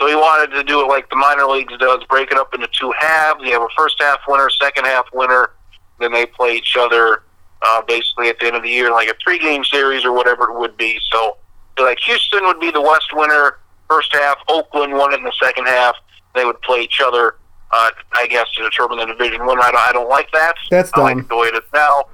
so 0.00 0.06
he 0.06 0.14
wanted 0.14 0.54
to 0.54 0.64
do 0.64 0.80
it 0.80 0.86
like 0.86 1.08
the 1.10 1.16
minor 1.16 1.46
leagues 1.46 1.76
does, 1.78 2.04
break 2.04 2.30
it 2.30 2.38
up 2.38 2.54
into 2.54 2.68
two 2.68 2.92
halves. 2.98 3.40
You 3.42 3.52
have 3.52 3.62
a 3.62 3.68
first 3.76 4.00
half 4.00 4.20
winner, 4.28 4.48
second 4.50 4.84
half 4.86 5.06
winner, 5.12 5.50
then 5.98 6.12
they 6.12 6.26
play 6.26 6.54
each 6.54 6.76
other 6.78 7.22
uh, 7.62 7.82
basically 7.82 8.28
at 8.28 8.38
the 8.38 8.46
end 8.46 8.56
of 8.56 8.62
the 8.62 8.70
year, 8.70 8.90
like 8.90 9.08
a 9.08 9.14
three 9.22 9.38
game 9.38 9.64
series 9.64 10.04
or 10.04 10.12
whatever 10.12 10.44
it 10.50 10.58
would 10.58 10.76
be. 10.76 10.98
So, 11.10 11.36
like 11.78 11.98
Houston 12.00 12.44
would 12.44 12.60
be 12.60 12.70
the 12.70 12.80
West 12.80 13.08
winner 13.12 13.58
first 13.88 14.12
half, 14.12 14.38
Oakland 14.48 14.92
won 14.92 15.12
it 15.12 15.18
in 15.18 15.24
the 15.24 15.32
second 15.42 15.66
half. 15.66 15.96
They 16.34 16.44
would 16.44 16.60
play 16.62 16.82
each 16.82 17.00
other, 17.04 17.36
uh, 17.72 17.90
I 18.12 18.26
guess, 18.28 18.46
to 18.54 18.62
determine 18.62 18.98
the 18.98 19.06
division 19.06 19.44
winner. 19.46 19.62
I 19.62 19.70
don't, 19.72 19.88
I 19.88 19.92
don't 19.92 20.08
like 20.08 20.30
that. 20.32 20.54
That's 20.70 20.92
I 20.94 21.00
like 21.00 21.28
the 21.28 21.36
way 21.36 21.48
it 21.48 21.54
is 21.54 21.68
now. 21.72 22.04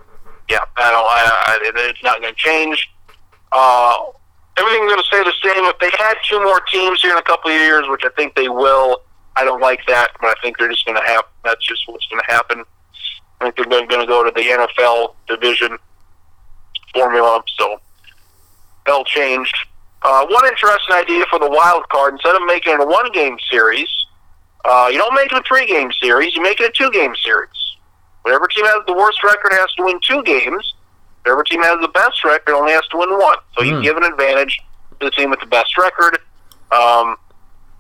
Yeah, 0.49 0.61
I 0.77 0.91
don't. 0.91 1.05
I, 1.05 1.47
I, 1.47 1.89
it's 1.91 2.03
not 2.03 2.21
going 2.21 2.35
to 2.35 2.41
change. 2.41 2.91
Uh, 3.53 3.97
everything's 4.57 4.93
going 4.93 5.03
to 5.03 5.07
stay 5.07 5.23
the 5.23 5.33
same. 5.43 5.65
If 5.65 5.79
they 5.79 5.91
had 5.99 6.15
two 6.29 6.43
more 6.43 6.61
teams 6.73 7.03
here 7.03 7.13
in 7.13 7.19
a 7.19 7.23
couple 7.23 7.51
of 7.51 7.57
years, 7.57 7.87
which 7.89 8.03
I 8.05 8.11
think 8.11 8.35
they 8.35 8.49
will, 8.49 9.03
I 9.37 9.45
don't 9.45 9.61
like 9.61 9.81
that. 9.89 10.09
But 10.21 10.37
I 10.37 10.41
think 10.43 10.59
they're 10.59 10.71
just 10.71 10.87
going 10.87 10.97
to 10.97 11.07
have. 11.07 11.25
That's 11.45 11.65
just 11.65 11.89
what's 11.89 12.07
going 12.07 12.23
to 12.27 12.33
happen. 12.33 12.65
I 13.41 13.51
think 13.51 13.69
they're 13.69 13.87
going 13.87 14.01
to 14.01 14.07
go 14.07 14.25
to 14.25 14.31
the 14.31 14.43
NFL 14.43 15.15
division 15.27 15.77
formula. 16.93 17.43
So 17.59 17.81
they'll 18.87 19.05
change. 19.05 19.53
Uh, 20.03 20.27
one 20.29 20.47
interesting 20.47 20.95
idea 20.95 21.25
for 21.31 21.39
the 21.39 21.51
wild 21.51 21.89
card: 21.89 22.15
instead 22.15 22.37
of 22.37 22.43
making 22.47 22.75
it 22.75 22.81
a 22.81 22.87
one-game 22.87 23.39
series, 23.51 23.89
uh, 24.65 24.89
you 24.91 24.99
don't 24.99 25.15
make 25.15 25.33
it 25.33 25.39
a 25.39 25.43
three-game 25.49 25.91
series. 26.01 26.37
You 26.37 26.43
make 26.43 26.61
it 26.61 26.69
a 26.69 26.73
two-game 26.73 27.15
series. 27.17 27.51
Whatever 28.23 28.47
team 28.49 28.65
has 28.67 28.85
the 28.87 28.95
worst 28.95 29.23
record 29.25 29.53
has 29.53 29.73
to 29.75 29.85
win 29.85 30.01
two 30.01 30.23
games. 30.23 30.74
Whatever 31.25 31.43
team 31.45 31.63
has 31.63 31.81
the 31.81 31.89
best 31.89 32.23
record 32.25 32.55
only 32.55 32.73
has 32.73 32.87
to 32.89 32.99
win 32.99 33.11
one. 33.19 33.39
So 33.57 33.65
you 33.65 33.77
Hmm. 33.77 33.83
give 33.83 33.97
an 33.97 34.05
advantage 34.05 34.61
to 35.01 35.07
the 35.07 35.11
team 35.11 35.31
with 35.31 35.41
the 35.41 35.47
best 35.47 35.77
record. 35.79 36.19
Um, 36.71 37.17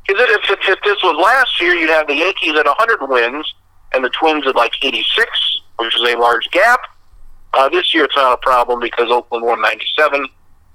if, 0.08 0.16
if, 0.50 0.58
if 0.68 0.78
this 0.82 0.96
was 1.02 1.16
last 1.22 1.60
year, 1.60 1.74
you'd 1.74 1.90
have 1.90 2.06
the 2.06 2.14
Yankees 2.14 2.56
at 2.58 2.66
100 2.66 3.06
wins 3.08 3.52
and 3.92 4.04
the 4.04 4.10
Twins 4.10 4.46
at 4.46 4.56
like 4.56 4.72
86, 4.82 5.28
which 5.78 5.94
is 5.94 6.02
a 6.02 6.16
large 6.18 6.48
gap. 6.50 6.80
Uh, 7.52 7.68
this 7.68 7.94
year 7.94 8.04
it's 8.04 8.16
not 8.16 8.32
a 8.32 8.36
problem 8.38 8.80
because 8.80 9.10
Oakland 9.10 9.44
won 9.44 9.60
97. 9.62 10.26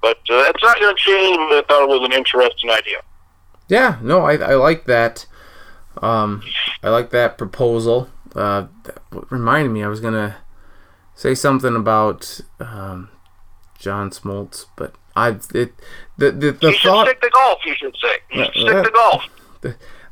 But 0.02 0.18
uh, 0.30 0.46
it's 0.48 0.64
not 0.64 0.80
going 0.80 0.96
to 0.96 1.02
change. 1.02 1.38
I 1.38 1.64
thought 1.68 1.84
it 1.84 1.90
was 1.90 2.02
an 2.06 2.14
interesting 2.14 2.70
idea. 2.70 3.02
Yeah, 3.68 3.98
no, 4.02 4.26
I 4.26 4.34
I 4.38 4.56
like 4.56 4.86
that. 4.86 5.26
Um, 6.02 6.42
I 6.82 6.90
like 6.90 7.10
that 7.12 7.38
proposal. 7.38 8.10
Uh, 8.36 8.68
that 8.84 8.98
reminded 9.30 9.70
me 9.72 9.84
I 9.84 9.88
was 9.90 10.00
gonna 10.00 10.38
say 11.20 11.36
something 11.36 11.76
about 11.76 12.40
um, 12.62 13.10
John 13.78 14.10
Smoltz, 14.10 14.68
but 14.78 14.96
I 15.18 15.32
it 15.54 15.74
the 16.18 16.32
the, 16.32 16.52
the 16.54 16.58
you 16.62 16.74
should 16.74 16.90
thought 16.90 17.08
stick 17.08 17.22
to 17.22 17.30
golf. 17.30 17.60
You 17.66 17.76
should 17.76 17.96
say. 18.02 18.18
You 18.32 18.46
should 18.46 18.54
stick 18.54 18.84
to 18.86 18.92
golf. 18.92 19.24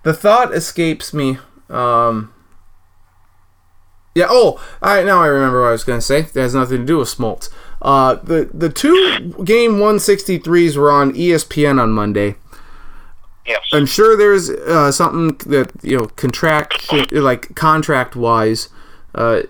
the 0.04 0.14
thought 0.14 0.54
escapes 0.54 1.14
me. 1.14 1.38
Um, 1.70 2.34
yeah. 4.14 4.28
Oh, 4.30 4.62
I 4.82 5.02
now 5.04 5.24
I 5.24 5.28
remember 5.28 5.62
what 5.62 5.70
I 5.70 5.72
was 5.72 5.86
going 5.86 6.00
to 6.00 6.06
say. 6.06 6.24
That 6.24 6.42
has 6.42 6.54
nothing 6.54 6.80
to 6.80 6.86
do 6.86 6.98
with 6.98 7.08
Smoltz. 7.08 7.50
Uh, 7.82 8.16
the 8.16 8.50
the 8.54 8.70
two 8.70 9.34
game 9.46 9.78
163s 9.78 10.76
were 10.76 10.92
on 10.92 11.14
ESPN 11.14 11.80
on 11.82 11.92
Monday. 11.92 12.36
Yes. 13.46 13.62
I'm 13.72 13.86
sure 13.86 14.18
there's 14.18 14.50
uh, 14.50 14.92
something 14.92 15.38
that 15.50 15.72
you 15.84 16.00
know 16.00 16.08
contract 16.08 16.92
like 17.14 17.56
contract 17.56 18.18
wise 18.18 18.68
uh, 19.16 19.44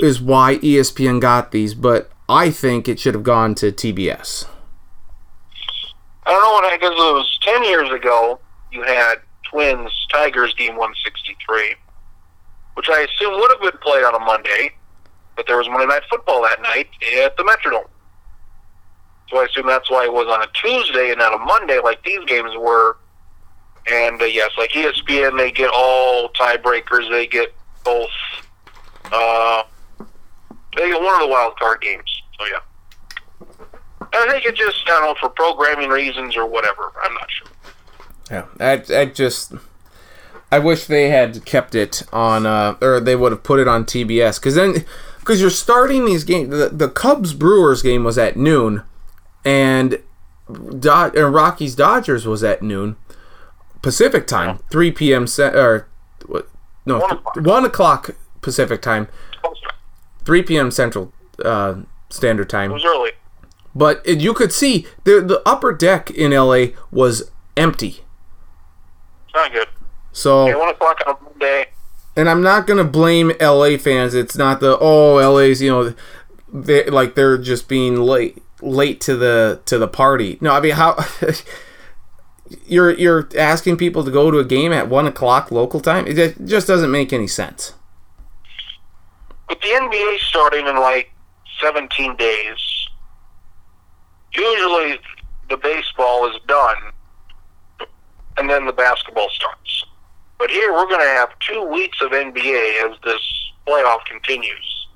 is 0.00 0.20
why 0.20 0.56
ESPN 0.56 1.20
got 1.20 1.52
these, 1.52 1.74
but 1.74 2.10
I 2.28 2.50
think 2.50 2.88
it 2.88 3.00
should 3.00 3.14
have 3.14 3.22
gone 3.24 3.54
to 3.56 3.72
TBS. 3.72 4.46
I 6.26 6.30
don't 6.32 6.42
know 6.42 6.52
what 6.52 6.72
because 6.78 6.92
it 6.92 7.14
was 7.14 7.38
ten 7.42 7.64
years 7.64 7.90
ago. 7.90 8.38
You 8.70 8.82
had 8.82 9.16
Twins 9.50 9.90
Tigers 10.12 10.54
game 10.54 10.76
one 10.76 10.92
sixty 11.02 11.36
three, 11.46 11.74
which 12.74 12.88
I 12.90 13.00
assume 13.00 13.40
would 13.40 13.50
have 13.50 13.60
been 13.60 13.80
played 13.80 14.04
on 14.04 14.14
a 14.14 14.18
Monday, 14.20 14.72
but 15.36 15.46
there 15.46 15.56
was 15.56 15.68
Monday 15.68 15.86
Night 15.86 16.02
Football 16.10 16.42
that 16.42 16.60
night 16.62 16.88
at 17.22 17.36
the 17.36 17.44
Metrodome. 17.44 17.88
So 19.30 19.38
I 19.38 19.44
assume 19.44 19.66
that's 19.66 19.90
why 19.90 20.04
it 20.04 20.12
was 20.12 20.26
on 20.26 20.42
a 20.42 20.46
Tuesday 20.54 21.10
and 21.10 21.18
not 21.18 21.34
a 21.34 21.38
Monday, 21.38 21.80
like 21.82 22.02
these 22.02 22.24
games 22.26 22.50
were. 22.58 22.96
And 23.90 24.20
uh, 24.20 24.26
yes, 24.26 24.50
like 24.58 24.70
ESPN, 24.70 25.38
they 25.38 25.50
get 25.50 25.70
all 25.74 26.28
tiebreakers. 26.30 27.10
They 27.10 27.26
get 27.26 27.54
both. 27.84 28.10
Uh, 29.10 29.62
they 30.76 30.88
get 30.90 31.00
one 31.00 31.14
of 31.14 31.20
the 31.20 31.28
wild 31.28 31.56
card 31.58 31.80
games. 31.80 32.22
So 32.38 32.46
yeah. 32.46 32.58
I 34.12 34.26
think 34.30 34.44
it 34.46 34.54
just 34.56 34.82
I 34.86 34.90
don't 34.90 35.02
know 35.02 35.14
for 35.20 35.28
programming 35.30 35.90
reasons 35.90 36.36
or 36.36 36.46
whatever. 36.46 36.92
I'm 37.02 37.14
not 37.14 37.28
sure. 37.30 37.48
Yeah, 38.30 38.44
I, 38.60 39.00
I 39.00 39.04
just 39.06 39.52
I 40.52 40.58
wish 40.58 40.86
they 40.86 41.10
had 41.10 41.44
kept 41.44 41.74
it 41.74 42.02
on, 42.12 42.46
uh, 42.46 42.76
or 42.80 43.00
they 43.00 43.16
would 43.16 43.32
have 43.32 43.42
put 43.42 43.60
it 43.60 43.68
on 43.68 43.84
TBS, 43.84 44.38
because 44.40 44.54
then 44.54 44.84
because 45.18 45.40
you're 45.40 45.50
starting 45.50 46.04
these 46.06 46.24
games. 46.24 46.50
The, 46.50 46.68
the 46.70 46.88
Cubs 46.88 47.34
Brewers 47.34 47.82
game 47.82 48.04
was 48.04 48.16
at 48.18 48.36
noon, 48.36 48.82
and 49.44 49.98
Dod- 50.78 51.14
and 51.16 51.34
Rockies 51.34 51.74
Dodgers 51.74 52.26
was 52.26 52.42
at 52.44 52.62
noon 52.62 52.96
Pacific 53.82 54.26
time, 54.26 54.58
3 54.70 54.90
p.m. 54.92 55.26
Ce- 55.26 55.38
or 55.40 55.86
what? 56.26 56.48
No, 56.86 56.98
One 57.00 57.10
o'clock. 57.12 57.36
one 57.36 57.64
o'clock 57.66 58.10
Pacific 58.40 58.80
time, 58.80 59.08
3 60.28 60.42
p.m. 60.42 60.70
Central 60.70 61.10
uh, 61.42 61.76
Standard 62.10 62.48
It 62.48 62.50
Time. 62.50 62.70
was 62.70 62.84
early. 62.84 63.12
But 63.74 64.02
it, 64.04 64.20
you 64.20 64.34
could 64.34 64.52
see 64.52 64.86
the 65.04 65.22
the 65.22 65.40
upper 65.46 65.72
deck 65.72 66.10
in 66.10 66.32
LA 66.32 66.66
was 66.90 67.30
empty. 67.56 68.00
Not 69.34 69.52
good. 69.52 69.68
So 70.12 70.42
Okay, 70.48 70.54
one 70.58 70.68
o'clock 70.68 71.00
on 71.06 71.16
Monday. 71.24 71.68
and 72.14 72.28
I'm 72.28 72.42
not 72.42 72.66
gonna 72.66 72.84
blame 72.84 73.32
LA 73.40 73.78
fans. 73.78 74.12
It's 74.14 74.36
not 74.36 74.60
the 74.60 74.76
oh 74.78 75.14
LA's 75.32 75.62
you 75.62 75.70
know 75.70 75.94
they 76.52 76.84
like 76.90 77.14
they're 77.14 77.38
just 77.38 77.66
being 77.68 77.96
late 77.96 78.42
late 78.60 79.00
to 79.02 79.16
the 79.16 79.60
to 79.64 79.78
the 79.78 79.88
party. 79.88 80.36
No, 80.42 80.50
I 80.52 80.60
mean 80.60 80.72
how 80.74 80.96
you're 82.66 82.92
you're 82.92 83.28
asking 83.38 83.76
people 83.78 84.04
to 84.04 84.10
go 84.10 84.30
to 84.30 84.38
a 84.38 84.44
game 84.44 84.72
at 84.72 84.88
one 84.88 85.06
o'clock 85.06 85.50
local 85.50 85.80
time. 85.80 86.06
It 86.06 86.44
just 86.44 86.66
doesn't 86.66 86.90
make 86.90 87.12
any 87.14 87.26
sense. 87.28 87.72
With 89.48 89.60
the 89.60 89.68
NBA 89.68 90.18
starting 90.18 90.66
in 90.66 90.76
like 90.76 91.10
17 91.60 92.16
days, 92.16 92.88
usually 94.32 94.98
the 95.48 95.56
baseball 95.56 96.28
is 96.30 96.36
done, 96.46 96.76
and 98.36 98.48
then 98.48 98.66
the 98.66 98.72
basketball 98.72 99.28
starts. 99.30 99.84
But 100.38 100.50
here 100.50 100.72
we're 100.72 100.86
going 100.86 101.00
to 101.00 101.06
have 101.06 101.30
two 101.40 101.62
weeks 101.62 102.00
of 102.00 102.12
NBA 102.12 102.90
as 102.90 102.96
this 103.04 103.20
playoff 103.66 104.04
continues. 104.04 104.86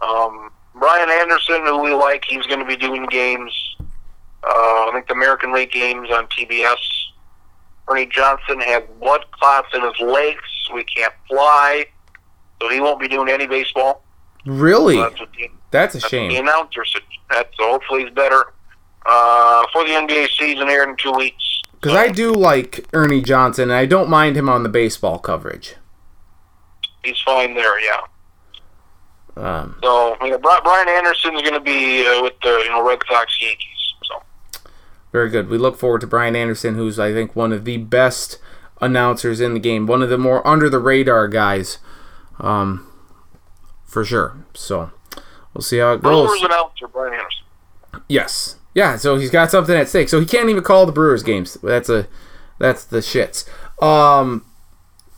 Um, 0.00 0.50
Brian 0.74 1.10
Anderson, 1.10 1.66
who 1.66 1.82
we 1.82 1.92
like, 1.92 2.24
he's 2.24 2.46
going 2.46 2.60
to 2.60 2.64
be 2.64 2.76
doing 2.76 3.06
games. 3.06 3.52
Uh, 4.42 4.88
I 4.88 4.90
think 4.92 5.06
the 5.06 5.14
American 5.14 5.52
League 5.52 5.70
games 5.70 6.10
on 6.10 6.26
TBS. 6.28 6.76
Ernie 7.88 8.06
Johnson 8.06 8.60
has 8.60 8.82
blood 9.00 9.24
clots 9.32 9.68
in 9.74 9.82
his 9.82 10.00
legs. 10.00 10.40
We 10.72 10.84
can't 10.84 11.12
fly, 11.28 11.86
so 12.62 12.68
he 12.68 12.80
won't 12.80 13.00
be 13.00 13.08
doing 13.08 13.28
any 13.28 13.46
baseball. 13.48 14.04
Really, 14.46 14.96
That's 14.96 15.18
what 15.20 15.28
the, 15.32 15.48
that's 15.72 15.94
a 15.94 15.98
that's 15.98 16.02
what 16.02 16.02
the 16.02 16.08
shame. 16.08 16.36
announcer 16.46 16.84
said. 16.84 17.02
That's 17.28 17.48
so 17.58 17.70
hopefully 17.72 18.04
he's 18.04 18.12
better. 18.14 18.52
uh, 19.04 19.64
for 19.72 19.82
the 19.84 19.90
NBA 19.90 20.28
season 20.38 20.68
here 20.68 20.84
in 20.84 20.96
two 20.96 21.12
weeks. 21.12 21.42
Because 21.80 21.96
I 21.96 22.08
do 22.08 22.32
like 22.32 22.86
Ernie 22.92 23.20
Johnson, 23.22 23.64
and 23.64 23.72
I 23.72 23.86
don't 23.86 24.08
mind 24.08 24.36
him 24.36 24.48
on 24.48 24.62
the 24.62 24.68
baseball 24.68 25.18
coverage. 25.18 25.74
He's 27.02 27.18
fine 27.24 27.54
there, 27.54 27.80
yeah. 27.80 28.00
Um, 29.36 29.76
So, 29.82 30.16
you 30.22 30.30
know, 30.30 30.38
Bri- 30.38 30.60
Brian 30.62 30.88
Anderson's 30.88 31.42
going 31.42 31.54
to 31.54 31.60
be 31.60 32.06
uh, 32.06 32.22
with 32.22 32.34
the 32.42 32.60
you 32.64 32.70
know 32.70 32.86
Red 32.86 33.00
Sox 33.08 33.40
Yankees. 33.40 33.94
So, 34.04 34.22
very 35.10 35.30
good. 35.30 35.48
We 35.48 35.58
look 35.58 35.76
forward 35.78 36.02
to 36.02 36.06
Brian 36.06 36.36
Anderson, 36.36 36.74
who's 36.74 36.98
I 36.98 37.12
think 37.12 37.34
one 37.34 37.52
of 37.52 37.64
the 37.64 37.78
best 37.78 38.38
announcers 38.80 39.40
in 39.40 39.54
the 39.54 39.60
game, 39.60 39.86
one 39.86 40.02
of 40.02 40.10
the 40.10 40.18
more 40.18 40.46
under 40.46 40.68
the 40.68 40.78
radar 40.78 41.26
guys, 41.28 41.78
um, 42.42 42.86
for 43.86 44.04
sure. 44.04 44.44
So 44.54 44.90
we'll 45.54 45.62
see 45.62 45.78
how 45.78 45.92
it 45.92 46.02
goes. 46.02 46.26
Brewers 46.26 46.42
announcer 46.42 46.88
Brian 46.88 47.14
Anderson. 47.14 47.44
Yes. 48.08 48.56
Yeah, 48.74 48.96
so 48.96 49.16
he's 49.16 49.30
got 49.30 49.50
something 49.50 49.74
at 49.74 49.88
stake. 49.88 50.08
So 50.08 50.20
he 50.20 50.26
can't 50.26 50.48
even 50.48 50.62
call 50.62 50.86
the 50.86 50.92
Brewers 50.92 51.22
games. 51.22 51.54
That's 51.62 51.88
a 51.88 52.06
that's 52.58 52.84
the 52.84 52.98
shits. 52.98 53.48
Um 53.82 54.44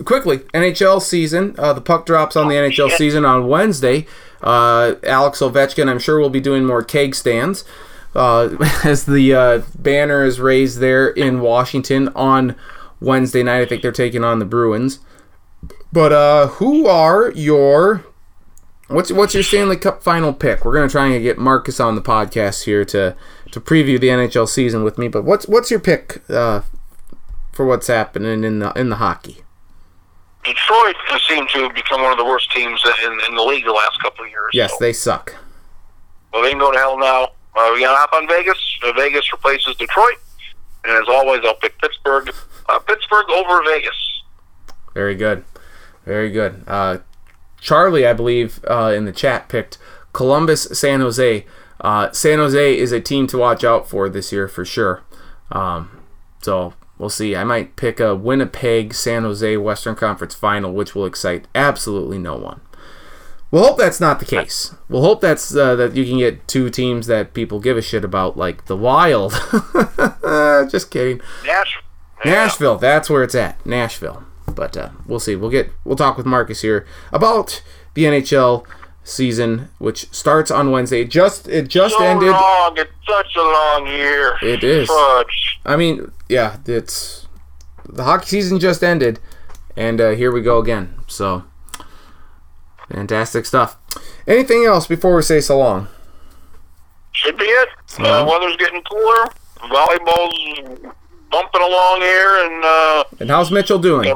quickly, 0.05 0.38
NHL 0.38 1.01
season. 1.01 1.55
Uh, 1.59 1.72
the 1.72 1.80
puck 1.80 2.05
drops 2.06 2.36
on 2.36 2.48
the 2.48 2.55
NHL 2.55 2.90
season 2.90 3.24
on 3.24 3.46
Wednesday. 3.46 4.06
Uh, 4.42 4.96
Alex 5.05 5.38
Ovechkin, 5.38 5.88
I'm 5.88 5.98
sure, 5.98 6.18
will 6.18 6.30
be 6.30 6.40
doing 6.40 6.64
more 6.64 6.82
keg 6.82 7.14
stands 7.14 7.64
uh, 8.14 8.56
as 8.84 9.06
the 9.06 9.34
uh, 9.34 9.62
banner 9.78 10.24
is 10.24 10.40
raised 10.40 10.78
there 10.78 11.09
in 11.09 11.40
Washington 11.40 12.09
on 12.09 12.56
Wednesday 13.01 13.42
night. 13.42 13.60
I 13.60 13.66
think 13.66 13.82
they're 13.82 13.92
taking 13.92 14.24
on 14.24 14.38
the 14.38 14.44
Bruins. 14.44 14.98
But 15.94 16.12
uh, 16.12 16.46
who 16.48 16.88
are 16.88 17.30
your 17.36 18.04
What's 18.88 19.12
what's 19.12 19.32
your 19.32 19.44
Stanley 19.44 19.76
Cup 19.76 20.02
final 20.02 20.32
pick? 20.32 20.64
We're 20.64 20.74
gonna 20.74 20.88
try 20.88 21.06
and 21.06 21.22
get 21.22 21.38
Marcus 21.38 21.78
on 21.78 21.94
the 21.94 22.02
podcast 22.02 22.64
here 22.64 22.84
to 22.86 23.14
to 23.52 23.60
preview 23.60 23.98
the 24.00 24.08
NHL 24.08 24.48
season 24.48 24.82
with 24.82 24.98
me. 24.98 25.06
But 25.06 25.24
what's 25.24 25.46
what's 25.46 25.70
your 25.70 25.78
pick 25.78 26.20
uh, 26.28 26.62
for 27.52 27.64
what's 27.64 27.86
happening 27.86 28.42
in 28.42 28.58
the 28.58 28.72
in 28.72 28.90
the 28.90 28.96
hockey? 28.96 29.42
Detroit 30.42 30.96
has 31.06 31.22
seemed 31.22 31.48
to 31.50 31.60
have 31.60 31.74
become 31.76 32.02
one 32.02 32.10
of 32.10 32.18
the 32.18 32.24
worst 32.24 32.50
teams 32.50 32.84
in, 33.06 33.12
in 33.28 33.36
the 33.36 33.42
league 33.42 33.64
the 33.64 33.72
last 33.72 33.98
couple 34.02 34.24
of 34.24 34.30
years. 34.30 34.50
Yes, 34.52 34.72
So, 34.72 34.76
they 34.80 34.92
suck. 34.92 35.34
well, 36.32 36.42
they 36.42 36.50
can 36.50 36.58
go 36.58 36.72
to 36.72 36.76
hell 36.78 36.98
now. 36.98 37.28
Uh, 37.56 37.70
we 37.72 37.80
got 37.80 37.92
to 37.92 37.96
hop 37.98 38.12
on 38.12 38.26
Vegas. 38.26 38.58
Uh, 38.82 38.92
Vegas 38.94 39.32
replaces 39.32 39.76
Detroit. 39.76 40.16
And 40.84 40.92
as 40.92 41.08
always, 41.08 41.40
I'll 41.44 41.54
pick 41.54 41.78
Pittsburgh. 41.80 42.30
Uh, 42.68 42.78
Pittsburgh 42.80 43.30
over 43.30 43.62
Vegas. 43.64 44.22
Very 44.92 45.14
good, 45.14 45.44
very 46.05 46.31
good. 46.31 46.64
Uh, 46.66 46.98
Charlie, 47.60 48.06
I 48.06 48.12
believe, 48.12 48.64
uh, 48.68 48.93
in 48.94 49.05
the 49.05 49.12
chat 49.12 49.48
picked 49.48 49.78
Columbus, 50.12 50.64
San 50.64 51.01
Jose. 51.01 51.47
Uh, 51.81 52.12
San 52.12 52.39
Jose 52.39 52.78
is 52.78 52.93
a 52.93 53.01
team 53.01 53.26
to 53.28 53.39
watch 53.39 53.64
out 53.64 53.89
for 53.89 54.09
this 54.09 54.32
year 54.32 54.48
for 54.48 54.64
sure. 54.64 55.02
Um, 55.51 56.02
so 56.43 56.74
we'll 56.98 57.10
see. 57.10 57.35
I 57.35 57.44
might 57.44 57.76
pick 57.76 58.01
a 58.01 58.14
Winnipeg, 58.14 58.94
San 58.94 59.22
Jose 59.22 59.56
Western 59.56 59.94
Conference 59.94 60.35
final, 60.35 60.72
which 60.72 60.94
will 60.94 61.06
excite 61.06 61.48
absolutely 61.55 62.18
no 62.18 62.36
one. 62.36 62.60
We'll 63.51 63.64
hope 63.64 63.78
that's 63.78 64.01
not 64.01 64.18
the 64.18 64.26
case. 64.26 64.74
We'll 64.89 65.02
hope 65.02 65.20
that's 65.20 65.55
uh, 65.55 65.76
that 65.76 65.94
you 65.94 66.05
can 66.05 66.18
get 66.18 66.48
two 66.48 66.70
teams 66.70 67.06
that 67.06 67.35
people 67.35 67.60
give 67.60 67.76
a 67.76 67.82
shit 67.82 68.05
about, 68.05 68.36
like 68.36 68.66
the 68.66 68.76
Wild. 68.76 69.32
Just 70.70 70.90
kidding. 70.90 71.20
Nashville. 71.47 71.82
Nashville, 72.24 72.78
that's 72.78 73.09
where 73.09 73.22
it's 73.22 73.35
at. 73.35 73.64
Nashville. 73.64 74.24
But 74.55 74.76
uh, 74.76 74.90
we'll 75.06 75.20
see. 75.20 75.36
We'll 75.36 75.51
get 75.51 75.70
we'll 75.85 75.97
talk 75.97 76.16
with 76.16 76.26
Marcus 76.26 76.62
here 76.62 76.86
about 77.12 77.62
the 77.94 78.05
NHL 78.05 78.64
season, 79.02 79.68
which 79.78 80.09
starts 80.12 80.51
on 80.51 80.70
Wednesday. 80.70 81.02
It 81.02 81.10
just 81.10 81.48
it 81.48 81.68
just 81.68 81.97
So 81.97 82.05
ended. 82.05 82.31
long. 82.31 82.74
It's 82.78 82.90
such 83.06 83.36
a 83.36 83.43
long 83.43 83.86
year. 83.86 84.36
It 84.43 84.64
is. 84.64 84.89
Fudge. 84.89 85.60
I 85.66 85.76
mean, 85.76 86.10
yeah, 86.28 86.56
it's 86.66 87.26
the 87.89 88.05
hockey 88.05 88.26
season 88.26 88.59
just 88.60 88.82
ended, 88.82 89.20
and 89.76 90.01
uh, 90.01 90.10
here 90.10 90.32
we 90.32 90.40
go 90.43 90.59
again. 90.59 90.94
So 91.06 91.44
fantastic 92.93 93.47
stuff. 93.47 93.76
Anything 94.26 94.64
else 94.64 94.86
before 94.86 95.14
we 95.16 95.22
say 95.22 95.40
so 95.40 95.59
long? 95.59 95.89
Should 97.12 97.36
be 97.39 97.44
it. 97.44 97.68
Yeah. 97.98 98.06
Uh, 98.20 98.26
weather's 98.26 98.56
getting 98.56 98.82
cooler. 98.82 99.28
Volleyball's 99.60 100.93
bumping 101.31 101.62
along 101.62 102.01
here, 102.01 102.44
and 102.47 102.64
uh, 102.64 103.05
And 103.20 103.31
how's 103.31 103.51
Mitchell 103.51 103.78
doing? 103.78 104.12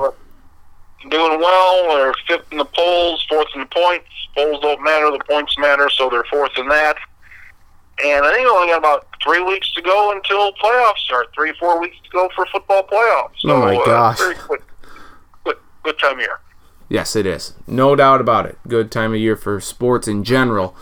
Doing 1.11 1.41
well. 1.41 1.97
They're 1.97 2.15
fifth 2.27 2.51
in 2.53 2.59
the 2.59 2.65
polls, 2.65 3.25
fourth 3.29 3.49
in 3.55 3.61
the 3.61 3.67
points. 3.67 4.07
Polls 4.37 4.61
don't 4.63 4.83
matter; 4.83 5.11
the 5.11 5.23
points 5.29 5.57
matter, 5.59 5.89
so 5.91 6.09
they're 6.11 6.25
fourth 6.31 6.53
in 6.57 6.69
that. 6.69 6.97
And 8.05 8.25
I 8.25 8.33
think 8.33 8.45
we 8.45 8.51
only 8.51 8.69
got 8.69 8.79
about 8.79 9.07
three 9.25 9.43
weeks 9.43 9.73
to 9.73 9.83
go 9.83 10.13
until 10.13 10.53
playoffs 10.53 10.99
start. 10.99 11.29
Three, 11.35 11.53
four 11.59 11.81
weeks 11.81 11.97
to 12.05 12.11
go 12.11 12.29
for 12.37 12.47
football 12.47 12.85
playoffs. 12.85 13.31
So, 13.41 13.51
Oh, 13.51 13.61
my 13.61 13.75
uh, 13.77 13.85
gosh. 13.85 14.19
very 14.19 14.37
quick, 14.37 14.63
quick, 15.43 15.59
good 15.83 15.99
time 15.99 16.15
of 16.15 16.21
year. 16.21 16.39
Yes, 16.89 17.17
it 17.17 17.27
is. 17.27 17.55
No 17.67 17.97
doubt 17.97 18.21
about 18.21 18.47
it. 18.47 18.57
Good 18.69 18.93
time 18.93 19.13
of 19.13 19.19
year 19.19 19.35
for 19.35 19.61
sports 19.61 20.07
in 20.07 20.23
general, 20.23 20.77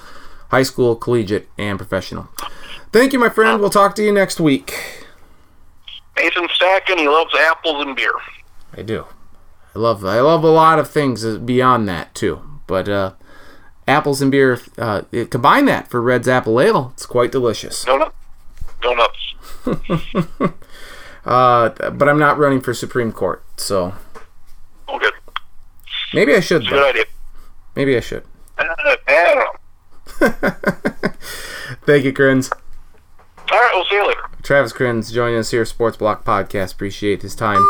high 0.50 0.62
school, 0.62 0.94
collegiate, 0.94 1.48
and 1.56 1.78
professional. 1.78 2.28
Thank 2.92 3.12
you, 3.14 3.18
my 3.18 3.28
friend. 3.30 3.60
We'll 3.60 3.70
talk 3.70 3.94
to 3.96 4.04
you 4.04 4.12
next 4.12 4.38
week. 4.38 5.04
Nathan 6.18 6.48
Stacken, 6.48 6.98
he 6.98 7.08
loves 7.08 7.34
apples 7.34 7.84
and 7.86 7.96
beer. 7.96 8.12
I 8.76 8.82
do. 8.82 9.06
I 9.76 9.78
love 9.78 10.02
I 10.06 10.20
love 10.20 10.42
a 10.42 10.48
lot 10.48 10.78
of 10.78 10.88
things 10.88 11.22
beyond 11.38 11.86
that 11.86 12.14
too. 12.14 12.40
But 12.66 12.88
uh, 12.88 13.12
apples 13.86 14.22
and 14.22 14.30
beer, 14.30 14.58
uh, 14.78 15.02
combine 15.28 15.66
that 15.66 15.88
for 15.88 16.00
Red's 16.00 16.26
Apple 16.26 16.58
Ale. 16.62 16.92
It's 16.94 17.04
quite 17.04 17.30
delicious. 17.30 17.86
No, 17.86 18.10
no, 18.82 18.94
nuts. 18.94 19.34
Uh, 21.26 21.68
but 21.90 22.08
I'm 22.08 22.18
not 22.18 22.38
running 22.38 22.60
for 22.62 22.72
Supreme 22.72 23.12
Court, 23.12 23.44
so 23.58 23.92
Oh, 24.88 24.98
good. 24.98 25.12
maybe 26.14 26.34
I 26.34 26.40
should. 26.40 26.66
Good 26.66 26.88
idea. 26.88 27.04
Maybe 27.74 27.96
I 27.96 28.00
should. 28.00 28.24
Thank 31.84 32.04
you, 32.04 32.12
Kriens. 32.14 32.50
All 33.50 33.58
right, 33.58 33.70
we'll 33.74 33.84
see 33.86 33.96
you 33.96 34.06
later. 34.06 34.20
Travis 34.42 34.72
Kriens 34.72 35.12
joining 35.12 35.36
us 35.38 35.50
here, 35.50 35.64
Sports 35.66 35.96
Block 35.96 36.24
Podcast. 36.24 36.72
Appreciate 36.74 37.22
his 37.22 37.34
time 37.34 37.62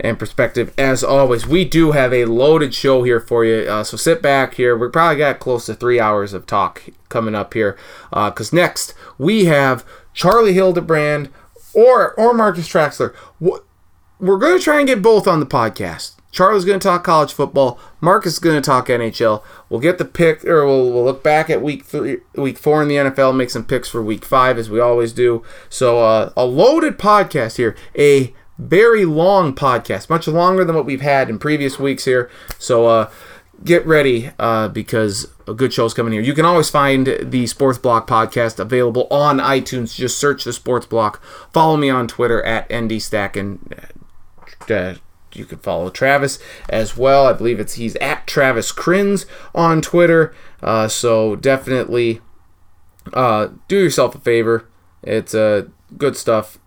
and 0.00 0.18
perspective 0.18 0.72
as 0.78 1.02
always. 1.02 1.46
We 1.46 1.64
do 1.64 1.92
have 1.92 2.12
a 2.12 2.24
loaded 2.26 2.74
show 2.74 3.02
here 3.02 3.20
for 3.20 3.44
you, 3.44 3.68
uh, 3.68 3.84
so 3.84 3.96
sit 3.96 4.22
back 4.22 4.54
here. 4.54 4.76
We 4.76 4.88
probably 4.88 5.18
got 5.18 5.40
close 5.40 5.66
to 5.66 5.74
three 5.74 6.00
hours 6.00 6.32
of 6.32 6.46
talk 6.46 6.82
coming 7.08 7.34
up 7.34 7.54
here, 7.54 7.76
because 8.10 8.52
next 8.52 8.94
we 9.18 9.46
have 9.46 9.84
Charlie 10.14 10.54
Hildebrand 10.54 11.30
or 11.74 12.14
or 12.14 12.34
Marcus 12.34 12.68
Traxler. 12.68 13.14
We're 13.40 14.38
going 14.38 14.58
to 14.58 14.64
try 14.64 14.78
and 14.78 14.88
get 14.88 15.00
both 15.00 15.28
on 15.28 15.38
the 15.38 15.46
podcast. 15.46 16.18
Charlie's 16.30 16.64
going 16.64 16.78
to 16.78 16.86
talk 16.86 17.04
college 17.04 17.32
football. 17.32 17.78
Marcus 18.00 18.34
is 18.34 18.38
going 18.38 18.56
to 18.56 18.64
talk 18.64 18.88
NHL. 18.88 19.42
We'll 19.68 19.80
get 19.80 19.98
the 19.98 20.04
pick, 20.04 20.44
or 20.44 20.66
we'll, 20.66 20.92
we'll 20.92 21.04
look 21.04 21.22
back 21.22 21.48
at 21.48 21.62
week 21.62 21.84
three, 21.84 22.18
week 22.34 22.58
four 22.58 22.82
in 22.82 22.88
the 22.88 22.96
NFL, 22.96 23.34
make 23.34 23.50
some 23.50 23.64
picks 23.64 23.88
for 23.88 24.02
week 24.02 24.24
five, 24.24 24.58
as 24.58 24.68
we 24.68 24.78
always 24.78 25.12
do. 25.12 25.42
So, 25.68 26.00
uh, 26.00 26.32
a 26.36 26.44
loaded 26.44 26.98
podcast 26.98 27.56
here, 27.56 27.74
a 27.96 28.34
very 28.58 29.04
long 29.04 29.54
podcast, 29.54 30.10
much 30.10 30.26
longer 30.26 30.64
than 30.64 30.74
what 30.74 30.86
we've 30.86 31.00
had 31.00 31.30
in 31.30 31.38
previous 31.38 31.78
weeks 31.78 32.04
here. 32.04 32.30
So, 32.58 32.86
uh, 32.86 33.10
get 33.64 33.84
ready 33.86 34.30
uh, 34.38 34.68
because 34.68 35.28
a 35.46 35.54
good 35.54 35.72
show's 35.72 35.94
coming 35.94 36.12
here. 36.12 36.22
You 36.22 36.34
can 36.34 36.44
always 36.44 36.70
find 36.70 37.18
the 37.22 37.46
Sports 37.46 37.78
Block 37.78 38.06
podcast 38.06 38.58
available 38.58 39.06
on 39.10 39.38
iTunes. 39.38 39.94
Just 39.94 40.18
search 40.18 40.44
the 40.44 40.52
Sports 40.52 40.86
Block. 40.86 41.22
Follow 41.52 41.76
me 41.76 41.90
on 41.90 42.06
Twitter 42.08 42.42
at 42.44 42.68
ndstacken. 42.68 43.88
Uh, 44.70 44.94
you 45.32 45.44
can 45.44 45.58
follow 45.58 45.90
Travis 45.90 46.38
as 46.68 46.96
well. 46.96 47.26
I 47.26 47.32
believe 47.32 47.60
it's 47.60 47.74
he's 47.74 47.96
at 47.96 48.26
Travis 48.26 48.72
Kriens 48.72 49.26
on 49.54 49.80
Twitter. 49.82 50.34
Uh, 50.62 50.88
so 50.88 51.36
definitely 51.36 52.20
uh, 53.12 53.48
do 53.66 53.78
yourself 53.78 54.14
a 54.14 54.20
favor. 54.20 54.68
It's 55.02 55.34
uh, 55.34 55.66
good 55.96 56.16
stuff 56.16 56.58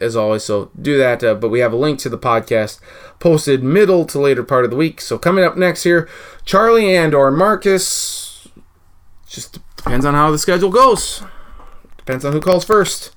as 0.00 0.16
always. 0.16 0.44
So 0.44 0.70
do 0.80 0.96
that. 0.98 1.22
Uh, 1.22 1.34
but 1.34 1.48
we 1.48 1.60
have 1.60 1.72
a 1.72 1.76
link 1.76 1.98
to 2.00 2.08
the 2.08 2.18
podcast 2.18 2.80
posted 3.18 3.62
middle 3.62 4.04
to 4.06 4.18
later 4.18 4.42
part 4.42 4.64
of 4.64 4.70
the 4.70 4.76
week. 4.76 5.00
So 5.00 5.18
coming 5.18 5.44
up 5.44 5.56
next 5.56 5.82
here, 5.84 6.08
Charlie 6.44 6.94
and 6.94 7.14
or 7.14 7.30
Marcus. 7.30 8.48
Just 9.26 9.60
depends 9.76 10.04
on 10.04 10.14
how 10.14 10.30
the 10.30 10.38
schedule 10.38 10.70
goes. 10.70 11.22
Depends 11.96 12.24
on 12.24 12.32
who 12.32 12.40
calls 12.40 12.64
first. 12.64 13.14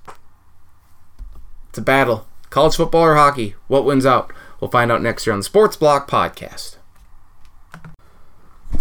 It's 1.70 1.80
a 1.80 1.82
battle. 1.82 2.28
College 2.52 2.76
football 2.76 3.02
or 3.02 3.16
hockey? 3.16 3.56
What 3.68 3.86
wins 3.86 4.06
out? 4.06 4.32
We'll 4.60 4.70
find 4.70 4.92
out 4.92 5.02
next 5.02 5.26
year 5.26 5.34
on 5.34 5.40
the 5.40 5.44
Sports 5.44 5.76
Block 5.76 6.08
Podcast. 6.08 6.78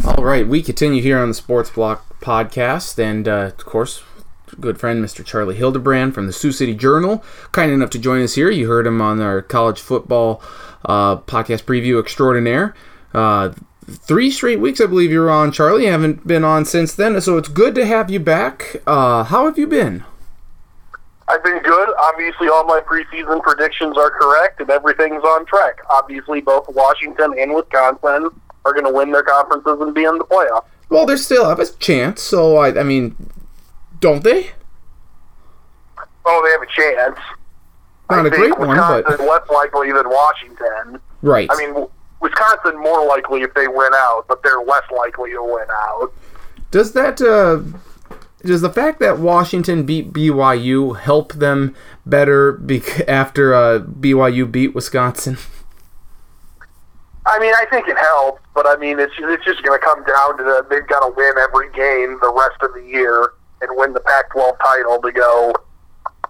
All 0.04 0.24
right, 0.24 0.46
we 0.46 0.62
continue 0.62 1.02
here 1.02 1.18
on 1.18 1.28
the 1.28 1.34
Sports 1.34 1.70
Block 1.70 2.20
Podcast, 2.20 2.98
and 2.98 3.26
uh, 3.26 3.52
of 3.58 3.64
course, 3.64 4.02
good 4.60 4.78
friend 4.78 5.04
Mr. 5.04 5.24
Charlie 5.24 5.56
Hildebrand 5.56 6.14
from 6.14 6.26
the 6.26 6.32
Sioux 6.32 6.52
City 6.52 6.74
Journal, 6.74 7.24
kind 7.52 7.72
enough 7.72 7.90
to 7.90 7.98
join 7.98 8.22
us 8.22 8.34
here. 8.34 8.50
You 8.50 8.68
heard 8.68 8.86
him 8.86 9.00
on 9.00 9.20
our 9.20 9.42
college 9.42 9.80
football 9.80 10.42
uh, 10.84 11.16
podcast 11.16 11.64
preview 11.64 12.00
extraordinaire. 12.00 12.74
Uh, 13.14 13.52
three 13.86 14.30
straight 14.30 14.60
weeks, 14.60 14.80
I 14.80 14.86
believe 14.86 15.10
you 15.10 15.20
were 15.20 15.30
on, 15.30 15.52
Charlie. 15.52 15.84
You 15.84 15.92
haven't 15.92 16.26
been 16.26 16.44
on 16.44 16.64
since 16.64 16.94
then, 16.94 17.20
so 17.20 17.38
it's 17.38 17.48
good 17.48 17.74
to 17.74 17.86
have 17.86 18.10
you 18.10 18.20
back. 18.20 18.76
Uh, 18.86 19.24
how 19.24 19.44
have 19.46 19.58
you 19.58 19.66
been? 19.66 20.04
I've 21.28 21.42
been 21.44 21.62
good. 21.62 21.88
Obviously, 21.98 22.48
all 22.48 22.64
my 22.64 22.80
preseason 22.80 23.42
predictions 23.42 23.96
are 23.96 24.10
correct, 24.10 24.60
and 24.60 24.68
everything's 24.70 25.22
on 25.22 25.46
track. 25.46 25.78
Obviously, 25.90 26.40
both 26.40 26.68
Washington 26.68 27.34
and 27.38 27.54
Wisconsin 27.54 28.28
are 28.64 28.72
going 28.72 28.84
to 28.84 28.92
win 28.92 29.10
their 29.10 29.22
conferences 29.22 29.78
and 29.80 29.94
be 29.94 30.04
in 30.04 30.18
the 30.18 30.24
playoffs. 30.24 30.66
Well, 30.88 31.06
they're 31.06 31.16
still 31.16 31.48
have 31.48 31.58
a 31.58 31.66
chance, 31.66 32.20
so 32.20 32.58
I, 32.58 32.78
I 32.80 32.82
mean, 32.82 33.16
don't 34.02 34.22
they? 34.22 34.50
Oh, 36.26 36.42
they 36.44 36.50
have 36.50 36.62
a 36.62 36.66
chance. 36.66 37.18
Not 38.10 38.26
I 38.26 38.28
a 38.28 38.30
great 38.30 38.58
one, 38.58 38.76
but 38.76 39.04
Wisconsin 39.06 39.26
less 39.26 39.48
likely 39.48 39.92
than 39.92 40.08
Washington. 40.08 41.00
right. 41.22 41.48
I 41.50 41.56
mean, 41.56 41.86
Wisconsin 42.20 42.78
more 42.78 43.06
likely 43.06 43.40
if 43.42 43.54
they 43.54 43.68
win 43.68 43.92
out, 43.94 44.26
but 44.28 44.42
they're 44.42 44.62
less 44.62 44.82
likely 44.94 45.30
to 45.30 45.42
win 45.42 45.66
out. 45.70 46.12
Does 46.70 46.92
that 46.92 47.22
uh, 47.22 47.62
does 48.44 48.60
the 48.60 48.70
fact 48.70 49.00
that 49.00 49.18
Washington 49.18 49.84
beat 49.84 50.12
BYU 50.12 50.98
help 50.98 51.34
them 51.34 51.74
better 52.04 52.52
bec- 52.52 53.08
after 53.08 53.54
uh, 53.54 53.78
BYU 53.80 54.50
beat 54.50 54.74
Wisconsin? 54.74 55.38
I 57.24 57.38
mean, 57.38 57.54
I 57.54 57.66
think 57.70 57.86
it 57.86 57.96
helps, 57.96 58.42
but 58.52 58.66
I 58.66 58.76
mean, 58.76 58.98
it's 58.98 59.14
it's 59.18 59.44
just 59.44 59.62
going 59.62 59.78
to 59.78 59.84
come 59.84 60.04
down 60.04 60.38
to 60.38 60.42
the, 60.42 60.66
they've 60.68 60.86
got 60.86 61.06
to 61.06 61.14
win 61.16 61.34
every 61.38 61.70
game 61.70 62.18
the 62.20 62.32
rest 62.32 62.60
of 62.62 62.74
the 62.74 62.82
year 62.82 63.32
and 63.62 63.70
win 63.72 63.92
the 63.92 64.00
Pac-12 64.00 64.58
title 64.58 65.00
to 65.00 65.12
go. 65.12 65.54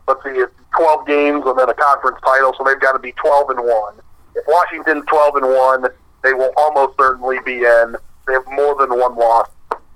Let's 0.06 0.22
see, 0.24 0.30
it's 0.30 0.52
12 0.76 1.06
games 1.06 1.42
and 1.46 1.58
then 1.58 1.68
a 1.68 1.74
conference 1.74 2.18
title, 2.24 2.54
so 2.56 2.64
they've 2.64 2.80
got 2.80 2.92
to 2.92 2.98
be 2.98 3.12
12 3.12 3.50
and 3.50 3.60
one. 3.60 3.94
If 4.34 4.44
Washington's 4.46 5.04
12 5.06 5.36
and 5.36 5.46
one, 5.46 5.86
they 6.22 6.32
will 6.32 6.52
almost 6.56 6.98
certainly 6.98 7.38
be 7.44 7.64
in. 7.64 7.96
They 8.26 8.34
have 8.34 8.46
more 8.50 8.76
than 8.78 8.90
one 8.98 9.16
loss. 9.16 9.48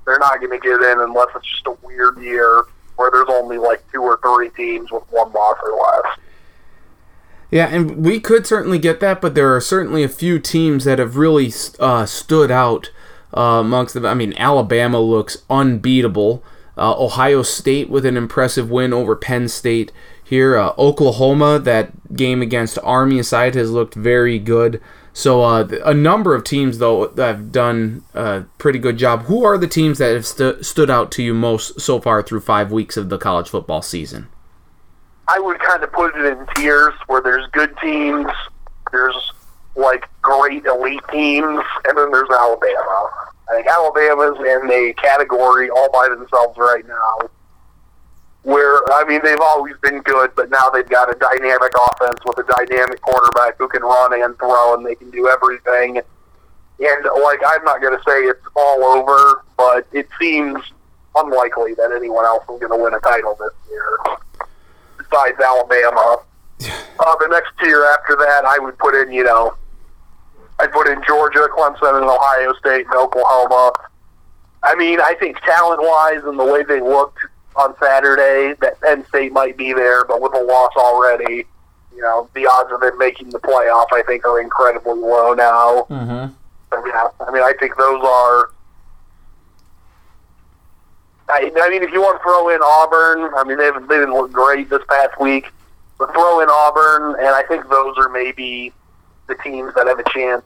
They're 0.04 0.18
not 0.18 0.40
going 0.40 0.52
to 0.52 0.58
get 0.58 0.80
in 0.80 1.00
unless 1.00 1.28
it's 1.34 1.48
just 1.48 1.66
a 1.66 1.76
weird 1.86 2.18
year 2.18 2.64
where 2.96 3.10
there's 3.10 3.28
only 3.28 3.58
like 3.58 3.84
two 3.92 4.02
or 4.02 4.18
three 4.22 4.50
teams 4.50 4.90
with 4.90 5.04
one 5.10 5.32
loss 5.32 5.56
or 5.62 5.76
less. 5.76 6.18
Yeah, 7.50 7.66
and 7.66 8.04
we 8.04 8.18
could 8.18 8.46
certainly 8.46 8.78
get 8.78 9.00
that, 9.00 9.20
but 9.20 9.34
there 9.34 9.54
are 9.54 9.60
certainly 9.60 10.02
a 10.02 10.08
few 10.08 10.38
teams 10.38 10.84
that 10.84 10.98
have 10.98 11.16
really 11.16 11.52
uh, 11.78 12.04
stood 12.06 12.50
out 12.50 12.90
uh, 13.36 13.60
amongst 13.60 13.94
them. 13.94 14.04
I 14.04 14.14
mean, 14.14 14.34
Alabama 14.36 15.00
looks 15.00 15.38
unbeatable. 15.48 16.42
Uh, 16.76 16.94
Ohio 16.98 17.42
State 17.42 17.88
with 17.88 18.04
an 18.04 18.16
impressive 18.16 18.70
win 18.70 18.92
over 18.92 19.16
Penn 19.16 19.48
State 19.48 19.92
here. 20.22 20.58
Uh, 20.58 20.72
Oklahoma, 20.78 21.58
that 21.58 22.14
game 22.14 22.42
against 22.42 22.78
Army 22.82 23.18
aside, 23.18 23.54
has 23.54 23.70
looked 23.70 23.94
very 23.94 24.38
good. 24.38 24.80
So 25.16 25.42
uh, 25.42 25.66
a 25.82 25.94
number 25.94 26.34
of 26.34 26.44
teams 26.44 26.76
though 26.76 27.10
have 27.16 27.50
done 27.50 28.04
a 28.12 28.44
pretty 28.58 28.78
good 28.78 28.98
job. 28.98 29.22
Who 29.22 29.44
are 29.44 29.56
the 29.56 29.66
teams 29.66 29.96
that 29.96 30.12
have 30.12 30.26
stood 30.26 30.90
out 30.90 31.10
to 31.12 31.22
you 31.22 31.32
most 31.32 31.80
so 31.80 31.98
far 32.00 32.22
through 32.22 32.40
five 32.40 32.70
weeks 32.70 32.98
of 32.98 33.08
the 33.08 33.16
college 33.16 33.48
football 33.48 33.80
season? 33.80 34.28
I 35.26 35.38
would 35.38 35.58
kind 35.58 35.82
of 35.82 35.90
put 35.92 36.14
it 36.14 36.24
in 36.26 36.46
tiers 36.54 36.92
where 37.06 37.22
there's 37.22 37.46
good 37.52 37.74
teams, 37.78 38.30
there's 38.92 39.32
like 39.74 40.06
great 40.20 40.66
elite 40.66 41.00
teams, 41.10 41.64
and 41.86 41.96
then 41.96 42.10
there's 42.10 42.28
Alabama. 42.30 43.10
I 43.48 43.54
think 43.54 43.66
Alabama's 43.66 44.38
in 44.40 44.70
a 44.70 44.92
category 44.94 45.70
all 45.70 45.90
by 45.90 46.08
themselves 46.08 46.58
right 46.58 46.86
now. 46.86 47.30
Where 48.42 48.80
I 48.92 49.04
mean, 49.08 49.20
they've 49.24 49.40
always 49.40 49.74
been 49.82 50.02
good, 50.02 50.30
but 50.36 50.50
now 50.50 50.70
they've 50.70 50.88
got 50.88 51.10
a 51.10 51.18
dynamic 51.18 51.72
offense 51.74 52.20
with 52.24 52.38
a 52.38 52.44
dynamic 52.44 53.00
quarterback 53.00 53.58
who 53.58 53.68
can 53.68 53.82
run 53.82 54.20
and 54.22 54.38
throw, 54.38 54.74
and 54.74 54.86
they 54.86 54.94
can 54.94 55.10
do 55.10 55.28
everything. 55.28 55.98
And 56.78 57.04
like, 57.22 57.40
I'm 57.46 57.64
not 57.64 57.80
going 57.80 57.96
to 57.96 58.02
say 58.06 58.18
it's 58.20 58.46
all 58.54 58.84
over, 58.84 59.42
but 59.56 59.86
it 59.92 60.08
seems 60.20 60.60
unlikely 61.16 61.74
that 61.74 61.92
anyone 61.92 62.24
else 62.24 62.42
is 62.42 62.60
going 62.60 62.70
to 62.70 62.76
win 62.76 62.94
a 62.94 63.00
title 63.00 63.36
this 63.40 63.52
year 63.70 63.98
besides 64.98 65.38
Alabama. 65.40 66.18
Uh, 66.98 67.14
the 67.20 67.28
next 67.28 67.50
tier 67.58 67.84
after 67.84 68.16
that, 68.16 68.46
I 68.46 68.58
would 68.58 68.78
put 68.78 68.94
in, 68.94 69.12
you 69.12 69.22
know, 69.22 69.54
I'd 70.58 70.72
put 70.72 70.88
in 70.88 71.02
Georgia, 71.06 71.48
Clemson, 71.56 72.00
and 72.00 72.04
Ohio 72.04 72.52
State, 72.54 72.86
and 72.86 72.94
Oklahoma. 72.94 73.72
I 74.62 74.74
mean, 74.74 75.00
I 75.00 75.14
think 75.20 75.38
talent-wise 75.40 76.24
and 76.24 76.38
the 76.38 76.44
way 76.44 76.62
they 76.62 76.80
looked 76.80 77.18
on 77.56 77.74
Saturday, 77.78 78.54
that 78.60 78.80
Penn 78.80 79.06
State 79.06 79.32
might 79.32 79.56
be 79.56 79.72
there, 79.72 80.04
but 80.04 80.20
with 80.20 80.34
a 80.34 80.42
loss 80.42 80.72
already, 80.76 81.44
you 81.94 82.02
know, 82.02 82.28
the 82.34 82.46
odds 82.46 82.70
of 82.72 82.80
them 82.80 82.98
making 82.98 83.30
the 83.30 83.38
playoff, 83.38 83.86
I 83.92 84.02
think, 84.06 84.26
are 84.26 84.40
incredibly 84.40 84.94
low 84.94 85.34
now. 85.34 85.86
Mm-hmm. 85.88 86.32
So, 86.70 86.86
yeah, 86.86 87.08
I 87.20 87.30
mean, 87.30 87.42
I 87.42 87.54
think 87.58 87.76
those 87.76 88.02
are. 88.04 88.50
I, 91.28 91.50
I 91.56 91.70
mean, 91.70 91.82
if 91.82 91.92
you 91.92 92.00
want 92.00 92.18
to 92.18 92.22
throw 92.22 92.48
in 92.50 92.60
Auburn, 92.62 93.32
I 93.34 93.44
mean, 93.44 93.58
they 93.58 93.64
haven't, 93.64 93.88
they 93.88 93.96
didn't 93.96 94.14
look 94.14 94.32
great 94.32 94.68
this 94.68 94.82
past 94.88 95.18
week, 95.20 95.50
but 95.98 96.12
throw 96.12 96.40
in 96.40 96.48
Auburn, 96.50 97.16
and 97.18 97.28
I 97.28 97.42
think 97.48 97.68
those 97.68 97.96
are 97.98 98.08
maybe 98.08 98.72
the 99.28 99.34
teams 99.36 99.74
that 99.74 99.86
have 99.86 99.98
a 99.98 100.10
chance 100.10 100.42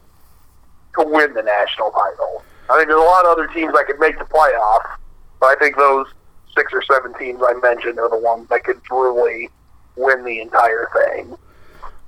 to 0.98 1.05
win 1.05 1.35
the 1.35 1.43
national 1.43 1.90
title. 1.90 2.44
I 2.69 2.77
think 2.77 2.89
there's 2.89 3.01
a 3.01 3.05
lot 3.05 3.24
of 3.24 3.32
other 3.32 3.48
teams 3.48 3.73
that 3.74 3.86
could 3.86 3.98
make 3.98 4.19
the 4.19 4.24
playoff, 4.24 4.97
but 5.40 5.47
I 5.47 5.57
think 5.59 5.77
those 5.77 6.07
six 6.55 6.73
or 6.73 6.82
seven 6.82 7.15
teams 7.15 7.40
I 7.43 7.55
mentioned 7.55 7.98
are 7.98 8.09
the 8.09 8.19
ones 8.19 8.48
that 8.48 8.65
could 8.65 8.82
truly 8.85 9.51
win 9.97 10.24
the 10.24 10.40
entire 10.40 10.89
thing. 10.93 11.36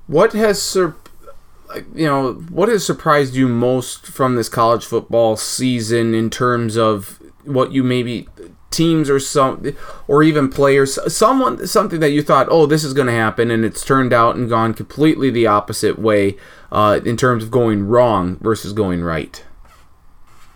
What 0.07 0.33
has 0.33 0.63
sur- 0.63 0.97
you 1.95 2.07
know 2.07 2.35
what 2.35 2.69
has 2.69 2.85
surprised 2.85 3.35
you 3.35 3.49
most 3.49 4.07
from 4.07 4.37
this 4.37 4.49
college 4.49 4.85
football 4.85 5.37
season 5.37 6.15
in 6.15 6.29
terms 6.29 6.77
of 6.77 7.19
what 7.45 7.73
you 7.73 7.83
maybe 7.83 8.29
teams 8.73 9.09
or 9.11 9.21
some 9.21 9.75
or 10.09 10.23
even 10.23 10.49
players 10.49 10.99
someone 11.15 11.67
something 11.67 12.01
that 12.01 12.11
you 12.11 12.23
thought 12.23 12.47
oh 12.51 12.67
this 12.67 12.83
is 12.85 12.93
going 12.95 13.07
to 13.07 13.13
happen 13.13 13.51
and 13.51 13.65
it's 13.65 13.85
turned 13.85 14.13
out 14.13 14.35
and 14.35 14.49
gone 14.49 14.73
completely 14.75 15.31
the 15.31 15.47
opposite 15.47 15.99
way 15.99 16.37
uh, 16.73 16.99
in 17.05 17.17
terms 17.17 17.45
of 17.45 17.51
going 17.51 17.87
wrong 17.87 18.37
versus 18.41 18.73
going 18.73 19.03
right 19.03 19.45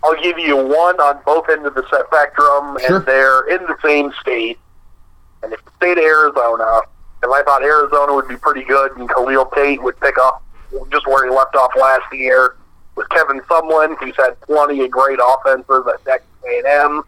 I'll 0.03 0.21
give 0.21 0.37
you 0.39 0.55
one 0.55 0.99
on 1.01 1.19
both 1.25 1.49
ends 1.49 1.65
of 1.65 1.73
the 1.73 1.83
spectrum, 1.87 2.77
Sure. 2.85 2.97
and 2.97 3.05
they're 3.05 3.47
in 3.49 3.61
the 3.63 3.75
same 3.83 4.13
state. 4.21 4.57
And 5.43 5.51
it's 5.51 5.61
the 5.63 5.71
state 5.75 5.97
of 5.97 6.03
Arizona. 6.03 6.81
And 7.23 7.33
I 7.33 7.41
thought 7.43 7.63
Arizona 7.63 8.13
would 8.13 8.27
be 8.27 8.37
pretty 8.37 8.63
good, 8.63 8.95
and 8.95 9.09
Khalil 9.09 9.47
Tate 9.55 9.81
would 9.81 9.99
pick 9.99 10.17
up 10.19 10.43
just 10.91 11.07
where 11.07 11.25
he 11.25 11.35
left 11.35 11.55
off 11.55 11.71
last 11.75 12.05
year. 12.13 12.55
With 12.95 13.09
Kevin 13.09 13.41
Sumlin, 13.41 13.97
who's 13.99 14.15
had 14.15 14.39
plenty 14.41 14.81
of 14.85 14.91
great 14.91 15.19
offenses 15.21 15.83
at 15.93 16.05
Texas 16.05 16.29
A&M, 16.47 17.03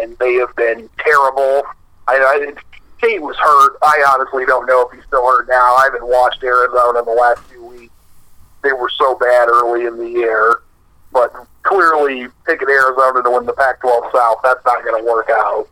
and 0.00 0.16
they 0.18 0.34
have 0.34 0.54
been 0.56 0.88
terrible. 0.98 1.62
I, 2.06 2.16
I 2.16 2.54
Tate 3.00 3.22
was 3.22 3.36
hurt. 3.36 3.76
I 3.82 4.04
honestly 4.14 4.44
don't 4.44 4.66
know 4.66 4.88
if 4.88 4.92
he's 4.92 5.04
still 5.06 5.24
hurt 5.24 5.48
now. 5.48 5.76
I 5.76 5.84
haven't 5.84 6.06
watched 6.06 6.42
Arizona 6.42 6.98
in 6.98 7.04
the 7.04 7.12
last 7.12 7.42
few 7.44 7.64
weeks. 7.64 7.92
They 8.62 8.72
were 8.72 8.90
so 8.90 9.14
bad 9.14 9.48
early 9.48 9.86
in 9.86 9.96
the 9.98 10.08
year 10.08 10.62
but 11.12 11.32
clearly 11.62 12.28
picking 12.46 12.68
Arizona 12.68 13.22
to 13.22 13.30
win 13.30 13.46
the 13.46 13.52
Pac-12 13.52 14.12
South, 14.12 14.38
that's 14.42 14.64
not 14.64 14.84
going 14.84 15.02
to 15.02 15.08
work 15.08 15.28
out. 15.30 15.68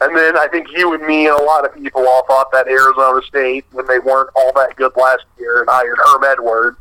And 0.00 0.16
then 0.16 0.36
I 0.36 0.48
think 0.48 0.66
you 0.76 0.94
and 0.94 1.06
me 1.06 1.28
and 1.28 1.38
a 1.38 1.42
lot 1.42 1.64
of 1.64 1.74
people 1.74 2.06
all 2.06 2.24
thought 2.26 2.50
that 2.52 2.66
Arizona 2.66 3.22
State, 3.22 3.64
when 3.72 3.86
they 3.86 4.00
weren't 4.00 4.30
all 4.34 4.52
that 4.54 4.74
good 4.76 4.92
last 4.96 5.24
year, 5.38 5.60
and 5.60 5.70
hired 5.70 5.96
Herm 6.04 6.24
Edwards, 6.24 6.78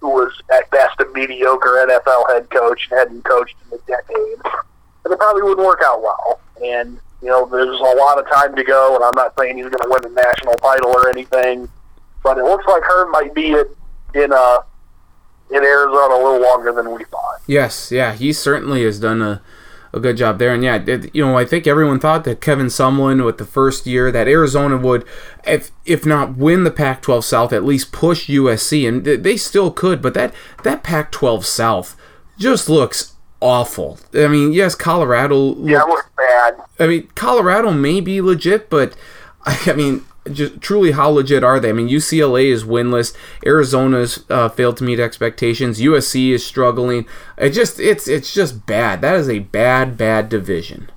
who 0.00 0.10
was 0.10 0.32
at 0.52 0.70
best 0.70 1.00
a 1.00 1.06
mediocre 1.12 1.84
NFL 1.88 2.28
head 2.28 2.50
coach 2.50 2.88
and 2.90 2.98
hadn't 2.98 3.24
coached 3.24 3.56
in 3.70 3.78
a 3.78 3.82
decade, 3.86 4.38
it 5.10 5.18
probably 5.18 5.42
wouldn't 5.42 5.66
work 5.66 5.80
out 5.84 6.02
well. 6.02 6.40
And 6.64 6.98
you 7.22 7.28
know, 7.28 7.46
there's 7.46 7.68
a 7.68 7.96
lot 7.96 8.18
of 8.18 8.28
time 8.28 8.54
to 8.56 8.64
go, 8.64 8.96
and 8.96 9.04
I'm 9.04 9.14
not 9.14 9.34
saying 9.38 9.56
he's 9.56 9.68
going 9.68 9.82
to 9.82 9.88
win 9.88 10.04
a 10.04 10.14
national 10.14 10.54
title 10.54 10.90
or 10.90 11.08
anything, 11.08 11.68
but 12.22 12.36
it 12.38 12.44
looks 12.44 12.66
like 12.66 12.82
Herm 12.82 13.10
might 13.10 13.34
be 13.34 13.52
it 13.52 13.76
in 14.14 14.32
uh 14.32 14.58
in 15.50 15.62
Arizona 15.62 16.14
a 16.14 16.22
little 16.22 16.42
longer 16.42 16.72
than 16.72 16.92
we 16.94 17.04
thought. 17.04 17.42
Yes, 17.46 17.92
yeah, 17.92 18.14
he 18.14 18.32
certainly 18.32 18.84
has 18.84 18.98
done 18.98 19.20
a, 19.20 19.42
a 19.92 20.00
good 20.00 20.16
job 20.16 20.38
there. 20.38 20.54
And 20.54 20.64
yeah, 20.64 20.82
it, 20.84 21.14
you 21.14 21.24
know, 21.24 21.36
I 21.36 21.44
think 21.44 21.66
everyone 21.66 22.00
thought 22.00 22.24
that 22.24 22.40
Kevin 22.40 22.66
Sumlin 22.66 23.24
with 23.24 23.38
the 23.38 23.44
first 23.44 23.86
year 23.86 24.10
that 24.10 24.28
Arizona 24.28 24.78
would, 24.78 25.04
if 25.46 25.70
if 25.84 26.06
not 26.06 26.36
win 26.36 26.64
the 26.64 26.70
Pac-12 26.70 27.22
South, 27.22 27.52
at 27.52 27.64
least 27.64 27.92
push 27.92 28.28
USC, 28.28 28.88
and 28.88 29.04
th- 29.04 29.20
they 29.20 29.36
still 29.36 29.70
could. 29.70 30.00
But 30.00 30.14
that 30.14 30.32
that 30.64 30.82
Pac-12 30.82 31.44
South 31.44 31.96
just 32.38 32.68
looks 32.68 33.11
awful. 33.42 33.98
I 34.14 34.28
mean, 34.28 34.52
yes, 34.52 34.74
Colorado. 34.74 35.36
Looked, 35.36 35.68
Yeah, 35.68 35.82
it 35.82 35.88
looks 35.88 36.08
bad. 36.16 36.56
I 36.78 36.86
mean, 36.86 37.08
Colorado 37.14 37.72
may 37.72 38.00
be 38.00 38.20
legit, 38.20 38.70
but 38.70 38.96
I 39.44 39.72
mean, 39.74 40.04
just 40.30 40.60
truly, 40.60 40.92
how 40.92 41.08
legit 41.08 41.42
are 41.42 41.58
they? 41.58 41.70
I 41.70 41.72
mean, 41.72 41.88
UCLA 41.88 42.46
is 42.46 42.64
winless. 42.64 43.14
Arizona's 43.44 44.24
uh, 44.30 44.48
failed 44.48 44.76
to 44.78 44.84
meet 44.84 45.00
expectations. 45.00 45.80
USC 45.80 46.30
is 46.30 46.46
struggling. 46.46 47.06
It 47.36 47.50
just, 47.50 47.80
it's, 47.80 48.06
it's 48.06 48.32
just 48.32 48.64
bad. 48.64 49.00
That 49.00 49.16
is 49.16 49.28
a 49.28 49.40
bad, 49.40 49.96
bad 49.98 50.28
division. 50.28 50.90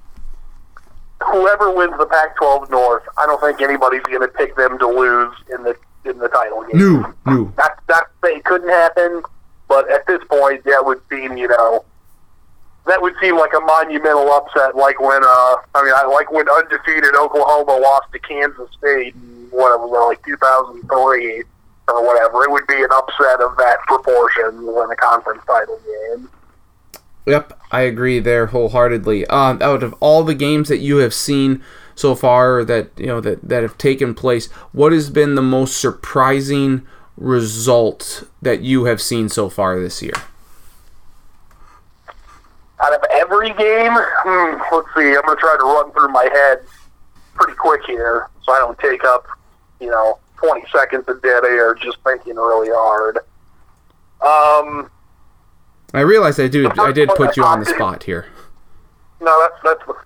Whoever 1.26 1.72
wins 1.74 1.98
the 1.98 2.06
Pac-12 2.06 2.70
North, 2.70 3.04
I 3.18 3.26
don't 3.26 3.42
think 3.42 3.62
anybody's 3.62 4.04
going 4.04 4.22
to 4.22 4.28
pick 4.28 4.56
them 4.56 4.78
to 4.78 4.88
lose 4.88 5.34
in 5.52 5.64
the 5.64 5.76
in 6.06 6.20
the 6.20 6.28
title 6.28 6.64
game. 6.64 6.80
No, 6.80 7.14
no. 7.26 7.54
That 7.58 7.80
that 7.88 8.04
it 8.26 8.44
couldn't 8.44 8.70
happen, 8.70 9.24
but 9.68 9.90
at 9.90 10.06
this 10.06 10.22
point, 10.30 10.64
that 10.66 10.86
would 10.86 11.02
seem 11.10 11.36
you 11.36 11.48
know 11.48 11.84
that 12.88 13.02
would 13.02 13.14
seem 13.22 13.38
like 13.38 13.54
a 13.54 13.60
monumental 13.60 14.32
upset, 14.32 14.76
like 14.76 15.00
when 15.00 15.24
uh 15.24 15.56
I 15.74 15.84
mean, 15.84 15.94
I 15.96 16.06
like 16.06 16.32
when 16.32 16.48
undefeated 16.50 17.16
Oklahoma 17.16 17.78
lost 17.78 18.12
to 18.14 18.20
Kansas 18.20 18.70
State 18.78 19.16
in 19.16 19.48
what 19.52 19.74
it 19.74 19.80
was 19.80 20.08
like 20.10 20.24
2003 20.26 21.44
or 21.88 22.06
whatever. 22.06 22.44
It 22.44 22.52
would 22.52 22.68
be 22.68 22.82
an 22.82 22.90
upset 22.92 23.42
of 23.42 23.58
that 23.58 23.78
proportion 23.88 24.66
win 24.66 24.92
a 24.92 24.96
conference 24.96 25.42
title 25.46 25.80
game. 25.86 26.30
Yep, 27.26 27.60
I 27.72 27.82
agree 27.82 28.20
there 28.20 28.48
wholeheartedly. 28.48 29.26
Um, 29.28 29.60
out 29.62 29.82
of 29.82 29.96
all 30.00 30.24
the 30.24 30.36
games 30.36 30.70
that 30.70 30.78
you 30.78 30.98
have 30.98 31.14
seen 31.14 31.64
so 31.96 32.14
far 32.14 32.64
that 32.64 32.92
you 32.98 33.08
know 33.08 33.22
that, 33.22 33.42
that 33.48 33.64
have 33.64 33.78
taken 33.78 34.14
place, 34.14 34.52
what 34.72 34.92
has 34.92 35.10
been 35.10 35.36
the 35.36 35.42
most 35.42 35.80
surprising 35.80 36.86
result 37.18 38.26
that 38.42 38.62
you 38.62 38.86
have 38.86 39.02
seen 39.02 39.30
so 39.30 39.50
far 39.50 39.80
this 39.80 40.02
year? 40.04 40.14
Out 42.86 42.94
of 42.94 43.04
every 43.12 43.50
game, 43.54 43.94
hmm, 43.96 44.62
let's 44.72 44.88
see. 44.96 45.16
I'm 45.16 45.26
going 45.26 45.36
to 45.36 45.42
try 45.42 45.56
to 45.58 45.64
run 45.64 45.92
through 45.92 46.10
my 46.10 46.30
head 46.32 46.60
pretty 47.34 47.54
quick 47.54 47.82
here, 47.88 48.30
so 48.44 48.52
I 48.54 48.60
don't 48.60 48.78
take 48.78 49.04
up, 49.04 49.26
you 49.80 49.90
know, 49.90 50.20
20 50.38 50.64
seconds 50.72 51.06
of 51.08 51.20
dead 51.24 51.44
air 51.46 51.74
just 51.74 51.98
thinking 52.04 52.36
really 52.36 52.70
hard. 52.72 53.18
Um, 54.22 54.92
I 55.96 56.02
realize 56.02 56.40
I 56.40 56.48
do. 56.48 56.70
I 56.78 56.92
did 56.92 57.10
put 57.10 57.38
you 57.38 57.44
on 57.44 57.60
the 57.60 57.66
spot 57.66 58.04
here. 58.04 58.28
No, 59.20 59.36
that's 59.42 59.64
that's. 59.64 60.00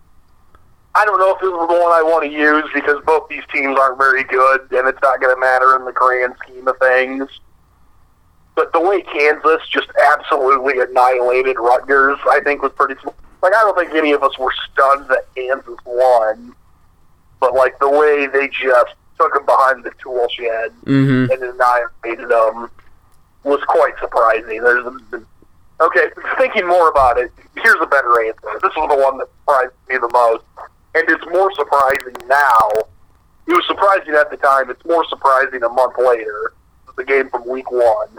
I 0.95 1.03
don't 1.03 1.19
know 1.19 1.33
if 1.33 1.39
this 1.39 1.47
is 1.47 1.53
the 1.53 1.57
one 1.57 1.91
I 1.91 2.01
want 2.01 2.23
to 2.23 2.31
use 2.31 2.65
because 2.73 3.01
both 3.05 3.27
these 3.27 3.43
teams 3.53 3.77
aren't 3.77 3.97
very 3.97 4.23
good, 4.23 4.61
and 4.71 4.87
it's 4.87 5.01
not 5.01 5.19
going 5.19 5.35
to 5.35 5.39
matter 5.39 5.75
in 5.75 5.85
the 5.85 5.91
grand 5.91 6.33
scheme 6.43 6.67
of 6.67 6.77
things. 6.77 7.27
But 8.59 8.73
the 8.73 8.81
way 8.81 9.01
Kansas 9.03 9.65
just 9.69 9.87
absolutely 10.11 10.81
annihilated 10.81 11.55
Rutgers, 11.57 12.17
I 12.29 12.41
think 12.43 12.61
was 12.61 12.73
pretty. 12.73 12.95
Like 13.41 13.53
I 13.55 13.61
don't 13.61 13.77
think 13.77 13.95
any 13.95 14.11
of 14.11 14.21
us 14.21 14.37
were 14.37 14.51
stunned 14.69 15.07
that 15.07 15.33
Kansas 15.33 15.77
won, 15.85 16.53
but 17.39 17.53
like 17.53 17.79
the 17.79 17.89
way 17.89 18.27
they 18.27 18.49
just 18.49 18.95
took 19.17 19.33
them 19.33 19.45
behind 19.45 19.85
the 19.85 19.91
tool 20.03 20.27
shed 20.27 20.73
Mm-hmm. 20.83 21.31
and 21.31 21.41
annihilated 21.41 22.27
them 22.27 22.69
was 23.45 23.61
quite 23.69 23.93
surprising. 24.01 24.61
There's 24.61 24.85
a, 24.85 25.23
okay, 25.79 26.09
thinking 26.37 26.67
more 26.67 26.89
about 26.89 27.17
it, 27.17 27.31
here's 27.63 27.79
a 27.81 27.85
better 27.87 28.27
answer. 28.27 28.59
This 28.61 28.75
was 28.75 28.89
the 28.93 29.01
one 29.01 29.19
that 29.19 29.29
surprised 29.39 29.71
me 29.87 29.99
the 29.99 30.09
most, 30.11 30.43
and 30.95 31.07
it's 31.07 31.25
more 31.31 31.49
surprising 31.55 32.27
now. 32.27 32.67
It 33.47 33.53
was 33.53 33.65
surprising 33.67 34.15
at 34.15 34.29
the 34.29 34.35
time. 34.35 34.69
It's 34.69 34.83
more 34.83 35.05
surprising 35.07 35.63
a 35.63 35.69
month 35.69 35.93
later. 35.97 36.51
The 36.97 37.05
game 37.05 37.29
from 37.29 37.47
Week 37.47 37.71
One. 37.71 38.09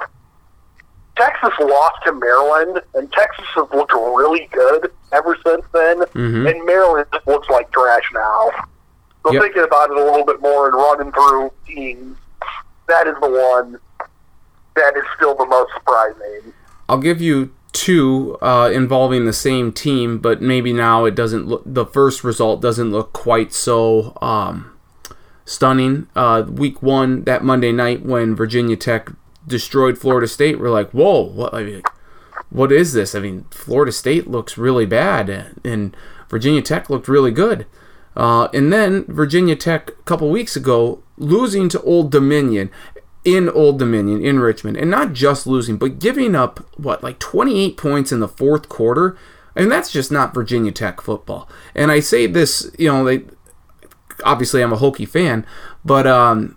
Texas 1.16 1.52
lost 1.60 1.96
to 2.04 2.12
Maryland, 2.12 2.80
and 2.94 3.12
Texas 3.12 3.44
has 3.54 3.66
looked 3.74 3.92
really 3.92 4.48
good 4.52 4.90
ever 5.12 5.36
since 5.44 5.62
then. 5.72 5.98
Mhm. 5.98 6.50
And 6.50 6.64
Maryland 6.64 7.06
just 7.12 7.26
looks 7.26 7.48
like 7.50 7.70
trash 7.72 8.10
now. 8.14 8.50
So 9.24 9.32
Yep. 9.32 9.42
thinking 9.42 9.62
about 9.64 9.90
it 9.90 9.96
a 9.98 10.02
little 10.04 10.24
bit 10.24 10.40
more 10.40 10.66
and 10.66 10.74
running 10.74 11.12
through 11.12 11.50
teams, 11.66 12.16
that 12.88 13.06
is 13.06 13.14
the 13.20 13.28
one 13.28 13.78
that 14.76 14.96
is 14.96 15.04
still 15.16 15.34
the 15.34 15.44
most 15.46 15.70
surprising. 15.74 16.54
I'll 16.88 16.98
give 16.98 17.20
you 17.20 17.50
two 17.72 18.38
uh, 18.40 18.70
involving 18.72 19.26
the 19.26 19.32
same 19.32 19.72
team, 19.72 20.18
but 20.18 20.40
maybe 20.40 20.72
now 20.72 21.04
it 21.04 21.14
doesn't 21.14 21.46
look. 21.46 21.62
The 21.66 21.84
first 21.84 22.24
result 22.24 22.60
doesn't 22.62 22.90
look 22.90 23.12
quite 23.12 23.52
so 23.52 24.16
um, 24.22 24.72
stunning. 25.44 26.06
Uh, 26.16 26.44
week 26.48 26.82
one, 26.82 27.24
that 27.24 27.44
Monday 27.44 27.72
night 27.72 28.04
when 28.04 28.34
Virginia 28.34 28.76
Tech 28.76 29.10
destroyed 29.50 29.98
Florida 29.98 30.26
State, 30.26 30.58
we're 30.58 30.70
like, 30.70 30.90
whoa, 30.92 31.20
what? 31.20 31.52
I 31.52 31.64
mean, 31.64 31.82
what 32.48 32.72
is 32.72 32.92
this? 32.94 33.14
I 33.14 33.20
mean, 33.20 33.44
Florida 33.50 33.92
State 33.92 34.26
looks 34.26 34.56
really 34.56 34.86
bad, 34.86 35.54
and 35.64 35.96
Virginia 36.28 36.62
Tech 36.62 36.88
looked 36.88 37.08
really 37.08 37.30
good. 37.30 37.66
Uh, 38.16 38.48
and 38.52 38.72
then 38.72 39.04
Virginia 39.04 39.54
Tech 39.54 39.90
a 39.90 40.02
couple 40.02 40.30
weeks 40.30 40.56
ago 40.56 41.02
losing 41.16 41.68
to 41.68 41.80
Old 41.82 42.10
Dominion 42.10 42.70
in 43.24 43.48
Old 43.50 43.78
Dominion 43.78 44.24
in 44.24 44.40
Richmond, 44.40 44.76
and 44.76 44.90
not 44.90 45.12
just 45.12 45.46
losing, 45.46 45.76
but 45.76 45.98
giving 45.98 46.34
up 46.34 46.60
what 46.78 47.02
like 47.02 47.18
28 47.18 47.76
points 47.76 48.12
in 48.12 48.20
the 48.20 48.28
fourth 48.28 48.68
quarter. 48.68 49.16
And 49.54 49.70
that's 49.70 49.90
just 49.90 50.10
not 50.10 50.32
Virginia 50.32 50.72
Tech 50.72 51.00
football. 51.00 51.48
And 51.74 51.90
I 51.90 52.00
say 52.00 52.26
this, 52.26 52.70
you 52.78 52.88
know, 52.90 53.04
they 53.04 53.24
obviously 54.24 54.62
I'm 54.62 54.72
a 54.72 54.76
Hokie 54.76 55.08
fan, 55.08 55.44
but 55.84 56.06
um, 56.06 56.56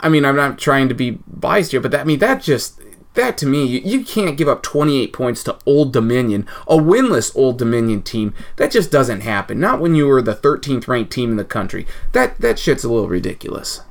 I 0.00 0.08
mean 0.08 0.24
I'm 0.24 0.36
not 0.36 0.58
trying 0.58 0.88
to 0.88 0.94
be 0.94 1.18
biased 1.26 1.70
here, 1.70 1.80
but 1.80 1.90
that 1.92 2.00
I 2.00 2.04
mean 2.04 2.18
that 2.18 2.42
just 2.42 2.80
that 3.14 3.38
to 3.38 3.46
me 3.46 3.64
you, 3.64 3.80
you 3.80 4.04
can't 4.04 4.36
give 4.36 4.48
up 4.48 4.62
28 4.62 5.12
points 5.12 5.42
to 5.44 5.58
Old 5.66 5.92
Dominion, 5.92 6.46
a 6.66 6.76
winless 6.76 7.34
Old 7.36 7.58
Dominion 7.58 8.02
team. 8.02 8.34
That 8.56 8.70
just 8.70 8.90
doesn't 8.90 9.20
happen. 9.20 9.60
Not 9.60 9.80
when 9.80 9.94
you 9.94 10.06
were 10.06 10.22
the 10.22 10.34
13th 10.34 10.88
ranked 10.88 11.12
team 11.12 11.30
in 11.30 11.36
the 11.36 11.44
country. 11.44 11.86
That 12.12 12.40
that 12.40 12.58
shit's 12.58 12.84
a 12.84 12.92
little 12.92 13.08
ridiculous. 13.08 13.82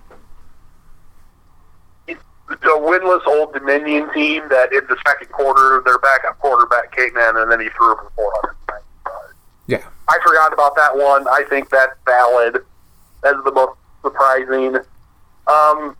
It's 2.07 2.65
a 2.65 2.77
winless 2.77 3.25
Old 3.25 3.53
Dominion 3.53 4.13
team 4.13 4.43
that 4.49 4.71
in 4.73 4.85
the 4.87 4.97
second 5.07 5.31
quarter, 5.31 5.81
their 5.85 5.97
backup 5.99 6.37
quarterback 6.39 6.95
came 6.95 7.17
in 7.17 7.37
and 7.37 7.51
then 7.51 7.59
he 7.59 7.69
threw 7.69 7.95
for 7.95 8.11
400. 8.15 8.55
Yeah. 9.67 9.83
I 10.07 10.19
forgot 10.23 10.53
about 10.53 10.75
that 10.75 10.95
one. 10.95 11.27
I 11.27 11.43
think 11.49 11.69
that's 11.69 11.95
valid. 12.05 12.63
That's 13.21 13.43
the 13.43 13.51
most 13.51 13.77
surprising. 14.01 14.77
Um, 15.47 15.95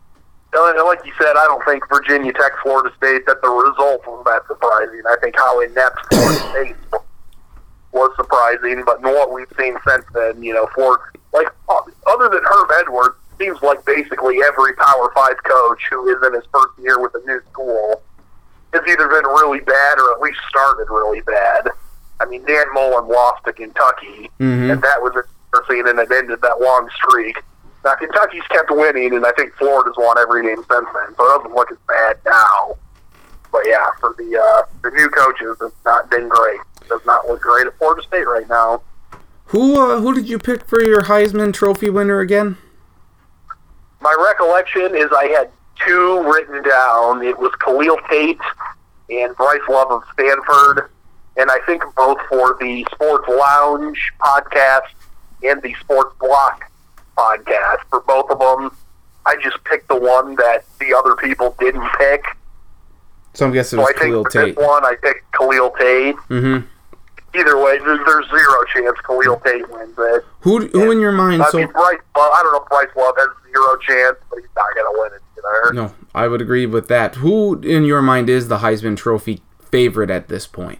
and 0.56 0.84
like 0.84 1.04
you 1.04 1.12
said, 1.18 1.36
I 1.36 1.44
don't 1.44 1.64
think 1.64 1.82
Virginia 1.88 2.32
Tech, 2.32 2.52
Florida 2.62 2.94
State, 2.96 3.26
that 3.26 3.42
the 3.42 3.48
result 3.48 4.06
was 4.06 4.24
that 4.26 4.46
surprising. 4.46 5.02
I 5.08 5.16
think 5.20 5.34
how 5.36 5.60
inept 5.60 5.98
Florida 6.12 6.38
State 6.50 6.76
was 7.92 8.10
surprising, 8.16 8.82
but 8.86 8.98
in 8.98 9.04
what 9.04 9.32
we've 9.32 9.50
seen 9.58 9.76
since 9.86 10.04
then, 10.14 10.42
you 10.42 10.54
know, 10.54 10.68
for 10.74 11.12
like 11.32 11.48
other 11.68 12.28
than 12.28 12.42
Herm 12.44 12.68
Edwards, 12.80 13.16
seems 13.38 13.60
like 13.62 13.84
basically 13.84 14.38
every 14.46 14.74
Power 14.74 15.10
Five 15.14 15.42
coach 15.42 15.80
who 15.90 16.08
is 16.08 16.24
in 16.24 16.34
his 16.34 16.44
first 16.52 16.78
year 16.78 17.00
with 17.00 17.12
a 17.16 17.26
new 17.26 17.40
school 17.50 18.00
has 18.72 18.82
either 18.88 19.08
been 19.08 19.24
really 19.24 19.60
bad 19.60 19.98
or 19.98 20.12
at 20.12 20.20
least 20.20 20.38
started 20.48 20.86
really 20.88 21.20
bad. 21.22 21.68
I 22.20 22.26
mean, 22.26 22.44
Dan 22.44 22.66
Mullen 22.72 23.08
lost 23.08 23.44
to 23.44 23.52
Kentucky, 23.52 24.30
Mhm. 24.40 24.72
and 24.72 24.82
that 24.82 25.02
was 25.02 25.12
embarrassing, 25.14 25.88
and 25.88 25.98
it 25.98 26.10
ended 26.12 26.40
that 26.42 26.60
long 26.60 26.88
streak. 26.94 27.42
Now 27.84 27.94
Kentucky's 27.94 28.42
kept 28.44 28.70
winning, 28.70 29.14
and 29.14 29.26
I 29.26 29.32
think 29.32 29.52
Florida's 29.54 29.94
won 29.98 30.16
every 30.18 30.42
game 30.42 30.56
since 30.56 30.68
then, 30.68 31.14
so 31.16 31.26
it 31.26 31.36
doesn't 31.36 31.54
look 31.54 31.70
as 31.70 31.78
bad 31.86 32.18
now. 32.24 32.76
But 33.52 33.62
yeah, 33.66 33.86
for 34.00 34.14
the 34.16 34.38
uh, 34.38 34.62
the 34.82 34.90
new 34.90 35.08
coaches, 35.10 35.58
it's 35.60 35.84
not 35.84 36.10
been 36.10 36.28
great. 36.28 36.60
It 36.80 36.88
does 36.88 37.04
not 37.04 37.26
look 37.28 37.42
great 37.42 37.66
at 37.66 37.76
Florida 37.76 38.02
State 38.02 38.26
right 38.26 38.48
now. 38.48 38.82
Who 39.46 39.78
uh, 39.78 40.00
who 40.00 40.14
did 40.14 40.28
you 40.28 40.38
pick 40.38 40.64
for 40.64 40.82
your 40.82 41.02
Heisman 41.02 41.52
Trophy 41.52 41.90
winner 41.90 42.20
again? 42.20 42.56
My 44.00 44.16
recollection 44.28 44.94
is 44.96 45.10
I 45.16 45.26
had 45.26 45.50
two 45.86 46.22
written 46.22 46.62
down. 46.62 47.22
It 47.22 47.38
was 47.38 47.52
Khalil 47.62 47.98
Tate 48.08 48.40
and 49.10 49.36
Bryce 49.36 49.60
Love 49.68 49.90
of 49.90 50.02
Stanford, 50.14 50.90
and 51.36 51.50
I 51.50 51.58
think 51.66 51.82
both 51.94 52.18
for 52.30 52.56
the 52.58 52.86
Sports 52.92 53.28
Lounge 53.28 54.12
podcast 54.20 54.88
and 55.42 55.60
the 55.62 55.74
Sports 55.74 56.16
Block 56.18 56.64
podcast. 57.16 57.78
For 57.90 58.00
both 58.00 58.30
of 58.30 58.38
them, 58.38 58.76
I 59.26 59.36
just 59.42 59.62
picked 59.64 59.88
the 59.88 59.96
one 59.96 60.34
that 60.36 60.64
the 60.78 60.94
other 60.94 61.14
people 61.16 61.56
didn't 61.58 61.88
pick. 61.98 62.24
So 63.34 63.46
I'm 63.46 63.52
guessing 63.52 63.78
it 63.78 63.82
So 63.82 63.86
was 63.86 63.94
I 63.96 63.98
Khalil 64.04 64.24
Tate. 64.24 64.56
one, 64.56 64.84
I 64.84 64.94
picked 65.02 65.32
Khalil 65.32 65.70
Tate. 65.78 66.16
Mm-hmm. 66.28 66.66
Either 67.36 67.58
way, 67.58 67.78
there's, 67.78 67.98
zero 68.30 68.64
chance 68.72 68.96
Khalil 69.04 69.40
Tate 69.44 69.68
wins 69.68 69.94
it. 69.98 70.24
Who 70.42 70.66
who 70.68 70.90
in 70.92 71.00
your 71.00 71.10
mind? 71.10 71.42
I 71.42 71.50
So 71.50 71.58
mean, 71.58 71.66
Bryce 71.72 71.98
Love, 72.16 72.32
I 72.32 72.42
don't 72.44 72.52
know 72.52 72.62
if 72.62 72.68
Bryce 72.68 72.96
Love 72.96 73.14
has 73.18 73.28
zero 73.50 73.76
chance, 73.78 74.16
but 74.30 74.38
he's 74.38 74.48
not 74.54 74.66
going 74.74 74.94
to 74.94 75.00
win 75.00 75.10
it 75.14 75.22
either. 75.38 75.72
no, 75.74 75.94
I 76.14 76.28
would 76.28 76.40
agree 76.40 76.66
with 76.66 76.86
that. 76.88 77.16
Who 77.16 77.58
in 77.60 77.84
your 77.84 78.02
mind 78.02 78.30
is 78.30 78.46
the 78.46 78.58
Heisman 78.58 78.96
Trophy 78.96 79.42
favorite 79.58 80.10
at 80.10 80.28
this 80.28 80.46
point? 80.46 80.78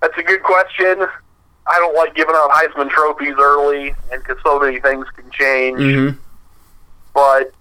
That's 0.00 0.16
a 0.16 0.22
good 0.22 0.42
question. 0.42 1.06
I 1.68 1.78
don't 1.78 1.94
like 1.94 2.14
giving 2.14 2.34
out 2.34 2.50
Heisman 2.50 2.90
trophies 2.90 3.34
early, 3.38 3.94
and 4.12 4.22
because 4.22 4.38
so 4.44 4.58
many 4.58 4.80
things 4.80 5.06
can 5.16 5.30
change. 5.30 5.78
Mm-hmm. 5.78 6.18
But 7.12 7.52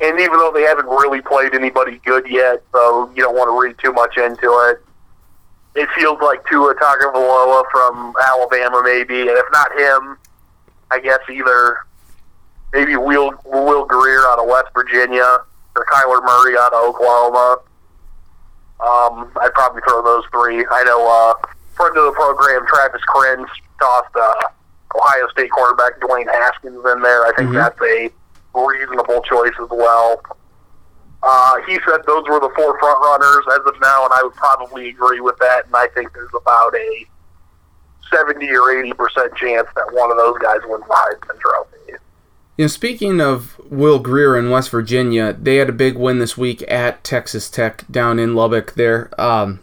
and 0.00 0.18
even 0.18 0.38
though 0.38 0.52
they 0.52 0.62
haven't 0.62 0.86
really 0.86 1.20
played 1.20 1.54
anybody 1.54 2.00
good 2.04 2.28
yet, 2.28 2.62
so 2.72 3.10
you 3.14 3.22
don't 3.22 3.36
want 3.36 3.48
to 3.48 3.60
read 3.60 3.76
too 3.78 3.92
much 3.92 4.16
into 4.16 4.48
it. 4.70 4.82
It 5.74 5.88
feels 5.96 6.20
like 6.20 6.44
Tua 6.48 6.74
Tagovailoa 6.74 7.64
from 7.70 8.14
Alabama, 8.26 8.82
maybe, 8.84 9.20
and 9.20 9.30
if 9.30 9.46
not 9.52 9.70
him, 9.78 10.18
I 10.90 10.98
guess 10.98 11.20
either 11.30 11.78
maybe 12.72 12.96
Will 12.96 13.32
Will 13.44 13.84
Grier 13.84 14.26
out 14.26 14.38
of 14.38 14.48
West 14.48 14.68
Virginia 14.74 15.38
or 15.76 15.86
Kyler 15.86 16.22
Murray 16.24 16.56
out 16.58 16.72
of 16.72 16.82
Oklahoma. 16.82 17.58
Um, 18.80 19.30
I'd 19.40 19.52
probably 19.54 19.82
throw 19.86 20.02
those 20.02 20.24
three. 20.32 20.66
I 20.70 20.82
know 20.84 21.06
uh, 21.06 21.52
friend 21.80 21.96
of 21.96 22.04
the 22.04 22.12
program, 22.12 22.66
Travis 22.66 23.00
Kriens, 23.08 23.46
tossed 23.80 24.14
uh, 24.16 24.34
Ohio 24.96 25.28
State 25.32 25.50
quarterback 25.50 25.98
Dwayne 26.00 26.26
Haskins 26.30 26.84
in 26.84 27.00
there. 27.02 27.24
I 27.26 27.32
think 27.36 27.50
Mhm. 27.50 27.54
that's 27.54 27.80
a 27.82 28.10
reasonable 28.54 29.22
choice 29.22 29.54
as 29.62 29.68
well. 29.70 30.20
Uh, 31.22 31.56
he 31.66 31.78
said 31.86 32.00
those 32.06 32.24
were 32.28 32.40
the 32.40 32.50
four 32.56 32.78
front 32.78 32.98
runners 33.00 33.44
as 33.52 33.60
of 33.66 33.80
now, 33.80 34.04
and 34.04 34.12
I 34.14 34.22
would 34.22 34.34
probably 34.34 34.88
agree 34.88 35.20
with 35.20 35.36
that. 35.38 35.66
And 35.66 35.76
I 35.76 35.86
think 35.88 36.12
there's 36.12 36.30
about 36.34 36.74
a 36.74 37.06
seventy 38.10 38.50
or 38.54 38.70
eighty 38.72 38.92
percent 38.92 39.34
chance 39.36 39.68
that 39.76 39.92
one 39.92 40.10
of 40.10 40.16
those 40.16 40.38
guys 40.38 40.58
wins 40.64 40.84
the 40.86 40.94
Heisman 40.94 41.38
Trophy. 41.40 41.76
You 42.56 42.64
know, 42.64 42.68
speaking 42.68 43.20
of 43.20 43.58
Will 43.70 43.98
Grier 44.00 44.36
in 44.36 44.50
West 44.50 44.70
Virginia, 44.70 45.32
they 45.32 45.56
had 45.56 45.68
a 45.70 45.72
big 45.72 45.96
win 45.96 46.18
this 46.18 46.36
week 46.36 46.62
at 46.70 47.02
Texas 47.04 47.48
Tech 47.48 47.84
down 47.90 48.18
in 48.18 48.34
Lubbock. 48.34 48.72
There, 48.74 49.10
um, 49.18 49.60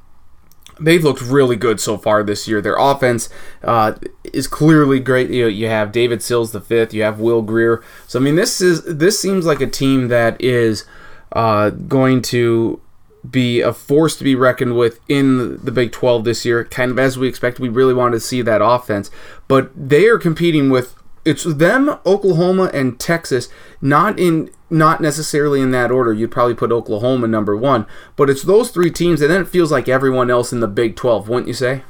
they've 0.80 1.04
looked 1.04 1.22
really 1.22 1.56
good 1.56 1.80
so 1.80 1.98
far 1.98 2.24
this 2.24 2.48
year. 2.48 2.62
Their 2.62 2.76
offense 2.78 3.30
uh, 3.64 3.94
is 4.34 4.48
clearly 4.48 5.00
great. 5.00 5.30
You 5.30 5.44
know, 5.44 5.50
you 5.50 5.68
have 5.68 5.92
David 5.92 6.22
Sills 6.22 6.52
the 6.52 6.62
fifth. 6.62 6.94
You 6.94 7.04
have 7.04 7.20
Will 7.20 7.42
Grier. 7.42 7.84
So 8.08 8.20
I 8.20 8.22
mean, 8.22 8.36
this 8.36 8.62
is 8.62 8.84
this 8.84 9.20
seems 9.20 9.46
like 9.46 9.62
a 9.62 9.68
team 9.68 10.08
that 10.08 10.42
is 10.42 10.86
uh, 11.32 11.70
going 11.72 12.22
to 12.24 12.82
be 13.30 13.62
a 13.62 13.74
force 13.74 14.16
to 14.18 14.24
be 14.24 14.36
reckoned 14.36 14.78
with 14.78 15.00
in 15.10 15.64
the 15.64 15.72
Big 15.72 15.92
12 15.92 16.24
this 16.24 16.46
year. 16.46 16.64
Kind 16.64 16.92
of 16.92 17.00
as 17.00 17.18
we 17.18 17.28
expect. 17.28 17.60
We 17.60 17.70
really 17.70 17.94
wanted 17.94 18.16
to 18.16 18.20
see 18.22 18.42
that 18.42 18.62
offense, 18.64 19.12
but 19.48 19.72
they 19.76 20.08
are 20.08 20.18
competing 20.18 20.70
with 20.70 20.96
it's 21.26 21.44
them, 21.44 21.90
Oklahoma, 22.06 22.72
and 22.74 22.98
Texas. 22.98 23.50
Not 23.82 24.18
in 24.18 24.50
not 24.70 25.02
necessarily 25.02 25.62
in 25.62 25.72
that 25.72 25.92
order. 25.92 26.14
You'd 26.14 26.32
probably 26.32 26.56
put 26.56 26.72
Oklahoma 26.72 27.28
number 27.28 27.56
one, 27.56 27.86
but 28.16 28.30
it's 28.30 28.44
those 28.44 28.70
three 28.72 28.92
teams, 28.92 29.22
and 29.22 29.32
then 29.32 29.42
it 29.42 29.48
feels 29.48 29.72
like 29.72 29.88
everyone 29.88 30.30
else 30.30 30.52
in 30.52 30.60
the 30.60 30.68
Big 30.68 30.96
Twelve, 30.96 31.30
wouldn't 31.30 31.48
you 31.48 31.54
say? 31.54 31.84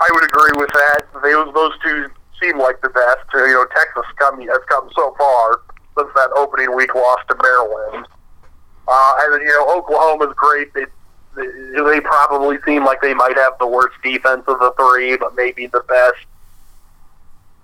I 0.00 0.08
would 0.12 0.24
agree 0.24 0.60
with 0.60 0.70
that. 0.72 1.02
They, 1.22 1.32
those 1.32 1.72
two 1.82 2.06
seem 2.40 2.58
like 2.58 2.80
the 2.82 2.90
best. 2.90 3.26
You 3.34 3.52
know, 3.52 3.66
Texas 3.74 4.04
come 4.18 4.40
has 4.40 4.62
come 4.68 4.88
so 4.94 5.14
far 5.18 5.60
since 5.96 6.08
that 6.14 6.30
opening 6.36 6.74
week 6.76 6.94
loss 6.94 7.18
to 7.28 7.36
Maryland, 7.42 8.06
uh, 8.86 9.14
and 9.22 9.42
you 9.42 9.48
know 9.48 9.78
Oklahoma's 9.78 10.34
great. 10.36 10.72
They, 10.74 10.86
they 11.36 12.00
probably 12.00 12.58
seem 12.64 12.84
like 12.84 13.00
they 13.00 13.14
might 13.14 13.36
have 13.36 13.54
the 13.58 13.66
worst 13.66 13.96
defense 14.02 14.42
of 14.46 14.58
the 14.58 14.72
three, 14.76 15.16
but 15.16 15.34
maybe 15.36 15.66
the 15.66 15.82
best 15.88 16.26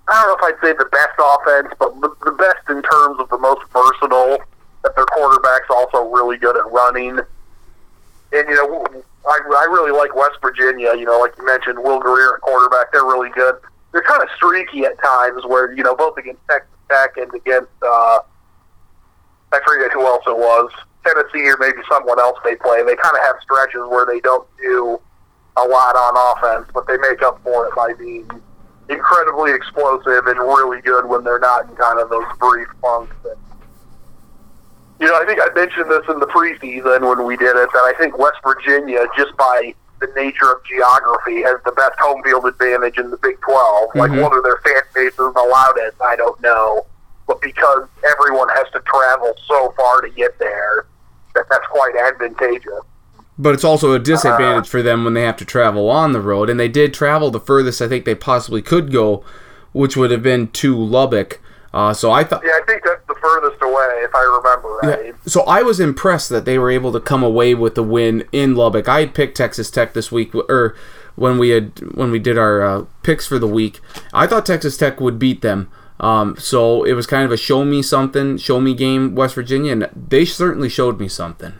I 0.07 0.21
don't 0.21 0.27
know 0.27 0.47
if 0.47 0.53
I'd 0.53 0.61
say 0.61 0.73
the 0.77 0.85
best 0.85 1.17
offense, 1.17 1.73
but 1.79 1.99
the 2.23 2.31
best 2.31 2.69
in 2.69 2.81
terms 2.83 3.19
of 3.19 3.29
the 3.29 3.37
most 3.37 3.61
versatile. 3.71 4.39
That 4.83 4.95
their 4.95 5.05
quarterback's 5.05 5.69
also 5.69 6.11
really 6.11 6.37
good 6.37 6.55
at 6.55 6.71
running. 6.71 7.17
And 7.17 8.49
you 8.49 8.53
know, 8.53 8.85
I, 9.27 9.39
I 9.43 9.67
really 9.71 9.91
like 9.91 10.15
West 10.15 10.37
Virginia. 10.41 10.93
You 10.95 11.05
know, 11.05 11.19
like 11.19 11.33
you 11.37 11.45
mentioned, 11.45 11.79
Will 11.79 11.99
Grier 11.99 12.35
at 12.35 12.41
quarterback. 12.41 12.91
They're 12.91 13.03
really 13.03 13.31
good. 13.31 13.55
They're 13.91 14.03
kind 14.03 14.21
of 14.21 14.29
streaky 14.35 14.85
at 14.85 15.01
times, 15.01 15.43
where 15.47 15.73
you 15.73 15.81
know 15.81 15.95
both 15.95 16.17
against 16.17 16.41
Texas 16.47 16.69
Tech 16.87 17.17
and 17.17 17.33
against 17.33 17.71
uh, 17.81 18.19
I 19.51 19.59
forget 19.65 19.91
who 19.91 20.05
else 20.05 20.23
it 20.27 20.37
was, 20.37 20.69
Tennessee 21.05 21.49
or 21.49 21.57
maybe 21.59 21.77
someone 21.89 22.19
else 22.19 22.37
they 22.43 22.55
play. 22.55 22.83
They 22.83 22.95
kind 22.95 23.15
of 23.15 23.23
have 23.23 23.35
stretches 23.41 23.81
where 23.89 24.05
they 24.05 24.19
don't 24.19 24.47
do 24.57 24.99
a 25.57 25.65
lot 25.65 25.95
on 25.95 26.37
offense, 26.37 26.69
but 26.73 26.87
they 26.87 26.97
make 26.97 27.21
up 27.21 27.41
for 27.43 27.67
it 27.67 27.75
by 27.75 27.93
being 27.93 28.29
incredibly 28.89 29.53
explosive 29.53 30.27
and 30.27 30.39
really 30.39 30.81
good 30.81 31.05
when 31.05 31.23
they're 31.23 31.39
not 31.39 31.69
in 31.69 31.75
kind 31.75 31.99
of 31.99 32.09
those 32.09 32.25
brief 32.39 32.67
funks. 32.81 33.15
And, 33.23 33.39
you 34.99 35.07
know, 35.07 35.15
I 35.15 35.25
think 35.25 35.39
I 35.41 35.53
mentioned 35.53 35.89
this 35.89 36.03
in 36.07 36.19
the 36.19 36.27
preseason 36.27 37.07
when 37.07 37.25
we 37.25 37.35
did 37.37 37.55
it 37.55 37.69
that 37.73 37.83
I 37.83 37.93
think 37.97 38.17
West 38.17 38.37
Virginia, 38.43 39.05
just 39.17 39.35
by 39.37 39.73
the 39.99 40.07
nature 40.15 40.51
of 40.51 40.63
geography, 40.65 41.41
has 41.43 41.59
the 41.65 41.71
best 41.71 41.97
home 41.99 42.21
field 42.23 42.45
advantage 42.45 42.97
in 42.97 43.09
the 43.09 43.17
Big 43.17 43.39
12. 43.41 43.89
Mm-hmm. 43.89 43.99
Like, 43.99 44.11
what 44.11 44.33
are 44.33 44.43
their 44.43 44.61
fan 44.63 44.83
bases 44.93 45.33
allowed 45.35 45.77
it? 45.77 45.95
I 46.03 46.15
don't 46.15 46.39
know. 46.41 46.85
But 47.27 47.41
because 47.41 47.87
everyone 48.11 48.49
has 48.49 48.67
to 48.73 48.81
travel 48.81 49.33
so 49.47 49.73
far 49.75 50.01
to 50.01 50.09
get 50.09 50.37
there, 50.37 50.85
that 51.33 51.45
that's 51.49 51.65
quite 51.67 51.95
advantageous. 51.95 52.83
But 53.37 53.53
it's 53.53 53.63
also 53.63 53.91
a 53.91 53.99
disadvantage 53.99 54.67
uh, 54.67 54.69
for 54.69 54.81
them 54.81 55.03
when 55.03 55.13
they 55.13 55.23
have 55.23 55.37
to 55.37 55.45
travel 55.45 55.89
on 55.89 56.13
the 56.13 56.21
road. 56.21 56.49
And 56.49 56.59
they 56.59 56.69
did 56.69 56.93
travel 56.93 57.31
the 57.31 57.39
furthest 57.39 57.81
I 57.81 57.87
think 57.87 58.05
they 58.05 58.15
possibly 58.15 58.61
could 58.61 58.91
go, 58.91 59.25
which 59.73 59.97
would 59.97 60.11
have 60.11 60.23
been 60.23 60.47
to 60.51 60.77
Lubbock. 60.77 61.41
Uh, 61.73 61.93
so 61.93 62.09
I 62.09 62.23
thought. 62.23 62.41
Yeah, 62.45 62.53
I 62.53 62.61
think 62.65 62.83
that's 62.85 63.05
the 63.05 63.15
furthest 63.15 63.61
away, 63.61 64.03
if 64.03 64.15
I 64.15 64.21
remember 64.21 64.79
right. 64.81 65.05
Yeah. 65.07 65.11
So 65.25 65.41
I 65.41 65.61
was 65.61 65.81
impressed 65.81 66.29
that 66.29 66.45
they 66.45 66.57
were 66.57 66.71
able 66.71 66.93
to 66.93 67.01
come 67.01 67.21
away 67.21 67.53
with 67.53 67.75
the 67.75 67.83
win 67.83 68.23
in 68.31 68.55
Lubbock. 68.55 68.87
I 68.87 69.01
had 69.01 69.13
picked 69.13 69.35
Texas 69.35 69.69
Tech 69.69 69.91
this 69.91 70.09
week, 70.09 70.33
or 70.33 70.73
when 71.15 71.37
we 71.37 71.49
had 71.49 71.77
when 71.95 72.11
we 72.11 72.19
did 72.19 72.37
our 72.37 72.61
uh, 72.61 72.85
picks 73.03 73.27
for 73.27 73.37
the 73.37 73.47
week. 73.47 73.81
I 74.13 74.25
thought 74.25 74.45
Texas 74.45 74.77
Tech 74.77 75.01
would 75.01 75.19
beat 75.19 75.41
them. 75.41 75.69
Um, 75.99 76.37
so 76.37 76.83
it 76.83 76.93
was 76.93 77.07
kind 77.07 77.25
of 77.25 77.31
a 77.31 77.37
show 77.37 77.65
me 77.65 77.81
something, 77.81 78.37
show 78.37 78.61
me 78.61 78.73
game, 78.73 79.13
West 79.13 79.35
Virginia, 79.35 79.73
and 79.73 79.89
they 79.93 80.23
certainly 80.23 80.69
showed 80.69 80.99
me 80.99 81.09
something. 81.09 81.53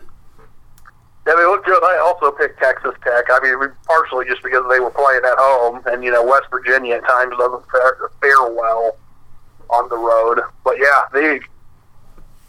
Yeah, 1.26 1.34
they 1.34 1.44
look 1.44 1.64
good. 1.64 1.82
I 1.82 1.98
also 1.98 2.30
picked 2.30 2.60
Texas 2.60 2.94
Tech. 3.02 3.24
I 3.28 3.40
mean, 3.42 3.72
partially 3.84 4.26
just 4.26 4.44
because 4.44 4.64
they 4.70 4.78
were 4.78 4.90
playing 4.90 5.22
at 5.24 5.36
home, 5.36 5.82
and 5.86 6.04
you 6.04 6.12
know 6.12 6.24
West 6.24 6.46
Virginia 6.50 6.94
at 6.94 7.04
times 7.04 7.34
doesn't 7.36 7.66
fare, 7.68 8.10
fare 8.20 8.52
well 8.52 8.96
on 9.70 9.88
the 9.88 9.96
road. 9.96 10.40
But 10.64 10.78
yeah, 10.78 11.02
they. 11.12 11.40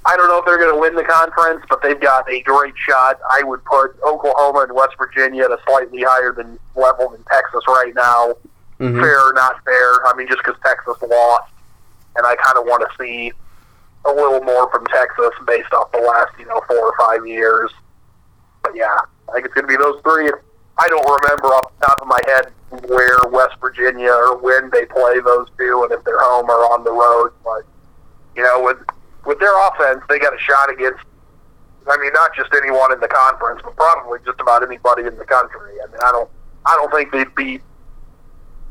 I 0.05 0.15
don't 0.15 0.29
know 0.29 0.37
if 0.37 0.45
they're 0.45 0.59
going 0.59 0.73
to 0.73 0.79
win 0.79 0.95
the 0.95 1.03
conference, 1.03 1.65
but 1.67 1.81
they've 1.81 1.99
got 1.99 2.29
a 2.31 2.41
great 2.43 2.75
shot. 2.77 3.19
I 3.29 3.43
would 3.43 3.65
put 3.65 3.97
Oklahoma 4.05 4.59
and 4.69 4.71
West 4.71 4.95
Virginia 4.97 5.45
at 5.45 5.51
a 5.51 5.59
slightly 5.67 6.03
higher 6.03 6.31
than 6.31 6.57
level 6.75 7.09
than 7.09 7.23
Texas 7.23 7.63
right 7.67 7.93
now. 7.93 8.35
Mm-hmm. 8.79 9.01
Fair 9.01 9.19
or 9.19 9.33
not 9.33 9.61
fair? 9.65 10.05
I 10.05 10.13
mean, 10.15 10.27
just 10.27 10.39
because 10.45 10.55
Texas 10.63 10.95
lost, 11.01 11.51
and 12.15 12.25
I 12.25 12.35
kind 12.35 12.57
of 12.57 12.65
want 12.65 12.87
to 12.87 13.03
see 13.03 13.33
a 14.05 14.11
little 14.13 14.41
more 14.43 14.69
from 14.71 14.85
Texas 14.85 15.31
based 15.45 15.73
off 15.73 15.91
the 15.91 15.99
last 15.99 16.39
you 16.39 16.45
know 16.45 16.61
four 16.67 16.77
or 16.77 16.93
five 16.97 17.25
years. 17.25 17.71
But 18.67 18.75
yeah, 18.75 18.99
I 19.29 19.33
think 19.33 19.45
it's 19.45 19.53
going 19.53 19.63
to 19.63 19.71
be 19.71 19.77
those 19.77 20.01
three. 20.03 20.27
I 20.77 20.87
don't 20.89 21.07
remember 21.23 21.47
off 21.55 21.71
the 21.79 21.85
top 21.85 22.01
of 22.01 22.07
my 22.07 22.19
head 22.27 22.51
where 22.91 23.23
West 23.31 23.55
Virginia 23.61 24.11
or 24.11 24.37
when 24.37 24.69
they 24.71 24.85
play 24.85 25.21
those 25.23 25.47
two, 25.57 25.87
and 25.87 25.91
if 25.97 26.03
they're 26.03 26.19
home 26.19 26.49
or 26.49 26.67
on 26.75 26.83
the 26.83 26.91
road. 26.91 27.31
But 27.43 27.63
you 28.35 28.43
know, 28.43 28.61
with 28.61 28.77
with 29.25 29.39
their 29.39 29.55
offense, 29.67 30.03
they 30.09 30.19
got 30.19 30.35
a 30.35 30.39
shot 30.39 30.69
against. 30.69 30.99
I 31.87 31.95
mean, 31.97 32.11
not 32.11 32.35
just 32.35 32.51
anyone 32.53 32.91
in 32.91 32.99
the 32.99 33.07
conference, 33.07 33.61
but 33.63 33.75
probably 33.77 34.19
just 34.25 34.41
about 34.41 34.63
anybody 34.63 35.03
in 35.03 35.17
the 35.17 35.23
country. 35.23 35.79
I 35.81 35.87
mean, 35.87 36.01
I 36.03 36.11
don't, 36.11 36.29
I 36.65 36.75
don't 36.75 36.91
think 36.91 37.13
they'd 37.13 37.33
beat 37.35 37.61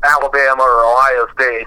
Alabama 0.03 0.61
or 0.61 0.85
Ohio 0.85 1.25
State 1.33 1.65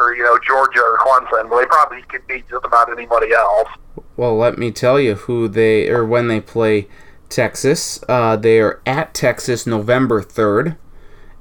or 0.00 0.12
you 0.16 0.24
know 0.24 0.36
Georgia 0.44 0.82
or 0.82 0.98
Clemson. 0.98 1.48
They 1.48 1.66
probably 1.66 2.02
could 2.02 2.26
beat 2.26 2.48
just 2.50 2.64
about 2.64 2.90
anybody 2.90 3.32
else. 3.32 3.68
Well, 4.16 4.36
let 4.36 4.58
me 4.58 4.72
tell 4.72 4.98
you 4.98 5.14
who 5.14 5.46
they 5.46 5.88
or 5.88 6.04
when 6.04 6.26
they 6.26 6.40
play 6.40 6.88
Texas. 7.30 8.02
Uh, 8.08 8.36
they 8.36 8.60
are 8.60 8.82
at 8.84 9.14
Texas 9.14 9.66
November 9.66 10.22
3rd, 10.22 10.76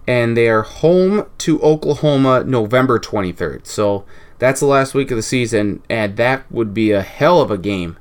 and 0.08 0.38
they 0.38 0.48
are 0.48 0.62
home 0.62 1.28
to 1.40 1.60
Oklahoma 1.62 2.44
November 2.46 3.00
23rd. 3.00 3.66
So 3.66 4.06
that's 4.38 4.62
the 4.62 4.68
last 4.68 4.94
week 4.94 5.12
of 5.12 5.18
the 5.18 5.24
season, 5.24 5.84
and 5.90 6.16
that 6.16 6.50
would 6.50 6.74
be 6.74 6.92
a 6.92 7.02
hell 7.02 7.42
of 7.42 7.52
a 7.52 7.58
game 7.58 7.98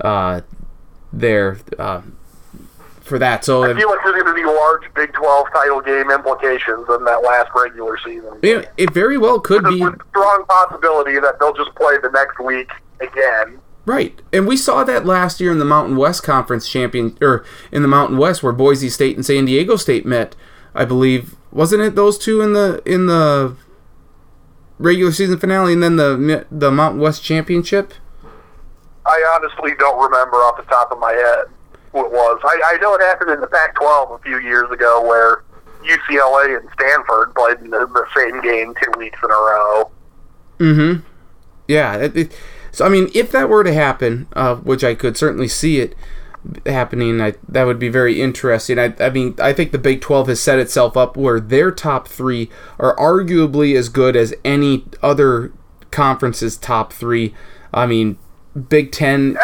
uh, 0.00 0.42
there 1.12 1.58
uh, 1.78 2.02
for 3.00 3.18
that. 3.18 3.44
So 3.44 3.64
I 3.64 3.74
feel 3.74 3.88
like 3.88 3.98
there's 4.04 4.22
going 4.22 4.34
to 4.34 4.40
be 4.40 4.44
large 4.46 4.82
Big 4.94 5.12
12 5.14 5.46
title 5.52 5.80
game 5.80 6.10
implications 6.10 6.86
in 6.88 7.04
that 7.04 7.22
last 7.22 7.50
regular 7.54 7.98
season. 7.98 8.38
It, 8.42 8.70
it 8.76 8.92
very 8.92 9.18
well 9.18 9.40
could 9.40 9.64
with 9.64 9.72
be. 9.72 9.82
With 9.82 10.00
strong 10.10 10.44
possibility 10.46 11.18
that 11.18 11.38
they'll 11.40 11.54
just 11.54 11.74
play 11.74 11.98
the 12.02 12.10
next 12.10 12.38
week 12.38 12.70
again 13.00 13.60
Right. 13.86 14.20
And 14.32 14.46
we 14.46 14.56
saw 14.56 14.82
that 14.84 15.04
last 15.04 15.40
year 15.40 15.52
in 15.52 15.58
the 15.58 15.64
Mountain 15.64 15.96
West 15.96 16.22
Conference 16.22 16.68
champion 16.68 17.18
or 17.20 17.44
in 17.70 17.82
the 17.82 17.88
Mountain 17.88 18.16
West 18.16 18.42
where 18.42 18.52
Boise 18.52 18.88
State 18.88 19.16
and 19.16 19.26
San 19.26 19.44
Diego 19.44 19.76
State 19.76 20.06
met, 20.06 20.34
I 20.74 20.84
believe. 20.84 21.34
Wasn't 21.52 21.82
it 21.82 21.94
those 21.94 22.18
two 22.18 22.40
in 22.40 22.54
the 22.54 22.82
in 22.86 23.06
the 23.06 23.56
regular 24.78 25.12
season 25.12 25.38
finale 25.38 25.74
and 25.74 25.82
then 25.82 25.96
the 25.96 26.46
the 26.50 26.70
Mountain 26.70 27.00
West 27.00 27.22
Championship? 27.22 27.92
I 29.06 29.36
honestly 29.36 29.72
don't 29.78 30.02
remember 30.02 30.36
off 30.36 30.56
the 30.56 30.62
top 30.64 30.90
of 30.90 30.98
my 30.98 31.12
head 31.12 31.44
who 31.92 32.04
it 32.04 32.10
was. 32.10 32.40
I, 32.42 32.74
I 32.74 32.78
know 32.78 32.94
it 32.94 33.02
happened 33.02 33.30
in 33.30 33.40
the 33.40 33.46
Pac-12 33.46 34.18
a 34.18 34.22
few 34.22 34.40
years 34.40 34.70
ago 34.70 35.02
where 35.06 35.44
UCLA 35.84 36.58
and 36.58 36.68
Stanford 36.72 37.34
played 37.34 37.58
in 37.58 37.70
the, 37.70 37.86
the 37.86 38.06
same 38.16 38.40
game 38.40 38.74
two 38.82 38.98
weeks 38.98 39.18
in 39.22 39.30
a 39.30 39.34
row. 39.34 39.90
Mm-hmm. 40.58 41.06
Yeah. 41.68 41.96
It, 41.96 42.16
it, 42.16 42.32
so 42.74 42.84
I 42.84 42.88
mean, 42.88 43.08
if 43.14 43.30
that 43.32 43.48
were 43.48 43.64
to 43.64 43.72
happen, 43.72 44.26
uh, 44.34 44.56
which 44.56 44.82
I 44.82 44.94
could 44.94 45.16
certainly 45.16 45.48
see 45.48 45.78
it 45.78 45.94
happening, 46.66 47.20
I, 47.20 47.34
that 47.48 47.64
would 47.64 47.78
be 47.78 47.88
very 47.88 48.20
interesting. 48.20 48.78
I, 48.78 48.94
I 49.00 49.10
mean, 49.10 49.34
I 49.38 49.52
think 49.52 49.72
the 49.72 49.78
Big 49.78 50.00
12 50.00 50.28
has 50.28 50.40
set 50.40 50.58
itself 50.58 50.96
up 50.96 51.16
where 51.16 51.40
their 51.40 51.70
top 51.70 52.08
three 52.08 52.50
are 52.78 52.96
arguably 52.96 53.76
as 53.76 53.88
good 53.88 54.16
as 54.16 54.34
any 54.44 54.84
other 55.02 55.52
conference's 55.90 56.56
top 56.56 56.92
three. 56.92 57.32
I 57.72 57.86
mean, 57.86 58.18
Big 58.68 58.92
Ten. 58.92 59.36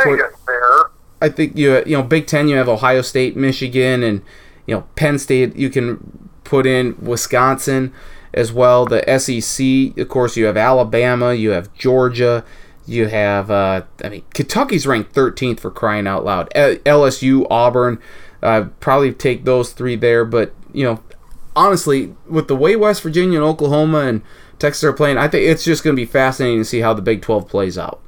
I 1.23 1.28
think 1.28 1.57
you 1.57 1.82
you 1.86 1.97
know 1.97 2.02
Big 2.02 2.27
Ten. 2.27 2.48
You 2.48 2.57
have 2.57 2.69
Ohio 2.69 3.02
State, 3.02 3.36
Michigan, 3.36 4.02
and 4.02 4.23
you 4.66 4.74
know 4.74 4.82
Penn 4.97 5.19
State. 5.19 5.57
You 5.57 5.70
can 5.70 6.31
put 6.44 6.66
in 6.66 6.97
Wisconsin 7.01 7.93
as 8.32 8.52
well. 8.52 8.86
The 8.86 9.02
SEC, 9.19 9.98
of 9.98 10.09
course, 10.09 10.36
you 10.36 10.47
have 10.47 10.57
Alabama, 10.57 11.35
you 11.35 11.51
have 11.51 11.73
Georgia, 11.74 12.44
you 12.90 13.06
have, 13.06 13.50
uh, 13.50 13.82
I 14.02 14.08
mean, 14.08 14.24
Kentucky's 14.34 14.86
ranked 14.86 15.14
13th 15.14 15.60
for 15.60 15.70
crying 15.70 16.06
out 16.06 16.24
loud. 16.24 16.50
LSU, 16.54 17.46
Auburn, 17.48 18.00
uh, 18.42 18.64
probably 18.80 19.12
take 19.12 19.44
those 19.44 19.72
three 19.72 19.96
there. 19.96 20.24
But 20.24 20.52
you 20.72 20.84
know, 20.84 21.02
honestly, 21.54 22.14
with 22.28 22.48
the 22.48 22.56
way 22.56 22.76
West 22.76 23.02
Virginia 23.02 23.38
and 23.38 23.46
Oklahoma 23.46 24.00
and 24.00 24.22
Texas 24.58 24.84
are 24.84 24.92
playing, 24.92 25.18
I 25.18 25.28
think 25.28 25.44
it's 25.44 25.64
just 25.64 25.84
going 25.84 25.94
to 25.94 26.00
be 26.00 26.06
fascinating 26.06 26.58
to 26.58 26.64
see 26.64 26.80
how 26.80 26.92
the 26.92 27.02
Big 27.02 27.22
12 27.22 27.48
plays 27.48 27.78
out. 27.78 28.00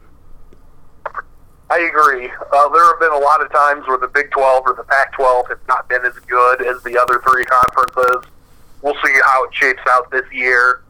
I 1.70 1.78
agree. 1.78 2.28
Uh, 2.28 2.68
there 2.68 2.84
have 2.84 3.00
been 3.00 3.12
a 3.12 3.24
lot 3.24 3.40
of 3.40 3.50
times 3.50 3.86
where 3.86 3.96
the 3.96 4.08
Big 4.08 4.30
12 4.32 4.64
or 4.66 4.74
the 4.74 4.82
Pac 4.82 5.14
12 5.14 5.48
have 5.48 5.60
not 5.68 5.88
been 5.88 6.04
as 6.04 6.12
good 6.26 6.60
as 6.60 6.82
the 6.82 6.98
other 6.98 7.22
three 7.26 7.44
conferences. 7.44 8.30
We'll 8.82 8.96
see 9.02 9.12
how 9.24 9.44
it 9.44 9.54
shapes 9.54 9.80
out 9.88 10.10
this 10.10 10.30
year. 10.32 10.82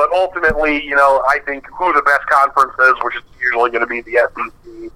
But 0.00 0.12
ultimately, 0.12 0.82
you 0.82 0.96
know, 0.96 1.22
I 1.28 1.40
think 1.44 1.66
who 1.66 1.92
the 1.92 2.00
best 2.00 2.26
conference 2.26 2.72
is, 2.72 2.94
which 3.02 3.16
is 3.16 3.22
usually 3.38 3.70
going 3.70 3.82
to 3.82 3.86
be 3.86 4.00
the 4.00 4.12
SEC, 4.34 4.90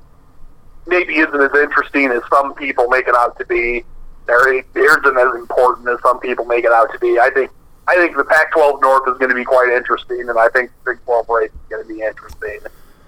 maybe 0.86 1.16
isn't 1.16 1.38
as 1.38 1.54
interesting 1.54 2.10
as 2.10 2.22
some 2.30 2.54
people 2.54 2.88
make 2.88 3.06
it 3.06 3.14
out 3.14 3.36
to 3.36 3.44
be. 3.44 3.84
It 4.26 4.64
isn't 4.74 5.18
as 5.18 5.34
important 5.34 5.90
as 5.90 6.00
some 6.00 6.20
people 6.20 6.46
make 6.46 6.64
it 6.64 6.72
out 6.72 6.90
to 6.90 6.98
be. 7.00 7.18
I 7.18 7.28
think 7.34 7.50
I 7.86 7.96
think 7.96 8.16
the 8.16 8.24
Pac-12 8.24 8.80
North 8.80 9.06
is 9.06 9.18
going 9.18 9.28
to 9.28 9.34
be 9.34 9.44
quite 9.44 9.68
interesting, 9.68 10.26
and 10.26 10.38
I 10.38 10.48
think 10.48 10.70
the 10.86 10.92
Big 10.92 11.04
12 11.04 11.28
race 11.28 11.50
is 11.50 11.68
going 11.68 11.86
to 11.86 11.94
be 11.94 12.00
interesting. 12.00 12.60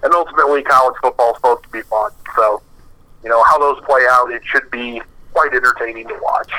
And 0.02 0.12
ultimately, 0.12 0.62
college 0.64 0.96
football 1.00 1.30
is 1.30 1.36
supposed 1.36 1.62
to 1.62 1.70
be 1.70 1.80
fun. 1.80 2.10
So, 2.36 2.60
you 3.24 3.30
know, 3.30 3.42
how 3.44 3.58
those 3.58 3.82
play 3.86 4.02
out, 4.10 4.30
it 4.30 4.42
should 4.44 4.70
be 4.70 5.00
quite 5.32 5.54
entertaining 5.54 6.08
to 6.08 6.18
watch. 6.22 6.52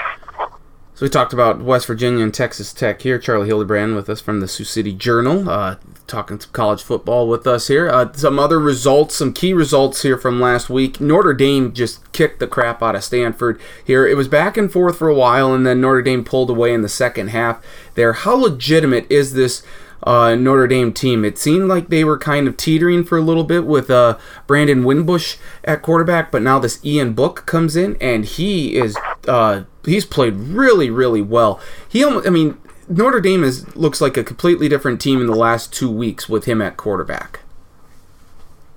So 0.97 1.05
we 1.05 1.11
talked 1.11 1.31
about 1.31 1.61
West 1.61 1.85
Virginia 1.85 2.23
and 2.23 2.33
Texas 2.33 2.73
Tech 2.73 3.03
here. 3.03 3.19
Charlie 3.19 3.45
Hildebrand 3.45 3.95
with 3.95 4.09
us 4.09 4.19
from 4.19 4.39
the 4.39 4.47
Sioux 4.47 4.63
City 4.63 4.91
Journal, 4.91 5.47
uh, 5.47 5.75
talking 6.07 6.39
some 6.39 6.51
college 6.53 6.81
football 6.81 7.27
with 7.27 7.45
us 7.45 7.67
here. 7.67 7.87
Uh, 7.87 8.11
some 8.13 8.39
other 8.39 8.59
results, 8.59 9.13
some 9.13 9.31
key 9.31 9.53
results 9.53 10.01
here 10.01 10.17
from 10.17 10.41
last 10.41 10.71
week. 10.71 10.99
Notre 10.99 11.35
Dame 11.35 11.71
just 11.71 12.11
kicked 12.13 12.39
the 12.39 12.47
crap 12.47 12.81
out 12.81 12.95
of 12.95 13.03
Stanford 13.03 13.61
here. 13.85 14.07
It 14.07 14.17
was 14.17 14.27
back 14.27 14.57
and 14.57 14.73
forth 14.73 14.97
for 14.97 15.07
a 15.07 15.13
while, 15.13 15.53
and 15.53 15.67
then 15.67 15.81
Notre 15.81 16.01
Dame 16.01 16.23
pulled 16.23 16.49
away 16.49 16.73
in 16.73 16.81
the 16.81 16.89
second 16.89 17.27
half. 17.27 17.63
There, 17.93 18.13
how 18.13 18.33
legitimate 18.33 19.05
is 19.07 19.33
this? 19.33 19.61
Uh, 20.07 20.35
Notre 20.35 20.67
Dame 20.67 20.93
team. 20.93 21.25
It 21.25 21.37
seemed 21.37 21.67
like 21.67 21.89
they 21.89 22.05
were 22.05 22.17
kind 22.17 22.47
of 22.47 22.55
teetering 22.55 23.03
for 23.03 23.17
a 23.17 23.21
little 23.21 23.43
bit 23.43 23.65
with 23.65 23.89
uh, 23.89 24.17
Brandon 24.47 24.85
Wimbush 24.85 25.35
at 25.65 25.81
quarterback, 25.81 26.31
but 26.31 26.41
now 26.41 26.59
this 26.59 26.83
Ian 26.85 27.11
Book 27.11 27.45
comes 27.45 27.75
in 27.75 27.97
and 27.99 28.23
he 28.23 28.77
is 28.77 28.97
uh, 29.27 29.63
he's 29.83 30.05
played 30.05 30.35
really 30.35 30.89
really 30.89 31.21
well. 31.21 31.59
He 31.89 32.05
almost, 32.05 32.25
I 32.25 32.29
mean 32.29 32.57
Notre 32.87 33.19
Dame 33.19 33.43
is 33.43 33.75
looks 33.75 33.99
like 33.99 34.15
a 34.15 34.23
completely 34.23 34.69
different 34.69 35.01
team 35.01 35.19
in 35.19 35.27
the 35.27 35.35
last 35.35 35.73
two 35.73 35.91
weeks 35.91 36.29
with 36.29 36.45
him 36.45 36.61
at 36.61 36.77
quarterback. 36.77 37.41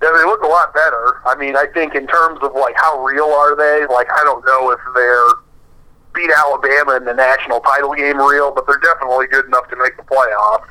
Yeah, 0.02 0.10
they 0.16 0.24
look 0.24 0.42
a 0.42 0.48
lot 0.48 0.74
better. 0.74 1.20
I 1.26 1.36
mean, 1.36 1.54
I 1.54 1.66
think 1.72 1.94
in 1.94 2.08
terms 2.08 2.40
of 2.42 2.54
like 2.54 2.74
how 2.76 3.04
real 3.04 3.26
are 3.26 3.54
they? 3.54 3.86
Like, 3.86 4.08
I 4.10 4.24
don't 4.24 4.44
know 4.44 4.72
if 4.72 4.80
they're 4.96 5.28
beat 6.12 6.32
Alabama 6.36 6.96
in 6.96 7.04
the 7.04 7.14
national 7.14 7.60
title 7.60 7.94
game 7.94 8.18
real, 8.18 8.50
but 8.50 8.66
they're 8.66 8.80
definitely 8.80 9.28
good 9.28 9.44
enough 9.44 9.68
to 9.68 9.76
make 9.76 9.96
the 9.96 10.02
playoffs. 10.02 10.66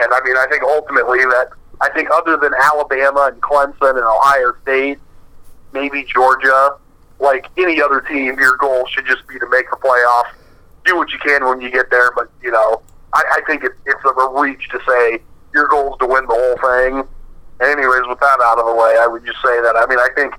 And 0.00 0.12
I 0.12 0.20
mean, 0.24 0.36
I 0.36 0.46
think 0.50 0.62
ultimately 0.62 1.18
that 1.20 1.50
I 1.80 1.90
think 1.90 2.08
other 2.10 2.36
than 2.36 2.52
Alabama 2.54 3.30
and 3.32 3.40
Clemson 3.42 3.90
and 3.90 4.04
Ohio 4.04 4.52
State, 4.62 4.98
maybe 5.72 6.04
Georgia, 6.04 6.76
like 7.20 7.46
any 7.56 7.80
other 7.80 8.00
team, 8.00 8.38
your 8.38 8.56
goal 8.56 8.86
should 8.86 9.06
just 9.06 9.26
be 9.28 9.38
to 9.38 9.48
make 9.50 9.70
the 9.70 9.76
playoffs. 9.76 10.34
Do 10.84 10.96
what 10.96 11.10
you 11.10 11.18
can 11.18 11.44
when 11.46 11.60
you 11.60 11.70
get 11.70 11.90
there, 11.90 12.10
but 12.14 12.30
you 12.42 12.50
know, 12.50 12.82
I, 13.12 13.22
I 13.36 13.40
think 13.46 13.64
it, 13.64 13.72
it's 13.86 14.00
a 14.04 14.40
reach 14.40 14.68
to 14.70 14.80
say 14.86 15.18
your 15.54 15.68
goal 15.68 15.94
is 15.94 15.98
to 16.00 16.06
win 16.06 16.26
the 16.26 16.34
whole 16.34 16.58
thing. 16.70 17.08
Anyways, 17.60 18.02
with 18.08 18.20
that 18.20 18.40
out 18.42 18.58
of 18.58 18.66
the 18.66 18.74
way, 18.74 18.96
I 19.00 19.06
would 19.06 19.24
just 19.24 19.38
say 19.42 19.62
that 19.62 19.76
I 19.76 19.86
mean 19.86 19.98
I 19.98 20.08
think 20.14 20.34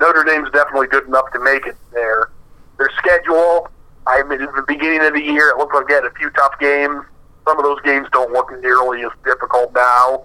Notre 0.00 0.24
Dame's 0.24 0.50
definitely 0.50 0.88
good 0.88 1.06
enough 1.06 1.30
to 1.32 1.40
make 1.40 1.66
it 1.66 1.76
there. 1.92 2.30
Their 2.78 2.90
schedule, 2.98 3.68
I 4.06 4.22
mean, 4.24 4.42
at 4.42 4.54
the 4.54 4.64
beginning 4.66 5.04
of 5.04 5.12
the 5.12 5.22
year, 5.22 5.50
it 5.50 5.58
looked 5.58 5.74
like 5.74 5.86
they 5.86 5.94
had 5.94 6.04
a 6.04 6.14
few 6.14 6.30
tough 6.30 6.58
games 6.58 7.04
some 7.44 7.58
of 7.58 7.64
those 7.64 7.80
games 7.82 8.08
don't 8.12 8.32
look 8.32 8.50
nearly 8.62 9.02
as 9.04 9.10
difficult 9.24 9.72
now. 9.74 10.24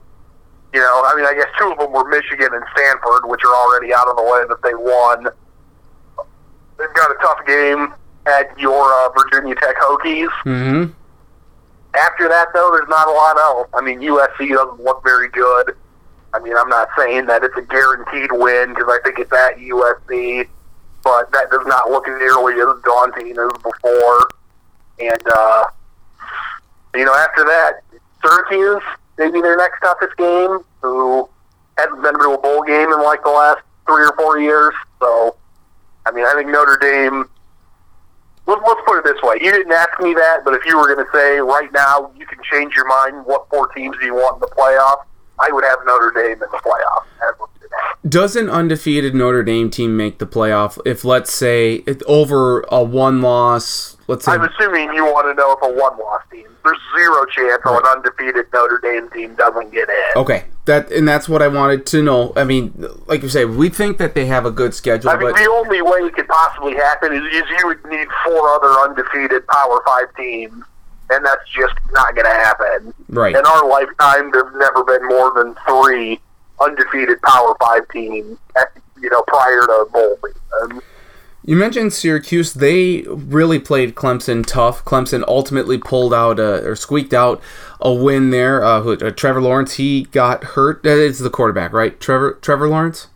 You 0.74 0.80
know, 0.80 1.04
I 1.06 1.16
mean, 1.16 1.26
I 1.26 1.34
guess 1.34 1.48
two 1.58 1.72
of 1.72 1.80
them 1.80 1.92
were 1.92 2.08
Michigan 2.08 2.50
and 2.54 2.64
Stanford, 2.76 3.26
which 3.26 3.42
are 3.44 3.56
already 3.56 3.94
out 3.94 4.08
of 4.08 4.16
the 4.16 4.24
way 4.24 4.44
that 4.48 4.62
they 4.62 4.74
won. 4.74 5.28
They've 6.78 6.94
got 6.94 7.12
a 7.12 7.16
tough 7.16 7.46
game 7.46 7.94
at 8.26 8.58
your 8.60 8.94
uh, 8.94 9.10
Virginia 9.10 9.56
Tech 9.56 9.76
Hokies. 9.78 10.30
Mm-hmm. 10.46 10.92
After 11.96 12.30
that, 12.30 12.48
though, 12.54 12.70
there's 12.72 12.88
not 12.88 13.08
a 13.08 13.12
lot 13.12 13.38
else. 13.38 13.68
I 13.74 13.82
mean, 13.82 14.00
USC 14.00 14.50
doesn't 14.50 14.84
look 14.84 15.04
very 15.04 15.28
good. 15.30 15.76
I 16.34 16.40
mean, 16.40 16.54
I'm 16.56 16.70
not 16.70 16.90
saying 16.98 17.26
that 17.26 17.44
it's 17.44 17.58
a 17.58 17.64
guaranteed 17.64 18.32
win 18.32 18.70
because 18.70 18.88
I 18.88 19.00
think 19.04 19.18
it's 19.18 19.34
at 19.34 19.58
USC, 19.58 20.48
but 21.04 21.32
that 21.32 21.50
does 21.50 21.66
not 21.66 21.90
look 21.90 22.08
nearly 22.08 22.54
as 22.54 22.84
daunting 22.84 23.32
as 23.32 23.52
before. 23.64 24.30
And 25.00 25.24
uh, 25.34 25.66
you 26.96 27.06
know, 27.06 27.14
after 27.14 27.44
that, 27.44 27.82
Syracuse, 28.24 28.84
maybe 29.18 29.42
their 29.42 29.58
next 29.58 29.80
toughest 29.82 30.16
game, 30.18 30.60
who 30.82 31.30
hasn't 31.78 32.02
been 32.02 32.14
to 32.20 32.32
a 32.32 32.38
bowl 32.38 32.64
game 32.64 32.92
in 32.92 33.02
like 33.04 33.24
the 33.24 33.30
last 33.30 33.60
three 33.86 34.04
or 34.04 34.14
four 34.18 34.40
years. 34.40 34.74
So, 35.00 35.36
I 36.06 36.12
mean, 36.12 36.26
I 36.26 36.34
think 36.36 36.50
Notre 36.50 36.78
Dame. 36.78 37.30
Let's, 38.48 38.62
let's 38.66 38.82
put 38.86 38.98
it 38.98 39.04
this 39.04 39.22
way. 39.22 39.38
You 39.42 39.52
didn't 39.52 39.72
ask 39.72 40.00
me 40.00 40.14
that, 40.16 40.42
but 40.44 40.56
if 40.56 40.66
you 40.66 40.76
were 40.78 40.94
going 40.94 41.06
to 41.06 41.12
say 41.14 41.38
right 41.40 41.72
now 41.72 42.12
you 42.18 42.26
can 42.26 42.40
change 42.52 42.74
your 42.76 42.88
mind, 42.88 43.26
what 43.26 43.48
four 43.50 43.68
teams 43.74 43.96
do 44.00 44.06
you 44.06 44.16
want 44.16 44.36
in 44.36 44.40
the 44.42 44.48
playoff? 44.56 45.06
I 45.38 45.52
would 45.52 45.64
have 45.64 45.80
Notre 45.86 46.12
Dame 46.12 46.34
in 46.34 46.40
the 46.40 46.48
playoff. 46.48 47.06
Does 48.08 48.36
an 48.36 48.50
undefeated 48.50 49.14
Notre 49.14 49.44
Dame 49.44 49.70
team 49.70 49.96
make 49.96 50.20
the 50.20 50.26
playoff 50.26 50.80
if, 50.86 51.06
let's 51.06 51.32
say, 51.32 51.84
over 52.08 52.62
a 52.70 52.84
one 52.84 53.22
loss? 53.22 53.98
Let's 54.10 54.26
say 54.26 54.32
I'm 54.32 54.42
assuming 54.42 54.92
you 54.94 55.06
want 55.06 55.28
to 55.28 55.36
know 55.36 55.52
if 55.52 55.62
a 55.62 55.68
one 55.68 55.96
loss 56.00 56.24
team. 56.32 56.48
There's 56.64 56.80
zero 56.98 57.28
chance 57.28 57.62
right. 57.64 57.78
an 57.78 57.98
undefeated 57.98 58.48
Notre 58.52 58.80
Dame 58.82 59.08
team 59.12 59.36
doesn't 59.36 59.72
get 59.72 59.88
in. 59.88 59.96
Okay, 60.16 60.46
that 60.66 60.92
and 60.92 61.08
that's 61.08 61.30
what 61.30 61.44
I 61.44 61.48
wanted 61.48 61.86
to 61.86 62.02
know. 62.02 62.34
I 62.36 62.44
mean, 62.44 62.74
like 63.06 63.22
you 63.22 63.30
say, 63.30 63.46
we 63.46 63.70
think 63.70 64.00
that 64.00 64.16
they 64.16 64.26
have 64.26 64.48
a 64.48 64.52
good 64.52 64.74
schedule. 64.74 65.12
I 65.12 65.16
mean, 65.16 65.32
but 65.32 65.38
the 65.38 65.48
only 65.48 65.84
way 65.84 66.00
it 66.00 66.16
could 66.16 66.28
possibly 66.28 66.74
happen 66.74 67.14
is, 67.14 67.22
is 67.22 67.44
you 67.60 67.68
would 67.68 67.86
need 67.86 68.08
four 68.26 68.50
other 68.50 68.72
undefeated 68.90 69.46
Power 69.46 69.80
Five 69.86 70.16
teams 70.16 70.64
and 71.12 71.26
that's 71.26 71.48
just 71.50 71.76
not 71.92 72.16
going 72.16 72.26
to 72.26 72.32
happen. 72.32 72.94
Right. 73.10 73.36
In 73.36 73.46
our 73.46 73.68
lifetime, 73.68 74.32
there's 74.32 74.54
never 74.56 74.84
been 74.84 75.08
more 75.08 75.32
than 75.36 75.56
three 75.68 76.20
undefeated 76.60 77.22
Power 77.22 77.56
Five 77.60 77.88
teams, 77.90 78.40
you 79.00 79.10
know, 79.12 79.24
prior 79.28 79.62
to 79.62 79.88
bowl 79.92 80.18
season. 80.24 80.82
You 81.44 81.56
mentioned 81.56 81.94
Syracuse. 81.94 82.54
They 82.54 83.02
really 83.08 83.60
played 83.60 83.96
Clemson 83.96 84.46
tough. 84.46 84.84
Clemson 84.84 85.24
ultimately 85.28 85.78
pulled 85.78 86.14
out 86.14 86.40
a, 86.40 86.64
or 86.66 86.76
squeaked 86.76 87.14
out 87.14 87.42
a 87.80 87.94
win 87.94 88.30
there. 88.30 88.64
Uh, 88.64 88.82
who, 88.82 88.94
uh, 88.94 89.12
Trevor 89.12 89.42
Lawrence, 89.42 89.76
he 89.76 90.04
got 90.12 90.44
hurt. 90.44 90.84
That 90.84 90.98
is 90.98 91.20
the 91.20 91.30
quarterback, 91.30 91.72
right? 91.72 92.00
Trevor 92.00 92.38
Trevor 92.42 92.68
Lawrence. 92.68 93.08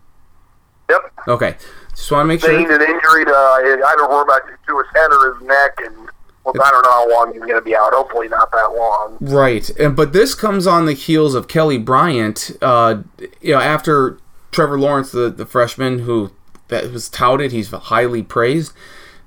Yep. 0.90 1.02
Okay. 1.28 1.58
Just 1.90 2.12
want 2.12 2.24
to 2.24 2.28
make 2.28 2.40
Sustained 2.40 2.68
sure. 2.68 2.76
an 2.76 2.82
injury 2.82 3.26
to 3.26 3.32
I 3.34 3.94
don't 3.98 4.10
know 4.10 4.22
about 4.22 4.42
to 4.48 4.78
his 4.78 4.88
head 4.96 5.12
or 5.12 5.36
his 5.36 5.48
neck, 5.48 5.78
and 5.80 6.10
well, 6.44 6.54
I 6.64 6.72
don't 6.72 6.84
know 6.84 6.92
how 6.92 7.10
long 7.10 7.34
he's 7.34 7.42
going 7.42 7.54
to 7.54 7.62
be 7.62 7.76
out. 7.76 7.94
Hopefully, 7.94 8.28
not 8.30 8.52
that 8.52 8.74
long. 8.76 9.18
Right, 9.22 9.70
and 9.80 9.96
but 9.96 10.14
this 10.14 10.34
comes 10.34 10.66
on 10.66 10.86
the 10.86 10.94
heels 10.94 11.36
of 11.36 11.48
Kelly 11.48 11.78
Bryant. 11.78 12.52
Uh, 12.62 13.04
you 13.42 13.54
know, 13.54 13.60
after 13.60 14.18
Trevor 14.52 14.80
Lawrence, 14.80 15.12
the 15.12 15.30
the 15.30 15.46
freshman 15.46 16.00
who 16.00 16.32
that 16.74 16.92
was 16.92 17.10
touted, 17.10 17.52
he's 17.52 17.70
highly 17.72 18.24
praised. 18.24 18.74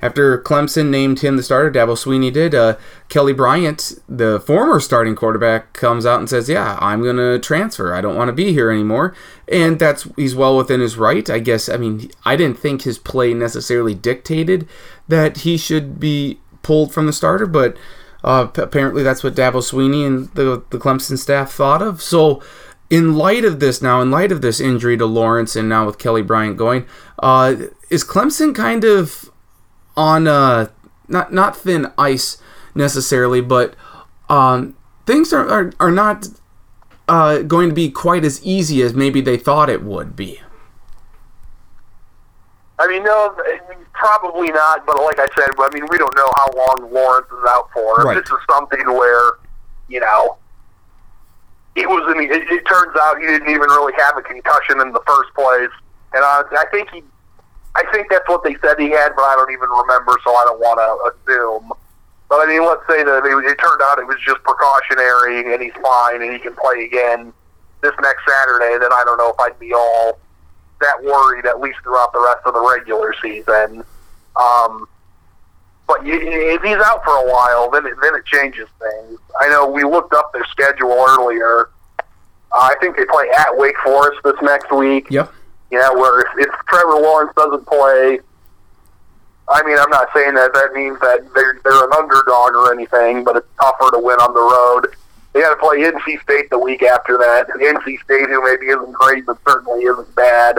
After 0.03 0.39
Clemson 0.39 0.91
named 0.91 1.21
him 1.21 1.37
the 1.37 1.43
starter, 1.43 1.71
Dabo 1.71 1.97
Swinney 1.97 2.31
did. 2.31 2.55
Uh, 2.55 2.77
Kelly 3.09 3.33
Bryant, 3.33 3.95
the 4.07 4.41
former 4.41 4.79
starting 4.79 5.17
quarterback, 5.17 5.73
comes 5.73 6.05
out 6.05 6.19
and 6.19 6.29
says, 6.29 6.51
"Yeah, 6.51 6.77
I'm 6.83 7.03
going 7.03 7.17
to 7.17 7.39
transfer. 7.39 7.95
I 7.95 8.03
don't 8.03 8.15
want 8.15 8.29
to 8.29 8.35
be 8.35 8.53
here 8.53 8.71
anymore." 8.71 9.15
And 9.49 9.79
that's 9.79 10.07
he's 10.17 10.35
well 10.35 10.57
within 10.57 10.81
his 10.81 10.99
right, 10.99 11.29
I 11.31 11.39
guess. 11.39 11.71
I 11.71 11.79
mean, 11.79 12.11
I 12.27 12.37
didn't 12.37 12.59
think 12.59 12.83
his 12.83 12.99
play 12.99 13.33
necessarily 13.33 13.95
dictated 13.95 14.69
that 15.09 15.39
he 15.39 15.57
should 15.57 15.99
be 15.99 16.41
pulled 16.63 16.93
from 16.93 17.07
the 17.07 17.13
starter, 17.13 17.47
but 17.47 17.79
uh, 18.23 18.49
apparently 18.57 19.03
that's 19.03 19.25
what 19.25 19.35
Dabo 19.35 19.63
Swinney 19.63 20.07
and 20.07 20.29
the 20.35 20.63
the 20.69 20.79
Clemson 20.79 21.17
staff 21.17 21.53
thought 21.53 21.81
of. 21.81 22.03
So, 22.03 22.43
in 22.91 23.17
light 23.17 23.45
of 23.45 23.61
this, 23.61 23.83
now 23.83 24.01
in 24.01 24.11
light 24.11 24.31
of 24.31 24.43
this 24.43 24.61
injury 24.61 24.97
to 24.97 25.07
Lawrence, 25.07 25.57
and 25.57 25.69
now 25.69 25.87
with 25.87 25.99
Kelly 25.99 26.23
Bryant 26.23 26.57
going, 26.57 26.87
uh, 27.19 27.57
is 27.91 28.05
Clemson 28.05 28.55
kind 28.55 28.85
of 28.85 29.31
on 29.97 30.27
uh, 30.27 30.69
not 31.09 31.33
not 31.33 31.57
thin 31.57 31.93
ice 31.99 32.39
necessarily, 32.75 33.41
but 33.41 33.75
um, 34.29 34.77
things 35.07 35.33
are 35.33 35.49
are, 35.49 35.73
are 35.81 35.91
not 35.91 36.29
uh, 37.09 37.43
going 37.43 37.69
to 37.69 37.75
be 37.75 37.91
quite 37.91 38.25
as 38.25 38.45
easy 38.45 38.83
as 38.83 38.95
maybe 38.95 39.21
they 39.21 39.37
thought 39.37 39.71
it 39.71 39.83
would 39.83 40.17
be. 40.17 40.41
I 42.79 42.87
mean, 42.89 43.05
no, 43.05 43.35
probably 43.95 44.49
not. 44.49 44.85
But 44.87 44.97
like 45.03 45.19
I 45.19 45.27
said, 45.37 45.49
I 45.59 45.71
mean, 45.73 45.87
we 45.91 45.99
don't 45.99 46.15
know 46.15 46.31
how 46.37 46.53
long 46.55 46.93
Lawrence 46.93 47.27
is 47.29 47.45
out 47.49 47.71
for. 47.73 47.95
Right. 47.97 48.15
This 48.15 48.31
is 48.31 48.39
something 48.51 48.85
where, 48.87 49.33
you 49.89 50.01
know, 50.01 50.37
it 51.77 51.89
was. 51.89 52.03
An, 52.11 52.21
it, 52.21 52.49
it 52.51 52.65
turns 52.67 52.97
out 53.01 53.21
he 53.21 53.27
didn't 53.27 53.49
even 53.49 53.69
really 53.69 53.93
have 53.99 54.17
a 54.17 54.23
concussion 54.23 54.81
in 54.81 54.93
the 54.93 55.03
first 55.07 55.33
place, 55.35 55.71
and 56.13 56.25
honestly, 56.25 56.57
I 56.59 56.67
think 56.73 56.91
he. 56.91 57.03
I 57.77 57.85
think 57.93 58.09
that's 58.09 58.27
what 58.27 58.43
they 58.43 58.57
said 58.65 58.81
he 58.81 58.91
had, 58.91 59.13
but 59.15 59.23
I 59.23 59.37
don't 59.37 59.53
even 59.53 59.69
remember, 59.69 60.17
so 60.25 60.33
I 60.33 60.45
don't 60.49 60.59
want 60.59 60.81
to 60.81 61.13
assume. 61.13 61.73
But 62.29 62.41
I 62.41 62.47
mean, 62.47 62.65
let's 62.65 62.81
say 62.89 63.05
that 63.05 63.23
it, 63.25 63.31
it 63.45 63.57
turned 63.61 63.83
out 63.85 63.99
it 63.99 64.07
was 64.07 64.17
just 64.25 64.43
precautionary 64.43 65.53
and 65.53 65.63
he's 65.63 65.77
fine 65.83 66.23
and 66.23 66.33
he 66.33 66.39
can 66.39 66.57
play 66.57 66.85
again 66.85 67.33
this 67.83 67.93
next 68.01 68.23
Saturday. 68.27 68.79
Then 68.81 68.93
I 68.93 69.05
don't 69.05 69.19
know 69.19 69.31
if 69.31 69.39
I'd 69.39 69.59
be 69.61 69.73
all 69.73 70.19
that 70.81 71.05
worried 71.05 71.47
at 71.47 71.61
least 71.61 71.79
throughout 71.83 72.13
the 72.13 72.21
rest 72.21 72.41
of 72.47 72.55
the 72.55 72.61
regular 72.61 73.15
season. 73.23 73.85
Um, 74.37 74.89
but 75.87 76.05
you, 76.05 76.19
if 76.21 76.63
he's 76.63 76.77
out 76.77 77.05
for 77.05 77.13
a 77.13 77.31
while, 77.31 77.71
then 77.71 77.87
it, 77.87 77.95
then 78.03 78.15
it 78.15 78.25
changes 78.27 78.69
things. 78.79 79.19
I 79.41 79.49
know 79.49 79.69
we 79.69 79.85
looked 79.85 80.13
up 80.15 80.33
their 80.33 80.45
schedule 80.47 80.93
earlier. 80.93 81.71
Uh, 82.53 82.59
I 82.59 82.75
think 82.81 82.97
they 82.97 83.05
play 83.05 83.29
at 83.39 83.57
Wake 83.57 83.77
Forest 83.85 84.19
this 84.25 84.35
next 84.43 84.73
week. 84.75 85.07
Yep. 85.11 85.33
You 85.71 85.79
know, 85.79 85.95
where 85.95 86.21
if, 86.21 86.27
if 86.39 86.55
Trevor 86.69 86.95
Lawrence 86.95 87.33
doesn't 87.37 87.67
play, 87.67 88.19
I 89.49 89.63
mean, 89.63 89.79
I'm 89.79 89.91
not 89.91 90.09
saying 90.15 90.35
that 90.35 90.53
that 90.55 90.73
means 90.73 90.99
that 91.01 91.23
they're 91.35 91.61
they're 91.63 91.85
an 91.85 91.93
underdog 91.97 92.55
or 92.55 92.73
anything, 92.73 93.23
but 93.23 93.37
it's 93.37 93.47
tougher 93.61 93.93
to 93.93 93.99
win 93.99 94.19
on 94.19 94.35
the 94.35 94.41
road. 94.41 94.95
They 95.33 95.43
got 95.43 95.51
to 95.51 95.57
play 95.57 95.79
NC 95.79 96.23
State 96.23 96.51
the 96.51 96.59
week 96.59 96.83
after 96.83 97.17
that. 97.19 97.47
And 97.51 97.61
NC 97.61 98.03
State, 98.03 98.27
who 98.27 98.43
maybe 98.43 98.67
isn't 98.67 98.93
great, 98.93 99.27
but 99.27 99.39
certainly 99.47 99.85
isn't 99.85 100.15
bad. 100.17 100.59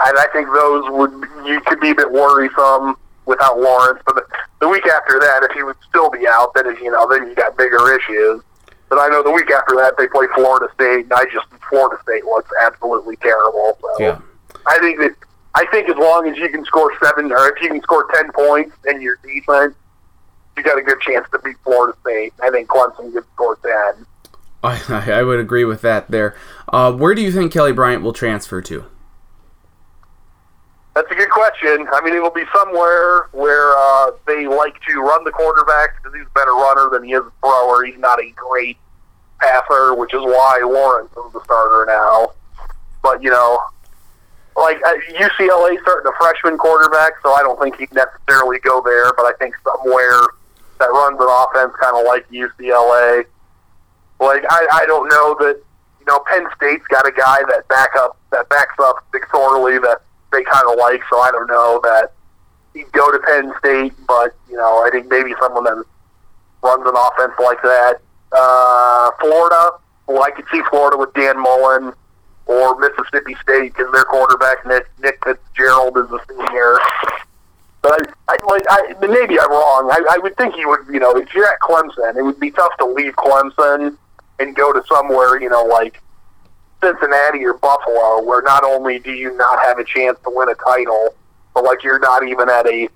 And 0.00 0.18
I 0.18 0.26
think 0.32 0.48
those 0.48 0.84
would 0.90 1.12
you 1.46 1.60
could 1.60 1.78
be 1.78 1.90
a 1.90 1.94
bit 1.94 2.10
worrisome 2.10 2.96
without 3.28 3.60
Lawrence. 3.60 4.00
But 4.04 4.16
the, 4.16 4.24
the 4.60 4.68
week 4.68 4.86
after 4.86 5.20
that, 5.20 5.46
if 5.48 5.52
he 5.52 5.62
would 5.62 5.76
still 5.88 6.10
be 6.10 6.26
out, 6.26 6.52
then 6.54 6.74
you 6.82 6.90
know 6.90 7.06
then 7.08 7.28
you 7.28 7.34
got 7.34 7.56
bigger 7.56 7.94
issues. 7.96 8.42
But 8.88 8.98
I 8.98 9.08
know 9.08 9.22
the 9.22 9.30
week 9.30 9.50
after 9.50 9.76
that 9.76 9.96
they 9.98 10.08
play 10.08 10.26
Florida 10.34 10.66
State, 10.74 11.04
and 11.04 11.12
I 11.12 11.24
just 11.30 11.46
Florida 11.68 12.00
State 12.02 12.24
looks 12.24 12.50
absolutely 12.64 13.16
terrible. 13.16 13.78
So 13.80 14.02
Yeah. 14.02 14.18
I 14.66 14.78
think 14.80 14.98
that 14.98 15.14
I 15.54 15.66
think 15.66 15.88
as 15.88 15.96
long 15.96 16.26
as 16.28 16.36
you 16.38 16.48
can 16.48 16.64
score 16.64 16.90
seven, 17.02 17.30
or 17.30 17.48
if 17.54 17.62
you 17.62 17.68
can 17.68 17.82
score 17.82 18.08
ten 18.14 18.32
points 18.32 18.74
and 18.86 19.02
you're 19.02 19.18
decent, 19.22 19.76
you 20.56 20.62
got 20.62 20.78
a 20.78 20.82
good 20.82 21.00
chance 21.00 21.26
to 21.30 21.38
beat 21.40 21.56
Florida 21.62 21.96
State. 22.00 22.32
I 22.42 22.50
think 22.50 22.68
Clemson 22.68 23.12
could 23.12 23.24
score 23.34 23.56
ten. 23.62 24.06
I, 24.62 24.80
I 25.18 25.22
would 25.22 25.38
agree 25.38 25.64
with 25.64 25.82
that 25.82 26.10
there. 26.10 26.34
Uh, 26.68 26.92
where 26.92 27.14
do 27.14 27.22
you 27.22 27.30
think 27.30 27.52
Kelly 27.52 27.72
Bryant 27.72 28.02
will 28.02 28.12
transfer 28.12 28.60
to? 28.62 28.86
That's 30.98 31.12
a 31.12 31.14
good 31.14 31.30
question. 31.30 31.86
I 31.92 32.00
mean, 32.02 32.12
it 32.12 32.20
will 32.20 32.34
be 32.34 32.42
somewhere 32.52 33.28
where 33.30 33.70
uh, 33.78 34.10
they 34.26 34.48
like 34.48 34.74
to 34.88 34.98
run 34.98 35.22
the 35.22 35.30
quarterback 35.30 35.94
because 35.94 36.12
he's 36.18 36.26
a 36.26 36.34
better 36.34 36.50
runner 36.50 36.90
than 36.90 37.04
he 37.04 37.12
is 37.12 37.22
a 37.22 37.30
thrower. 37.38 37.84
He's 37.84 38.00
not 38.00 38.18
a 38.18 38.28
great 38.34 38.76
passer, 39.40 39.94
which 39.94 40.12
is 40.12 40.22
why 40.22 40.58
Lawrence 40.64 41.12
is 41.12 41.32
the 41.32 41.40
starter 41.44 41.86
now. 41.86 42.32
But 43.00 43.22
you 43.22 43.30
know, 43.30 43.60
like 44.56 44.78
uh, 44.84 44.94
UCLA 45.14 45.80
starting 45.82 46.10
a 46.10 46.16
freshman 46.18 46.58
quarterback, 46.58 47.12
so 47.22 47.30
I 47.30 47.42
don't 47.42 47.60
think 47.60 47.76
he'd 47.76 47.94
necessarily 47.94 48.58
go 48.58 48.82
there. 48.82 49.12
But 49.12 49.26
I 49.26 49.34
think 49.38 49.54
somewhere 49.62 50.18
that 50.80 50.90
runs 50.90 51.20
an 51.20 51.28
offense 51.30 51.78
kind 51.80 51.96
of 51.96 52.06
like 52.06 52.28
UCLA. 52.28 53.24
Like 54.18 54.42
I, 54.50 54.82
I 54.82 54.86
don't 54.86 55.08
know 55.08 55.36
that 55.46 55.62
you 56.00 56.06
know 56.06 56.18
Penn 56.26 56.48
State's 56.56 56.88
got 56.88 57.06
a 57.06 57.12
guy 57.12 57.38
that 57.50 57.68
back 57.68 57.90
up 57.94 58.18
that 58.32 58.48
backs 58.48 58.74
up 58.80 59.06
McSorley 59.14 59.80
that 59.82 60.02
they 60.32 60.42
kind 60.44 60.64
of 60.70 60.78
like, 60.78 61.00
so 61.10 61.18
I 61.18 61.30
don't 61.30 61.48
know 61.48 61.80
that 61.82 62.12
he'd 62.74 62.90
go 62.92 63.10
to 63.10 63.18
Penn 63.18 63.52
State, 63.58 63.92
but 64.06 64.34
you 64.48 64.56
know 64.56 64.84
I 64.84 64.90
think 64.90 65.10
maybe 65.10 65.34
someone 65.40 65.64
that 65.64 65.84
runs 66.62 66.86
an 66.86 66.94
offense 66.96 67.32
like 67.38 67.62
that. 67.62 68.00
Uh, 68.32 69.10
Florida, 69.20 69.70
well, 70.06 70.22
I 70.22 70.30
could 70.30 70.44
see 70.52 70.62
Florida 70.70 70.96
with 70.96 71.12
Dan 71.14 71.40
Mullen 71.40 71.92
or 72.46 72.78
Mississippi 72.78 73.36
State 73.42 73.74
because 73.74 73.90
their 73.92 74.04
quarterback 74.04 74.66
Nick 74.66 74.88
Nick 75.00 75.22
Fitzgerald 75.24 75.96
is 75.98 76.10
a 76.10 76.18
senior. 76.28 76.78
But 77.80 78.14
I, 78.28 78.36
I 78.36 78.46
like 78.46 78.64
I 78.68 78.94
maybe 79.06 79.38
I'm 79.38 79.50
wrong. 79.50 79.90
I, 79.92 80.02
I 80.10 80.18
would 80.18 80.36
think 80.36 80.54
he 80.54 80.66
would. 80.66 80.80
You 80.90 80.98
know, 80.98 81.16
if 81.16 81.32
you're 81.34 81.46
at 81.46 81.60
Clemson, 81.60 82.16
it 82.16 82.22
would 82.22 82.40
be 82.40 82.50
tough 82.50 82.76
to 82.78 82.86
leave 82.86 83.14
Clemson 83.16 83.96
and 84.38 84.56
go 84.56 84.72
to 84.72 84.82
somewhere. 84.88 85.40
You 85.40 85.48
know, 85.48 85.64
like 85.64 86.02
Cincinnati 86.80 87.44
or 87.44 87.54
Buffalo, 87.54 88.22
where 88.22 88.42
not 88.42 88.64
only 88.64 88.98
do 88.98 89.12
you 89.12 89.36
not 89.36 89.58
have 89.60 89.78
a 89.78 89.84
chance 89.84 90.18
to 90.24 90.30
win 90.30 90.48
a 90.48 90.54
title, 90.54 91.14
but 91.54 91.64
like 91.64 91.82
you're 91.82 91.98
not 91.98 92.26
even 92.26 92.48
at 92.48 92.66
a 92.66 92.88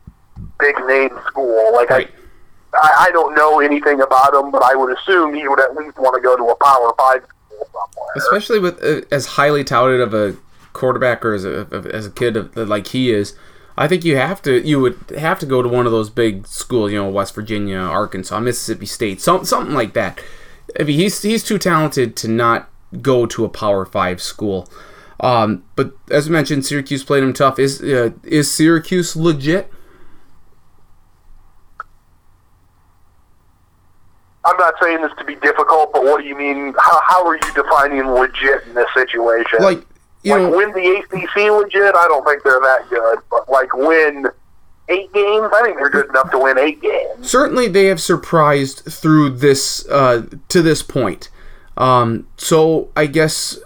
big 0.58 0.76
name 0.86 1.10
school. 1.26 1.72
Like 1.72 1.90
Right. 1.90 2.10
I, 2.74 3.08
I, 3.08 3.10
don't 3.10 3.34
know 3.34 3.60
anything 3.60 4.00
about 4.00 4.32
him, 4.32 4.50
but 4.50 4.62
I 4.62 4.74
would 4.74 4.96
assume 4.96 5.34
he 5.34 5.46
would 5.46 5.60
at 5.60 5.74
least 5.76 5.98
want 5.98 6.14
to 6.14 6.22
go 6.22 6.36
to 6.36 6.44
a 6.44 6.56
Power 6.56 6.94
Five 6.96 7.22
school 7.24 7.68
somewhere. 7.70 8.12
Especially 8.16 8.58
with 8.58 8.82
uh, 8.82 9.02
as 9.14 9.26
highly 9.26 9.62
touted 9.62 10.00
of 10.00 10.14
a 10.14 10.36
quarterback 10.72 11.24
or 11.24 11.34
as 11.34 11.44
a 11.44 11.66
as 11.92 12.06
a 12.06 12.10
kid 12.10 12.36
of, 12.36 12.56
like 12.56 12.88
he 12.88 13.12
is. 13.12 13.36
I 13.76 13.88
think 13.88 14.04
you 14.04 14.16
have 14.16 14.40
to 14.42 14.66
you 14.66 14.80
would 14.80 14.96
have 15.18 15.38
to 15.40 15.46
go 15.46 15.62
to 15.62 15.68
one 15.68 15.86
of 15.86 15.92
those 15.92 16.08
big 16.08 16.46
schools, 16.46 16.92
you 16.92 16.98
know, 16.98 17.08
West 17.08 17.34
Virginia, 17.34 17.78
Arkansas, 17.78 18.40
Mississippi 18.40 18.86
State, 18.86 19.20
some, 19.20 19.44
something 19.44 19.74
like 19.74 19.94
that. 19.94 20.20
I 20.78 20.84
mean, 20.84 20.98
he's 20.98 21.20
he's 21.20 21.42
too 21.42 21.58
talented 21.58 22.16
to 22.16 22.28
not 22.28 22.70
go 23.00 23.26
to 23.26 23.44
a 23.44 23.48
Power 23.48 23.84
Five 23.84 24.20
school. 24.20 24.68
Um, 25.20 25.64
but 25.76 25.92
as 26.10 26.28
mentioned, 26.28 26.66
Syracuse 26.66 27.04
played 27.04 27.22
him 27.22 27.32
tough. 27.32 27.58
Is 27.58 27.80
uh, 27.80 28.10
is 28.24 28.52
Syracuse 28.52 29.14
legit? 29.16 29.70
I'm 34.44 34.56
not 34.56 34.74
saying 34.82 35.00
this 35.02 35.12
to 35.18 35.24
be 35.24 35.36
difficult, 35.36 35.92
but 35.92 36.02
what 36.02 36.20
do 36.20 36.26
you 36.26 36.36
mean? 36.36 36.74
How, 36.76 37.00
how 37.06 37.26
are 37.26 37.36
you 37.36 37.54
defining 37.54 38.08
legit 38.08 38.66
in 38.66 38.74
this 38.74 38.88
situation? 38.92 39.60
Like 39.60 39.86
you 40.24 40.32
like 40.32 40.42
know, 40.42 40.56
win 40.56 40.72
the 40.72 40.98
ACC 40.98 41.36
legit? 41.36 41.94
I 41.94 42.06
don't 42.08 42.24
think 42.26 42.42
they're 42.42 42.60
that 42.60 42.86
good, 42.90 43.18
but 43.30 43.48
like 43.48 43.72
win 43.74 44.26
eight 44.88 45.12
games, 45.12 45.48
I 45.54 45.62
think 45.62 45.76
they're 45.76 45.90
good 45.90 46.08
enough 46.08 46.30
to 46.32 46.38
win 46.38 46.58
eight 46.58 46.82
games. 46.82 47.30
certainly 47.30 47.68
they 47.68 47.86
have 47.86 48.00
surprised 48.00 48.80
through 48.80 49.30
this 49.30 49.86
uh, 49.88 50.26
to 50.48 50.62
this 50.62 50.82
point. 50.82 51.30
Um, 51.76 52.26
so 52.36 52.90
I 52.96 53.06
guess 53.06 53.58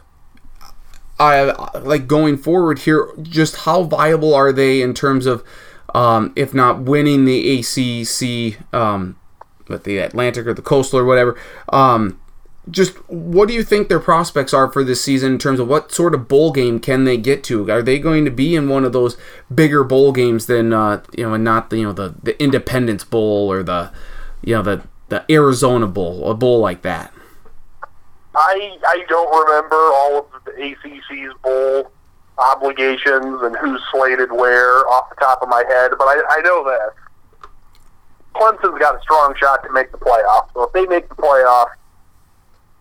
I 1.19 1.43
like 1.79 2.07
going 2.07 2.37
forward 2.37 2.81
here. 2.81 3.09
Just 3.23 3.57
how 3.59 3.85
viable 3.85 4.35
are 4.35 4.53
they 4.53 4.83
in 4.83 4.95
terms 4.95 5.27
of, 5.27 5.43
um, 5.95 6.33
if 6.37 6.53
not 6.53 6.83
winning 6.83 7.25
the 7.25 7.59
ACC, 7.59 8.75
um, 8.75 9.17
but 9.67 9.85
the 9.85 9.99
Atlantic 9.99 10.47
or 10.47 10.55
the 10.55 10.63
Coastal 10.63 10.99
or 10.99 11.05
whatever. 11.05 11.39
Um, 11.71 12.21
just 12.69 12.97
what 13.09 13.47
do 13.47 13.55
you 13.55 13.63
think 13.63 13.89
their 13.89 14.01
prospects 14.01 14.53
are 14.53 14.71
for 14.71 14.83
this 14.83 15.03
season 15.03 15.33
in 15.33 15.39
terms 15.39 15.61
of 15.61 15.69
what 15.69 15.93
sort 15.93 16.15
of 16.15 16.27
bowl 16.27 16.51
game 16.51 16.81
can 16.81 17.05
they 17.05 17.17
get 17.17 17.45
to? 17.45 17.71
Are 17.71 17.83
they 17.83 17.99
going 17.99 18.25
to 18.25 18.31
be 18.31 18.57
in 18.57 18.69
one 18.69 18.85
of 18.85 18.93
those 18.93 19.17
bigger 19.55 19.85
bowl 19.85 20.13
games 20.13 20.47
than 20.47 20.73
uh, 20.73 21.03
you 21.17 21.25
know, 21.25 21.35
and 21.35 21.45
not 21.45 21.71
the 21.71 21.79
you 21.79 21.85
know 21.85 21.93
the 21.93 22.15
the 22.23 22.41
Independence 22.43 23.05
Bowl 23.05 23.51
or 23.51 23.63
the 23.63 23.93
you 24.43 24.55
know 24.55 24.63
the 24.63 24.83
the 25.09 25.25
Arizona 25.31 25.87
Bowl, 25.87 26.29
a 26.29 26.35
bowl 26.35 26.59
like 26.59 26.83
that? 26.83 27.13
I 28.37 28.79
I 28.87 29.05
don't 29.09 29.47
remember 29.47 29.77
all 29.77 30.19
of 30.19 30.45
the 30.45 30.53
ACC's 30.53 31.35
bowl 31.43 31.91
obligations 32.39 33.41
and 33.43 33.57
who's 33.57 33.81
slated 33.91 34.31
where 34.31 34.87
off 34.89 35.09
the 35.09 35.17
top 35.17 35.41
of 35.43 35.49
my 35.49 35.65
head, 35.67 35.93
but 35.99 36.05
I, 36.05 36.21
I 36.29 36.41
know 36.43 36.65
this. 36.65 37.51
Clemson's 38.35 38.79
got 38.79 38.97
a 38.97 39.01
strong 39.01 39.35
shot 39.37 39.63
to 39.65 39.73
make 39.73 39.91
the 39.91 39.99
playoffs. 39.99 40.53
So 40.53 40.65
if 40.65 40.73
they 40.73 40.85
make 40.87 41.09
the 41.09 41.15
playoffs, 41.15 41.71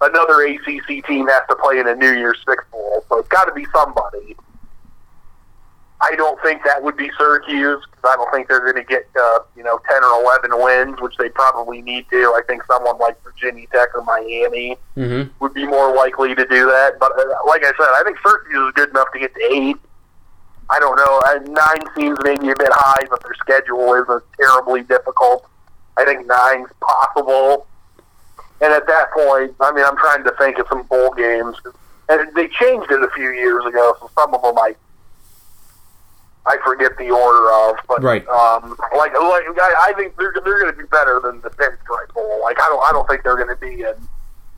another 0.01 0.41
ACC 0.45 1.05
team 1.05 1.27
has 1.27 1.43
to 1.49 1.55
play 1.55 1.79
in 1.79 1.87
a 1.87 1.95
New 1.95 2.11
Year's 2.11 2.37
Six 2.47 2.63
bowl. 2.71 3.05
So 3.07 3.19
it's 3.19 3.29
got 3.29 3.45
to 3.45 3.53
be 3.53 3.65
somebody. 3.73 4.35
I 6.01 6.13
don't 6.15 6.39
think 6.41 6.61
that 6.65 6.83
would 6.83 6.97
be 6.97 7.09
Syracuse 7.17 7.81
because 7.89 8.11
I 8.11 8.15
don't 8.17 8.29
think 8.31 8.47
they're 8.49 8.59
going 8.59 8.75
to 8.75 8.83
get 8.83 9.07
uh, 9.19 9.39
you 9.55 9.63
know 9.63 9.79
ten 9.89 10.03
or 10.03 10.21
eleven 10.21 10.51
wins, 10.61 10.99
which 11.01 11.15
they 11.17 11.29
probably 11.29 11.81
need 11.81 12.05
to. 12.09 12.33
I 12.35 12.41
think 12.47 12.63
someone 12.65 12.97
like 12.99 13.21
Virginia 13.23 13.65
Tech 13.71 13.95
or 13.95 14.03
Miami 14.03 14.77
Mm-hmm. 14.97 15.29
would 15.43 15.53
be 15.53 15.65
more 15.65 15.93
likely 15.93 16.33
to 16.35 16.45
do 16.45 16.65
that. 16.67 16.97
But 16.99 17.11
uh, 17.19 17.23
like 17.45 17.63
I 17.65 17.71
said, 17.77 17.87
I 17.95 18.01
think 18.05 18.17
Syracuse 18.23 18.67
is 18.69 18.73
good 18.75 18.89
enough 18.91 19.07
to 19.11 19.19
get 19.19 19.33
to 19.35 19.41
eight. 19.53 19.75
I 20.69 20.79
don't 20.79 20.95
know. 20.95 21.21
Uh, 21.25 21.39
nine 21.51 21.85
seems 21.95 22.17
maybe 22.23 22.49
a 22.49 22.55
bit 22.55 22.69
high, 22.71 23.05
but 23.09 23.21
their 23.21 23.33
schedule 23.35 23.93
isn't 23.93 24.23
terribly 24.39 24.83
difficult. 24.83 25.49
I 25.97 26.05
think 26.05 26.25
nine's 26.27 26.69
possible. 26.79 27.67
And 28.61 28.71
at 28.71 28.87
that 28.87 29.11
point, 29.11 29.53
I 29.59 29.71
mean, 29.73 29.83
I'm 29.85 29.97
trying 29.97 30.23
to 30.23 30.31
think 30.39 30.57
of 30.59 30.67
some 30.69 30.83
bowl 30.83 31.13
games. 31.13 31.57
And 32.07 32.33
they 32.35 32.47
changed 32.47 32.89
it 32.89 33.03
a 33.03 33.09
few 33.15 33.31
years 33.31 33.65
ago, 33.65 33.95
so 33.99 34.09
some 34.17 34.33
of 34.33 34.41
them 34.41 34.57
I 34.57 34.75
I 36.47 36.57
forget 36.63 36.97
the 36.97 37.09
order 37.11 37.51
of. 37.51 37.75
But 37.87 38.03
Right. 38.03 38.27
um, 38.27 38.75
like 38.95 39.13
like 39.13 39.43
I, 39.59 39.89
I 39.89 39.93
think 39.97 40.15
they're 40.17 40.33
they're 40.43 40.59
going 40.59 40.71
to 40.73 40.77
be 40.77 40.87
better 40.87 41.19
than 41.19 41.41
the 41.41 41.49
Pinstripe 41.49 42.13
Bowl. 42.13 42.39
Like 42.43 42.59
I 42.59 42.67
don't 42.67 42.83
I 42.83 42.91
don't 42.91 43.07
think 43.07 43.23
they're 43.23 43.35
going 43.37 43.49
to 43.49 43.55
be 43.55 43.81
in 43.83 43.93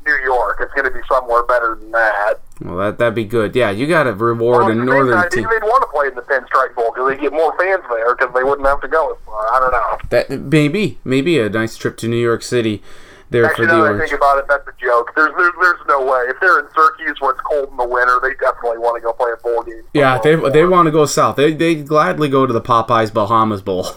New 0.06 0.18
York. 0.24 0.58
It's 0.62 0.74
going 0.74 0.86
to 0.86 0.92
be 0.92 1.02
somewhere 1.10 1.44
better 1.44 1.76
than 1.80 1.92
that. 1.92 2.36
Well, 2.62 2.78
that 2.78 2.98
that'd 2.98 3.16
be 3.16 3.26
good. 3.26 3.56
Yeah, 3.56 3.70
you 3.70 3.88
got 3.88 4.04
to 4.04 4.14
reward 4.14 4.64
Well, 4.66 4.72
a 4.72 4.76
the 4.76 4.84
northern 4.84 5.16
time, 5.22 5.30
team. 5.30 5.44
maybe 5.44 5.56
they'd 5.62 5.68
want 5.68 5.84
to 5.84 5.88
play 5.88 6.08
in 6.08 6.16
the 6.16 6.22
Pinstripe 6.24 6.76
Bowl 6.76 6.92
because 6.94 7.10
they 7.10 7.22
get 7.22 7.32
more 7.32 7.56
fans 7.58 7.84
there 7.90 8.16
because 8.16 8.34
they 8.34 8.44
wouldn't 8.44 8.68
have 8.68 8.82
to 8.82 8.88
go 8.88 9.14
as 9.14 9.18
far. 9.26 9.48
I 9.54 9.60
don't 9.60 9.72
know. 9.72 9.98
That 10.10 10.30
maybe 10.52 10.98
maybe 11.04 11.40
a 11.40 11.50
nice 11.50 11.78
trip 11.78 11.98
to 11.98 12.08
New 12.08 12.18
York 12.18 12.42
City 12.44 12.82
there 13.30 13.46
Actually, 13.46 13.68
for 13.68 13.72
the 13.72 13.78
now 13.78 13.84
that 13.84 13.96
I 13.96 14.00
think 14.00 14.14
about 14.14 14.38
it, 14.40 14.46
that's 14.48 14.68
a 14.68 14.74
joke. 14.80 15.12
There's, 15.16 15.32
there's 15.38 15.54
there's 15.60 15.80
no 15.88 16.06
way. 16.06 16.26
If 16.30 16.40
they're 16.40 16.60
in 16.60 16.68
Syracuse 16.74 17.20
where 17.20 17.32
it's 17.32 17.42
cold 17.42 17.70
in 17.70 17.78
the 17.78 17.88
winter, 17.88 18.20
they 18.22 18.34
definitely 18.36 18.78
want 18.78 18.96
to 18.96 19.02
go 19.02 19.14
play 19.14 19.32
a 19.32 19.42
bowl 19.42 19.64
game. 19.64 19.84
Yeah, 19.94 20.18
they 20.20 20.36
they 20.50 20.66
want 20.66 20.88
to 20.88 20.92
go 20.92 21.06
south. 21.06 21.36
They 21.36 21.54
they 21.54 21.76
gladly 21.76 22.30
go 22.30 22.46
to 22.46 22.54
the 22.54 22.62
Popeyes 22.62 23.14
Bahamas 23.14 23.62
Bowl. 23.62 23.88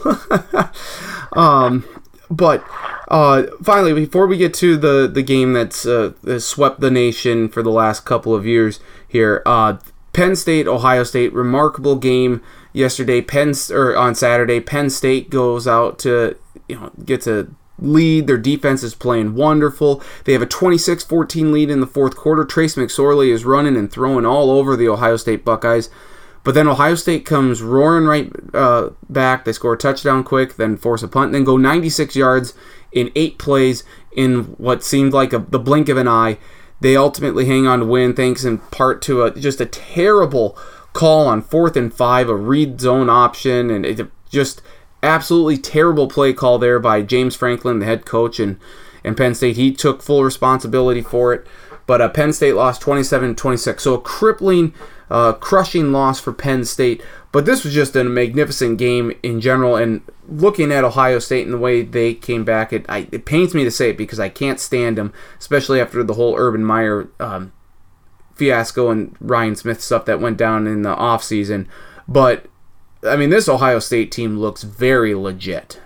um, 1.40 1.84
But 2.30 2.64
uh, 3.08 3.42
finally, 3.60 3.92
before 3.92 4.28
we 4.28 4.36
get 4.36 4.54
to 4.54 4.76
the 4.76 5.10
the 5.12 5.22
game 5.22 5.52
that's 5.52 5.84
uh, 5.84 6.12
swept 6.38 6.80
the 6.80 6.90
nation 6.90 7.48
for 7.48 7.60
the 7.62 7.70
last 7.70 8.04
couple 8.04 8.34
of 8.34 8.46
years 8.46 8.78
here, 9.06 9.42
uh, 9.44 9.78
Penn 10.12 10.36
State, 10.36 10.68
Ohio 10.68 11.02
State, 11.02 11.32
remarkable 11.32 11.96
game 11.96 12.40
yesterday. 12.72 13.20
Penn 13.20 13.52
or 13.70 13.96
on 13.96 14.14
Saturday, 14.14 14.60
Penn 14.60 14.90
State 14.90 15.28
goes 15.28 15.66
out 15.66 15.98
to 16.00 16.36
you 16.68 16.78
know 16.78 16.92
gets 17.04 17.26
a 17.26 17.48
lead. 17.80 18.26
Their 18.26 18.38
defense 18.38 18.82
is 18.82 18.94
playing 18.94 19.34
wonderful. 19.34 20.02
They 20.24 20.32
have 20.32 20.42
a 20.42 20.46
26-14 20.46 21.52
lead 21.52 21.70
in 21.70 21.80
the 21.80 21.86
fourth 21.86 22.16
quarter. 22.16 22.44
Trace 22.44 22.76
McSorley 22.76 23.32
is 23.32 23.44
running 23.44 23.76
and 23.76 23.90
throwing 23.90 24.26
all 24.26 24.50
over 24.50 24.76
the 24.76 24.88
Ohio 24.88 25.16
State 25.16 25.44
Buckeyes. 25.44 25.90
But 26.42 26.54
then 26.54 26.68
Ohio 26.68 26.94
State 26.94 27.26
comes 27.26 27.62
roaring 27.62 28.06
right 28.06 28.32
uh, 28.54 28.90
back. 29.08 29.44
They 29.44 29.52
score 29.52 29.74
a 29.74 29.78
touchdown 29.78 30.24
quick, 30.24 30.56
then 30.56 30.76
force 30.76 31.02
a 31.02 31.08
punt, 31.08 31.32
then 31.32 31.44
go 31.44 31.56
96 31.56 32.16
yards 32.16 32.54
in 32.92 33.12
eight 33.14 33.38
plays 33.38 33.84
in 34.12 34.44
what 34.56 34.82
seemed 34.82 35.12
like 35.12 35.32
a, 35.32 35.38
the 35.38 35.58
blink 35.58 35.88
of 35.88 35.98
an 35.98 36.08
eye. 36.08 36.38
They 36.80 36.96
ultimately 36.96 37.44
hang 37.44 37.66
on 37.66 37.80
to 37.80 37.84
win, 37.84 38.14
thanks 38.14 38.44
in 38.44 38.58
part 38.58 39.02
to 39.02 39.22
a, 39.24 39.30
just 39.38 39.60
a 39.60 39.66
terrible 39.66 40.56
call 40.92 41.28
on 41.28 41.42
fourth 41.42 41.76
and 41.76 41.92
five, 41.92 42.28
a 42.28 42.34
read 42.34 42.80
zone 42.80 43.10
option, 43.10 43.70
and 43.70 43.84
it 43.84 44.10
just 44.30 44.62
absolutely 45.02 45.58
terrible 45.58 46.08
play 46.08 46.32
call 46.32 46.58
there 46.58 46.78
by 46.78 47.02
James 47.02 47.34
Franklin, 47.34 47.78
the 47.78 47.86
head 47.86 48.04
coach, 48.04 48.38
and, 48.40 48.58
and 49.04 49.16
Penn 49.16 49.34
State. 49.34 49.56
He 49.56 49.72
took 49.72 50.02
full 50.02 50.24
responsibility 50.24 51.02
for 51.02 51.32
it. 51.32 51.46
But 51.86 52.00
uh, 52.00 52.08
Penn 52.08 52.32
State 52.32 52.54
lost 52.54 52.80
27 52.82 53.34
26. 53.34 53.82
So 53.82 53.94
a 53.94 54.00
crippling, 54.00 54.74
uh, 55.10 55.32
crushing 55.32 55.90
loss 55.90 56.20
for 56.20 56.32
Penn 56.32 56.64
State. 56.64 57.02
But 57.32 57.46
this 57.46 57.64
was 57.64 57.74
just 57.74 57.96
a 57.96 58.04
magnificent 58.04 58.78
game 58.78 59.12
in 59.22 59.40
general. 59.40 59.76
And 59.76 60.02
looking 60.28 60.70
at 60.70 60.84
Ohio 60.84 61.18
State 61.18 61.46
and 61.46 61.54
the 61.54 61.58
way 61.58 61.82
they 61.82 62.14
came 62.14 62.44
back, 62.44 62.72
it, 62.72 62.86
I, 62.88 63.08
it 63.10 63.24
pains 63.24 63.54
me 63.54 63.64
to 63.64 63.70
say 63.70 63.90
it 63.90 63.96
because 63.96 64.20
I 64.20 64.28
can't 64.28 64.60
stand 64.60 64.98
them, 64.98 65.12
especially 65.38 65.80
after 65.80 66.04
the 66.04 66.14
whole 66.14 66.36
Urban 66.36 66.64
Meyer 66.64 67.08
um, 67.18 67.52
fiasco 68.34 68.90
and 68.90 69.16
Ryan 69.20 69.56
Smith 69.56 69.80
stuff 69.80 70.04
that 70.04 70.20
went 70.20 70.36
down 70.36 70.66
in 70.66 70.82
the 70.82 70.94
offseason. 70.94 71.66
But 72.06 72.46
I 73.02 73.16
mean, 73.16 73.30
this 73.30 73.48
Ohio 73.48 73.78
State 73.78 74.12
team 74.12 74.38
looks 74.38 74.62
very 74.62 75.14
legit. 75.14 75.80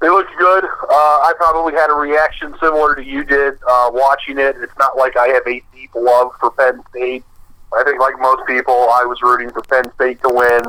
They 0.00 0.08
looked 0.08 0.30
good. 0.38 0.64
Uh, 0.64 0.86
I 0.90 1.32
probably 1.36 1.72
had 1.74 1.90
a 1.90 1.94
reaction 1.94 2.54
similar 2.60 2.94
to 2.94 3.02
you 3.02 3.24
did 3.24 3.54
uh, 3.68 3.90
watching 3.92 4.38
it. 4.38 4.56
It's 4.60 4.76
not 4.78 4.96
like 4.96 5.16
I 5.16 5.26
have 5.28 5.46
a 5.46 5.60
deep 5.74 5.90
love 5.94 6.30
for 6.38 6.52
Penn 6.52 6.80
State. 6.90 7.24
I 7.76 7.82
think, 7.84 8.00
like 8.00 8.18
most 8.20 8.46
people, 8.46 8.74
I 8.74 9.04
was 9.04 9.20
rooting 9.22 9.50
for 9.50 9.62
Penn 9.62 9.92
State 9.94 10.22
to 10.22 10.28
win 10.28 10.62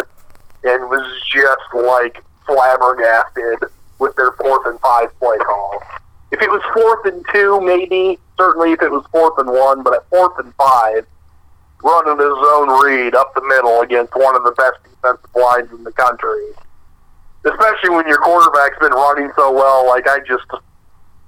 and 0.64 0.90
was 0.90 1.22
just 1.32 1.62
like 1.74 2.24
flabbergasted 2.46 3.70
with 4.00 4.16
their 4.16 4.32
fourth 4.32 4.66
and 4.66 4.80
five 4.80 5.18
play 5.20 5.38
call. 5.38 5.84
If 6.32 6.42
it 6.42 6.50
was 6.50 6.62
fourth 6.74 7.14
and 7.14 7.24
two, 7.32 7.62
maybe 7.62 8.18
certainly 8.38 8.72
if 8.72 8.82
it 8.82 8.92
was 8.92 9.06
fourth 9.12 9.38
and 9.38 9.50
one, 9.50 9.84
but 9.84 9.94
at 9.94 10.10
fourth 10.10 10.38
and 10.40 10.54
five, 10.56 11.06
running 11.84 12.18
his 12.18 12.38
own 12.54 12.84
read 12.84 13.16
up 13.16 13.34
the 13.34 13.42
middle 13.42 13.82
against 13.82 14.14
one 14.16 14.36
of 14.36 14.44
the 14.44 14.52
best 14.52 14.78
defensive 14.84 15.36
lines 15.36 15.72
in 15.72 15.84
the 15.84 15.92
country. 15.92 16.52
Especially 17.46 17.90
when 17.90 18.08
your 18.08 18.18
quarterback's 18.18 18.78
been 18.80 18.92
running 18.92 19.32
so 19.36 19.52
well, 19.52 19.88
like 19.88 20.08
I 20.08 20.20
just, 20.20 20.46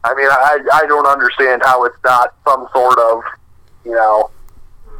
I 0.03 0.13
mean, 0.13 0.27
I 0.29 0.59
I 0.73 0.85
don't 0.87 1.07
understand 1.07 1.61
how 1.63 1.85
it's 1.85 1.97
not 2.03 2.35
some 2.45 2.67
sort 2.73 2.99
of, 2.99 3.23
you 3.85 3.91
know, 3.91 4.29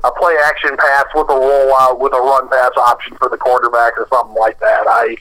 a 0.03 0.11
play 0.11 0.35
action 0.45 0.75
pass 0.77 1.05
with 1.13 1.29
a 1.29 1.33
rollout 1.33 1.99
with 1.99 2.13
a 2.13 2.19
run 2.19 2.47
pass 2.49 2.71
option 2.77 3.17
for 3.17 3.29
the 3.29 3.37
quarterback 3.37 3.97
or 3.97 4.07
something 4.11 4.35
like 4.35 4.59
that. 4.59 4.87
I 4.87 5.17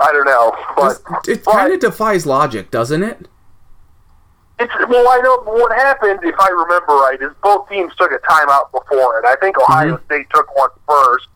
I 0.00 0.12
don't 0.12 0.26
know, 0.26 0.56
but 0.76 1.28
it 1.28 1.44
kind 1.44 1.72
of 1.72 1.80
defies 1.80 2.24
logic, 2.24 2.70
doesn't 2.70 3.02
it? 3.02 3.26
It's 4.60 4.74
well, 4.88 5.06
I 5.08 5.20
know 5.22 5.38
what 5.44 5.70
happened, 5.72 6.18
if 6.22 6.34
I 6.38 6.48
remember 6.48 6.94
right, 6.94 7.18
is 7.20 7.30
both 7.42 7.68
teams 7.68 7.94
took 7.94 8.10
a 8.10 8.18
timeout 8.18 8.72
before 8.72 9.20
it. 9.20 9.24
I 9.24 9.36
think 9.40 9.56
Ohio 9.58 9.96
mm-hmm. 9.96 10.04
State 10.06 10.26
took 10.34 10.54
one 10.56 10.70
first 10.88 11.28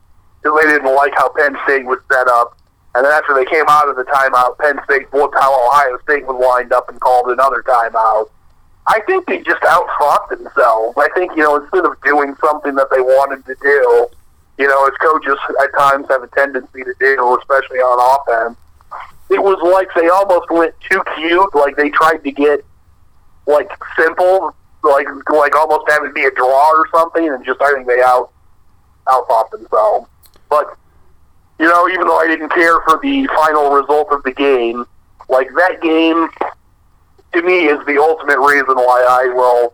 because 0.42 0.60
they 0.60 0.70
didn't 0.70 0.92
like 0.94 1.12
how 1.14 1.28
Penn 1.28 1.56
State 1.64 1.86
was 1.86 2.00
set 2.10 2.26
up, 2.26 2.58
and 2.94 3.04
then 3.04 3.12
after 3.12 3.32
they 3.34 3.44
came 3.44 3.64
out 3.68 3.88
of 3.88 3.94
the 3.94 4.02
timeout, 4.04 4.58
Penn 4.58 4.80
State 4.84 5.12
looked 5.14 5.34
how 5.38 5.54
Ohio 5.54 5.98
State 6.02 6.26
was 6.26 6.34
lined 6.34 6.72
up 6.72 6.88
and 6.88 7.00
called 7.00 7.30
another 7.30 7.62
timeout. 7.62 8.28
I 8.88 9.00
think 9.06 9.26
they 9.26 9.38
just 9.38 9.62
outfought 9.62 10.28
themselves. 10.28 10.98
I 10.98 11.08
think 11.14 11.32
you 11.36 11.44
know 11.44 11.62
instead 11.62 11.84
of 11.84 11.94
doing 12.02 12.34
something 12.42 12.74
that 12.74 12.90
they 12.90 13.00
wanted 13.00 13.46
to 13.46 13.54
do, 13.62 14.08
you 14.58 14.66
know, 14.66 14.86
as 14.86 14.94
coaches 14.98 15.38
at 15.62 15.70
times 15.78 16.06
have 16.10 16.24
a 16.24 16.28
tendency 16.28 16.82
to 16.82 16.94
do, 16.98 17.38
especially 17.38 17.78
on 17.78 17.98
offense, 18.18 18.58
it 19.30 19.42
was 19.42 19.58
like 19.62 19.88
they 19.94 20.08
almost 20.08 20.50
went 20.50 20.74
too 20.90 21.00
cute. 21.16 21.54
Like 21.54 21.76
they 21.76 21.90
tried 21.90 22.18
to 22.18 22.32
get 22.32 22.64
like 23.46 23.70
simple, 23.96 24.54
like 24.82 25.06
like 25.30 25.56
almost 25.56 25.90
having 25.90 26.10
to 26.10 26.14
be 26.14 26.24
a 26.24 26.30
draw 26.30 26.70
or 26.70 26.88
something, 26.92 27.28
and 27.28 27.44
just 27.44 27.60
I 27.60 27.72
think 27.74 27.86
they 27.86 28.02
out 28.02 28.30
outthought 29.06 29.50
themselves. 29.50 30.08
But 30.48 30.76
you 31.58 31.66
know, 31.68 31.88
even 31.88 32.06
though 32.06 32.18
I 32.18 32.26
didn't 32.26 32.50
care 32.50 32.80
for 32.82 32.98
the 33.02 33.26
final 33.28 33.70
result 33.70 34.08
of 34.12 34.22
the 34.22 34.32
game, 34.32 34.84
like 35.28 35.48
that 35.56 35.80
game 35.80 36.28
to 37.32 37.42
me 37.42 37.66
is 37.66 37.84
the 37.86 37.98
ultimate 37.98 38.38
reason 38.38 38.76
why 38.76 39.04
I 39.08 39.32
will 39.32 39.72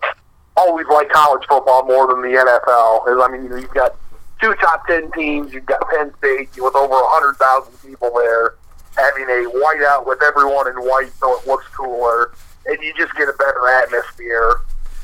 always 0.56 0.86
like 0.88 1.08
college 1.10 1.46
football 1.48 1.84
more 1.86 2.06
than 2.06 2.22
the 2.22 2.36
NFL. 2.36 3.08
Is 3.08 3.22
I 3.22 3.28
mean, 3.30 3.44
you 3.44 3.50
know, 3.50 3.56
you've 3.56 3.74
got 3.74 3.96
two 4.40 4.54
top 4.54 4.86
ten 4.86 5.10
teams, 5.12 5.52
you've 5.52 5.66
got 5.66 5.88
Penn 5.90 6.12
State 6.18 6.50
with 6.58 6.74
over 6.74 6.94
a 6.94 7.08
hundred 7.08 7.36
thousand 7.36 7.74
people 7.88 8.12
there, 8.14 8.54
having 8.96 9.24
a 9.24 9.50
whiteout 9.50 10.06
with 10.06 10.22
everyone 10.22 10.68
in 10.68 10.76
white, 10.76 11.12
so 11.18 11.38
it 11.38 11.46
looks 11.46 11.66
cooler 11.68 12.32
and 12.68 12.82
you 12.82 12.92
just 12.96 13.14
get 13.14 13.28
a 13.28 13.32
better 13.32 13.66
atmosphere 13.68 14.60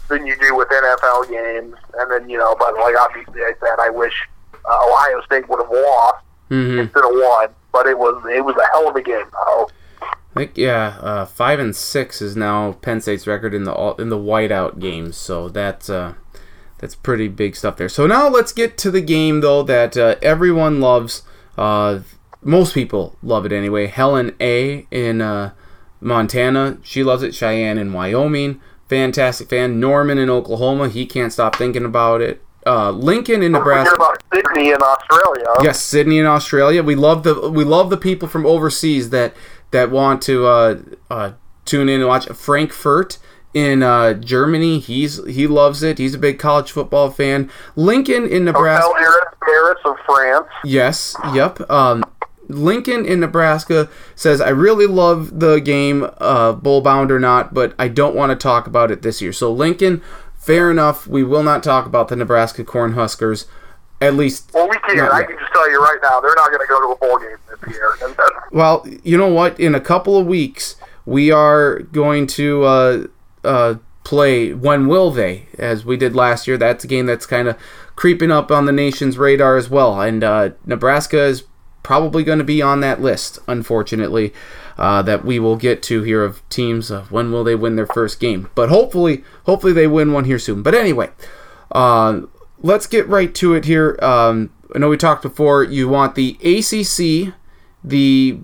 than 0.08 0.26
you 0.26 0.36
do 0.38 0.54
with 0.54 0.68
NFL 0.68 1.30
games. 1.30 1.76
And 1.98 2.10
then 2.10 2.28
you 2.28 2.38
know, 2.38 2.54
but 2.58 2.74
like 2.74 2.94
obviously, 2.98 3.40
I 3.40 3.52
said 3.60 3.78
I 3.80 3.90
wish 3.90 4.14
uh, 4.68 4.86
Ohio 4.86 5.22
State 5.26 5.48
would 5.48 5.60
have 5.60 5.70
lost 5.70 6.24
mm-hmm. 6.50 6.78
instead 6.80 7.04
of 7.04 7.10
won, 7.12 7.48
but 7.72 7.86
it 7.86 7.98
was 7.98 8.22
it 8.30 8.44
was 8.44 8.56
a 8.56 8.66
hell 8.72 8.88
of 8.88 8.96
a 8.96 9.02
game. 9.02 9.26
Though. 9.32 9.68
I 10.02 10.40
think 10.40 10.52
yeah, 10.56 10.98
uh, 11.00 11.24
five 11.24 11.58
and 11.58 11.74
six 11.74 12.20
is 12.20 12.36
now 12.36 12.72
Penn 12.72 13.00
State's 13.00 13.26
record 13.26 13.54
in 13.54 13.64
the 13.64 13.94
in 13.98 14.08
the 14.08 14.18
whiteout 14.18 14.78
games. 14.80 15.16
So 15.16 15.48
that's 15.48 15.88
uh, 15.88 16.14
that's 16.78 16.94
pretty 16.94 17.28
big 17.28 17.56
stuff 17.56 17.76
there. 17.76 17.88
So 17.88 18.06
now 18.06 18.28
let's 18.28 18.52
get 18.52 18.76
to 18.78 18.90
the 18.90 19.00
game 19.00 19.40
though 19.40 19.62
that 19.62 19.96
uh, 19.96 20.16
everyone 20.22 20.80
loves. 20.80 21.22
Uh, 21.56 22.00
most 22.42 22.74
people 22.74 23.16
love 23.22 23.46
it 23.46 23.52
anyway. 23.52 23.86
Helena 23.86 24.32
in 24.40 25.22
uh, 25.22 25.52
Montana, 26.04 26.78
she 26.82 27.02
loves 27.02 27.22
it. 27.22 27.34
Cheyenne 27.34 27.78
in 27.78 27.92
Wyoming, 27.92 28.60
fantastic 28.88 29.48
fan. 29.48 29.80
Norman 29.80 30.18
in 30.18 30.30
Oklahoma, 30.30 30.88
he 30.88 31.06
can't 31.06 31.32
stop 31.32 31.56
thinking 31.56 31.84
about 31.84 32.20
it. 32.20 32.42
Uh, 32.66 32.90
Lincoln 32.90 33.42
in 33.42 33.52
Nebraska. 33.52 33.94
about 33.94 34.22
Sydney 34.32 34.70
in 34.70 34.80
Australia. 34.80 35.46
Yes, 35.62 35.82
Sydney 35.82 36.18
in 36.18 36.26
Australia. 36.26 36.82
We 36.82 36.94
love 36.94 37.22
the 37.22 37.50
we 37.50 37.64
love 37.64 37.90
the 37.90 37.96
people 37.96 38.26
from 38.28 38.46
overseas 38.46 39.10
that 39.10 39.34
that 39.70 39.90
want 39.90 40.22
to 40.22 40.46
uh, 40.46 40.80
uh, 41.10 41.32
tune 41.64 41.88
in 41.88 42.00
and 42.00 42.08
watch. 42.08 42.26
Frankfurt 42.28 43.18
in 43.52 43.82
uh, 43.82 44.14
Germany, 44.14 44.78
he's 44.78 45.24
he 45.26 45.46
loves 45.46 45.82
it. 45.82 45.98
He's 45.98 46.14
a 46.14 46.18
big 46.18 46.38
college 46.38 46.72
football 46.72 47.10
fan. 47.10 47.50
Lincoln 47.76 48.26
in 48.26 48.44
Nebraska. 48.44 48.88
Hotel 48.88 49.24
Paris 49.42 49.78
of 49.84 49.96
France. 50.06 50.48
Yes. 50.64 51.14
Yep. 51.34 51.70
Um, 51.70 52.04
Lincoln 52.48 53.04
in 53.04 53.20
Nebraska 53.20 53.88
says, 54.14 54.40
I 54.40 54.50
really 54.50 54.86
love 54.86 55.40
the 55.40 55.60
game, 55.60 56.08
uh, 56.18 56.52
bowl 56.52 56.80
bound 56.80 57.10
or 57.10 57.18
not, 57.18 57.54
but 57.54 57.74
I 57.78 57.88
don't 57.88 58.14
want 58.14 58.30
to 58.30 58.36
talk 58.36 58.66
about 58.66 58.90
it 58.90 59.02
this 59.02 59.20
year. 59.22 59.32
So, 59.32 59.52
Lincoln, 59.52 60.02
fair 60.36 60.70
enough. 60.70 61.06
We 61.06 61.22
will 61.24 61.42
not 61.42 61.62
talk 61.62 61.86
about 61.86 62.08
the 62.08 62.16
Nebraska 62.16 62.64
Cornhuskers. 62.64 63.46
At 64.00 64.14
least. 64.16 64.50
Well, 64.52 64.68
we 64.68 64.76
can. 64.78 65.00
I 65.00 65.22
can 65.22 65.38
just 65.38 65.52
tell 65.52 65.70
you 65.70 65.80
right 65.80 65.98
now, 66.02 66.20
they're 66.20 66.34
not 66.34 66.50
going 66.50 66.60
to 66.60 66.66
go 66.68 66.80
to 66.80 66.92
a 66.92 66.96
bowl 66.96 67.18
game 67.18 67.36
this 67.48 67.74
year. 67.74 67.96
well, 68.52 68.86
you 69.02 69.16
know 69.16 69.32
what? 69.32 69.58
In 69.58 69.74
a 69.74 69.80
couple 69.80 70.18
of 70.18 70.26
weeks, 70.26 70.76
we 71.06 71.30
are 71.30 71.78
going 71.78 72.26
to 72.26 72.64
uh, 72.64 73.06
uh, 73.44 73.74
play 74.02 74.52
When 74.52 74.88
Will 74.88 75.10
They, 75.10 75.46
as 75.58 75.84
we 75.86 75.96
did 75.96 76.14
last 76.14 76.46
year. 76.46 76.58
That's 76.58 76.84
a 76.84 76.86
game 76.86 77.06
that's 77.06 77.24
kind 77.24 77.48
of 77.48 77.56
creeping 77.96 78.30
up 78.30 78.50
on 78.50 78.66
the 78.66 78.72
nation's 78.72 79.16
radar 79.16 79.56
as 79.56 79.70
well. 79.70 80.00
And 80.00 80.22
uh, 80.22 80.50
Nebraska 80.66 81.22
is 81.22 81.44
probably 81.84 82.24
going 82.24 82.38
to 82.38 82.44
be 82.44 82.60
on 82.60 82.80
that 82.80 83.00
list, 83.00 83.38
unfortunately, 83.46 84.32
uh, 84.76 85.02
that 85.02 85.24
we 85.24 85.38
will 85.38 85.54
get 85.54 85.84
to 85.84 86.02
here 86.02 86.24
of 86.24 86.46
teams. 86.48 86.90
Uh, 86.90 87.02
when 87.10 87.30
will 87.30 87.44
they 87.44 87.54
win 87.54 87.76
their 87.76 87.86
first 87.86 88.18
game? 88.18 88.50
But 88.56 88.70
hopefully, 88.70 89.22
hopefully 89.46 89.72
they 89.72 89.86
win 89.86 90.12
one 90.12 90.24
here 90.24 90.40
soon. 90.40 90.64
But 90.64 90.74
anyway, 90.74 91.10
uh, 91.70 92.22
let's 92.60 92.88
get 92.88 93.06
right 93.06 93.32
to 93.36 93.54
it 93.54 93.66
here. 93.66 93.96
Um, 94.02 94.50
I 94.74 94.78
know 94.78 94.88
we 94.88 94.96
talked 94.96 95.22
before. 95.22 95.62
You 95.62 95.88
want 95.88 96.16
the 96.16 96.36
ACC, 96.42 97.34
the 97.84 98.40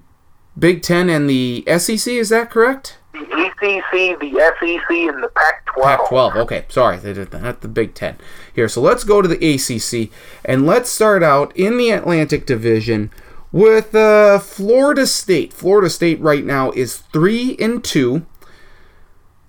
Big 0.57 0.83
Ten, 0.83 1.11
and 1.11 1.29
the 1.29 1.65
SEC. 1.79 2.13
Is 2.13 2.29
that 2.29 2.51
correct? 2.51 2.99
The 3.13 3.23
ACC, 3.23 4.21
the 4.21 4.53
SEC, 4.61 4.91
and 4.91 5.23
the 5.23 5.29
Pac-12. 5.35 5.83
Pac-12. 5.83 6.37
Okay, 6.37 6.65
sorry, 6.69 6.99
they 6.99 7.13
did 7.13 7.33
not 7.33 7.63
the 7.63 7.69
Big 7.69 7.95
Ten 7.95 8.17
here. 8.55 8.69
So 8.69 8.81
let's 8.81 9.03
go 9.03 9.21
to 9.21 9.29
the 9.29 9.55
ACC 9.55 10.11
and 10.45 10.67
let's 10.67 10.91
start 10.91 11.23
out 11.23 11.57
in 11.57 11.77
the 11.77 11.91
Atlantic 11.91 12.47
Division 12.47 13.11
With 13.53 13.95
uh, 13.95 14.39
Florida 14.39 15.07
State, 15.07 15.53
Florida 15.53 15.91
State 15.91 16.21
right 16.21 16.45
now 16.45 16.71
is 16.71 16.99
three 16.99 17.57
and 17.59 17.83
two. 17.83 18.25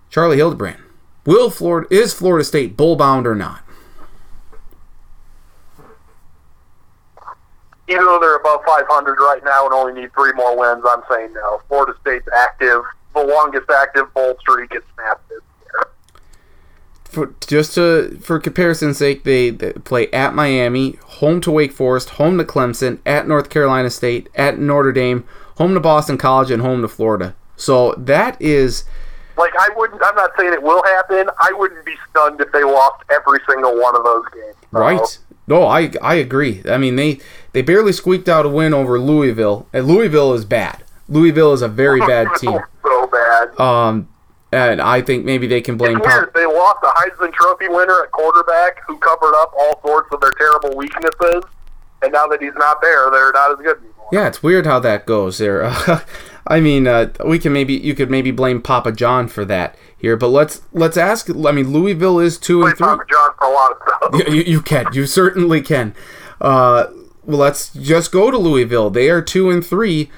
Charlie 0.10 0.38
Hildebrand, 0.38 0.82
will 1.26 1.50
Florida 1.50 1.88
is 1.92 2.14
Florida 2.14 2.44
State 2.44 2.76
bowl 2.76 2.96
bound 2.96 3.28
or 3.28 3.36
not? 3.36 3.64
Even 7.88 8.06
though 8.06 8.20
they're 8.20 8.38
above 8.38 8.62
500 8.66 9.20
right 9.20 9.44
now 9.44 9.66
and 9.66 9.74
only 9.74 10.02
need 10.02 10.14
three 10.14 10.32
more 10.34 10.58
wins, 10.58 10.84
I'm 10.88 11.04
saying 11.10 11.34
no. 11.34 11.62
Florida 11.68 11.94
State's 12.02 12.28
active. 12.34 12.82
The 13.14 13.24
longest 13.24 13.70
active 13.70 14.14
bowl 14.14 14.36
streak 14.40 14.72
gets 14.72 14.86
snapped. 14.96 15.32
For 17.12 17.34
just 17.46 17.76
to 17.76 18.18
for 18.22 18.40
comparison's 18.40 18.98
sake, 18.98 19.26
they, 19.26 19.50
they 19.50 19.74
play 19.74 20.10
at 20.12 20.34
Miami, 20.34 20.94
home 21.04 21.42
to 21.42 21.52
Wake 21.52 21.74
Forest, 21.74 22.12
home 22.12 22.38
to 22.38 22.46
Clemson, 22.46 23.00
at 23.06 23.28
North 23.28 23.50
Carolina 23.50 23.90
State, 23.90 24.30
at 24.34 24.58
Notre 24.58 24.94
Dame, 24.94 25.26
home 25.58 25.74
to 25.74 25.82
Boston 25.82 26.18
College, 26.18 26.52
and 26.52 26.62
home 26.62 26.82
to 26.82 26.88
Florida. 26.88 27.36
So 27.58 27.94
that 27.98 28.42
is 28.42 28.86
Like 29.38 29.52
I 29.60 29.70
wouldn't. 29.76 30.02
I'm 30.04 30.16
not 30.16 30.32
saying 30.40 30.54
it 30.54 30.64
will 30.64 30.82
happen. 30.84 31.30
I 31.40 31.52
wouldn't 31.54 31.86
be 31.86 31.96
stunned 32.10 32.40
if 32.40 32.52
they 32.54 32.64
lost 32.64 33.04
every 33.12 33.40
single 33.48 33.80
one 33.80 33.96
of 33.96 34.04
those 34.06 34.24
games. 34.34 34.56
So, 34.72 34.80
Right. 34.80 35.20
No, 35.48 35.64
I 35.68 35.92
I 36.02 36.16
agree. 36.16 36.62
I 36.70 36.78
mean 36.78 36.96
they 36.96 37.20
they 37.52 37.62
barely 37.62 37.92
squeaked 37.92 38.30
out 38.30 38.46
a 38.46 38.50
win 38.50 38.74
over 38.74 38.98
Louisville. 38.98 39.68
And 39.74 39.86
Louisville 39.86 40.34
is 40.34 40.46
bad. 40.46 40.84
Louisville 41.10 41.52
is 41.52 41.62
a 41.62 41.68
very 41.68 42.00
bad 42.00 42.28
team. 42.38 42.58
So 42.84 43.08
bad. 43.08 43.60
Um, 43.60 44.08
and 44.52 44.82
I 44.82 45.02
think 45.02 45.26
maybe 45.26 45.48
they 45.48 45.62
can 45.62 45.78
blame 45.78 45.98
It's 45.98 46.06
Pop. 46.06 46.16
weird. 46.16 46.34
They 46.34 46.46
lost 46.46 46.80
a 46.84 46.88
Heisman 46.88 47.34
Trophy 47.34 47.68
winner 47.70 48.04
at 48.04 48.12
quarterback 48.12 48.80
who 48.88 48.98
covered 48.98 49.34
up 49.42 49.54
all 49.58 49.80
sorts 49.86 50.10
of 50.14 50.20
their 50.22 50.32
terrible 50.38 50.76
weaknesses, 50.76 51.44
and 52.02 52.12
now 52.12 52.28
that 52.28 52.42
he's 52.42 52.54
not 52.56 52.82
there, 52.82 53.10
they're 53.12 53.32
not 53.32 53.52
as 53.52 53.58
good 53.58 53.78
anymore. 53.78 54.10
Yeah, 54.12 54.28
it's 54.28 54.44
weird 54.44 54.66
how 54.66 54.80
that 54.80 55.06
goes 55.06 55.38
there. 55.38 55.64
I 56.48 56.60
mean, 56.60 56.88
uh, 56.88 57.14
we 57.26 57.40
can 57.40 57.54
maybe 57.54 57.76
you 57.76 57.94
could 57.94 58.10
maybe 58.12 58.32
blame 58.32 58.62
Papa 58.62 58.92
John 58.92 59.28
for 59.28 59.46
that 59.46 59.76
here, 59.98 60.18
but 60.18 60.28
let's 60.30 60.62
let's 60.74 60.98
ask. 60.98 61.30
I 61.30 61.52
mean, 61.52 61.72
Louisville 61.72 62.20
is 62.20 62.38
two 62.38 62.64
and 62.64 62.76
three. 62.78 62.88
Papa 62.88 63.04
John 63.10 63.30
for 63.38 63.48
a 63.48 63.52
lot 63.54 63.72
of 63.72 63.78
stuff. 63.88 64.28
You, 64.34 64.42
you 64.42 64.62
can. 64.62 64.88
You 64.92 65.06
certainly 65.06 65.62
can. 65.62 65.94
Uh, 66.42 66.88
well, 67.24 67.38
let's 67.38 67.72
just 67.74 68.12
go 68.12 68.32
to 68.32 68.38
Louisville. 68.38 68.90
They 68.90 69.10
are 69.10 69.22
two 69.22 69.50
and 69.52 69.66
three. 69.66 70.10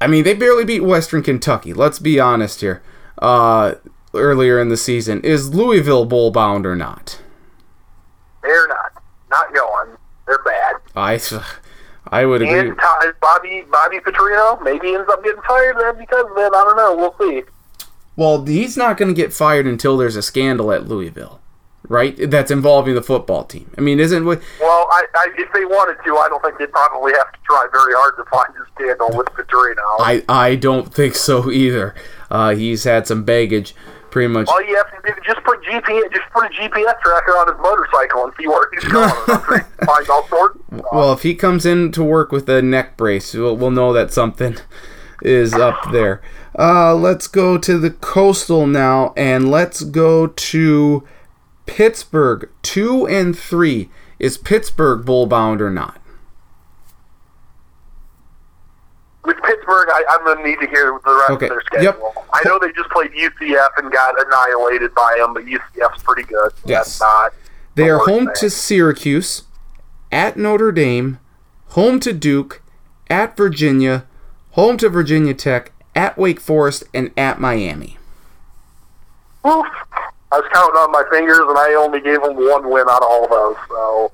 I 0.00 0.06
mean, 0.06 0.24
they 0.24 0.34
barely 0.34 0.64
beat 0.64 0.80
Western 0.80 1.22
Kentucky. 1.22 1.72
Let's 1.72 1.98
be 1.98 2.18
honest 2.18 2.60
here. 2.62 2.82
Uh, 3.18 3.74
earlier 4.14 4.60
in 4.60 4.68
the 4.68 4.76
season, 4.76 5.20
is 5.22 5.54
Louisville 5.54 6.04
bowl 6.04 6.30
bound 6.30 6.66
or 6.66 6.76
not? 6.76 7.20
They're 8.42 8.68
not. 8.68 9.02
Not 9.30 9.54
going. 9.54 9.96
They're 10.26 10.42
bad. 10.44 10.76
I, 10.94 11.20
I 12.08 12.24
would 12.24 12.42
agree. 12.42 12.68
And 12.68 12.80
Bobby 13.20 13.64
Bobby 13.70 13.98
Petrino 13.98 14.62
maybe 14.62 14.94
ends 14.94 15.08
up 15.10 15.24
getting 15.24 15.42
fired 15.42 15.76
then 15.78 15.98
because 15.98 16.26
of 16.30 16.36
it. 16.36 16.52
I 16.54 16.64
don't 16.64 16.76
know. 16.76 16.96
We'll 16.96 17.16
see. 17.18 17.42
Well, 18.16 18.44
he's 18.44 18.76
not 18.76 18.96
going 18.96 19.12
to 19.12 19.14
get 19.14 19.32
fired 19.32 19.66
until 19.66 19.96
there's 19.96 20.14
a 20.14 20.22
scandal 20.22 20.70
at 20.72 20.86
Louisville, 20.86 21.40
right? 21.88 22.16
That's 22.30 22.50
involving 22.50 22.94
the 22.94 23.02
football 23.02 23.44
team. 23.44 23.70
I 23.76 23.80
mean, 23.80 24.00
isn't 24.00 24.24
what? 24.24 24.40
Well, 24.60 24.88
I, 24.90 25.04
I, 25.14 25.28
if 25.36 25.52
they 25.52 25.64
wanted 25.64 26.02
to, 26.04 26.16
I 26.16 26.28
don't 26.28 26.42
think 26.42 26.58
they'd 26.58 26.72
probably 26.72 27.12
have 27.12 27.32
to 27.32 27.38
try 27.44 27.66
very 27.72 27.92
hard 27.94 28.16
to 28.16 28.24
find 28.30 28.48
a 28.56 28.66
scandal 28.74 29.16
with 29.16 29.26
Petrino. 29.28 29.82
I 30.00 30.24
I 30.28 30.54
don't 30.56 30.92
think 30.92 31.14
so 31.14 31.50
either. 31.50 31.94
Uh, 32.30 32.54
he's 32.54 32.84
had 32.84 33.06
some 33.06 33.24
baggage, 33.24 33.74
pretty 34.10 34.28
much. 34.28 34.48
All 34.48 34.62
you 34.62 34.76
have 34.76 34.90
to 34.90 35.08
do 35.08 35.12
is 35.12 35.26
just 35.26 35.44
put 35.44 35.62
GPS, 35.62 36.12
just 36.12 36.30
put 36.32 36.46
a 36.46 36.48
GPS 36.48 37.00
tracker 37.00 37.32
on 37.32 37.48
his 37.48 37.60
motorcycle 37.60 38.24
and 38.24 38.32
see 38.38 38.46
where 38.46 38.68
he's 38.72 38.84
going. 38.84 39.10
I'm 39.28 39.44
sure 39.44 39.58
he 39.58 39.64
can 39.76 39.86
find 39.86 40.08
all 40.08 40.26
sorts. 40.28 40.58
Well, 40.92 41.12
if 41.12 41.22
he 41.22 41.34
comes 41.34 41.66
in 41.66 41.92
to 41.92 42.02
work 42.02 42.32
with 42.32 42.48
a 42.48 42.62
neck 42.62 42.96
brace, 42.96 43.34
we'll, 43.34 43.56
we'll 43.56 43.70
know 43.70 43.92
that 43.92 44.12
something 44.12 44.56
is 45.22 45.52
up 45.54 45.92
there. 45.92 46.22
Uh, 46.58 46.94
let's 46.94 47.26
go 47.26 47.58
to 47.58 47.78
the 47.78 47.90
coastal 47.90 48.66
now, 48.66 49.12
and 49.16 49.50
let's 49.50 49.82
go 49.82 50.28
to 50.28 51.04
Pittsburgh. 51.66 52.50
Two 52.62 53.06
and 53.06 53.36
three. 53.38 53.90
Is 54.18 54.38
Pittsburgh 54.38 55.04
bowl 55.04 55.26
bound 55.26 55.60
or 55.60 55.70
not? 55.70 56.00
with 59.24 59.36
Pittsburgh, 59.42 59.88
I, 59.90 60.02
I'm 60.10 60.24
going 60.24 60.36
to 60.36 60.44
need 60.44 60.60
to 60.60 60.66
hear 60.66 61.00
the 61.02 61.14
rest 61.14 61.30
Okay. 61.30 61.46
of 61.46 61.50
their 61.50 61.62
schedule. 61.62 62.12
Yep. 62.14 62.26
I 62.34 62.42
know 62.46 62.58
they 62.58 62.70
just 62.72 62.90
played 62.90 63.10
UCF 63.12 63.68
and 63.78 63.90
got 63.90 64.14
annihilated 64.22 64.94
by 64.94 65.16
them, 65.18 65.32
but 65.32 65.46
UCF's 65.46 66.02
pretty 66.02 66.24
good. 66.24 66.52
Yes. 66.66 67.00
Not. 67.00 67.32
They 67.74 67.84
the 67.84 67.90
are 67.92 67.98
home 68.00 68.26
thing. 68.26 68.34
to 68.36 68.50
Syracuse, 68.50 69.44
at 70.12 70.36
Notre 70.36 70.72
Dame, 70.72 71.18
home 71.68 72.00
to 72.00 72.12
Duke, 72.12 72.62
at 73.08 73.34
Virginia, 73.34 74.04
home 74.50 74.76
to 74.76 74.90
Virginia 74.90 75.32
Tech, 75.32 75.72
at 75.96 76.18
Wake 76.18 76.38
Forest, 76.40 76.84
and 76.92 77.10
at 77.16 77.40
Miami. 77.40 77.96
Oof. 79.46 79.66
I 80.34 80.40
was 80.40 80.50
counting 80.52 80.76
on 80.76 80.90
my 80.90 81.04
fingers, 81.10 81.38
and 81.38 81.56
I 81.56 81.74
only 81.74 82.00
gave 82.00 82.20
them 82.20 82.34
one 82.34 82.68
win 82.68 82.86
out 82.88 83.02
of 83.02 83.08
all 83.08 83.24
of 83.24 83.30
those. 83.30 83.56
So 83.68 84.12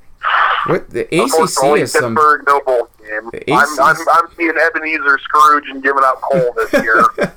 What 0.67 0.91
the 0.91 1.07
ACC 1.07 1.81
is 1.81 1.93
some 1.93 2.15
Pittsburgh 2.15 2.43
no 2.47 2.61
bowl 2.61 2.91
game. 3.01 3.31
The 3.33 3.53
I'm, 3.53 3.81
I'm 3.81 3.97
I'm 4.13 4.37
being 4.37 4.53
Ebenezer 4.55 5.19
Scrooge 5.19 5.65
and 5.71 5.83
giving 5.83 6.03
out 6.05 6.21
coal 6.21 6.53
this 6.57 6.73
year. 6.75 7.05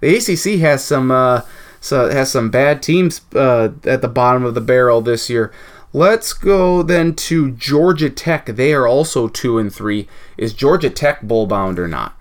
the 0.00 0.16
ACC 0.16 0.60
has 0.60 0.84
some 0.84 1.10
uh, 1.10 1.42
so 1.80 2.08
has 2.08 2.30
some 2.30 2.48
bad 2.50 2.80
teams 2.80 3.22
uh, 3.34 3.70
at 3.84 4.02
the 4.02 4.08
bottom 4.08 4.44
of 4.44 4.54
the 4.54 4.60
barrel 4.60 5.00
this 5.00 5.28
year. 5.28 5.52
Let's 5.92 6.32
go 6.32 6.82
then 6.84 7.14
to 7.16 7.50
Georgia 7.50 8.10
Tech. 8.10 8.46
They 8.46 8.72
are 8.72 8.86
also 8.86 9.26
two 9.26 9.58
and 9.58 9.74
three. 9.74 10.06
Is 10.36 10.52
Georgia 10.52 10.90
Tech 10.90 11.22
bowl 11.22 11.48
bound 11.48 11.78
or 11.78 11.88
not? 11.88 12.14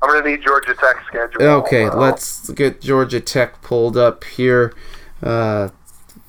I'm 0.00 0.22
to 0.22 0.30
need 0.30 0.42
Georgia 0.42 0.74
Tech 0.74 0.96
schedule. 1.06 1.42
Okay, 1.42 1.90
let's 1.90 2.50
get 2.50 2.80
Georgia 2.80 3.20
Tech 3.20 3.60
pulled 3.62 3.96
up 3.96 4.24
here. 4.24 4.72
Uh, 5.22 5.70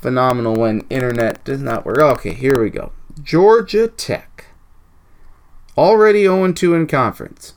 phenomenal 0.02 0.56
when 0.56 0.82
internet 0.90 1.44
does 1.44 1.62
not 1.62 1.86
work. 1.86 2.00
Okay, 2.00 2.34
here 2.34 2.62
we 2.62 2.70
go. 2.70 2.92
Georgia 3.22 3.88
Tech. 3.88 4.46
Already 5.78 6.24
0 6.24 6.52
2 6.52 6.74
in 6.74 6.88
conference. 6.88 7.54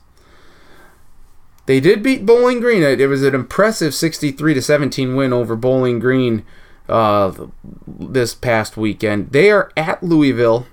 They 1.65 1.79
did 1.79 2.03
beat 2.03 2.25
Bowling 2.25 2.59
Green. 2.59 2.83
It 2.83 3.01
it 3.01 3.07
was 3.07 3.23
an 3.23 3.33
impressive 3.33 3.93
63 3.93 4.53
to 4.53 4.61
17 4.61 5.15
win 5.15 5.33
over 5.33 5.55
Bowling 5.55 5.99
Green 5.99 6.45
uh, 6.87 7.33
this 7.87 8.35
past 8.35 8.77
weekend. 8.77 9.31
They 9.31 9.49
are 9.49 9.71
at 9.75 10.03
Louisville, 10.03 10.67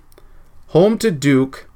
home 0.68 0.98
to 0.98 1.10
Duke, 1.10 1.68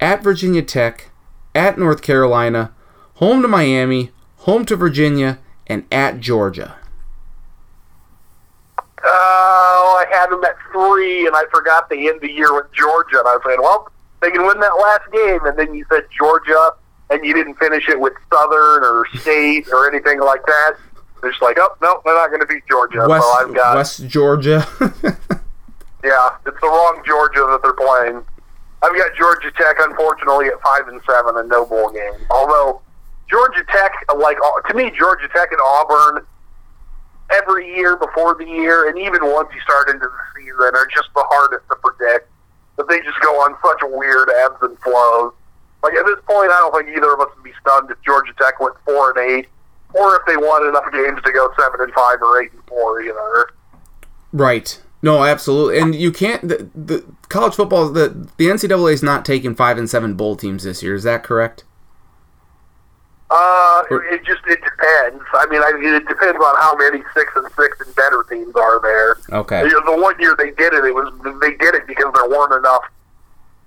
at 0.00 0.22
Virginia 0.22 0.62
Tech, 0.62 1.10
at 1.54 1.78
North 1.78 2.02
Carolina, 2.02 2.72
home 3.16 3.42
to 3.42 3.48
Miami, 3.48 4.10
home 4.38 4.64
to 4.66 4.76
Virginia, 4.76 5.38
and 5.66 5.84
at 5.90 6.20
Georgia. 6.20 6.76
Oh, 9.04 10.04
I 10.04 10.16
had 10.16 10.30
them 10.30 10.42
at 10.44 10.56
three, 10.72 11.26
and 11.26 11.36
I 11.36 11.44
forgot 11.52 11.88
they 11.88 12.08
end 12.08 12.20
the 12.20 12.30
year 12.30 12.54
with 12.54 12.72
Georgia. 12.72 13.18
And 13.18 13.28
I 13.28 13.36
was 13.36 13.42
saying, 13.46 13.60
well, 13.60 13.90
they 14.20 14.30
can 14.30 14.46
win 14.46 14.58
that 14.60 14.74
last 14.80 15.10
game. 15.12 15.46
And 15.46 15.58
then 15.58 15.74
you 15.74 15.84
said 15.90 16.04
Georgia, 16.16 16.72
and 17.10 17.24
you 17.24 17.34
didn't 17.34 17.54
finish 17.56 17.88
it 17.88 17.98
with 17.98 18.14
Southern 18.32 18.82
or 18.82 19.06
State 19.14 19.68
or 19.72 19.88
anything 19.88 20.20
like 20.20 20.44
that. 20.46 20.74
They're 21.22 21.30
just 21.30 21.42
like, 21.42 21.56
oh, 21.58 21.76
no, 21.80 22.02
they're 22.04 22.14
not 22.14 22.28
going 22.28 22.40
to 22.40 22.46
beat 22.46 22.66
Georgia. 22.68 23.06
West, 23.08 23.24
so 23.24 23.30
I've 23.30 23.54
got, 23.54 23.76
West 23.76 24.06
Georgia. 24.08 24.66
yeah, 26.04 26.36
it's 26.46 26.60
the 26.60 26.68
wrong 26.68 27.02
Georgia 27.06 27.46
that 27.50 27.60
they're 27.62 27.72
playing. 27.72 28.24
I've 28.82 28.94
got 28.94 29.16
Georgia 29.16 29.50
Tech, 29.52 29.76
unfortunately, 29.80 30.46
at 30.46 30.60
five 30.60 30.88
and 30.88 31.00
seven 31.08 31.36
and 31.38 31.48
no 31.48 31.64
bowl 31.64 31.90
game. 31.90 32.12
Although 32.30 32.82
Georgia 33.28 33.64
Tech, 33.72 33.92
like 34.16 34.38
uh, 34.42 34.60
to 34.68 34.74
me, 34.74 34.90
Georgia 34.96 35.28
Tech 35.28 35.50
and 35.50 35.60
Auburn 35.60 36.26
every 37.30 37.74
year 37.74 37.96
before 37.96 38.34
the 38.34 38.44
year, 38.44 38.88
and 38.88 38.98
even 38.98 39.18
once 39.22 39.48
you 39.54 39.60
start 39.62 39.88
into 39.90 40.06
the 40.06 40.40
season, 40.40 40.74
are 40.74 40.88
just 40.94 41.08
the 41.14 41.24
hardest 41.26 41.64
to 41.68 41.76
predict. 41.76 42.30
But 42.76 42.88
they 42.88 43.00
just 43.00 43.18
go 43.20 43.32
on 43.40 43.56
such 43.64 43.80
weird 43.82 44.28
ebbs 44.44 44.56
and 44.62 44.78
flows. 44.80 45.32
Like 45.82 45.94
at 45.94 46.04
this 46.06 46.18
point, 46.26 46.50
I 46.50 46.58
don't 46.60 46.74
think 46.74 46.96
either 46.96 47.12
of 47.14 47.20
us 47.20 47.28
would 47.34 47.44
be 47.44 47.52
stunned 47.60 47.90
if 47.90 47.96
Georgia 48.04 48.32
Tech 48.38 48.60
went 48.60 48.74
four 48.84 49.16
and 49.16 49.30
eight, 49.30 49.48
or 49.94 50.16
if 50.16 50.22
they 50.26 50.36
won 50.36 50.68
enough 50.68 50.90
games 50.92 51.22
to 51.24 51.32
go 51.32 51.52
seven 51.58 51.80
and 51.80 51.92
five 51.94 52.20
or 52.20 52.42
eight 52.42 52.52
and 52.52 52.62
four 52.66 53.00
either. 53.00 53.50
right. 54.32 54.80
No, 55.02 55.24
absolutely. 55.24 55.78
And 55.78 55.94
you 55.94 56.10
can't. 56.10 56.48
The, 56.48 56.68
the 56.74 57.04
college 57.28 57.54
football, 57.54 57.88
the 57.90 58.28
the 58.38 58.46
NCAA 58.46 58.92
is 58.92 59.02
not 59.02 59.24
taking 59.24 59.54
five 59.54 59.78
and 59.78 59.88
seven 59.88 60.14
bowl 60.14 60.36
teams 60.36 60.64
this 60.64 60.82
year. 60.82 60.94
Is 60.94 61.04
that 61.04 61.22
correct? 61.22 61.64
Uh, 63.28 63.82
it 63.90 64.24
just 64.24 64.40
it 64.46 64.62
depends. 64.62 65.24
I 65.34 65.46
mean, 65.50 65.60
I, 65.60 65.72
it 65.74 66.06
depends 66.06 66.38
on 66.38 66.56
how 66.58 66.76
many 66.76 67.02
six 67.12 67.32
and 67.34 67.46
six 67.58 67.80
and 67.84 67.92
better 67.96 68.24
teams 68.30 68.54
are 68.54 68.80
there. 68.80 69.16
Okay. 69.40 69.62
You 69.64 69.70
know, 69.80 69.96
the 69.96 70.00
one 70.00 70.14
year 70.20 70.36
they 70.38 70.52
did 70.52 70.72
it, 70.72 70.84
it 70.84 70.94
was 70.94 71.12
they 71.40 71.56
did 71.56 71.74
it 71.74 71.88
because 71.88 72.12
there 72.14 72.28
weren't 72.28 72.52
enough 72.52 72.84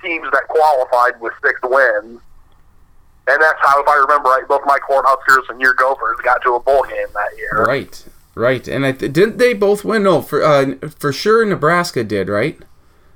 teams 0.02 0.27
that 0.31 0.48
qualified 0.48 1.19
with 1.19 1.34
six 1.44 1.60
wins, 1.61 2.22
and 3.27 3.41
that's 3.41 3.60
how, 3.60 3.81
if 3.81 3.88
I 3.88 3.95
remember 3.98 4.30
right, 4.30 4.48
both 4.48 4.61
my 4.65 4.80
Cornhuskers 4.80 5.49
and 5.49 5.60
your 5.60 5.73
Gophers 5.73 6.18
got 6.23 6.41
to 6.44 6.56
a 6.56 6.60
bowl 6.61 6.84
game 6.84 7.07
that 7.14 7.38
year. 7.38 7.65
Right. 7.65 8.06
Right. 8.36 8.65
And 8.65 8.86
I 8.86 8.94
th- 8.94 9.11
didn't 9.11 9.40
they 9.40 9.53
both 9.53 9.84
win? 9.84 10.03
No, 10.03 10.22
for 10.22 10.41
uh, 10.41 10.76
for 10.98 11.11
sure 11.11 11.45
Nebraska 11.45 12.06
did. 12.06 12.30
Right. 12.30 12.57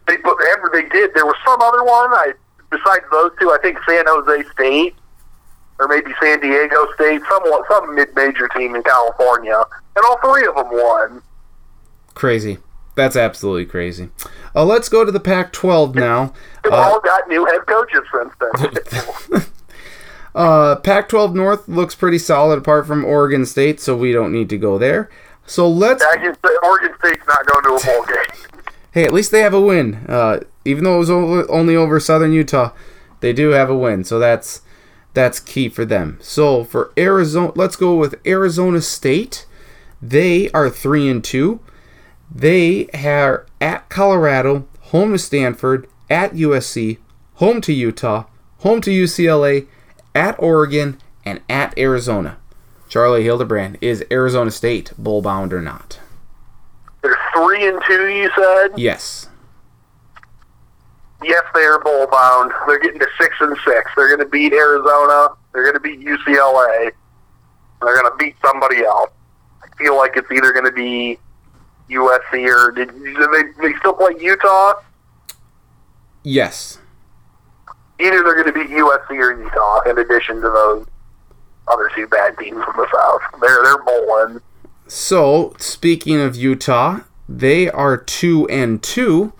They 0.07 0.18
but 0.18 0.36
ever 0.52 0.70
they 0.74 0.90
did. 0.90 1.14
There 1.14 1.26
was 1.26 1.38
some 1.45 1.61
other 1.61 1.86
one. 1.86 2.11
I 2.11 2.34
besides 2.70 3.06
those 3.11 3.32
two, 3.40 3.49
I 3.49 3.60
think 3.61 3.78
San 3.88 4.03
Jose 4.06 4.49
State 4.52 4.95
or 5.80 5.88
maybe 5.88 6.12
San 6.22 6.40
Diego 6.40 6.88
State, 6.95 7.22
somewhat 7.30 7.66
some 7.70 7.95
mid-major 7.95 8.48
team 8.50 8.76
in 8.76 8.84
California, 8.84 9.62
and 9.95 10.06
all 10.08 10.18
three 10.20 10.45
of 10.48 10.56
them 10.56 10.68
won. 10.72 11.22
Crazy. 12.14 12.60
That's 12.95 13.16
absolutely 13.16 13.66
crazy. 13.66 14.10
Uh, 14.56 14.66
let's 14.66 14.88
go 14.88 15.04
to 15.04 15.12
the 15.12 15.20
Pac-12 15.20 15.95
now. 15.95 16.32
They 16.64 16.70
Uh, 16.70 16.76
all 16.76 17.00
got 17.02 17.28
new 17.28 17.44
head 17.45 17.66
coaches 17.66 18.04
since 18.14 18.34
then. 19.32 19.41
Uh, 20.36 20.78
Pac-12 20.78 21.36
North 21.36 21.68
looks 21.68 21.94
pretty 21.94 22.18
solid 22.18 22.58
apart 22.58 22.88
from 22.88 23.06
Oregon 23.06 23.45
State, 23.45 23.80
so 23.80 23.95
we 23.95 24.12
don't 24.12 24.32
need 24.32 24.50
to 24.50 24.58
go 24.58 24.80
there. 24.80 25.08
So 25.45 25.70
let's. 25.70 26.04
Oregon 26.04 26.36
State's 26.98 27.28
not 27.28 27.45
going 27.45 27.64
to 27.66 27.70
a 27.70 27.94
bowl 27.94 28.06
game. 28.06 28.50
Hey, 28.94 29.06
at 29.06 29.14
least 29.14 29.32
they 29.32 29.41
have 29.41 29.54
a 29.56 29.62
win. 29.62 30.06
Uh, 30.08 30.40
even 30.66 30.84
though 30.84 30.95
it 30.95 31.00
was 31.00 31.10
only 31.10 31.76
over 31.76 32.00
Southern 32.00 32.32
Utah, 32.32 32.72
they 33.22 33.34
do 33.34 33.50
have 33.50 33.68
a 33.68 33.76
win. 33.76 34.04
So 34.04 34.20
that's 34.20 34.62
that's 35.14 35.40
key 35.40 35.69
for 35.69 35.85
them. 35.85 36.18
So 36.22 36.64
for 36.64 36.91
Arizona, 36.98 37.52
let's 37.56 37.76
go 37.76 37.95
with 37.95 38.15
Arizona 38.26 38.81
State. 38.81 39.45
They 40.02 40.49
are 40.52 40.69
three 40.69 41.10
and 41.10 41.23
two. 41.23 41.60
They 42.34 42.88
are 42.90 43.45
at 43.61 43.90
Colorado, 43.90 44.68
home 44.81 45.11
to 45.11 45.19
Stanford, 45.19 45.88
at 46.10 46.34
USC, 46.34 46.98
home 47.35 47.61
to 47.61 47.73
Utah, 47.73 48.26
home 48.60 48.81
to 48.81 48.91
UCLA, 48.91 49.68
at 50.15 50.35
Oregon, 50.40 50.99
and 51.26 51.41
at 51.49 51.77
Arizona. 51.77 52.38
Charlie 52.90 53.23
Hildebrand, 53.23 53.77
is 53.81 54.06
Arizona 54.11 54.52
State 54.52 54.94
bowl 54.98 55.22
bound 55.22 55.53
or 55.53 55.61
not? 55.61 55.99
They're 57.02 57.18
three 57.35 57.68
and 57.68 57.81
two. 57.88 58.07
You 58.07 58.30
said 58.35 58.77
Yes. 58.77 59.30
Yes, 61.26 61.44
they 61.54 61.62
are 61.62 61.80
bowl 61.80 62.08
bound. 62.08 62.52
They're 62.68 62.80
getting 62.80 63.00
to 63.00 63.08
six 63.20 63.36
and 63.40 63.56
six. 63.66 63.91
They're 63.95 64.08
going 64.08 64.26
to 64.26 64.32
beat 64.32 64.54
Arizona. 64.54 65.30
They're 65.54 65.64
going 65.64 65.76
to 65.76 65.80
beat 65.80 66.00
UCLA. 66.00 66.91
They're 67.82 67.95
going 67.95 68.12
to 68.12 68.18
beat 68.18 68.36
somebody 68.44 68.84
else. 68.84 69.12
I 69.62 69.68
feel 69.78 69.95
like 69.98 70.16
it's 70.16 70.32
either 70.32 70.54
going 70.54 70.66
to 70.66 70.72
be 70.72 71.20
USC 71.90 72.48
or 72.48 72.72
did, 72.72 72.90
do 72.90 73.28
they 73.32 73.68
they 73.70 73.78
still 73.80 73.94
play 73.94 74.16
Utah? 74.20 74.76
Yes. 76.24 76.80
Either 78.00 78.24
they're 78.24 78.41
going 78.41 78.48
to 78.48 78.54
beat 78.54 78.70
USC 78.70 79.12
or 79.12 79.44
Utah. 79.44 79.82
In 79.90 79.98
addition 79.98 80.38
to 80.38 80.50
those 80.50 80.88
other 81.68 81.91
two 81.95 82.08
bad 82.08 82.38
teams 82.38 82.64
from 82.64 82.76
the 82.78 82.88
South, 82.94 83.22
they're 83.41 83.64
they're 83.64 83.84
bowling. 83.84 84.41
So, 84.88 85.56
speaking 85.58 86.20
of 86.20 86.36
Utah, 86.36 87.02
they 87.28 87.70
are 87.70 87.98
2 87.98 88.48
and 88.50 88.84
2. 88.84 89.34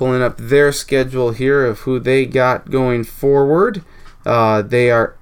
Pulling 0.00 0.22
up 0.22 0.38
their 0.38 0.72
schedule 0.72 1.32
here 1.32 1.66
of 1.66 1.80
who 1.80 2.00
they 2.00 2.24
got 2.24 2.70
going 2.70 3.04
forward. 3.04 3.84
Uh, 4.24 4.62
they 4.62 4.90
are 4.90 5.14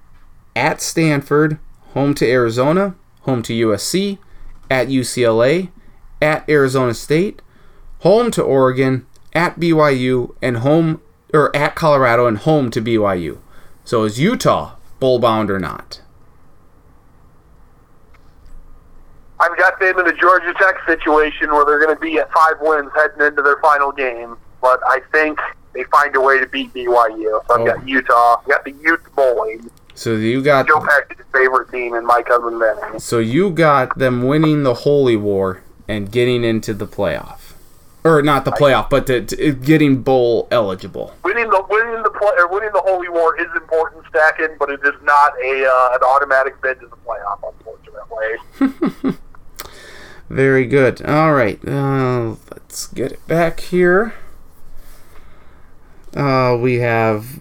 at 0.55 0.81
Stanford, 0.81 1.59
home 1.95 2.15
to 2.15 2.25
Arizona, 2.25 2.95
home 3.23 3.43
to 3.43 3.53
USC, 3.53 4.19
at 4.71 4.87
UCLA, 4.87 5.73
at 6.23 6.49
Arizona 6.49 6.95
State, 6.95 7.43
home 8.03 8.31
to 8.31 8.41
Oregon, 8.41 9.05
at 9.33 9.59
BYU, 9.59 10.37
and 10.41 10.59
home 10.59 11.03
or 11.35 11.51
at 11.57 11.75
Colorado 11.75 12.29
and 12.29 12.39
home 12.39 12.71
to 12.71 12.81
BYU. 12.81 13.39
So 13.85 14.05
is 14.05 14.21
Utah 14.21 14.77
bowl 15.01 15.19
bound 15.19 15.51
or 15.51 15.59
not? 15.59 16.03
I've 19.41 19.59
got 19.59 19.81
them 19.81 19.99
in 19.99 20.07
a 20.07 20.17
Georgia 20.17 20.55
Tech 20.57 20.77
situation 20.87 21.51
where 21.51 21.65
they're 21.65 21.85
going 21.85 21.97
to 21.97 22.01
be 22.01 22.21
at 22.21 22.31
five 22.31 22.59
wins 22.61 22.93
heading 22.95 23.27
into 23.27 23.43
their 23.43 23.59
final 23.61 23.91
game, 23.91 24.37
but 24.69 24.81
I 24.87 25.01
think 25.13 25.39
they 25.73 25.85
find 25.85 26.15
a 26.17 26.21
way 26.21 26.39
to 26.39 26.47
beat 26.47 26.73
BYU. 26.75 27.41
So 27.47 27.55
I've 27.55 27.61
Oh. 27.61 27.65
got 27.67 27.89
Utah. 27.89 28.37
I've 28.41 28.49
got 28.49 28.65
the 28.65 28.73
Ute 28.73 29.01
bowling. 29.17 29.71
So 29.95 30.11
you 30.15 30.43
got 30.43 30.67
Joe 30.69 30.81
Paxton's 30.81 31.27
favorite 31.33 31.71
team 31.71 31.95
and 31.95 32.07
my 32.07 32.23
cousin 32.23 32.59
Benny. 32.59 32.99
So 32.99 33.19
you 33.19 33.51
got 33.51 33.99
them 33.99 34.23
winning 34.27 34.63
the 34.63 34.75
Holy 34.75 35.17
War 35.17 35.63
and 35.89 36.13
getting 36.13 36.45
into 36.45 36.75
the 36.75 36.87
playoff, 36.87 37.55
or 38.05 38.21
not 38.23 38.45
the 38.45 38.53
playoff, 38.53 38.91
but 38.91 39.07
to, 39.07 39.23
to 39.25 39.53
getting 39.53 40.03
bowl 40.03 40.47
eligible. 40.51 41.15
Winning 41.25 41.49
the 41.51 41.65
winning 41.71 42.03
the 42.03 42.11
play, 42.11 42.31
or 42.39 42.47
winning 42.49 42.71
the 42.73 42.83
Holy 42.85 43.09
War 43.09 43.41
is 43.41 43.49
important, 43.57 44.05
Stacken, 44.13 44.57
but 44.59 44.69
it 44.71 44.81
is 44.85 44.95
not 45.03 45.33
a 45.43 45.65
uh, 45.67 45.95
an 45.97 46.01
automatic 46.05 46.61
bid 46.61 46.79
to 46.81 46.87
the 46.87 46.97
playoff, 47.07 47.41
unfortunately. 48.61 49.19
Very 50.29 50.67
good. 50.67 51.01
All 51.03 51.33
right, 51.33 51.59
uh, 51.67 52.35
let's 52.53 52.87
get 52.89 53.13
it 53.13 53.27
back 53.27 53.61
here. 53.61 54.13
Uh, 56.15 56.57
we 56.61 56.77
have 56.77 57.41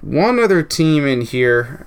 one 0.00 0.38
other 0.38 0.62
team 0.62 1.06
in 1.06 1.22
here 1.22 1.86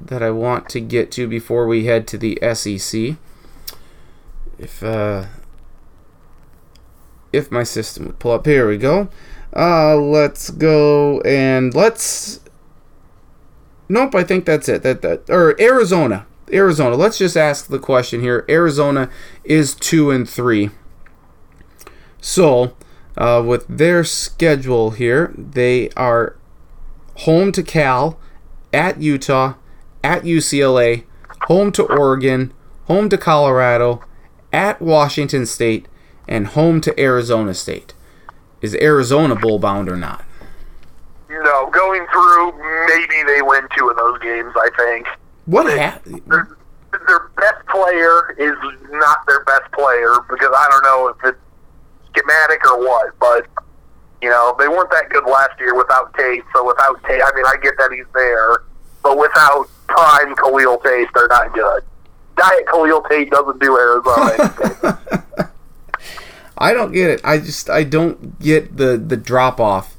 that 0.00 0.22
I 0.22 0.30
want 0.30 0.68
to 0.70 0.80
get 0.80 1.10
to 1.12 1.28
before 1.28 1.66
we 1.66 1.84
head 1.84 2.06
to 2.08 2.18
the 2.18 2.38
SEC. 2.54 3.16
If 4.58 4.82
uh, 4.82 5.26
if 7.32 7.50
my 7.50 7.62
system 7.62 8.06
would 8.06 8.18
pull 8.18 8.32
up, 8.32 8.46
here 8.46 8.68
we 8.68 8.78
go. 8.78 9.08
Uh, 9.54 9.96
let's 9.96 10.50
go 10.50 11.20
and 11.22 11.74
let's. 11.74 12.40
Nope, 13.88 14.14
I 14.14 14.24
think 14.24 14.44
that's 14.44 14.68
it. 14.68 14.82
That 14.82 15.02
that 15.02 15.28
or 15.28 15.60
Arizona. 15.60 16.26
Arizona. 16.52 16.96
Let's 16.96 17.18
just 17.18 17.36
ask 17.36 17.68
the 17.68 17.78
question 17.78 18.20
here. 18.20 18.44
Arizona 18.48 19.08
is 19.44 19.74
two 19.74 20.10
and 20.10 20.28
three. 20.28 20.70
So, 22.20 22.74
uh, 23.16 23.42
with 23.44 23.66
their 23.68 24.04
schedule 24.04 24.92
here, 24.92 25.34
they 25.36 25.90
are 25.90 26.36
home 27.18 27.52
to 27.52 27.62
Cal, 27.62 28.18
at 28.72 29.00
Utah, 29.00 29.54
at 30.02 30.22
UCLA, 30.22 31.04
home 31.42 31.72
to 31.72 31.82
Oregon, 31.84 32.52
home 32.86 33.08
to 33.10 33.18
Colorado, 33.18 34.02
at 34.52 34.80
Washington 34.80 35.46
State, 35.46 35.86
and 36.26 36.48
home 36.48 36.80
to 36.80 36.98
Arizona 37.00 37.54
State. 37.54 37.94
Is 38.60 38.74
Arizona 38.76 39.34
bowl 39.34 39.58
bound 39.58 39.88
or 39.88 39.96
not? 39.96 40.24
No, 41.28 41.70
going 41.70 42.06
through, 42.12 42.52
maybe 42.86 43.22
they 43.26 43.42
win 43.42 43.66
two 43.76 43.88
of 43.88 43.96
those 43.96 44.18
games. 44.20 44.52
I 44.54 44.70
think. 44.76 45.06
What 45.46 45.66
happened? 45.66 46.22
their, 46.26 46.56
their 47.06 47.28
best 47.36 47.66
player 47.66 48.36
is 48.38 48.54
not 48.90 49.26
their 49.26 49.42
best 49.44 49.72
player 49.72 50.14
because 50.30 50.52
I 50.54 50.68
don't 50.70 50.84
know 50.84 51.08
if 51.08 51.16
it's 51.24 51.38
schematic 52.14 52.64
or 52.70 52.78
what, 52.78 53.18
but 53.18 53.46
you 54.20 54.30
know 54.30 54.54
they 54.58 54.68
weren't 54.68 54.90
that 54.90 55.08
good 55.10 55.24
last 55.24 55.58
year 55.58 55.74
without 55.74 56.14
Tate. 56.14 56.42
So 56.54 56.66
without 56.66 57.02
Tate, 57.04 57.22
I 57.22 57.34
mean 57.34 57.44
I 57.46 57.56
get 57.62 57.74
that 57.78 57.92
he's 57.92 58.06
there, 58.14 58.62
but 59.02 59.18
without 59.18 59.66
prime 59.88 60.34
Khalil 60.36 60.78
Tate, 60.78 61.08
they're 61.14 61.28
not 61.28 61.52
good. 61.54 61.82
Diet 62.36 62.66
Khalil 62.70 63.02
Tate 63.02 63.30
doesn't 63.30 63.60
do 63.60 63.76
Arizona. 63.76 64.32
anything. 65.34 65.48
I 66.58 66.72
don't 66.72 66.92
get 66.92 67.10
it. 67.10 67.20
I 67.24 67.38
just 67.38 67.68
I 67.68 67.82
don't 67.82 68.38
get 68.38 68.76
the 68.76 68.96
the 68.96 69.16
drop 69.16 69.60
off 69.60 69.96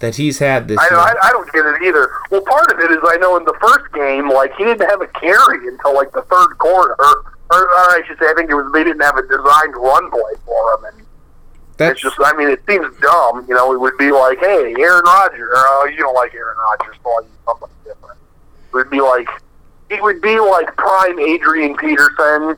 that 0.00 0.16
he's 0.16 0.38
had 0.38 0.68
this 0.68 0.78
I, 0.78 0.88
year. 0.90 0.98
I, 0.98 1.14
I 1.22 1.30
don't 1.32 1.50
get 1.52 1.64
it 1.64 1.82
either. 1.82 2.10
Well, 2.30 2.42
part 2.42 2.70
of 2.70 2.78
it 2.78 2.90
is 2.90 2.98
I 3.02 3.16
know 3.16 3.36
in 3.36 3.44
the 3.44 3.56
first 3.60 3.92
game, 3.94 4.28
like 4.28 4.54
he 4.56 4.64
didn't 4.64 4.88
have 4.88 5.00
a 5.00 5.06
carry 5.08 5.66
until 5.66 5.94
like 5.94 6.12
the 6.12 6.22
third 6.22 6.58
quarter, 6.58 6.94
or, 6.98 7.32
or, 7.50 7.62
or 7.62 7.84
I 7.96 8.02
should 8.06 8.18
say, 8.18 8.26
I 8.26 8.34
think 8.34 8.50
it 8.50 8.54
was 8.54 8.70
they 8.72 8.84
didn't 8.84 9.02
have 9.02 9.16
a 9.16 9.22
designed 9.22 9.74
run 9.76 10.10
play 10.10 10.34
for 10.44 10.74
him, 10.74 10.84
and 10.92 11.03
That's 11.76 11.92
It's 11.92 12.02
just, 12.02 12.16
I 12.22 12.36
mean, 12.36 12.48
it 12.48 12.62
seems 12.68 12.86
dumb. 13.00 13.44
You 13.48 13.54
know, 13.54 13.72
it 13.72 13.80
would 13.80 13.98
be 13.98 14.12
like, 14.12 14.38
hey, 14.38 14.74
Aaron 14.78 15.02
Rodgers. 15.04 15.50
Oh, 15.54 15.88
you 15.90 15.98
don't 15.98 16.14
like 16.14 16.34
Aaron 16.34 16.56
Rodgers, 16.56 16.96
so 17.02 17.20
use 17.20 17.30
something 17.44 17.68
different. 17.84 18.18
It 18.68 18.74
would 18.74 18.90
be 18.90 19.00
like, 19.00 19.28
it 19.90 20.02
would 20.02 20.20
be 20.20 20.38
like 20.38 20.74
prime 20.76 21.18
Adrian 21.18 21.76
Peterson 21.76 22.56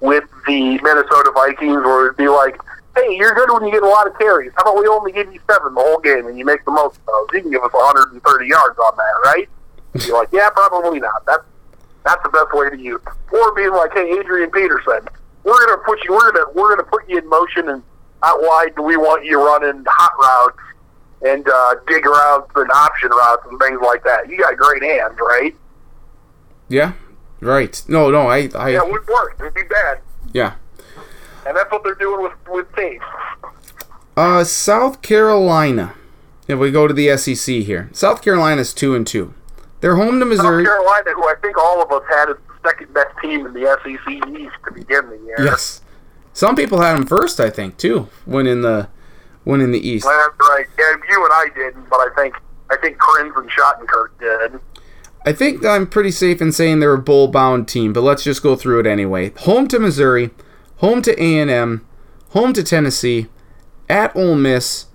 with 0.00 0.24
the 0.46 0.78
Minnesota 0.82 1.32
Vikings, 1.34 1.84
where 1.84 2.06
it 2.06 2.08
would 2.08 2.16
be 2.16 2.28
like, 2.28 2.60
hey, 2.96 3.16
you're 3.16 3.34
good 3.34 3.52
when 3.52 3.64
you 3.64 3.70
get 3.70 3.82
a 3.82 3.88
lot 3.88 4.06
of 4.06 4.18
carries. 4.18 4.52
How 4.56 4.62
about 4.62 4.80
we 4.80 4.86
only 4.88 5.12
give 5.12 5.32
you 5.32 5.40
seven 5.48 5.74
the 5.74 5.80
whole 5.80 5.98
game 5.98 6.26
and 6.26 6.38
you 6.38 6.44
make 6.44 6.64
the 6.64 6.70
most 6.72 6.98
of 6.98 7.06
those? 7.06 7.26
You 7.34 7.42
can 7.42 7.50
give 7.50 7.62
us 7.62 7.72
130 7.72 8.46
yards 8.46 8.78
on 8.78 8.96
that, 8.96 9.30
right? 9.30 9.48
You're 10.06 10.18
like, 10.18 10.28
yeah, 10.32 10.50
probably 10.50 11.00
not. 11.00 11.24
That's 11.26 11.44
that's 12.04 12.22
the 12.22 12.28
best 12.28 12.52
way 12.52 12.70
to 12.70 12.78
use. 12.78 13.00
Or 13.32 13.54
being 13.54 13.72
like, 13.72 13.92
hey, 13.92 14.18
Adrian 14.18 14.50
Peterson, 14.50 15.08
we're 15.42 15.66
gonna 15.66 15.82
put 15.84 16.02
you, 16.04 16.12
we're 16.12 16.32
gonna 16.32 16.52
we're 16.54 16.76
gonna 16.76 16.88
put 16.88 17.08
you 17.08 17.18
in 17.18 17.28
motion 17.28 17.68
and 17.68 17.82
out 18.22 18.40
wide. 18.40 18.72
We 18.78 18.96
want 18.96 19.24
you 19.24 19.44
running 19.44 19.84
hot 19.88 20.12
routes 20.18 20.58
and 21.22 21.48
uh, 21.48 21.74
dig 21.86 22.04
routes 22.04 22.50
and 22.56 22.70
option 22.70 23.10
routes 23.10 23.46
and 23.50 23.58
things 23.60 23.80
like 23.82 24.04
that. 24.04 24.28
You 24.28 24.38
got 24.38 24.56
great 24.56 24.82
hands, 24.82 25.16
right? 25.20 25.54
yeah, 26.68 26.92
right. 27.40 27.82
No, 27.88 28.10
no, 28.10 28.26
I 28.26 28.48
I 28.54 28.70
Yeah, 28.70 28.82
it 28.84 28.90
would 28.90 29.06
work. 29.06 29.36
It'd 29.40 29.54
be 29.54 29.62
bad, 29.62 30.00
yeah. 30.32 30.54
and 31.46 31.56
that's 31.56 31.70
what 31.70 31.84
they're 31.84 31.94
doing 31.94 32.22
with 32.22 32.32
with 32.48 32.66
Tate. 32.74 33.00
Uh, 34.16 34.44
South 34.44 35.02
Carolina. 35.02 35.94
If 36.48 36.58
we 36.60 36.70
go 36.70 36.86
to 36.86 36.94
the 36.94 37.16
SEC 37.16 37.56
here, 37.56 37.90
South 37.92 38.22
Carolina's 38.22 38.72
two 38.72 38.94
and 38.94 39.04
two. 39.06 39.34
They're 39.80 39.96
home 39.96 40.20
to 40.20 40.24
Missouri. 40.26 40.64
South 40.64 40.72
Carolina, 40.74 41.10
who 41.14 41.24
I 41.28 41.34
think 41.42 41.58
all 41.58 41.82
of 41.82 41.90
us 41.92 42.02
had 42.08 42.30
as 42.30 42.36
the 42.46 42.68
second 42.68 42.94
best 42.94 43.14
team 43.20 43.46
in 43.46 43.52
the 43.52 43.78
SEC 43.82 44.28
East 44.40 44.54
to 44.64 44.72
begin 44.72 45.10
the 45.10 45.18
year. 45.26 45.36
Yes. 45.38 45.80
Some 46.36 46.54
people 46.54 46.82
had 46.82 46.98
them 46.98 47.06
first, 47.06 47.40
I 47.40 47.48
think, 47.48 47.78
too. 47.78 48.10
Winning 48.26 48.60
the 48.60 48.90
winning 49.46 49.72
the 49.72 49.78
East. 49.78 50.04
That's 50.04 50.38
right. 50.38 50.66
Yeah, 50.78 50.92
you 51.08 51.24
and 51.24 51.32
I 51.32 51.46
didn't, 51.54 51.88
but 51.88 51.96
I 51.96 52.08
think 52.14 52.34
I 52.68 52.76
think 52.76 52.98
Kriens 52.98 53.34
and 53.38 53.50
Schottenkirk 53.50 54.10
did. 54.20 54.60
I 55.24 55.32
think 55.32 55.64
I'm 55.64 55.86
pretty 55.86 56.10
safe 56.10 56.42
in 56.42 56.52
saying 56.52 56.80
they're 56.80 56.92
a 56.92 56.98
bowl 56.98 57.28
bound 57.28 57.68
team, 57.68 57.94
but 57.94 58.02
let's 58.02 58.22
just 58.22 58.42
go 58.42 58.54
through 58.54 58.80
it 58.80 58.86
anyway. 58.86 59.32
Home 59.44 59.66
to 59.68 59.78
Missouri, 59.78 60.28
home 60.76 61.00
to 61.02 61.18
A&M, 61.18 61.86
home 62.32 62.52
to 62.52 62.62
Tennessee, 62.62 63.28
at 63.88 64.14
Ole 64.14 64.36
Miss, 64.36 64.88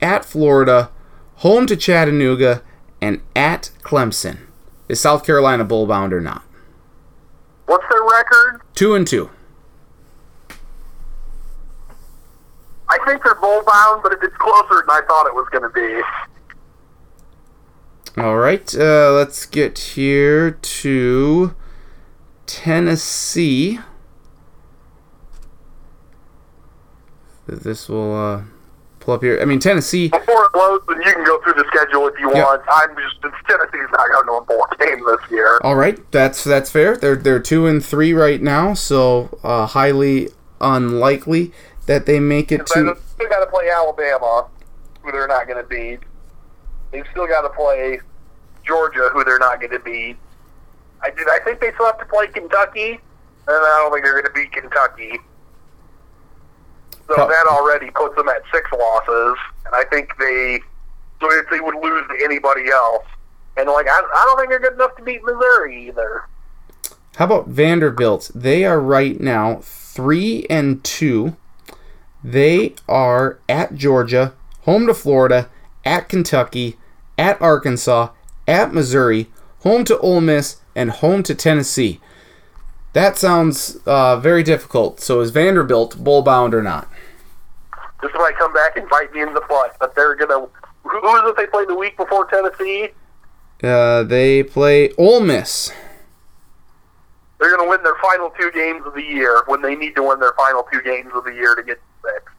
at 0.00 0.24
Florida, 0.24 0.92
home 1.38 1.66
to 1.66 1.76
Chattanooga, 1.76 2.62
and 3.00 3.20
at 3.34 3.72
Clemson. 3.82 4.46
Is 4.88 5.00
South 5.00 5.26
Carolina 5.26 5.64
bowl 5.64 5.88
bound 5.88 6.12
or 6.12 6.20
not? 6.20 6.44
What's 7.66 7.84
their 7.90 8.04
record? 8.04 8.60
Two 8.76 8.94
and 8.94 9.04
two. 9.04 9.30
I 12.94 13.04
think 13.06 13.22
they're 13.24 13.34
bowl 13.34 13.62
bound, 13.66 14.02
but 14.02 14.12
it's 14.12 14.36
closer 14.36 14.80
than 14.86 14.90
I 14.90 15.00
thought 15.08 15.26
it 15.26 15.34
was 15.34 15.48
going 15.50 15.62
to 15.62 15.68
be. 15.70 16.00
All 18.20 18.36
right, 18.36 18.72
uh, 18.76 19.12
let's 19.12 19.44
get 19.46 19.76
here 19.78 20.52
to 20.52 21.54
Tennessee. 22.46 23.80
This 27.46 27.88
will 27.88 28.14
uh, 28.14 28.42
pull 29.00 29.14
up 29.14 29.22
here. 29.22 29.38
I 29.42 29.44
mean, 29.44 29.58
Tennessee. 29.58 30.08
Before 30.08 30.44
it 30.46 30.56
loads, 30.56 30.84
and 30.88 31.04
you 31.04 31.12
can 31.12 31.24
go 31.24 31.40
through 31.42 31.54
the 31.54 31.64
schedule 31.74 32.06
if 32.06 32.18
you 32.20 32.30
Yeah. 32.32 32.44
want. 32.44 32.62
I'm 32.68 32.90
just 32.96 33.20
Tennessee's 33.48 33.90
not 33.92 34.08
going 34.12 34.26
to 34.26 34.32
a 34.32 34.44
bowl 34.44 34.66
game 34.78 35.04
this 35.04 35.30
year. 35.30 35.58
All 35.62 35.74
right, 35.74 35.98
that's 36.12 36.44
that's 36.44 36.70
fair. 36.70 36.96
They're 36.96 37.16
they're 37.16 37.40
two 37.40 37.66
and 37.66 37.84
three 37.84 38.14
right 38.14 38.40
now, 38.40 38.74
so 38.74 39.38
uh, 39.42 39.66
highly 39.66 40.30
unlikely 40.60 41.52
that 41.86 42.06
they 42.06 42.20
make 42.20 42.52
it 42.52 42.66
to. 42.66 42.84
they've 42.84 43.02
still 43.14 43.28
got 43.28 43.40
to 43.40 43.46
play 43.46 43.70
Alabama, 43.70 44.48
who 45.02 45.12
they're 45.12 45.28
not 45.28 45.46
going 45.46 45.62
to 45.62 45.68
beat. 45.68 46.00
They've 46.90 47.06
still 47.10 47.26
got 47.26 47.42
to 47.42 47.50
play 47.50 48.00
Georgia, 48.64 49.10
who 49.12 49.24
they're 49.24 49.38
not 49.38 49.60
going 49.60 49.72
to 49.72 49.80
beat. 49.80 50.16
I 51.02 51.10
did. 51.10 51.28
I 51.28 51.38
think 51.44 51.60
they 51.60 51.72
still 51.74 51.86
have 51.86 51.98
to 51.98 52.06
play 52.06 52.28
Kentucky, 52.28 52.92
and 52.92 53.00
I 53.48 53.80
don't 53.82 53.92
think 53.92 54.04
they're 54.04 54.20
going 54.20 54.32
to 54.32 54.32
beat 54.32 54.52
Kentucky. 54.52 55.18
So 57.06 57.14
that 57.16 57.46
already 57.46 57.90
puts 57.90 58.16
them 58.16 58.28
at 58.28 58.42
six 58.52 58.70
losses, 58.72 59.36
and 59.66 59.74
I 59.74 59.84
think 59.90 60.16
they. 60.18 60.60
So 61.20 61.30
if 61.32 61.48
they 61.50 61.60
would 61.60 61.74
lose 61.74 62.06
to 62.08 62.24
anybody 62.24 62.70
else, 62.70 63.04
and 63.56 63.68
like 63.68 63.86
I, 63.86 64.00
I 64.14 64.24
don't 64.26 64.38
think 64.38 64.50
they're 64.50 64.58
good 64.58 64.74
enough 64.74 64.96
to 64.96 65.02
beat 65.02 65.22
Missouri 65.22 65.88
either. 65.88 66.24
How 67.16 67.26
about 67.26 67.48
Vanderbilt? 67.48 68.30
They 68.34 68.64
are 68.64 68.80
right 68.80 69.20
now 69.20 69.60
three 69.62 70.46
and 70.48 70.82
two. 70.82 71.36
They 72.24 72.74
are 72.88 73.38
at 73.50 73.74
Georgia, 73.74 74.32
home 74.62 74.86
to 74.86 74.94
Florida, 74.94 75.50
at 75.84 76.08
Kentucky, 76.08 76.78
at 77.18 77.40
Arkansas, 77.40 78.08
at 78.48 78.72
Missouri, 78.72 79.28
home 79.60 79.84
to 79.84 79.98
Ole 79.98 80.22
Miss, 80.22 80.56
and 80.74 80.90
home 80.90 81.22
to 81.24 81.34
Tennessee. 81.34 82.00
That 82.94 83.18
sounds 83.18 83.76
uh, 83.84 84.18
very 84.18 84.42
difficult. 84.42 85.00
So 85.00 85.20
is 85.20 85.30
Vanderbilt 85.32 86.02
bowl 86.02 86.22
bound 86.22 86.54
or 86.54 86.62
not? 86.62 86.88
This 88.00 88.12
might 88.14 88.36
come 88.38 88.54
back 88.54 88.78
and 88.78 88.88
bite 88.88 89.12
me 89.12 89.20
in 89.20 89.34
the 89.34 89.42
butt, 89.46 89.76
but 89.78 89.94
they're 89.94 90.14
gonna. 90.14 90.46
Who, 90.84 91.16
is 91.16 91.30
it 91.30 91.36
they 91.36 91.46
played 91.46 91.68
the 91.68 91.74
week 91.74 91.96
before 91.96 92.26
Tennessee? 92.26 92.88
Uh, 93.62 94.02
they 94.02 94.42
play 94.42 94.92
Ole 94.98 95.20
Miss. 95.20 95.72
They're 97.38 97.54
going 97.56 97.66
to 97.66 97.70
win 97.70 97.82
their 97.82 97.96
final 98.00 98.30
two 98.38 98.50
games 98.52 98.86
of 98.86 98.94
the 98.94 99.02
year 99.02 99.42
when 99.46 99.60
they 99.60 99.74
need 99.74 99.96
to 99.96 100.02
win 100.02 100.20
their 100.20 100.34
final 100.36 100.66
two 100.72 100.80
games 100.82 101.10
of 101.14 101.24
the 101.24 101.32
year 101.32 101.54
to 101.54 101.62
get 101.62 101.80
six. 102.04 102.32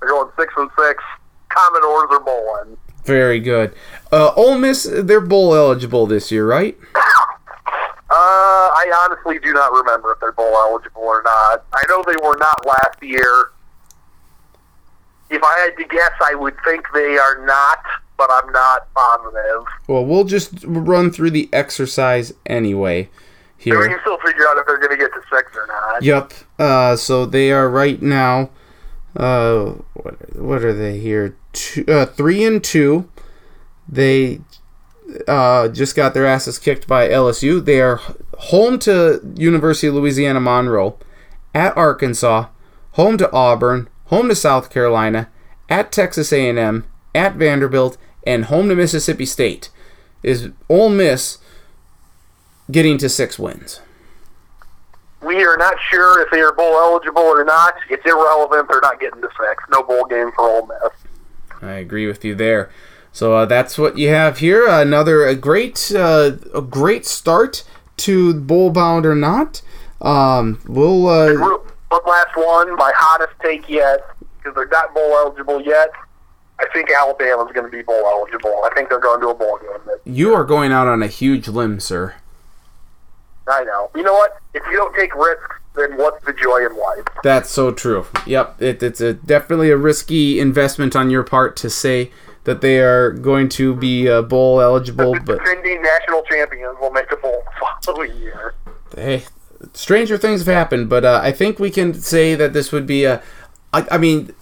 They're 0.00 0.10
going 0.10 0.30
six 0.38 0.52
and 0.56 0.70
six. 0.78 1.02
Commodores 1.48 2.08
are 2.10 2.20
bowling. 2.20 2.76
Very 3.04 3.40
good. 3.40 3.74
Uh, 4.10 4.32
Ole 4.34 4.58
Miss, 4.58 4.88
they're 4.90 5.20
bowl 5.20 5.54
eligible 5.54 6.06
this 6.06 6.30
year, 6.30 6.46
right? 6.46 6.78
Uh, 8.14 8.68
I 8.68 9.08
honestly 9.08 9.38
do 9.38 9.54
not 9.54 9.72
remember 9.72 10.12
if 10.12 10.20
they're 10.20 10.32
bowl 10.32 10.54
eligible 10.54 11.00
or 11.00 11.22
not. 11.22 11.64
I 11.72 11.82
know 11.88 12.04
they 12.06 12.16
were 12.22 12.36
not 12.36 12.66
last 12.66 13.02
year. 13.02 13.52
If 15.30 15.42
I 15.42 15.58
had 15.60 15.82
to 15.82 15.88
guess, 15.88 16.10
I 16.22 16.34
would 16.34 16.54
think 16.62 16.86
they 16.92 17.16
are 17.16 17.42
not, 17.46 17.78
but 18.18 18.30
I'm 18.30 18.52
not 18.52 18.92
positive. 18.92 19.64
Well, 19.88 20.04
we'll 20.04 20.24
just 20.24 20.62
run 20.62 21.10
through 21.10 21.30
the 21.30 21.48
exercise 21.54 22.34
anyway 22.44 23.08
So 23.64 23.78
we 23.78 23.88
can 23.88 24.00
still 24.00 24.18
figure 24.18 24.46
out 24.48 24.58
if 24.58 24.66
they're 24.66 24.78
going 24.78 24.90
to 24.90 24.96
get 24.96 25.12
to 25.14 25.22
six 25.34 25.56
or 25.56 25.66
not. 25.68 26.02
Yep. 26.02 26.32
Uh, 26.58 26.96
so 26.96 27.24
they 27.24 27.52
are 27.52 27.68
right 27.68 28.00
now. 28.02 28.50
Uh, 29.16 29.74
what, 29.94 30.36
what 30.36 30.64
are 30.64 30.72
they 30.72 30.98
here? 30.98 31.36
Two, 31.52 31.84
uh, 31.86 32.06
three 32.06 32.44
and 32.44 32.62
two. 32.62 33.08
They 33.88 34.40
uh, 35.28 35.68
just 35.68 35.94
got 35.94 36.14
their 36.14 36.26
asses 36.26 36.58
kicked 36.58 36.86
by 36.86 37.08
LSU. 37.08 37.64
They 37.64 37.80
are 37.80 38.00
home 38.38 38.78
to 38.80 39.20
University 39.36 39.86
of 39.88 39.94
Louisiana 39.94 40.40
Monroe, 40.40 40.98
at 41.54 41.76
Arkansas, 41.76 42.46
home 42.92 43.18
to 43.18 43.30
Auburn, 43.32 43.88
home 44.06 44.28
to 44.28 44.34
South 44.34 44.70
Carolina, 44.70 45.28
at 45.68 45.92
Texas 45.92 46.32
A&M, 46.32 46.84
at 47.14 47.34
Vanderbilt, 47.34 47.98
and 48.26 48.46
home 48.46 48.68
to 48.68 48.74
Mississippi 48.74 49.26
State. 49.26 49.70
Is 50.22 50.50
Ole 50.68 50.88
Miss 50.90 51.38
getting 52.70 52.96
to 52.98 53.08
six 53.08 53.38
wins? 53.38 53.80
We 55.22 55.44
are 55.44 55.56
not 55.56 55.74
sure 55.90 56.20
if 56.22 56.30
they 56.30 56.40
are 56.40 56.52
bowl 56.52 56.74
eligible 56.74 57.22
or 57.22 57.44
not. 57.44 57.74
It's 57.88 58.04
irrelevant. 58.04 58.68
They're 58.68 58.80
not 58.80 59.00
getting 59.00 59.20
to 59.22 59.28
six. 59.38 59.62
No 59.70 59.82
bowl 59.82 60.04
game 60.06 60.32
for 60.32 60.48
Ole 60.48 60.66
Miss. 60.66 60.92
I 61.62 61.72
agree 61.74 62.06
with 62.06 62.24
you 62.24 62.34
there. 62.34 62.70
So 63.12 63.34
uh, 63.34 63.46
that's 63.46 63.78
what 63.78 63.98
you 63.98 64.08
have 64.08 64.38
here. 64.38 64.66
Another 64.68 65.24
a 65.26 65.34
great, 65.34 65.92
uh, 65.94 66.32
a 66.54 66.62
great 66.62 67.06
start 67.06 67.62
to 67.98 68.34
bowl 68.34 68.70
bound 68.70 69.06
or 69.06 69.14
not. 69.14 69.62
Um, 70.00 70.60
we'll 70.66 71.06
uh, 71.06 71.32
One 71.34 72.00
last 72.06 72.36
one, 72.36 72.74
my 72.76 72.90
hottest 72.96 73.34
take 73.42 73.68
yet, 73.68 74.00
because 74.38 74.54
they're 74.54 74.66
not 74.68 74.94
bowl 74.94 75.12
eligible 75.14 75.60
yet. 75.62 75.90
I 76.58 76.66
think 76.72 76.90
Alabama's 76.90 77.52
going 77.52 77.70
to 77.70 77.76
be 77.76 77.82
bowl 77.82 78.02
eligible. 78.06 78.62
I 78.64 78.74
think 78.74 78.88
they're 78.88 78.98
going 78.98 79.20
to 79.20 79.28
a 79.28 79.34
bowl 79.34 79.58
game. 79.58 79.96
you 80.04 80.32
are 80.34 80.44
going 80.44 80.72
out 80.72 80.86
on 80.88 81.02
a 81.02 81.06
huge 81.06 81.48
limb, 81.48 81.80
sir. 81.80 82.14
I 83.48 83.64
know. 83.64 83.90
You 83.94 84.02
know 84.02 84.12
what? 84.12 84.40
If 84.54 84.62
you 84.70 84.76
don't 84.76 84.94
take 84.94 85.14
risks, 85.14 85.56
then 85.74 85.96
what's 85.96 86.24
the 86.24 86.32
joy 86.32 86.64
in 86.66 86.76
life? 86.76 87.04
That's 87.22 87.50
so 87.50 87.72
true. 87.72 88.06
Yep, 88.26 88.60
it, 88.62 88.82
it's 88.82 89.00
a 89.00 89.14
definitely 89.14 89.70
a 89.70 89.76
risky 89.76 90.38
investment 90.38 90.94
on 90.94 91.10
your 91.10 91.22
part 91.22 91.56
to 91.56 91.70
say 91.70 92.10
that 92.44 92.60
they 92.60 92.80
are 92.80 93.10
going 93.10 93.48
to 93.48 93.74
be 93.74 94.08
uh, 94.08 94.22
bowl 94.22 94.60
eligible, 94.60 95.14
The 95.14 95.20
but 95.20 95.38
defending 95.38 95.80
national 95.82 96.22
champions 96.24 96.76
will 96.80 96.90
make 96.90 97.10
a 97.12 97.16
bowl 97.16 97.42
the 97.60 97.86
following 97.86 98.16
year. 98.16 98.54
hey, 98.94 99.24
stranger 99.72 100.18
things 100.18 100.44
have 100.44 100.52
happened. 100.54 100.88
But 100.88 101.04
uh, 101.04 101.20
I 101.22 101.32
think 101.32 101.58
we 101.58 101.70
can 101.70 101.94
say 101.94 102.34
that 102.34 102.52
this 102.52 102.70
would 102.72 102.86
be 102.86 103.04
a. 103.04 103.22
I, 103.72 103.86
I 103.92 103.98
mean, 103.98 104.34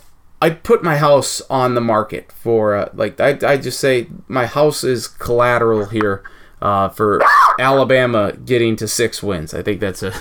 I'd 0.42 0.62
put 0.64 0.82
my 0.82 0.96
house 0.96 1.42
on 1.50 1.74
the 1.74 1.80
market 1.80 2.32
for 2.32 2.74
uh, 2.74 2.88
like 2.94 3.20
I 3.20 3.38
I 3.46 3.56
just 3.56 3.78
say 3.78 4.08
my 4.26 4.46
house 4.46 4.82
is 4.82 5.06
collateral 5.06 5.86
here 5.86 6.22
uh, 6.62 6.88
for 6.90 7.20
Alabama 7.58 8.32
getting 8.32 8.76
to 8.76 8.88
six 8.88 9.22
wins. 9.22 9.54
I 9.54 9.62
think 9.62 9.80
that's 9.80 10.02
a 10.02 10.12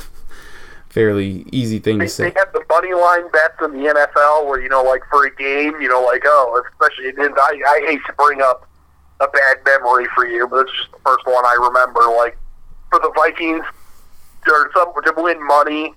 fairly 0.89 1.45
easy 1.51 1.79
thing 1.79 1.97
They, 1.99 2.05
to 2.05 2.09
say. 2.11 2.29
they 2.29 2.39
have 2.39 2.51
the 2.53 2.63
money 2.69 2.93
line 2.93 3.29
bets 3.31 3.55
in 3.63 3.71
the 3.73 3.89
NFL 3.89 4.47
where, 4.47 4.59
you 4.61 4.69
know, 4.69 4.83
like 4.83 5.01
for 5.09 5.25
a 5.25 5.35
game, 5.35 5.79
you 5.81 5.87
know, 5.87 6.01
like, 6.01 6.23
oh, 6.25 6.61
especially, 6.71 7.13
I, 7.17 7.61
I 7.67 7.85
hate 7.87 7.99
to 8.07 8.13
bring 8.13 8.41
up 8.41 8.67
a 9.19 9.27
bad 9.27 9.57
memory 9.65 10.07
for 10.15 10.25
you, 10.25 10.47
but 10.47 10.61
it's 10.61 10.71
just 10.77 10.91
the 10.91 10.97
first 11.05 11.25
one 11.25 11.45
I 11.45 11.57
remember. 11.61 12.01
Like, 12.15 12.37
for 12.89 12.99
the 12.99 13.11
Vikings, 13.15 13.63
or 14.47 14.71
some, 14.73 14.91
to 15.03 15.13
win 15.21 15.45
money 15.45 15.93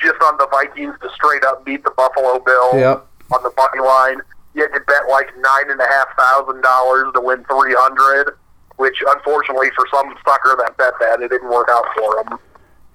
just 0.00 0.14
on 0.22 0.36
the 0.38 0.46
Vikings 0.50 0.94
to 1.02 1.10
straight 1.14 1.44
up 1.44 1.64
beat 1.64 1.82
the 1.84 1.90
Buffalo 1.90 2.38
Bills 2.38 2.74
Yep. 2.76 3.06
on 3.32 3.42
the 3.42 3.52
money 3.56 3.80
line, 3.86 4.20
you 4.54 4.62
had 4.62 4.72
to 4.72 4.80
bet 4.86 5.02
like 5.10 5.26
nine 5.36 5.70
and 5.70 5.80
a 5.80 5.86
half 5.86 6.06
thousand 6.16 6.62
dollars 6.62 7.12
to 7.14 7.20
win 7.20 7.44
three 7.44 7.74
hundred. 7.76 8.36
Which, 8.78 9.02
unfortunately, 9.06 9.68
for 9.76 9.86
some 9.92 10.14
sucker 10.24 10.56
that 10.58 10.76
bet 10.78 10.94
that, 11.00 11.20
it 11.20 11.28
didn't 11.30 11.50
work 11.50 11.68
out 11.70 11.84
for 11.96 12.24
them. 12.24 12.38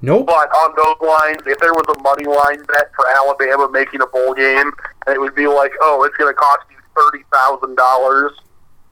Nope. 0.03 0.27
But 0.27 0.49
on 0.51 0.75
those 0.75 1.07
lines, 1.07 1.41
if 1.47 1.59
there 1.59 1.73
was 1.73 1.85
a 1.95 2.01
money 2.03 2.25
line 2.25 2.59
bet 2.67 2.91
for 2.93 3.07
Alabama 3.15 3.69
making 3.71 4.01
a 4.01 4.07
bowl 4.07 4.33
game, 4.33 4.69
and 5.07 5.15
it 5.15 5.19
would 5.19 5.33
be 5.33 5.47
like, 5.47 5.71
oh, 5.79 6.03
it's 6.03 6.17
going 6.17 6.29
to 6.29 6.35
cost 6.35 6.63
you 6.69 6.77
thirty 6.93 7.23
thousand 7.31 7.75
dollars, 7.75 8.33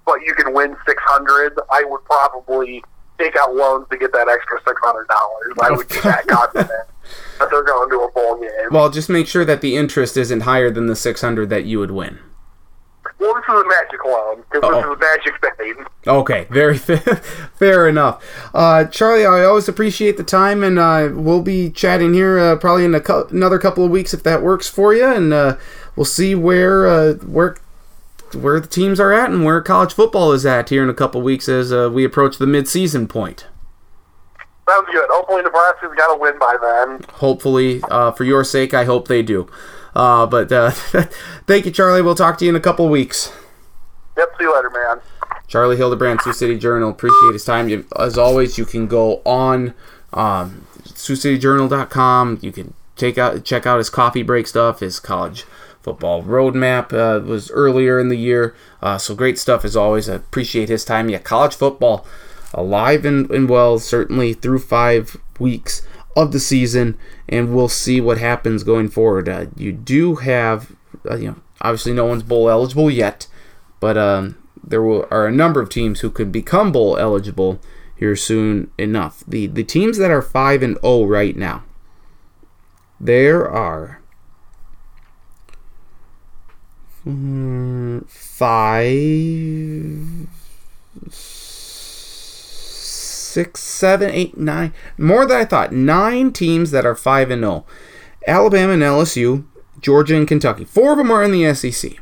but 0.05 0.21
you 0.25 0.33
can 0.33 0.53
win 0.53 0.75
six 0.87 1.03
hundred, 1.05 1.57
I 1.69 1.83
would 1.83 2.03
probably 2.05 2.81
take 3.19 3.35
out 3.35 3.53
loans 3.53 3.87
to 3.91 3.97
get 3.97 4.13
that 4.13 4.29
extra 4.29 4.59
six 4.65 4.79
hundred 4.81 5.07
dollars. 5.09 5.53
I 5.61 5.71
would 5.71 5.89
be 5.89 5.95
that 6.03 6.27
confident 6.27 6.69
that 7.39 7.49
they're 7.51 7.63
going 7.63 7.89
to 7.89 7.99
a 7.99 8.11
bowl 8.11 8.39
game. 8.39 8.49
Well, 8.71 8.89
just 8.89 9.09
make 9.09 9.27
sure 9.27 9.43
that 9.43 9.59
the 9.59 9.75
interest 9.75 10.15
isn't 10.15 10.41
higher 10.41 10.71
than 10.71 10.87
the 10.87 10.95
six 10.95 11.19
hundred 11.19 11.49
that 11.49 11.65
you 11.65 11.79
would 11.79 11.91
win. 11.91 12.19
Well, 13.21 13.35
this 13.35 13.43
is 13.43 13.61
a 13.61 13.67
magic 13.67 14.03
wand 14.03 14.43
because 14.51 14.71
this 14.71 14.83
is 14.83 14.91
a 14.91 14.97
magic 14.97 15.41
betting. 15.41 15.85
Okay, 16.07 16.47
very 16.49 16.75
fair, 16.79 16.97
fair 16.97 17.87
enough. 17.87 18.23
Uh, 18.51 18.85
Charlie, 18.85 19.27
I 19.27 19.43
always 19.43 19.69
appreciate 19.69 20.17
the 20.17 20.23
time, 20.23 20.63
and 20.63 20.79
uh, 20.79 21.11
we'll 21.13 21.43
be 21.43 21.69
chatting 21.69 22.15
here 22.15 22.39
uh, 22.39 22.55
probably 22.55 22.83
in 22.83 22.95
a 22.95 22.99
cou- 22.99 23.27
another 23.29 23.59
couple 23.59 23.85
of 23.85 23.91
weeks 23.91 24.11
if 24.15 24.23
that 24.23 24.41
works 24.41 24.67
for 24.67 24.95
you, 24.95 25.05
and 25.05 25.31
uh, 25.33 25.57
we'll 25.95 26.05
see 26.05 26.33
where 26.33 26.87
uh, 26.87 27.13
where 27.17 27.57
where 28.33 28.59
the 28.59 28.67
teams 28.67 28.99
are 28.99 29.13
at 29.13 29.29
and 29.29 29.45
where 29.45 29.61
college 29.61 29.93
football 29.93 30.31
is 30.31 30.43
at 30.43 30.69
here 30.69 30.81
in 30.81 30.89
a 30.89 30.93
couple 30.93 31.21
weeks 31.21 31.47
as 31.47 31.71
uh, 31.71 31.91
we 31.93 32.03
approach 32.03 32.39
the 32.39 32.45
midseason 32.47 33.07
point. 33.07 33.45
Sounds 34.67 34.87
good. 34.91 35.05
Hopefully 35.11 35.43
Nebraska's 35.43 35.91
got 35.95 36.11
to 36.11 36.19
win 36.19 36.39
by 36.39 36.55
then. 36.59 37.01
Hopefully, 37.15 37.83
uh, 37.91 38.11
for 38.13 38.23
your 38.23 38.43
sake, 38.43 38.73
I 38.73 38.85
hope 38.85 39.07
they 39.07 39.21
do. 39.21 39.47
Uh, 39.95 40.25
but 40.25 40.51
uh, 40.51 40.71
thank 41.47 41.65
you, 41.65 41.71
Charlie. 41.71 42.01
We'll 42.01 42.15
talk 42.15 42.37
to 42.39 42.45
you 42.45 42.49
in 42.49 42.55
a 42.55 42.61
couple 42.61 42.87
weeks. 42.89 43.31
Yep. 44.17 44.35
See 44.37 44.43
you 44.43 44.55
later, 44.55 44.69
man. 44.69 45.01
Charlie 45.47 45.77
Hildebrand, 45.77 46.21
Sioux 46.21 46.33
City 46.33 46.57
Journal. 46.57 46.89
Appreciate 46.89 47.33
his 47.33 47.43
time. 47.43 47.85
As 47.97 48.17
always, 48.17 48.57
you 48.57 48.65
can 48.65 48.87
go 48.87 49.21
on 49.25 49.73
um, 50.13 50.65
SiouxCityJournal.com. 50.83 52.39
You 52.41 52.51
can 52.51 52.73
take 52.95 53.17
out 53.17 53.43
check 53.43 53.65
out 53.65 53.77
his 53.77 53.89
coffee 53.89 54.23
break 54.23 54.47
stuff, 54.47 54.79
his 54.79 54.99
college 54.99 55.45
football 55.81 56.21
roadmap 56.23 56.93
uh, 56.93 57.23
was 57.25 57.49
earlier 57.51 57.99
in 57.99 58.09
the 58.09 58.15
year. 58.15 58.55
Uh, 58.81 58.97
so 58.97 59.15
great 59.15 59.39
stuff 59.39 59.65
as 59.65 59.75
always. 59.75 60.07
I 60.07 60.15
appreciate 60.15 60.69
his 60.69 60.85
time. 60.85 61.09
Yeah, 61.09 61.19
college 61.19 61.55
football 61.55 62.05
alive 62.53 63.05
and, 63.05 63.29
and 63.31 63.49
well, 63.49 63.79
certainly 63.79 64.33
through 64.33 64.59
five 64.59 65.17
weeks 65.39 65.81
of 66.15 66.31
the 66.31 66.39
season, 66.39 66.97
and 67.29 67.55
we'll 67.55 67.69
see 67.69 68.01
what 68.01 68.17
happens 68.17 68.63
going 68.63 68.89
forward. 68.89 69.29
Uh, 69.29 69.45
you 69.55 69.71
do 69.71 70.15
have, 70.15 70.75
uh, 71.09 71.15
you 71.15 71.27
know, 71.27 71.35
obviously 71.61 71.93
no 71.93 72.05
one's 72.05 72.23
bowl 72.23 72.49
eligible 72.49 72.89
yet, 72.89 73.27
but 73.79 73.97
um, 73.97 74.37
there 74.63 74.81
will, 74.81 75.07
are 75.11 75.27
a 75.27 75.31
number 75.31 75.61
of 75.61 75.69
teams 75.69 76.01
who 76.01 76.09
could 76.09 76.31
become 76.31 76.71
bowl 76.71 76.97
eligible 76.97 77.59
here 77.95 78.15
soon 78.15 78.71
enough. 78.77 79.23
The 79.27 79.47
the 79.47 79.63
teams 79.63 79.97
that 79.97 80.11
are 80.11 80.23
five 80.23 80.63
and 80.63 80.77
zero 80.81 81.05
right 81.05 81.35
now. 81.35 81.63
There 82.99 83.49
are 83.49 84.01
mm, 87.07 88.07
five, 88.09 88.89
six, 93.31 93.61
seven, 93.61 94.09
eight, 94.11 94.37
nine. 94.37 94.73
More 94.97 95.25
than 95.25 95.37
I 95.37 95.45
thought. 95.45 95.71
Nine 95.71 96.31
teams 96.31 96.71
that 96.71 96.85
are 96.85 96.95
five 96.95 97.31
and 97.31 97.41
zero. 97.41 97.65
Alabama 98.27 98.73
and 98.73 98.83
LSU, 98.83 99.45
Georgia 99.79 100.15
and 100.15 100.27
Kentucky. 100.27 100.65
Four 100.65 100.91
of 100.91 100.97
them 100.97 101.11
are 101.11 101.23
in 101.23 101.31
the 101.31 101.53
SEC. 101.53 101.93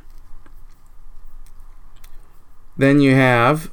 Then 2.77 2.99
you 2.99 3.15
have 3.15 3.71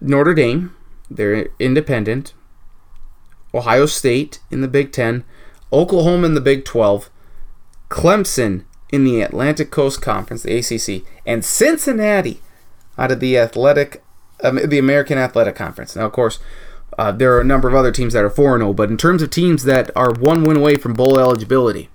Notre 0.00 0.34
Dame. 0.34 0.74
They're 1.10 1.48
independent. 1.58 2.32
Ohio 3.52 3.86
State 3.86 4.40
in 4.50 4.60
the 4.60 4.68
Big 4.68 4.92
Ten. 4.92 5.24
Oklahoma 5.74 6.26
in 6.26 6.34
the 6.34 6.40
Big 6.40 6.64
12, 6.64 7.10
Clemson 7.90 8.64
in 8.90 9.04
the 9.04 9.22
Atlantic 9.22 9.72
Coast 9.72 10.00
Conference, 10.00 10.44
the 10.44 10.56
ACC, 10.56 11.04
and 11.26 11.44
Cincinnati 11.44 12.40
out 12.96 13.10
of 13.10 13.18
the 13.18 13.36
Athletic, 13.36 14.02
um, 14.44 14.60
the 14.64 14.78
American 14.78 15.18
Athletic 15.18 15.56
Conference. 15.56 15.96
Now, 15.96 16.06
of 16.06 16.12
course, 16.12 16.38
uh, 16.98 17.12
there 17.12 17.34
are 17.34 17.40
a 17.40 17.44
number 17.44 17.68
of 17.68 17.74
other 17.74 17.92
teams 17.92 18.12
that 18.12 18.24
are 18.24 18.30
4 18.30 18.58
0, 18.58 18.72
but 18.72 18.90
in 18.90 18.96
terms 18.96 19.22
of 19.22 19.30
teams 19.30 19.64
that 19.64 19.90
are 19.96 20.12
one 20.12 20.44
win 20.44 20.56
away 20.56 20.76
from 20.76 20.94
bowl 20.94 21.18
eligibility, 21.18 21.88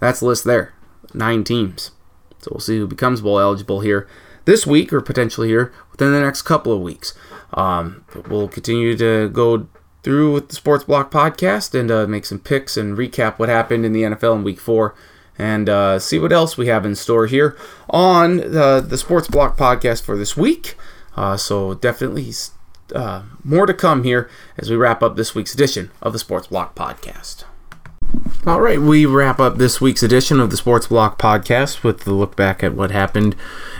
that's 0.00 0.20
the 0.20 0.26
list 0.26 0.44
there. 0.44 0.74
Nine 1.14 1.44
teams. 1.44 1.92
So 2.38 2.50
we'll 2.52 2.60
see 2.60 2.78
who 2.78 2.86
becomes 2.86 3.20
bowl 3.20 3.40
eligible 3.40 3.80
here 3.80 4.06
this 4.44 4.66
week 4.66 4.92
or 4.92 5.00
potentially 5.00 5.48
here 5.48 5.72
within 5.90 6.12
the 6.12 6.20
next 6.20 6.42
couple 6.42 6.72
of 6.72 6.80
weeks. 6.80 7.14
Um, 7.54 8.04
we'll 8.28 8.48
continue 8.48 8.96
to 8.96 9.28
go 9.28 9.68
through 10.02 10.32
with 10.32 10.48
the 10.48 10.54
Sports 10.54 10.84
Block 10.84 11.10
podcast 11.10 11.78
and 11.78 11.90
uh, 11.90 12.06
make 12.06 12.24
some 12.24 12.38
picks 12.38 12.76
and 12.76 12.96
recap 12.96 13.38
what 13.38 13.48
happened 13.48 13.84
in 13.84 13.92
the 13.92 14.02
NFL 14.02 14.36
in 14.36 14.44
Week 14.44 14.60
Four, 14.60 14.94
and 15.38 15.68
uh, 15.68 15.98
see 15.98 16.18
what 16.18 16.32
else 16.32 16.56
we 16.56 16.68
have 16.68 16.86
in 16.86 16.94
store 16.94 17.26
here 17.26 17.56
on 17.90 18.56
uh, 18.56 18.80
the 18.80 18.98
Sports 18.98 19.28
Block 19.28 19.56
podcast 19.56 20.02
for 20.02 20.16
this 20.16 20.36
week. 20.36 20.76
Uh, 21.16 21.36
so 21.36 21.74
definitely 21.74 22.30
uh, 22.94 23.22
more 23.44 23.66
to 23.66 23.74
come 23.74 24.04
here 24.04 24.28
as 24.56 24.70
we 24.70 24.76
wrap 24.76 25.02
up 25.02 25.16
this 25.16 25.34
week's 25.34 25.54
edition 25.54 25.90
of 26.02 26.12
the 26.12 26.18
Sports 26.18 26.46
Block 26.48 26.74
podcast. 26.74 27.44
All 28.46 28.60
right, 28.60 28.80
we 28.80 29.04
wrap 29.06 29.40
up 29.40 29.56
this 29.56 29.80
week's 29.80 30.02
edition 30.02 30.38
of 30.38 30.50
the 30.50 30.56
Sports 30.56 30.86
Block 30.86 31.18
podcast 31.18 31.82
with 31.82 32.04
the 32.04 32.14
look 32.14 32.36
back 32.36 32.62
at 32.62 32.74
what 32.74 32.92
happened 32.92 33.34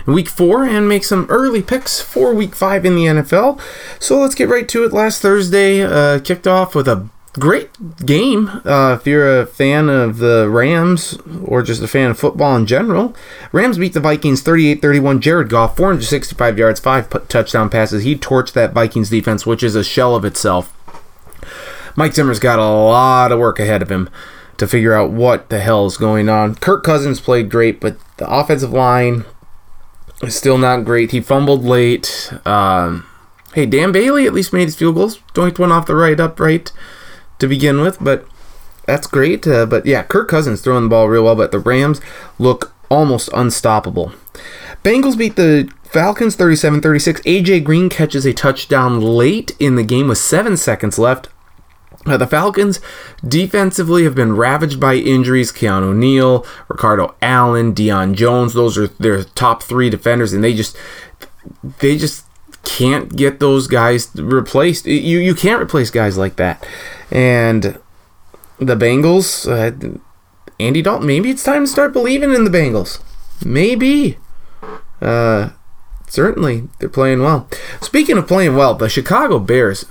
in 0.05 0.13
week 0.13 0.27
four 0.27 0.65
and 0.65 0.89
make 0.89 1.05
some 1.05 1.25
early 1.29 1.61
picks 1.61 2.01
for 2.01 2.33
week 2.33 2.53
five 2.53 2.85
in 2.85 2.95
the 2.95 3.05
NFL. 3.05 3.61
So 3.99 4.19
let's 4.19 4.35
get 4.35 4.49
right 4.49 4.67
to 4.67 4.83
it. 4.83 4.91
Last 4.91 5.21
Thursday 5.21 5.81
uh, 5.81 6.19
kicked 6.19 6.47
off 6.47 6.75
with 6.75 6.87
a 6.89 7.07
great 7.37 7.69
game. 8.05 8.47
Uh, 8.65 8.97
if 8.99 9.07
you're 9.07 9.41
a 9.41 9.45
fan 9.45 9.89
of 9.89 10.17
the 10.17 10.49
Rams 10.49 11.17
or 11.43 11.61
just 11.61 11.81
a 11.81 11.87
fan 11.87 12.11
of 12.11 12.19
football 12.19 12.55
in 12.55 12.65
general, 12.65 13.15
Rams 13.51 13.77
beat 13.77 13.93
the 13.93 13.99
Vikings 13.99 14.41
38 14.41 14.81
31. 14.81 15.21
Jared 15.21 15.49
Goff, 15.49 15.77
465 15.77 16.57
yards, 16.57 16.79
five 16.79 17.09
touchdown 17.27 17.69
passes. 17.69 18.03
He 18.03 18.15
torched 18.15 18.53
that 18.53 18.73
Vikings 18.73 19.09
defense, 19.09 19.45
which 19.45 19.63
is 19.63 19.75
a 19.75 19.83
shell 19.83 20.15
of 20.15 20.25
itself. 20.25 20.73
Mike 21.95 22.13
Zimmer's 22.13 22.39
got 22.39 22.59
a 22.59 22.67
lot 22.67 23.31
of 23.31 23.39
work 23.39 23.59
ahead 23.59 23.81
of 23.81 23.89
him 23.89 24.09
to 24.57 24.67
figure 24.67 24.93
out 24.93 25.11
what 25.11 25.49
the 25.49 25.59
hell 25.59 25.85
is 25.85 25.97
going 25.97 26.29
on. 26.29 26.55
Kirk 26.55 26.83
Cousins 26.83 27.19
played 27.19 27.49
great, 27.49 27.79
but 27.79 27.97
the 28.17 28.29
offensive 28.29 28.71
line 28.71 29.25
is 30.21 30.35
still 30.35 30.57
not 30.57 30.85
great. 30.85 31.11
He 31.11 31.21
fumbled 31.21 31.63
late. 31.63 32.31
Um, 32.45 33.07
hey, 33.53 33.65
Dan 33.65 33.91
Bailey 33.91 34.25
at 34.25 34.33
least 34.33 34.53
made 34.53 34.65
his 34.65 34.75
field 34.75 34.95
goals. 34.95 35.19
Doinked 35.33 35.59
one 35.59 35.71
off 35.71 35.85
the 35.85 35.95
right 35.95 36.19
upright 36.19 36.71
to 37.39 37.47
begin 37.47 37.81
with, 37.81 37.97
but 38.01 38.25
that's 38.85 39.07
great. 39.07 39.45
Uh, 39.45 39.65
but 39.65 39.85
yeah, 39.85 40.03
Kirk 40.03 40.27
Cousins 40.27 40.61
throwing 40.61 40.83
the 40.83 40.89
ball 40.89 41.07
real 41.09 41.23
well, 41.23 41.35
but 41.35 41.51
the 41.51 41.59
Rams 41.59 42.01
look 42.39 42.73
almost 42.89 43.29
unstoppable. 43.33 44.13
Bengals 44.83 45.17
beat 45.17 45.35
the 45.35 45.69
Falcons 45.83 46.35
37 46.35 46.81
36. 46.81 47.21
AJ 47.21 47.63
Green 47.63 47.89
catches 47.89 48.25
a 48.25 48.33
touchdown 48.33 49.01
late 49.01 49.51
in 49.59 49.75
the 49.75 49.83
game 49.83 50.07
with 50.07 50.17
seven 50.17 50.57
seconds 50.57 50.97
left. 50.97 51.29
Uh, 52.05 52.15
the 52.15 52.27
Falcons 52.27 52.79
defensively 53.27 54.03
have 54.03 54.15
been 54.15 54.35
ravaged 54.35 54.79
by 54.79 54.95
injuries. 54.95 55.51
Keanu 55.51 55.93
Neal, 55.95 56.45
Ricardo 56.69 57.15
Allen, 57.21 57.73
Deion 57.73 58.15
Jones, 58.15 58.53
those 58.53 58.77
are 58.77 58.87
their 58.87 59.23
top 59.23 59.61
three 59.61 59.89
defenders, 59.89 60.31
and 60.31 60.43
they 60.43 60.53
just 60.53 60.77
they 61.79 61.97
just 61.97 62.25
can't 62.63 63.15
get 63.15 63.39
those 63.39 63.67
guys 63.67 64.09
replaced. 64.15 64.85
You 64.85 65.19
you 65.19 65.35
can't 65.35 65.61
replace 65.61 65.89
guys 65.89 66.17
like 66.17 66.37
that. 66.37 66.65
And 67.11 67.79
the 68.59 68.75
Bengals, 68.75 69.47
uh, 69.47 69.99
Andy 70.59 70.81
Dalton, 70.81 71.07
maybe 71.07 71.29
it's 71.29 71.43
time 71.43 71.65
to 71.65 71.71
start 71.71 71.93
believing 71.93 72.33
in 72.33 72.43
the 72.43 72.49
Bengals. 72.49 73.01
Maybe. 73.45 74.17
Uh, 75.01 75.49
certainly 76.17 76.67
they're 76.79 76.89
playing 76.89 77.21
well. 77.21 77.47
Speaking 77.79 78.17
of 78.17 78.27
playing 78.27 78.55
well, 78.55 78.73
the 78.73 78.89
Chicago 78.89 79.37
Bears 79.37 79.85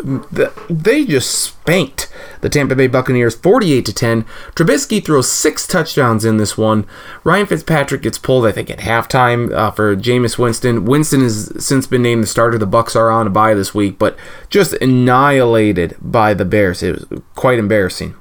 they 0.69 1.05
just 1.05 1.31
spanked 1.31 2.13
the 2.41 2.49
Tampa 2.49 2.75
Bay 2.75 2.89
Buccaneers 2.89 3.37
48 3.37 3.87
to 3.87 3.93
10. 3.93 4.23
Trubisky 4.57 5.05
throws 5.05 5.31
six 5.31 5.69
touchdowns 5.69 6.25
in 6.25 6.37
this 6.37 6.59
one. 6.59 6.85
Ryan 7.23 7.47
Fitzpatrick 7.47 8.03
gets 8.03 8.19
pulled, 8.19 8.45
I 8.45 8.51
think, 8.51 8.71
at 8.71 8.81
halftime 8.81 9.53
uh, 9.53 9.71
for 9.71 9.95
Jameis 9.95 10.37
Winston. 10.37 10.85
Winston 10.85 11.21
has 11.21 11.53
since 11.65 11.87
been 11.87 12.03
named 12.03 12.25
the 12.25 12.27
starter. 12.27 12.59
The 12.59 12.67
Bucs 12.67 12.97
are 12.97 13.09
on 13.09 13.29
a 13.29 13.31
bye 13.31 13.55
this 13.55 13.73
week, 13.73 13.97
but 13.97 14.19
just 14.51 14.73
annihilated 14.73 15.95
by 16.01 16.35
the 16.35 16.45
Bears. 16.45 16.83
It 16.83 17.09
was 17.09 17.23
quite 17.37 17.61
embarrassing. 17.61 18.17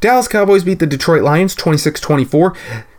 Dallas 0.00 0.26
Cowboys 0.26 0.64
beat 0.64 0.80
the 0.80 0.86
Detroit 0.86 1.22
Lions 1.22 1.54
26 1.54 2.00
24. 2.00 2.56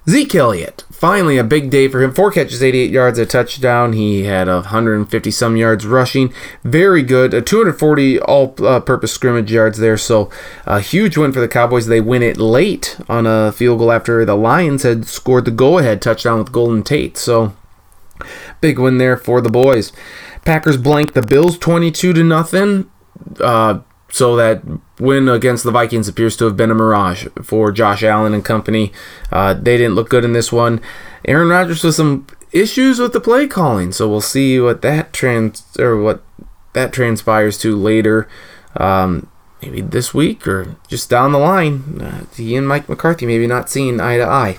Zeke 0.09 0.33
Elliott, 0.33 0.83
finally 0.91 1.37
a 1.37 1.43
big 1.43 1.69
day 1.69 1.87
for 1.87 2.01
him. 2.01 2.11
Four 2.11 2.31
catches, 2.31 2.63
88 2.63 2.89
yards, 2.89 3.19
a 3.19 3.25
touchdown. 3.25 3.93
He 3.93 4.23
had 4.23 4.47
150 4.47 5.31
some 5.31 5.55
yards 5.55 5.85
rushing. 5.85 6.33
Very 6.63 7.03
good. 7.03 7.35
A 7.35 7.41
240 7.41 8.19
all 8.21 8.55
uh, 8.65 8.79
purpose 8.79 9.13
scrimmage 9.13 9.51
yards 9.51 9.77
there. 9.77 9.97
So 9.97 10.31
a 10.65 10.79
huge 10.79 11.17
win 11.17 11.31
for 11.31 11.39
the 11.39 11.47
Cowboys. 11.47 11.85
They 11.85 12.01
win 12.01 12.23
it 12.23 12.37
late 12.37 12.97
on 13.07 13.27
a 13.27 13.51
field 13.51 13.77
goal 13.77 13.91
after 13.91 14.25
the 14.25 14.35
Lions 14.35 14.81
had 14.81 15.05
scored 15.05 15.45
the 15.45 15.51
go 15.51 15.77
ahead 15.77 16.01
touchdown 16.01 16.39
with 16.39 16.51
Golden 16.51 16.81
Tate. 16.81 17.15
So 17.15 17.53
big 18.59 18.79
win 18.79 18.97
there 18.97 19.17
for 19.17 19.39
the 19.39 19.49
boys. 19.49 19.91
Packers 20.45 20.77
blank 20.77 21.13
the 21.13 21.21
Bills 21.21 21.59
22 21.59 22.13
to 22.13 22.23
nothing. 22.23 22.89
Uh, 23.39 23.81
so 24.11 24.35
that 24.35 24.61
win 24.99 25.27
against 25.29 25.63
the 25.63 25.71
Vikings 25.71 26.07
appears 26.07 26.35
to 26.37 26.45
have 26.45 26.57
been 26.57 26.71
a 26.71 26.75
mirage 26.75 27.27
for 27.41 27.71
Josh 27.71 28.03
Allen 28.03 28.33
and 28.33 28.43
company. 28.43 28.91
Uh, 29.31 29.53
they 29.53 29.77
didn't 29.77 29.95
look 29.95 30.09
good 30.09 30.25
in 30.25 30.33
this 30.33 30.51
one. 30.51 30.81
Aaron 31.25 31.49
Rodgers 31.49 31.83
with 31.83 31.95
some 31.95 32.27
issues 32.51 32.99
with 32.99 33.13
the 33.13 33.21
play 33.21 33.47
calling, 33.47 33.91
so 33.91 34.09
we'll 34.09 34.21
see 34.21 34.59
what 34.59 34.81
that 34.81 35.13
trans 35.13 35.63
or 35.79 36.01
what 36.01 36.23
that 36.73 36.91
transpires 36.91 37.57
to 37.59 37.75
later. 37.75 38.27
Um, 38.75 39.30
maybe 39.61 39.81
this 39.81 40.13
week 40.13 40.47
or 40.47 40.75
just 40.87 41.09
down 41.09 41.31
the 41.31 41.37
line. 41.37 42.01
Uh, 42.01 42.25
he 42.35 42.55
and 42.55 42.67
Mike 42.67 42.89
McCarthy 42.89 43.25
maybe 43.25 43.47
not 43.47 43.69
seeing 43.69 43.99
eye 43.99 44.17
to 44.17 44.25
eye. 44.25 44.57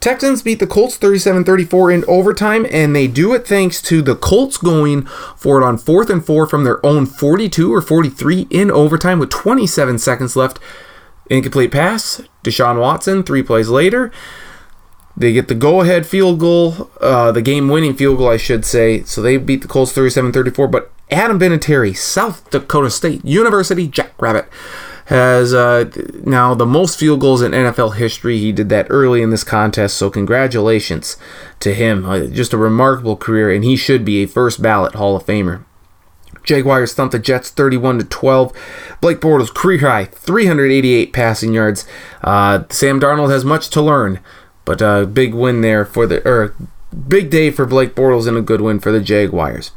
Texans 0.00 0.42
beat 0.42 0.58
the 0.58 0.66
Colts 0.66 0.96
37 0.96 1.44
34 1.44 1.90
in 1.90 2.04
overtime, 2.06 2.66
and 2.70 2.94
they 2.94 3.06
do 3.06 3.34
it 3.34 3.46
thanks 3.46 3.82
to 3.82 4.02
the 4.02 4.16
Colts 4.16 4.56
going 4.56 5.06
for 5.36 5.60
it 5.60 5.64
on 5.64 5.78
fourth 5.78 6.10
and 6.10 6.24
four 6.24 6.46
from 6.46 6.64
their 6.64 6.84
own 6.84 7.06
42 7.06 7.72
or 7.72 7.80
43 7.80 8.46
in 8.50 8.70
overtime 8.70 9.18
with 9.18 9.30
27 9.30 9.98
seconds 9.98 10.36
left. 10.36 10.58
Incomplete 11.30 11.72
pass. 11.72 12.22
Deshaun 12.42 12.80
Watson, 12.80 13.22
three 13.22 13.42
plays 13.42 13.68
later. 13.68 14.10
They 15.18 15.32
get 15.32 15.48
the 15.48 15.56
go 15.56 15.80
ahead 15.80 16.06
field 16.06 16.38
goal, 16.38 16.90
uh, 17.00 17.32
the 17.32 17.42
game 17.42 17.68
winning 17.68 17.94
field 17.94 18.18
goal, 18.18 18.28
I 18.28 18.36
should 18.36 18.64
say. 18.64 19.02
So 19.02 19.20
they 19.20 19.36
beat 19.36 19.62
the 19.62 19.68
Colts 19.68 19.90
37 19.92 20.32
34. 20.32 20.68
But 20.68 20.92
Adam 21.10 21.40
Vinatieri, 21.40 21.96
South 21.96 22.48
Dakota 22.50 22.88
State 22.88 23.24
University 23.24 23.88
Jackrabbit, 23.88 24.48
has 25.06 25.52
uh, 25.52 25.90
now 26.22 26.54
the 26.54 26.66
most 26.66 27.00
field 27.00 27.20
goals 27.20 27.42
in 27.42 27.50
NFL 27.50 27.96
history. 27.96 28.38
He 28.38 28.52
did 28.52 28.68
that 28.68 28.86
early 28.90 29.20
in 29.20 29.30
this 29.30 29.42
contest, 29.42 29.96
so 29.96 30.08
congratulations 30.08 31.16
to 31.58 31.74
him. 31.74 32.04
Uh, 32.04 32.26
just 32.26 32.52
a 32.52 32.56
remarkable 32.56 33.16
career, 33.16 33.50
and 33.50 33.64
he 33.64 33.74
should 33.74 34.04
be 34.04 34.22
a 34.22 34.28
first 34.28 34.62
ballot 34.62 34.94
Hall 34.94 35.16
of 35.16 35.26
Famer. 35.26 35.64
Jaguars 36.44 36.94
thumped 36.94 37.12
the 37.12 37.18
Jets 37.18 37.50
31 37.50 37.98
to 37.98 38.04
12. 38.04 38.52
Blake 39.00 39.20
Bortles 39.20 39.52
career 39.52 39.80
high 39.80 40.04
388 40.04 41.12
passing 41.12 41.52
yards. 41.52 41.84
Uh, 42.22 42.64
Sam 42.70 43.00
Darnold 43.00 43.30
has 43.30 43.44
much 43.44 43.68
to 43.70 43.82
learn, 43.82 44.20
but 44.68 44.82
a 44.82 45.06
big 45.06 45.32
win 45.32 45.62
there 45.62 45.82
for 45.86 46.06
the 46.06 46.20
or 46.28 46.54
big 47.08 47.30
day 47.30 47.50
for 47.50 47.64
Blake 47.64 47.94
Bortles 47.94 48.28
and 48.28 48.36
a 48.36 48.42
good 48.42 48.60
win 48.60 48.80
for 48.80 48.92
the 48.92 49.00
Jaguars. 49.00 49.70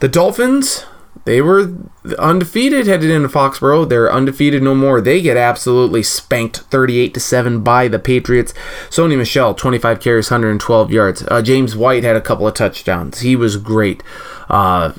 The 0.00 0.08
Dolphins 0.08 0.84
they 1.24 1.40
were 1.40 1.72
undefeated 2.18 2.86
headed 2.86 3.08
into 3.08 3.30
Foxborough. 3.30 3.88
They're 3.88 4.12
undefeated 4.12 4.62
no 4.62 4.74
more. 4.74 5.00
They 5.00 5.22
get 5.22 5.38
absolutely 5.38 6.02
spanked 6.02 6.58
38 6.58 7.14
to 7.14 7.20
7 7.20 7.62
by 7.62 7.88
the 7.88 7.98
Patriots. 7.98 8.52
Sony 8.90 9.16
Michel, 9.16 9.54
25 9.54 9.98
carries, 10.00 10.30
112 10.30 10.90
yards. 10.90 11.24
Uh, 11.28 11.40
James 11.40 11.74
White 11.74 12.04
had 12.04 12.14
a 12.14 12.20
couple 12.20 12.46
of 12.46 12.52
touchdowns. 12.52 13.20
He 13.20 13.36
was 13.36 13.56
great. 13.56 14.02
Uh, 14.50 14.92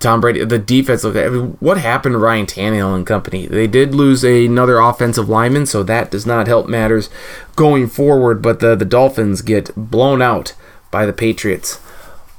Tom 0.00 0.22
Brady, 0.22 0.42
the 0.44 0.58
defense. 0.58 1.04
Look, 1.04 1.14
I 1.14 1.28
mean, 1.28 1.56
what 1.60 1.76
happened 1.76 2.14
to 2.14 2.18
Ryan 2.18 2.46
Tannehill 2.46 2.96
and 2.96 3.06
company? 3.06 3.46
They 3.46 3.66
did 3.66 3.94
lose 3.94 4.24
another 4.24 4.78
offensive 4.78 5.28
lineman, 5.28 5.66
so 5.66 5.82
that 5.82 6.10
does 6.10 6.26
not 6.26 6.46
help 6.46 6.66
matters 6.66 7.10
going 7.54 7.86
forward. 7.86 8.40
But 8.40 8.60
the 8.60 8.74
the 8.74 8.86
Dolphins 8.86 9.42
get 9.42 9.74
blown 9.76 10.22
out 10.22 10.54
by 10.90 11.04
the 11.04 11.12
Patriots. 11.12 11.76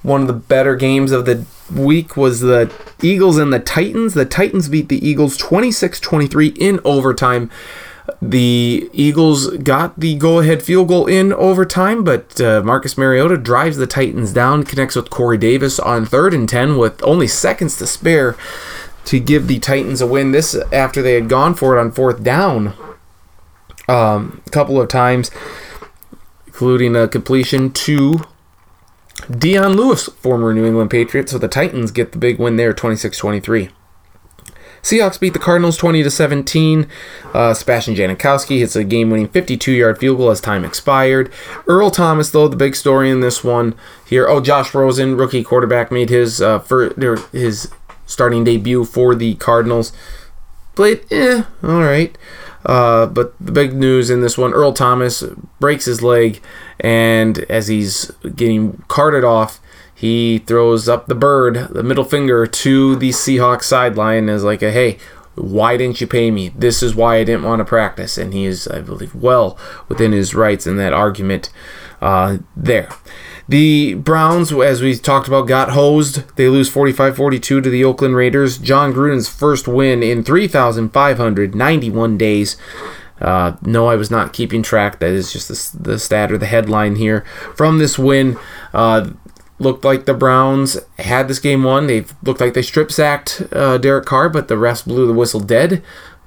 One 0.02 0.22
of 0.22 0.28
the 0.28 0.34
better 0.34 0.76
games 0.76 1.12
of 1.12 1.26
the 1.26 1.46
week 1.72 2.18
was 2.18 2.40
the 2.40 2.74
Eagles 3.04 3.38
and 3.38 3.54
the 3.54 3.60
Titans. 3.60 4.16
The 4.16 4.26
Titans 4.26 4.68
beat 4.68 4.90
the 4.90 5.08
Eagles 5.08 5.38
26-23 5.38 6.58
in 6.58 6.80
overtime. 6.84 7.52
The 8.22 8.88
Eagles 8.94 9.58
got 9.58 10.00
the 10.00 10.16
go 10.16 10.40
ahead 10.40 10.62
field 10.62 10.90
goal 10.90 11.08
in 11.08 11.34
overtime, 11.34 12.04
but 12.04 12.40
uh, 12.40 12.62
Marcus 12.64 12.96
Mariota 12.96 13.36
drives 13.36 13.78
the 13.78 13.88
Titans 13.88 14.32
down, 14.32 14.64
connects 14.64 14.96
with 14.96 15.10
Corey 15.10 15.40
Davis 15.40 15.80
on 15.80 16.06
third 16.06 16.32
and 16.32 16.48
10 16.48 16.78
with 16.78 17.02
only 17.04 17.28
seconds 17.28 17.78
to 17.78 17.88
spare 17.88 18.38
to 19.06 19.20
give 19.20 19.48
the 19.48 19.58
Titans 19.58 20.02
a 20.02 20.08
win. 20.08 20.34
This 20.34 20.56
after 20.72 21.02
they 21.02 21.16
had 21.16 21.30
gone 21.30 21.56
for 21.56 21.76
it 21.76 21.82
on 21.82 21.92
fourth 21.92 22.24
down 22.24 22.76
um, 23.88 24.44
a 24.46 24.50
couple 24.52 24.80
of 24.80 24.88
times, 24.88 25.32
including 26.46 26.96
a 26.96 27.08
completion 27.08 27.72
to 27.72 28.22
Dion 29.30 29.76
Lewis, 29.76 30.06
former 30.06 30.54
New 30.54 30.66
England 30.66 30.92
Patriot. 30.92 31.28
So 31.28 31.40
the 31.40 31.48
Titans 31.48 31.90
get 31.90 32.12
the 32.12 32.20
big 32.20 32.38
win 32.38 32.56
there, 32.56 32.72
26 32.72 33.18
23. 33.18 33.70
Seahawks 34.82 35.20
beat 35.20 35.34
the 35.34 35.40
Cardinals 35.40 35.78
20 35.78 36.04
to 36.04 36.10
17. 36.10 36.88
Uh, 37.34 37.54
Sebastian 37.54 37.96
Janikowski 37.96 38.60
hits 38.60 38.76
a 38.76 38.84
game-winning 38.84 39.28
52-yard 39.28 40.00
field 40.00 40.18
goal 40.18 40.32
as 40.32 40.42
time 40.42 40.66
expired. 40.66 41.32
Earl 41.68 41.92
Thomas, 41.92 42.32
though, 42.32 42.48
the 42.48 42.56
big 42.56 42.76
story 42.76 43.10
in 43.10 43.20
this 43.20 43.44
one 43.44 43.76
here. 44.06 44.28
Oh, 44.28 44.42
Josh 44.42 44.74
Rosen, 44.74 45.16
rookie 45.16 45.44
quarterback, 45.44 45.92
made 45.92 46.10
his 46.10 46.42
uh, 46.42 46.60
for 46.60 46.94
his 47.32 47.72
starting 48.06 48.44
debut 48.44 48.84
for 48.86 49.16
the 49.16 49.36
Cardinals. 49.36 49.94
Played, 50.76 51.06
eh, 51.12 51.44
all 51.64 51.82
right. 51.82 52.18
Uh, 52.66 53.08
but 53.08 53.34
the 53.40 53.52
big 53.52 53.74
news 53.74 54.10
in 54.10 54.22
this 54.22 54.38
one, 54.38 54.54
Earl 54.54 54.74
Thomas 54.74 55.24
breaks 55.60 55.86
his 55.86 56.02
leg, 56.02 56.42
and 56.80 57.40
as 57.50 57.68
he's 57.68 58.12
getting 58.36 58.84
carted 58.88 59.24
off, 59.24 59.60
he 60.02 60.40
throws 60.40 60.90
up 60.90 61.06
the 61.06 61.14
bird, 61.14 61.68
the 61.70 61.84
middle 61.84 62.04
finger 62.04 62.48
to 62.48 62.96
the 62.96 63.10
Seahawks 63.12 63.66
sideline 63.66 64.30
as 64.30 64.44
like 64.44 64.64
a 64.64 64.72
hey, 64.72 64.98
why 65.36 65.78
didn't 65.78 66.02
you 66.02 66.08
pay 66.08 66.32
me? 66.32 66.50
This 66.50 66.82
is 66.82 66.96
why 66.96 67.18
I 67.18 67.24
didn't 67.24 67.44
want 67.44 67.60
to 67.60 67.66
practice. 67.66 68.18
And 68.18 68.34
he 68.34 68.46
is, 68.46 68.68
I 68.68 68.82
believe, 68.82 69.14
well 69.14 69.60
within 69.90 70.12
his 70.12 70.34
rights 70.34 70.66
in 70.66 70.78
that 70.78 70.92
argument 70.92 71.52
uh, 72.02 72.40
there. 72.58 72.90
The 73.48 73.94
Browns, 73.94 74.52
as 74.52 74.82
we 74.82 74.96
talked 74.96 75.28
about, 75.28 75.48
got 75.48 75.70
hosed. 75.70 76.36
They 76.36 76.50
lose 76.50 76.68
45 76.68 77.16
42 77.16 77.62
to 77.62 77.70
the 77.70 77.84
Oakland 77.84 78.16
Raiders. 78.16 78.58
Jon 78.58 78.94
Gruden's 78.94 79.30
first 79.30 79.68
win 79.68 80.02
in 80.02 80.24
3,591 80.24 82.18
days. 82.18 82.58
Uh, 83.22 83.56
no, 83.62 83.86
I 83.86 83.96
was 83.96 84.10
not 84.10 84.34
keeping 84.34 84.64
track. 84.64 85.00
That 85.00 85.12
is 85.12 85.32
just 85.32 85.48
the, 85.48 85.92
the 85.92 86.00
stat 86.00 86.32
or 86.32 86.40
the 86.40 86.48
headline 86.48 86.96
here. 86.96 87.22
From 87.56 87.78
this 87.78 88.00
win, 88.00 88.38
uh, 88.74 89.12
looked 89.62 89.86
like 89.86 90.06
the 90.06 90.14
Browns 90.14 90.78
had 91.00 91.28
this 91.28 91.40
game 91.40 91.64
won. 91.64 91.88
They 91.88 92.06
looked 92.24 92.42
like 92.42 92.54
they 92.54 92.62
strip 92.62 92.92
sacked 92.92 93.44
uh, 93.52 93.78
Derek 93.78 94.06
Carr, 94.06 94.30
but 94.30 94.48
the 94.48 94.56
refs 94.56 94.86
blew 94.86 95.08
the 95.08 95.14
whistle 95.14 95.40
dead. 95.40 95.84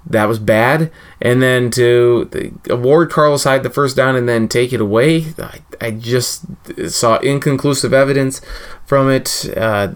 That 0.07 0.27
was 0.27 0.39
bad. 0.39 0.93
And 1.21 1.43
then 1.43 1.71
to 1.73 2.59
award 2.69 3.11
Carlos 3.11 3.45
Hyde 3.45 3.63
the 3.63 3.71
first 3.71 3.97
down 3.97 4.17
and 4.17 4.29
then 4.29 4.49
take 4.49 4.73
it 4.73 4.81
away, 4.81 5.27
I, 5.39 5.61
I 5.81 5.91
just 5.93 6.45
saw 6.89 7.17
inconclusive 7.19 7.93
evidence 7.93 8.41
from 8.87 9.11
it. 9.11 9.51
Uh, 9.57 9.95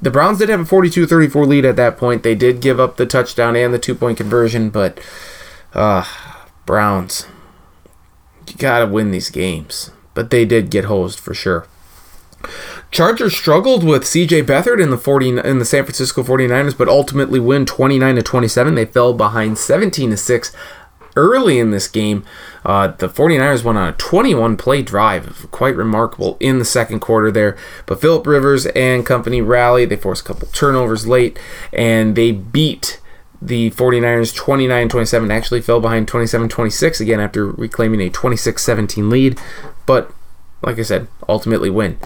the 0.00 0.10
Browns 0.10 0.38
did 0.38 0.48
have 0.48 0.60
a 0.60 0.64
42 0.64 1.06
34 1.06 1.46
lead 1.46 1.64
at 1.64 1.76
that 1.76 1.96
point. 1.96 2.24
They 2.24 2.34
did 2.34 2.60
give 2.60 2.80
up 2.80 2.96
the 2.96 3.06
touchdown 3.06 3.56
and 3.56 3.72
the 3.72 3.78
two 3.78 3.94
point 3.94 4.18
conversion, 4.18 4.70
but 4.70 5.00
uh, 5.72 6.04
Browns, 6.66 7.26
you 8.48 8.56
got 8.56 8.80
to 8.80 8.86
win 8.86 9.12
these 9.12 9.30
games. 9.30 9.90
But 10.14 10.30
they 10.30 10.44
did 10.44 10.70
get 10.70 10.84
hosed 10.84 11.18
for 11.18 11.32
sure. 11.32 11.66
Chargers 12.94 13.36
struggled 13.36 13.82
with 13.82 14.04
CJ 14.04 14.44
Beathard 14.44 14.80
in 14.80 14.90
the 14.90 14.96
40 14.96 15.40
in 15.40 15.58
the 15.58 15.64
San 15.64 15.82
Francisco 15.82 16.22
49ers 16.22 16.78
but 16.78 16.86
ultimately 16.86 17.40
win 17.40 17.66
29 17.66 18.14
to 18.14 18.22
27. 18.22 18.76
They 18.76 18.84
fell 18.84 19.12
behind 19.12 19.58
17 19.58 20.10
to 20.10 20.16
6 20.16 20.52
early 21.16 21.58
in 21.58 21.72
this 21.72 21.88
game. 21.88 22.24
Uh, 22.64 22.86
the 22.86 23.08
49ers 23.08 23.64
went 23.64 23.78
on 23.78 23.88
a 23.88 23.92
21 23.94 24.56
play 24.56 24.80
drive, 24.80 25.48
quite 25.50 25.74
remarkable 25.74 26.36
in 26.38 26.60
the 26.60 26.64
second 26.64 27.00
quarter 27.00 27.32
there. 27.32 27.56
But 27.86 28.00
Philip 28.00 28.28
Rivers 28.28 28.66
and 28.66 29.04
company 29.04 29.42
rallied. 29.42 29.88
They 29.88 29.96
forced 29.96 30.22
a 30.22 30.28
couple 30.28 30.46
turnovers 30.52 31.04
late 31.04 31.36
and 31.72 32.14
they 32.14 32.30
beat 32.30 33.00
the 33.42 33.72
49ers 33.72 34.32
29 34.32 34.88
27. 34.88 35.32
Actually 35.32 35.62
fell 35.62 35.80
behind 35.80 36.06
27 36.06 36.48
26 36.48 37.00
again 37.00 37.18
after 37.18 37.44
reclaiming 37.44 38.00
a 38.02 38.08
26 38.08 38.62
17 38.62 39.10
lead. 39.10 39.40
But 39.84 40.12
like 40.64 40.78
I 40.78 40.82
said, 40.82 41.08
ultimately 41.28 41.70
win. 41.70 41.98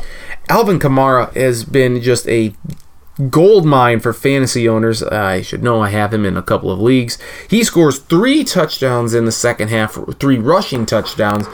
Alvin 0.48 0.78
Kamara 0.78 1.34
has 1.34 1.64
been 1.64 2.00
just 2.00 2.28
a 2.28 2.54
gold 3.30 3.64
mine 3.64 4.00
for 4.00 4.12
fantasy 4.12 4.68
owners. 4.68 5.02
I 5.02 5.42
should 5.42 5.62
know 5.62 5.82
I 5.82 5.90
have 5.90 6.12
him 6.12 6.24
in 6.24 6.36
a 6.36 6.42
couple 6.42 6.70
of 6.70 6.80
leagues. 6.80 7.18
He 7.48 7.64
scores 7.64 7.98
three 7.98 8.44
touchdowns 8.44 9.14
in 9.14 9.24
the 9.24 9.32
second 9.32 9.68
half, 9.68 9.98
three 10.18 10.38
rushing 10.38 10.86
touchdowns, 10.86 11.46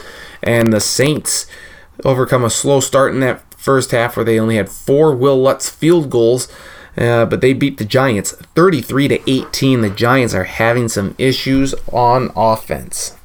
and 0.43 0.73
the 0.73 0.81
Saints 0.81 1.47
overcome 2.05 2.45
a 2.45 2.51
slow 2.51 2.81
start 2.81 3.15
in 3.15 3.21
that 3.21 3.43
first 3.55 3.93
half 3.93 4.17
where 4.17 4.25
they 4.25 4.39
only 4.39 4.57
had 4.57 4.69
four 4.69 5.15
Will 5.15 5.41
Lutz 5.41 5.71
field 5.71 6.11
goals. 6.11 6.49
Uh, 6.97 7.27
but 7.27 7.41
they 7.41 7.53
beat 7.53 7.79
the 7.79 7.85
Giants 7.85 8.33
33 8.55 9.09
to 9.09 9.31
18. 9.31 9.81
The 9.81 9.91
Giants 9.91 10.33
are 10.33 10.45
having 10.45 10.89
some 10.89 11.17
issues 11.19 11.75
on 11.93 12.31
offense. 12.37 13.17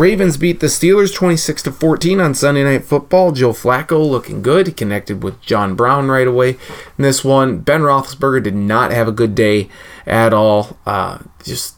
Ravens 0.00 0.38
beat 0.38 0.60
the 0.60 0.68
Steelers 0.68 1.14
26 1.14 1.64
to 1.64 1.72
14 1.72 2.20
on 2.22 2.32
Sunday 2.32 2.64
Night 2.64 2.86
Football. 2.86 3.32
Joe 3.32 3.52
Flacco 3.52 4.02
looking 4.02 4.40
good. 4.40 4.66
He 4.66 4.72
connected 4.72 5.22
with 5.22 5.42
John 5.42 5.74
Brown 5.74 6.08
right 6.08 6.26
away. 6.26 6.56
In 6.96 7.02
this 7.02 7.22
one, 7.22 7.58
Ben 7.58 7.82
Roethlisberger 7.82 8.42
did 8.42 8.54
not 8.54 8.92
have 8.92 9.08
a 9.08 9.12
good 9.12 9.34
day 9.34 9.68
at 10.06 10.32
all. 10.32 10.78
Uh, 10.86 11.18
just 11.44 11.76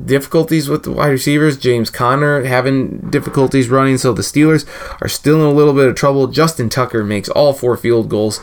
difficulties 0.00 0.68
with 0.68 0.84
the 0.84 0.92
wide 0.92 1.08
receivers. 1.08 1.58
James 1.58 1.90
Conner 1.90 2.44
having 2.44 3.10
difficulties 3.10 3.68
running, 3.68 3.98
so 3.98 4.12
the 4.12 4.22
Steelers 4.22 4.64
are 5.02 5.08
still 5.08 5.40
in 5.40 5.52
a 5.52 5.56
little 5.56 5.74
bit 5.74 5.88
of 5.88 5.96
trouble. 5.96 6.28
Justin 6.28 6.68
Tucker 6.68 7.02
makes 7.02 7.28
all 7.28 7.52
four 7.52 7.76
field 7.76 8.08
goals 8.08 8.40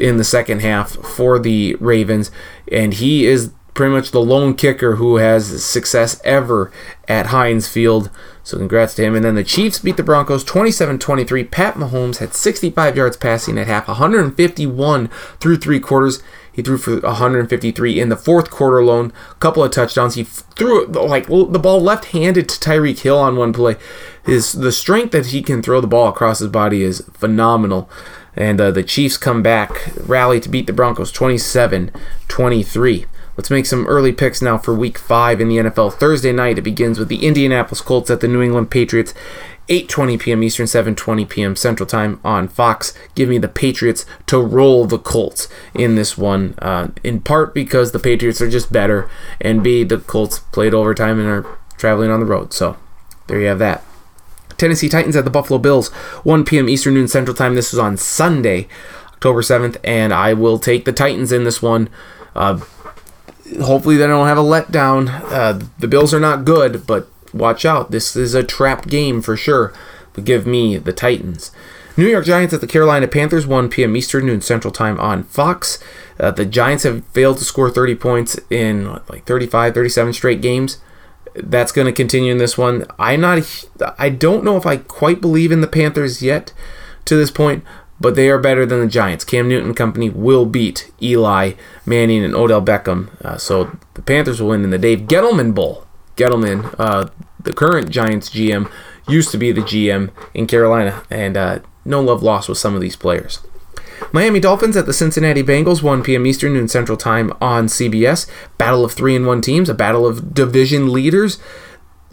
in 0.00 0.16
the 0.16 0.24
second 0.24 0.62
half 0.62 0.92
for 0.92 1.38
the 1.38 1.76
Ravens, 1.78 2.30
and 2.72 2.94
he 2.94 3.26
is 3.26 3.52
pretty 3.80 3.94
much 3.94 4.10
the 4.10 4.20
lone 4.20 4.52
kicker 4.52 4.96
who 4.96 5.16
has 5.16 5.64
success 5.64 6.20
ever 6.22 6.70
at 7.08 7.28
Heinz 7.28 7.66
Field. 7.66 8.10
So 8.42 8.58
congrats 8.58 8.94
to 8.96 9.02
him. 9.02 9.14
And 9.14 9.24
then 9.24 9.36
the 9.36 9.42
Chiefs 9.42 9.78
beat 9.78 9.96
the 9.96 10.02
Broncos 10.02 10.44
27-23. 10.44 11.50
Pat 11.50 11.76
Mahomes 11.76 12.18
had 12.18 12.34
65 12.34 12.94
yards 12.94 13.16
passing 13.16 13.56
at 13.56 13.66
half, 13.68 13.88
151 13.88 15.08
through 15.40 15.56
three 15.56 15.80
quarters. 15.80 16.22
He 16.52 16.60
threw 16.60 16.76
for 16.76 17.00
153 17.00 17.98
in 17.98 18.10
the 18.10 18.18
fourth 18.18 18.50
quarter 18.50 18.80
alone. 18.80 19.14
A 19.30 19.34
couple 19.36 19.64
of 19.64 19.70
touchdowns. 19.70 20.14
He 20.16 20.24
threw 20.24 20.84
like 20.84 21.28
the 21.28 21.58
ball 21.58 21.80
left-handed 21.80 22.50
to 22.50 22.60
Tyreek 22.60 22.98
Hill 22.98 23.18
on 23.18 23.36
one 23.36 23.54
play. 23.54 23.76
His 24.26 24.52
the 24.52 24.72
strength 24.72 25.12
that 25.12 25.28
he 25.28 25.40
can 25.40 25.62
throw 25.62 25.80
the 25.80 25.86
ball 25.86 26.08
across 26.08 26.40
his 26.40 26.48
body 26.48 26.82
is 26.82 27.00
phenomenal. 27.14 27.88
And 28.36 28.60
uh, 28.60 28.72
the 28.72 28.82
Chiefs 28.82 29.16
come 29.16 29.42
back, 29.42 29.90
rally 30.06 30.38
to 30.40 30.50
beat 30.50 30.66
the 30.66 30.74
Broncos 30.74 31.10
27 31.10 31.90
23. 32.28 33.06
Let's 33.40 33.48
make 33.48 33.64
some 33.64 33.86
early 33.86 34.12
picks 34.12 34.42
now 34.42 34.58
for 34.58 34.74
week 34.74 34.98
five 34.98 35.40
in 35.40 35.48
the 35.48 35.56
NFL. 35.56 35.94
Thursday 35.94 36.30
night, 36.30 36.58
it 36.58 36.60
begins 36.60 36.98
with 36.98 37.08
the 37.08 37.24
Indianapolis 37.24 37.80
Colts 37.80 38.10
at 38.10 38.20
the 38.20 38.28
New 38.28 38.42
England 38.42 38.70
Patriots. 38.70 39.14
8:20 39.70 40.20
p.m. 40.20 40.42
Eastern, 40.42 40.66
7:20 40.66 41.26
p.m. 41.26 41.56
Central 41.56 41.86
Time 41.86 42.20
on 42.22 42.48
Fox. 42.48 42.92
Give 43.14 43.30
me 43.30 43.38
the 43.38 43.48
Patriots 43.48 44.04
to 44.26 44.38
roll 44.38 44.84
the 44.84 44.98
Colts 44.98 45.48
in 45.72 45.94
this 45.94 46.18
one, 46.18 46.54
uh, 46.58 46.88
in 47.02 47.22
part 47.22 47.54
because 47.54 47.92
the 47.92 47.98
Patriots 47.98 48.42
are 48.42 48.50
just 48.50 48.70
better, 48.70 49.08
and 49.40 49.62
B 49.62 49.84
the 49.84 49.96
Colts 49.96 50.40
played 50.40 50.74
overtime 50.74 51.18
and 51.18 51.26
are 51.26 51.58
traveling 51.78 52.10
on 52.10 52.20
the 52.20 52.26
road. 52.26 52.52
So 52.52 52.76
there 53.26 53.40
you 53.40 53.46
have 53.46 53.58
that. 53.60 53.82
Tennessee 54.58 54.90
Titans 54.90 55.16
at 55.16 55.24
the 55.24 55.30
Buffalo 55.30 55.58
Bills, 55.58 55.88
1 56.24 56.44
p.m. 56.44 56.68
Eastern 56.68 56.92
Noon 56.92 57.08
Central 57.08 57.34
Time. 57.34 57.54
This 57.54 57.72
is 57.72 57.78
on 57.78 57.96
Sunday, 57.96 58.68
October 59.14 59.40
7th, 59.40 59.78
and 59.82 60.12
I 60.12 60.34
will 60.34 60.58
take 60.58 60.84
the 60.84 60.92
Titans 60.92 61.32
in 61.32 61.44
this 61.44 61.62
one. 61.62 61.88
Uh, 62.36 62.60
hopefully, 63.58 63.96
they 63.96 64.06
don't 64.06 64.26
have 64.26 64.38
a 64.38 64.42
letdown. 64.42 65.08
Uh, 65.30 65.64
the 65.78 65.88
Bills 65.88 66.14
are 66.14 66.20
not 66.20 66.44
good, 66.44 66.86
but 66.86 67.08
watch 67.32 67.64
out. 67.64 67.90
This 67.90 68.16
is 68.16 68.34
a 68.34 68.42
trap 68.42 68.86
game 68.86 69.22
for 69.22 69.36
sure. 69.36 69.72
But 70.12 70.24
give 70.24 70.46
me 70.46 70.76
the 70.76 70.92
Titans. 70.92 71.50
New 71.96 72.06
York 72.06 72.24
Giants 72.24 72.54
at 72.54 72.60
the 72.60 72.66
Carolina 72.66 73.06
Panthers, 73.08 73.46
1 73.46 73.68
p.m. 73.68 73.96
Eastern 73.96 74.26
Noon 74.26 74.40
Central 74.40 74.72
Time 74.72 74.98
on 75.00 75.24
Fox. 75.24 75.78
Uh, 76.18 76.30
the 76.30 76.46
Giants 76.46 76.84
have 76.84 77.04
failed 77.06 77.38
to 77.38 77.44
score 77.44 77.70
30 77.70 77.94
points 77.96 78.38
in 78.48 78.92
like 79.08 79.24
35, 79.24 79.74
37 79.74 80.12
straight 80.12 80.40
games. 80.40 80.78
That's 81.34 81.72
going 81.72 81.86
to 81.86 81.92
continue 81.92 82.32
in 82.32 82.38
this 82.38 82.58
one. 82.58 82.86
I'm 82.98 83.20
not. 83.20 83.66
I 83.98 84.08
don't 84.08 84.44
know 84.44 84.56
if 84.56 84.66
I 84.66 84.78
quite 84.78 85.20
believe 85.20 85.52
in 85.52 85.60
the 85.60 85.66
Panthers 85.66 86.22
yet 86.22 86.52
to 87.04 87.16
this 87.16 87.30
point, 87.30 87.64
but 88.00 88.14
they 88.14 88.30
are 88.30 88.38
better 88.38 88.64
than 88.64 88.80
the 88.80 88.86
Giants. 88.86 89.24
Cam 89.24 89.48
Newton 89.48 89.74
company 89.74 90.08
will 90.08 90.46
beat 90.46 90.90
Eli 91.02 91.52
Manning 91.84 92.24
and 92.24 92.34
Odell 92.34 92.62
Beckham. 92.62 93.10
Uh, 93.22 93.36
so 93.36 93.76
the 93.94 94.02
Panthers 94.02 94.40
will 94.40 94.50
win 94.50 94.64
in 94.64 94.70
the 94.70 94.78
Dave 94.78 95.00
Gettleman 95.00 95.54
Bowl. 95.54 95.86
Gettleman, 96.16 96.74
uh, 96.78 97.08
the 97.38 97.52
current 97.52 97.90
Giants 97.90 98.30
GM, 98.30 98.70
used 99.08 99.30
to 99.30 99.38
be 99.38 99.52
the 99.52 99.60
GM 99.60 100.10
in 100.34 100.46
Carolina, 100.46 101.02
and 101.10 101.36
uh, 101.36 101.60
no 101.84 102.00
love 102.00 102.22
lost 102.22 102.48
with 102.48 102.58
some 102.58 102.74
of 102.74 102.80
these 102.80 102.96
players. 102.96 103.40
Miami 104.12 104.40
Dolphins 104.40 104.76
at 104.76 104.86
the 104.86 104.92
Cincinnati 104.92 105.42
Bengals, 105.42 105.82
1 105.82 106.02
p.m. 106.02 106.26
Eastern 106.26 106.54
Noon 106.54 106.68
Central 106.68 106.96
Time 106.96 107.32
on 107.40 107.66
CBS. 107.66 108.28
Battle 108.58 108.84
of 108.84 108.92
three 108.92 109.14
and 109.14 109.26
one 109.26 109.40
teams, 109.40 109.68
a 109.68 109.74
battle 109.74 110.06
of 110.06 110.34
division 110.34 110.92
leaders. 110.92 111.38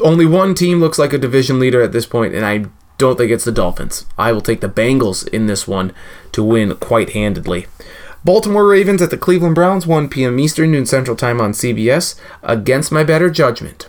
Only 0.02 0.26
one 0.26 0.54
team 0.54 0.80
looks 0.80 1.00
like 1.00 1.14
a 1.14 1.18
division 1.18 1.60
leader 1.60 1.82
at 1.82 1.92
this 1.92 2.06
point, 2.06 2.36
and 2.36 2.46
I 2.46 2.66
don't 2.98 3.18
think 3.18 3.32
it's 3.32 3.46
the 3.46 3.52
Dolphins. 3.52 4.06
I 4.18 4.32
will 4.32 4.42
take 4.42 4.62
the 4.62 4.70
Bengals 4.70 5.28
in 5.28 5.48
this 5.48 5.68
one 5.68 5.94
to 6.32 6.44
win 6.44 6.76
quite 6.76 7.12
handedly. 7.12 7.68
Baltimore 8.26 8.68
Ravens 8.68 9.02
at 9.02 9.10
the 9.10 9.18
Cleveland 9.18 9.56
Browns, 9.56 9.88
1 9.88 10.10
p.m. 10.10 10.40
Eastern, 10.40 10.72
noon 10.72 10.86
Central 10.86 11.16
Time 11.16 11.40
on 11.40 11.52
CBS, 11.52 12.20
against 12.44 12.92
my 12.92 13.04
better 13.04 13.30
judgment. 13.30 13.88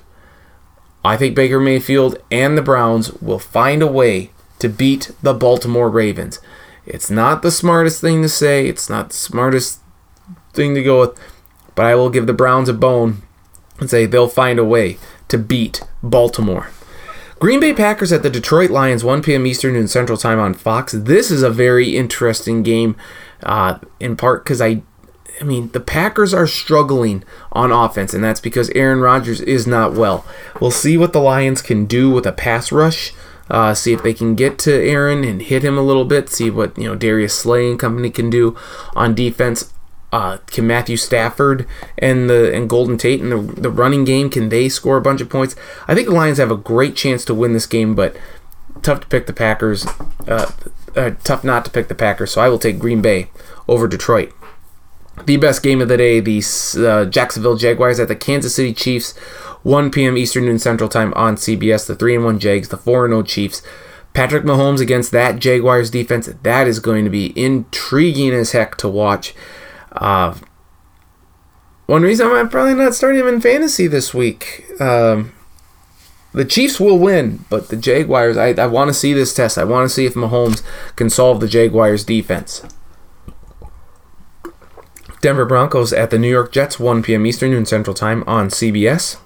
I 1.04 1.16
think 1.16 1.34
Baker 1.34 1.58
Mayfield 1.58 2.18
and 2.30 2.56
the 2.56 2.62
Browns 2.62 3.12
will 3.14 3.38
find 3.38 3.82
a 3.82 3.86
way 3.86 4.30
to 4.58 4.68
beat 4.68 5.10
the 5.22 5.34
Baltimore 5.34 5.88
Ravens. 5.88 6.40
It's 6.84 7.10
not 7.10 7.42
the 7.42 7.50
smartest 7.50 8.00
thing 8.00 8.22
to 8.22 8.28
say, 8.28 8.66
it's 8.66 8.90
not 8.90 9.10
the 9.10 9.16
smartest 9.16 9.80
thing 10.52 10.74
to 10.74 10.82
go 10.82 11.00
with, 11.00 11.18
but 11.74 11.86
I 11.86 11.94
will 11.94 12.10
give 12.10 12.26
the 12.26 12.32
Browns 12.32 12.68
a 12.68 12.74
bone 12.74 13.22
and 13.78 13.88
say 13.88 14.06
they'll 14.06 14.28
find 14.28 14.58
a 14.58 14.64
way 14.64 14.98
to 15.28 15.38
beat 15.38 15.82
Baltimore. 16.02 16.70
Green 17.38 17.60
Bay 17.60 17.72
Packers 17.72 18.12
at 18.12 18.24
the 18.24 18.30
Detroit 18.30 18.68
Lions, 18.70 19.04
1 19.04 19.22
p.m. 19.22 19.46
Eastern 19.46 19.76
and 19.76 19.88
Central 19.88 20.18
Time 20.18 20.40
on 20.40 20.54
Fox. 20.54 20.92
This 20.92 21.30
is 21.30 21.44
a 21.44 21.50
very 21.50 21.96
interesting 21.96 22.64
game, 22.64 22.96
uh, 23.44 23.78
in 24.00 24.16
part 24.16 24.42
because 24.42 24.60
I, 24.60 24.82
I 25.40 25.44
mean, 25.44 25.70
the 25.70 25.78
Packers 25.78 26.34
are 26.34 26.48
struggling 26.48 27.22
on 27.52 27.70
offense, 27.70 28.12
and 28.12 28.24
that's 28.24 28.40
because 28.40 28.70
Aaron 28.70 28.98
Rodgers 29.00 29.40
is 29.40 29.68
not 29.68 29.92
well. 29.94 30.26
We'll 30.60 30.72
see 30.72 30.98
what 30.98 31.12
the 31.12 31.20
Lions 31.20 31.62
can 31.62 31.86
do 31.86 32.10
with 32.10 32.26
a 32.26 32.32
pass 32.32 32.72
rush. 32.72 33.12
Uh, 33.48 33.72
see 33.72 33.92
if 33.92 34.02
they 34.02 34.12
can 34.12 34.34
get 34.34 34.58
to 34.58 34.74
Aaron 34.74 35.22
and 35.22 35.40
hit 35.40 35.64
him 35.64 35.78
a 35.78 35.82
little 35.82 36.04
bit. 36.04 36.28
See 36.28 36.50
what 36.50 36.76
you 36.76 36.84
know 36.88 36.96
Darius 36.96 37.34
Slay 37.34 37.70
and 37.70 37.78
company 37.78 38.10
can 38.10 38.30
do 38.30 38.56
on 38.96 39.14
defense 39.14 39.72
uh, 40.12 40.38
can 40.46 40.66
Matthew 40.66 40.96
Stafford 40.96 41.66
and 41.98 42.30
the 42.30 42.54
and 42.54 42.68
Golden 42.68 42.96
Tate 42.96 43.20
and 43.20 43.30
the, 43.30 43.60
the 43.60 43.70
running 43.70 44.04
game 44.04 44.30
can 44.30 44.48
they 44.48 44.68
score 44.68 44.96
a 44.96 45.02
bunch 45.02 45.20
of 45.20 45.28
points? 45.28 45.54
I 45.86 45.94
think 45.94 46.08
the 46.08 46.14
Lions 46.14 46.38
have 46.38 46.50
a 46.50 46.56
great 46.56 46.96
chance 46.96 47.24
to 47.26 47.34
win 47.34 47.52
this 47.52 47.66
game, 47.66 47.94
but 47.94 48.16
tough 48.82 49.00
to 49.00 49.06
pick 49.06 49.26
the 49.26 49.32
Packers. 49.32 49.86
Uh, 50.26 50.50
uh, 50.96 51.10
tough 51.24 51.44
not 51.44 51.64
to 51.66 51.70
pick 51.70 51.88
the 51.88 51.94
Packers, 51.94 52.32
so 52.32 52.40
I 52.40 52.48
will 52.48 52.58
take 52.58 52.78
Green 52.78 53.02
Bay 53.02 53.30
over 53.68 53.86
Detroit. 53.86 54.32
The 55.24 55.36
best 55.36 55.62
game 55.62 55.82
of 55.82 55.88
the 55.88 55.96
day: 55.96 56.20
the 56.20 56.42
uh, 56.78 57.04
Jacksonville 57.04 57.56
Jaguars 57.56 58.00
at 58.00 58.08
the 58.08 58.16
Kansas 58.16 58.54
City 58.54 58.72
Chiefs, 58.72 59.16
1 59.62 59.90
p.m. 59.90 60.16
Eastern 60.16 60.46
Noon 60.46 60.58
Central 60.58 60.88
Time 60.88 61.12
on 61.14 61.36
CBS. 61.36 61.86
The 61.86 61.94
three 61.94 62.14
and 62.14 62.24
one 62.24 62.38
Jags, 62.38 62.68
the 62.68 62.78
four 62.78 63.04
and 63.04 63.12
zero 63.12 63.22
Chiefs. 63.22 63.62
Patrick 64.14 64.42
Mahomes 64.42 64.80
against 64.80 65.10
that 65.12 65.38
Jaguars 65.38 65.90
defense. 65.90 66.30
That 66.42 66.66
is 66.66 66.80
going 66.80 67.04
to 67.04 67.10
be 67.10 67.38
intriguing 67.40 68.32
as 68.32 68.52
heck 68.52 68.76
to 68.78 68.88
watch. 68.88 69.34
Uh, 69.98 70.36
one 71.86 72.02
reason 72.02 72.28
I'm 72.28 72.48
probably 72.48 72.74
not 72.74 72.94
starting 72.94 73.20
him 73.20 73.28
in 73.28 73.40
fantasy 73.40 73.86
this 73.86 74.14
week. 74.14 74.64
Um, 74.80 75.32
the 76.32 76.44
Chiefs 76.44 76.78
will 76.78 76.98
win, 76.98 77.44
but 77.50 77.68
the 77.68 77.76
Jaguars, 77.76 78.36
I, 78.36 78.48
I 78.50 78.66
want 78.66 78.88
to 78.88 78.94
see 78.94 79.12
this 79.12 79.34
test. 79.34 79.58
I 79.58 79.64
want 79.64 79.88
to 79.88 79.94
see 79.94 80.06
if 80.06 80.14
Mahomes 80.14 80.62
can 80.96 81.10
solve 81.10 81.40
the 81.40 81.48
Jaguars' 81.48 82.04
defense. 82.04 82.62
Denver 85.20 85.44
Broncos 85.46 85.92
at 85.92 86.10
the 86.10 86.18
New 86.18 86.30
York 86.30 86.52
Jets, 86.52 86.78
1 86.78 87.02
p.m. 87.02 87.26
Eastern, 87.26 87.50
noon 87.50 87.66
Central 87.66 87.94
Time 87.94 88.22
on 88.26 88.48
CBS. 88.48 89.16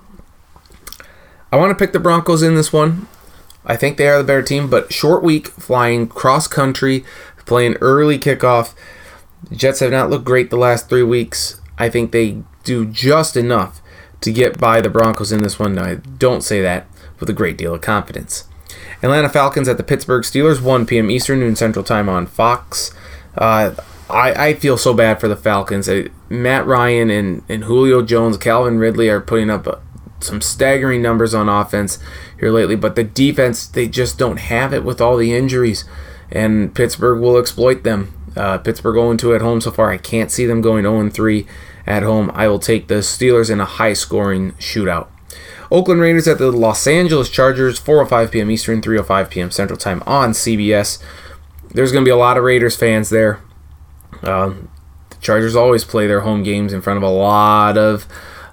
I 1.50 1.56
want 1.56 1.70
to 1.70 1.84
pick 1.84 1.92
the 1.92 2.00
Broncos 2.00 2.42
in 2.42 2.54
this 2.54 2.72
one. 2.72 3.08
I 3.66 3.76
think 3.76 3.96
they 3.96 4.08
are 4.08 4.18
the 4.18 4.24
better 4.24 4.42
team, 4.42 4.70
but 4.70 4.92
short 4.92 5.22
week, 5.22 5.48
flying 5.48 6.08
cross 6.08 6.48
country, 6.48 7.04
playing 7.44 7.74
early 7.80 8.18
kickoff. 8.18 8.74
The 9.48 9.56
Jets 9.56 9.80
have 9.80 9.90
not 9.90 10.10
looked 10.10 10.24
great 10.24 10.50
the 10.50 10.56
last 10.56 10.88
three 10.88 11.02
weeks. 11.02 11.60
I 11.78 11.88
think 11.88 12.12
they 12.12 12.42
do 12.64 12.86
just 12.86 13.36
enough 13.36 13.80
to 14.20 14.32
get 14.32 14.58
by 14.58 14.80
the 14.80 14.90
Broncos 14.90 15.32
in 15.32 15.42
this 15.42 15.58
one. 15.58 15.78
I 15.78 15.96
don't 15.96 16.42
say 16.42 16.60
that 16.62 16.86
with 17.18 17.28
a 17.28 17.34
great 17.34 17.58
deal 17.58 17.74
of 17.74 17.80
confidence. 17.80 18.48
Atlanta 19.02 19.28
Falcons 19.28 19.68
at 19.68 19.76
the 19.76 19.82
Pittsburgh 19.82 20.22
Steelers, 20.22 20.62
1 20.62 20.86
p.m. 20.86 21.10
Eastern, 21.10 21.40
noon 21.40 21.56
Central 21.56 21.84
Time 21.84 22.08
on 22.08 22.26
Fox. 22.26 22.92
Uh, 23.36 23.74
I, 24.08 24.48
I 24.48 24.54
feel 24.54 24.76
so 24.76 24.94
bad 24.94 25.20
for 25.20 25.26
the 25.26 25.36
Falcons. 25.36 25.88
Uh, 25.88 26.08
Matt 26.28 26.66
Ryan 26.66 27.10
and, 27.10 27.42
and 27.48 27.64
Julio 27.64 28.02
Jones, 28.02 28.36
Calvin 28.36 28.78
Ridley 28.78 29.08
are 29.08 29.20
putting 29.20 29.50
up 29.50 29.66
uh, 29.66 29.76
some 30.20 30.40
staggering 30.40 31.02
numbers 31.02 31.34
on 31.34 31.48
offense 31.48 31.98
here 32.38 32.50
lately, 32.50 32.76
but 32.76 32.94
the 32.94 33.04
defense, 33.04 33.66
they 33.66 33.88
just 33.88 34.18
don't 34.18 34.38
have 34.38 34.72
it 34.72 34.84
with 34.84 35.00
all 35.00 35.16
the 35.16 35.34
injuries, 35.34 35.84
and 36.30 36.74
Pittsburgh 36.74 37.20
will 37.20 37.38
exploit 37.38 37.82
them. 37.82 38.14
Uh, 38.36 38.58
Pittsburgh 38.58 38.96
0 38.96 39.16
2 39.16 39.34
at 39.34 39.42
home 39.42 39.60
so 39.60 39.70
far. 39.70 39.90
I 39.90 39.98
can't 39.98 40.30
see 40.30 40.46
them 40.46 40.60
going 40.60 40.84
0 40.84 41.10
3 41.10 41.46
at 41.86 42.02
home. 42.02 42.30
I 42.34 42.48
will 42.48 42.58
take 42.58 42.88
the 42.88 42.96
Steelers 42.96 43.50
in 43.50 43.60
a 43.60 43.64
high 43.64 43.92
scoring 43.92 44.52
shootout. 44.52 45.08
Oakland 45.70 46.02
Raiders 46.02 46.28
at 46.28 46.36
the 46.36 46.52
Los 46.52 46.86
Angeles 46.86 47.30
Chargers, 47.30 47.80
4:05 47.80 48.30
p.m. 48.30 48.50
Eastern, 48.50 48.82
3:05 48.82 49.30
p.m. 49.30 49.50
Central 49.50 49.78
Time 49.78 50.02
on 50.06 50.32
CBS. 50.32 51.02
There's 51.70 51.92
going 51.92 52.04
to 52.04 52.08
be 52.08 52.12
a 52.12 52.16
lot 52.16 52.36
of 52.36 52.44
Raiders 52.44 52.76
fans 52.76 53.08
there. 53.08 53.40
Um, 54.22 54.68
the 55.08 55.16
Chargers 55.16 55.56
always 55.56 55.84
play 55.84 56.06
their 56.06 56.20
home 56.20 56.42
games 56.42 56.74
in 56.74 56.82
front 56.82 56.98
of 56.98 57.02
a 57.02 57.08
lot 57.08 57.78
of 57.78 58.06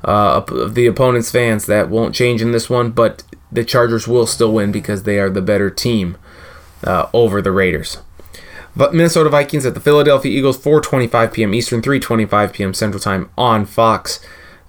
uh, 0.06 0.40
the 0.70 0.88
opponent's 0.88 1.30
fans. 1.30 1.66
That 1.66 1.90
won't 1.90 2.16
change 2.16 2.42
in 2.42 2.52
this 2.54 2.70
one, 2.70 2.92
but 2.92 3.24
the 3.52 3.66
Chargers 3.66 4.08
will 4.08 4.26
still 4.26 4.54
win 4.54 4.72
because 4.72 5.04
they 5.04 5.20
are 5.20 5.30
the 5.30 5.42
better 5.42 5.70
team 5.70 6.18
uh, 6.86 7.08
over 7.14 7.42
the 7.42 7.52
Raiders. 7.52 7.98
Minnesota 8.76 9.30
Vikings 9.30 9.66
at 9.66 9.74
the 9.74 9.80
Philadelphia 9.80 10.32
Eagles, 10.32 10.58
4:25 10.58 11.34
p.m. 11.34 11.54
Eastern, 11.54 11.82
3:25 11.82 12.54
p.m. 12.54 12.74
Central 12.74 13.00
Time 13.00 13.30
on 13.38 13.66
Fox. 13.66 14.20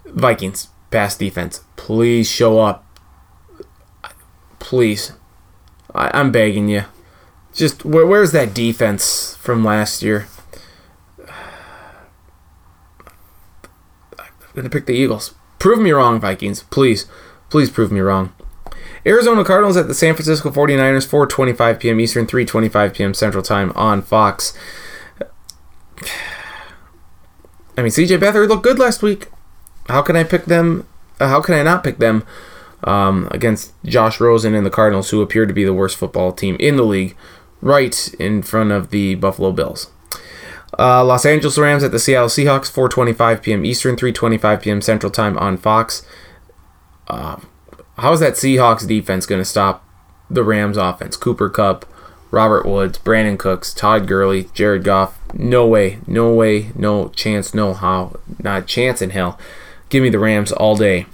Vikings 0.07 0.69
pass 0.91 1.17
defense, 1.17 1.65
please 1.77 2.29
show 2.29 2.59
up. 2.61 2.85
Please, 4.59 5.13
I, 5.95 6.19
am 6.19 6.31
begging 6.33 6.69
you. 6.69 6.85
Just 7.55 7.85
where, 7.85 8.07
where's 8.07 8.33
that 8.33 8.55
defense 8.55 9.37
from 9.37 9.65
last 9.65 10.03
year? 10.03 10.27
I'm 14.19 14.27
gonna 14.55 14.69
pick 14.71 14.87
the 14.87 14.93
Eagles. 14.95 15.35
Prove 15.59 15.81
me 15.81 15.93
wrong, 15.93 16.21
Vikings. 16.21 16.63
Please, 16.65 17.07
please 17.49 17.71
prove 17.71 17.93
me 17.93 18.01
wrong. 18.01 18.33
Arizona 19.07 19.45
Cardinals 19.45 19.77
at 19.77 19.89
the 19.89 19.95
San 19.95 20.15
Francisco 20.15 20.51
49ers, 20.51 21.09
4:25 21.09 21.81
p.m. 21.81 22.01
Eastern, 22.01 22.27
3:25 22.27 22.95
p.m. 22.95 23.15
Central 23.15 23.43
Time 23.43 23.73
on 23.75 24.03
Fox. 24.03 24.53
I 27.77 27.83
mean, 27.83 27.93
CJ 27.93 28.19
Beathard 28.19 28.49
looked 28.49 28.63
good 28.63 28.79
last 28.79 29.03
week. 29.03 29.29
How 29.89 30.03
can 30.03 30.17
I 30.17 30.25
pick 30.25 30.45
them? 30.45 30.87
Uh, 31.19 31.29
how 31.29 31.41
can 31.41 31.55
I 31.55 31.63
not 31.63 31.83
pick 31.83 31.99
them 31.99 32.25
um, 32.85 33.29
against 33.31 33.73
Josh 33.85 34.21
Rosen 34.21 34.55
and 34.55 34.67
the 34.67 34.71
Cardinals, 34.71 35.11
who 35.11 35.23
appear 35.23 35.47
to 35.47 35.53
be 35.53 35.65
the 35.65 35.75
worst 35.75 35.97
football 35.97 36.33
team 36.33 36.57
in 36.61 36.77
the 36.77 36.83
league, 36.83 37.17
right 37.63 38.15
in 38.19 38.43
front 38.43 38.71
of 38.71 38.91
the 38.91 39.15
Buffalo 39.15 39.53
Bills? 39.53 39.91
Uh, 40.79 41.05
Los 41.05 41.27
Angeles 41.27 41.59
Rams 41.59 41.83
at 41.83 41.91
the 41.91 41.99
Seattle 41.99 42.29
Seahawks, 42.29 42.71
4:25 42.71 43.43
p.m. 43.43 43.65
Eastern, 43.65 43.97
3:25 43.97 44.63
p.m. 44.63 44.81
Central 44.81 45.11
Time 45.11 45.39
on 45.39 45.57
Fox. 45.57 46.07
Uh, 47.09 47.37
how 48.01 48.13
is 48.13 48.21
that 48.21 48.35
Seahawks 48.35 48.87
defense 48.87 49.27
going 49.27 49.41
to 49.41 49.45
stop 49.45 49.85
the 50.31 50.45
Rams 50.45 50.77
offense. 50.77 51.17
Cooper 51.17 51.49
Kupp, 51.51 51.85
Robert 52.31 52.65
Woods, 52.65 52.99
Brandin 52.99 53.39
Cooks, 53.39 53.75
Todd 53.75 54.07
Gurley, 54.07 54.49
Jared 54.55 54.85
Goff. 54.85 55.19
No 55.35 55.67
way, 55.67 55.99
no 56.07 56.33
way, 56.33 56.71
no 56.75 57.09
chance, 57.09 57.53
no 57.53 57.75
how, 57.75 58.19
not 58.39 58.67
chance 58.67 59.03
in 59.03 59.11
hell. 59.11 59.39
Give 59.89 60.03
me 60.03 60.09
the 60.09 60.19
Rams 60.19 60.53
all 60.53 60.77
day 60.77 61.07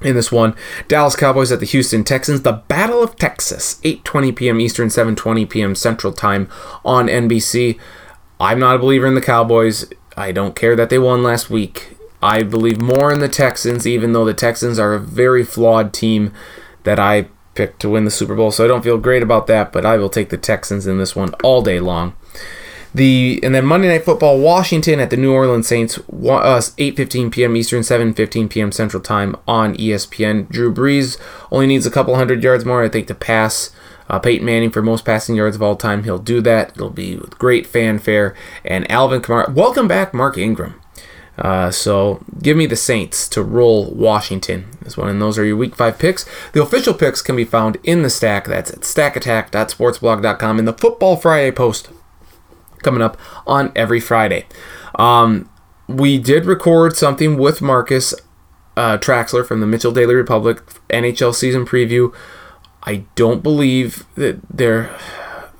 in 0.00 0.14
this 0.14 0.32
one. 0.32 0.54
Dallas 0.86 1.16
Cowboys 1.16 1.52
at 1.52 1.60
the 1.60 1.66
Houston 1.66 2.04
Texans. 2.04 2.42
The 2.42 2.52
Battle 2.52 3.02
of 3.02 3.16
Texas, 3.16 3.80
8:20 3.82 4.34
p.m. 4.34 4.60
Eastern, 4.60 4.88
7:20 4.88 5.48
p.m. 5.48 5.74
Central 5.74 6.12
Time 6.12 6.48
on 6.84 7.08
NBC. 7.08 7.78
I'm 8.40 8.58
not 8.58 8.76
a 8.76 8.78
believer 8.78 9.06
in 9.06 9.14
the 9.14 9.20
Cowboys. 9.20 9.90
I 10.16 10.32
don't 10.32 10.56
care 10.56 10.74
that 10.76 10.90
they 10.90 10.98
won 10.98 11.22
last 11.22 11.50
week. 11.50 11.97
I 12.22 12.42
believe 12.42 12.80
more 12.80 13.12
in 13.12 13.20
the 13.20 13.28
Texans, 13.28 13.86
even 13.86 14.12
though 14.12 14.24
the 14.24 14.34
Texans 14.34 14.78
are 14.78 14.94
a 14.94 15.00
very 15.00 15.44
flawed 15.44 15.92
team 15.92 16.32
that 16.84 16.98
I 16.98 17.28
picked 17.54 17.80
to 17.80 17.88
win 17.88 18.04
the 18.04 18.10
Super 18.10 18.34
Bowl. 18.34 18.50
So 18.50 18.64
I 18.64 18.68
don't 18.68 18.84
feel 18.84 18.98
great 18.98 19.22
about 19.22 19.46
that, 19.48 19.72
but 19.72 19.84
I 19.84 19.96
will 19.96 20.08
take 20.08 20.30
the 20.30 20.36
Texans 20.36 20.86
in 20.86 20.98
this 20.98 21.14
one 21.14 21.34
all 21.42 21.62
day 21.62 21.80
long. 21.80 22.14
The 22.94 23.38
and 23.42 23.54
then 23.54 23.66
Monday 23.66 23.88
Night 23.88 24.04
Football, 24.04 24.38
Washington 24.38 24.98
at 24.98 25.10
the 25.10 25.16
New 25.16 25.32
Orleans 25.32 25.68
Saints, 25.68 25.98
uh, 25.98 26.00
8:15 26.02 27.30
p.m. 27.30 27.56
Eastern, 27.56 27.82
7:15 27.82 28.48
p.m. 28.48 28.72
Central 28.72 29.02
Time 29.02 29.36
on 29.46 29.74
ESPN. 29.76 30.48
Drew 30.48 30.72
Brees 30.72 31.18
only 31.52 31.66
needs 31.66 31.84
a 31.84 31.90
couple 31.90 32.16
hundred 32.16 32.42
yards 32.42 32.64
more, 32.64 32.82
I 32.82 32.88
think, 32.88 33.06
to 33.08 33.14
pass 33.14 33.70
uh, 34.08 34.18
Peyton 34.18 34.46
Manning 34.46 34.70
for 34.70 34.80
most 34.80 35.04
passing 35.04 35.36
yards 35.36 35.56
of 35.56 35.62
all 35.62 35.76
time. 35.76 36.04
He'll 36.04 36.18
do 36.18 36.40
that. 36.40 36.70
It'll 36.70 36.88
be 36.88 37.16
with 37.16 37.38
great 37.38 37.66
fanfare. 37.66 38.34
And 38.64 38.90
Alvin 38.90 39.20
Kamara, 39.20 39.52
welcome 39.52 39.86
back, 39.86 40.14
Mark 40.14 40.38
Ingram. 40.38 40.80
Uh, 41.38 41.70
so 41.70 42.24
give 42.42 42.56
me 42.56 42.66
the 42.66 42.76
Saints 42.76 43.28
to 43.28 43.42
roll 43.42 43.90
Washington. 43.94 44.66
This 44.82 44.96
one, 44.96 45.08
and 45.08 45.22
those 45.22 45.38
are 45.38 45.44
your 45.44 45.56
Week 45.56 45.76
Five 45.76 45.98
picks. 45.98 46.26
The 46.52 46.62
official 46.62 46.94
picks 46.94 47.22
can 47.22 47.36
be 47.36 47.44
found 47.44 47.78
in 47.84 48.02
the 48.02 48.10
stack. 48.10 48.46
That's 48.46 48.70
at 48.70 48.80
stackattack.sportsblog.com 48.80 50.58
in 50.58 50.64
the 50.64 50.72
Football 50.72 51.16
Friday 51.16 51.52
post 51.52 51.90
coming 52.82 53.02
up 53.02 53.16
on 53.46 53.72
every 53.76 54.00
Friday. 54.00 54.46
Um, 54.96 55.48
we 55.86 56.18
did 56.18 56.44
record 56.44 56.96
something 56.96 57.38
with 57.38 57.62
Marcus 57.62 58.14
uh, 58.76 58.98
Traxler 58.98 59.46
from 59.46 59.60
the 59.60 59.66
Mitchell 59.66 59.92
Daily 59.92 60.14
Republic 60.14 60.64
NHL 60.90 61.34
season 61.34 61.66
preview. 61.66 62.14
I 62.82 63.04
don't 63.14 63.42
believe 63.42 64.04
that 64.14 64.40
there, 64.48 64.96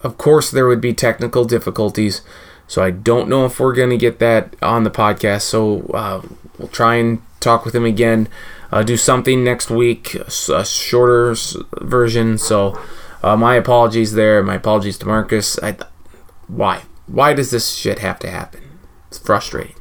of 0.02 0.18
course, 0.18 0.50
there 0.50 0.66
would 0.66 0.80
be 0.80 0.94
technical 0.94 1.44
difficulties. 1.44 2.22
So 2.68 2.84
I 2.84 2.90
don't 2.90 3.28
know 3.28 3.44
if 3.46 3.58
we're 3.58 3.74
going 3.74 3.90
to 3.90 3.96
get 3.96 4.20
that 4.20 4.54
on 4.62 4.84
the 4.84 4.90
podcast. 4.90 5.42
So 5.42 5.80
uh, 5.94 6.22
we'll 6.58 6.68
try 6.68 6.96
and 6.96 7.22
talk 7.40 7.64
with 7.64 7.74
him 7.74 7.84
again. 7.84 8.28
Uh, 8.70 8.82
do 8.82 8.98
something 8.98 9.42
next 9.42 9.70
week, 9.70 10.14
a 10.14 10.64
shorter 10.64 11.34
version. 11.80 12.36
So 12.36 12.78
uh, 13.22 13.36
my 13.36 13.54
apologies 13.54 14.12
there. 14.12 14.42
My 14.42 14.56
apologies 14.56 14.98
to 14.98 15.06
Marcus. 15.06 15.58
I, 15.62 15.78
why? 16.46 16.82
Why 17.06 17.32
does 17.32 17.50
this 17.50 17.74
shit 17.74 18.00
have 18.00 18.18
to 18.20 18.30
happen? 18.30 18.60
It's 19.08 19.18
frustrating. 19.18 19.74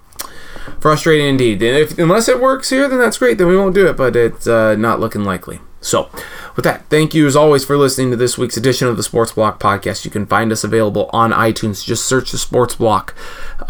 Frustrating 0.79 1.27
indeed. 1.27 1.61
And 1.61 1.77
if, 1.77 1.97
unless 1.99 2.29
it 2.29 2.39
works 2.39 2.69
here, 2.69 2.87
then 2.87 2.99
that's 2.99 3.17
great. 3.17 3.37
Then 3.37 3.47
we 3.47 3.57
won't 3.57 3.75
do 3.75 3.87
it. 3.87 3.97
But 3.97 4.15
it's 4.15 4.47
uh, 4.47 4.75
not 4.75 5.01
looking 5.01 5.25
likely. 5.25 5.59
So, 5.87 6.09
with 6.57 6.65
that, 6.65 6.89
thank 6.89 7.13
you 7.13 7.25
as 7.27 7.37
always 7.37 7.63
for 7.63 7.77
listening 7.77 8.11
to 8.11 8.17
this 8.17 8.37
week's 8.37 8.57
edition 8.57 8.89
of 8.89 8.97
the 8.97 9.03
Sports 9.03 9.31
Block 9.31 9.57
podcast. 9.57 10.03
You 10.03 10.11
can 10.11 10.25
find 10.25 10.51
us 10.51 10.65
available 10.65 11.09
on 11.13 11.31
iTunes. 11.31 11.85
Just 11.85 12.05
search 12.05 12.31
the 12.31 12.37
Sports 12.37 12.75
Block. 12.75 13.15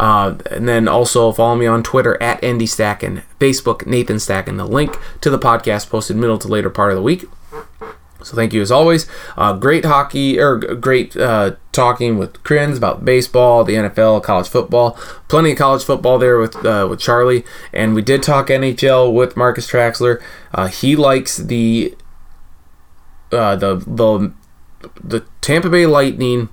Uh, 0.00 0.34
and 0.50 0.68
then 0.68 0.88
also 0.88 1.30
follow 1.30 1.54
me 1.54 1.66
on 1.66 1.84
Twitter 1.84 2.20
at 2.20 2.42
Andy 2.42 2.66
Stacken, 2.66 3.22
Facebook 3.38 3.86
Nathan 3.86 4.16
Stacken. 4.16 4.56
The 4.56 4.66
link 4.66 4.98
to 5.20 5.30
the 5.30 5.38
podcast 5.38 5.90
posted 5.90 6.16
middle 6.16 6.38
to 6.38 6.48
later 6.48 6.70
part 6.70 6.90
of 6.90 6.96
the 6.96 7.02
week. 7.02 7.26
So 8.24 8.34
thank 8.34 8.52
you 8.52 8.62
as 8.62 8.72
always. 8.72 9.06
Uh, 9.36 9.52
great 9.52 9.84
hockey 9.84 10.40
or 10.40 10.56
great 10.56 11.16
uh, 11.16 11.54
talking 11.70 12.18
with 12.18 12.42
Kriens 12.42 12.76
about 12.76 13.04
baseball, 13.04 13.62
the 13.62 13.74
NFL, 13.74 14.24
college 14.24 14.48
football. 14.48 14.98
Plenty 15.28 15.52
of 15.52 15.58
college 15.58 15.84
football 15.84 16.18
there 16.18 16.36
with 16.36 16.56
uh, 16.66 16.88
with 16.90 16.98
Charlie, 16.98 17.44
and 17.72 17.94
we 17.94 18.02
did 18.02 18.24
talk 18.24 18.48
NHL 18.48 19.14
with 19.14 19.36
Marcus 19.36 19.70
Traxler. 19.70 20.20
Uh, 20.52 20.66
he 20.66 20.96
likes 20.96 21.36
the 21.36 21.94
uh, 23.32 23.56
the 23.56 23.76
the 23.76 24.32
the 25.02 25.26
Tampa 25.40 25.70
Bay 25.70 25.86
Lightning 25.86 26.48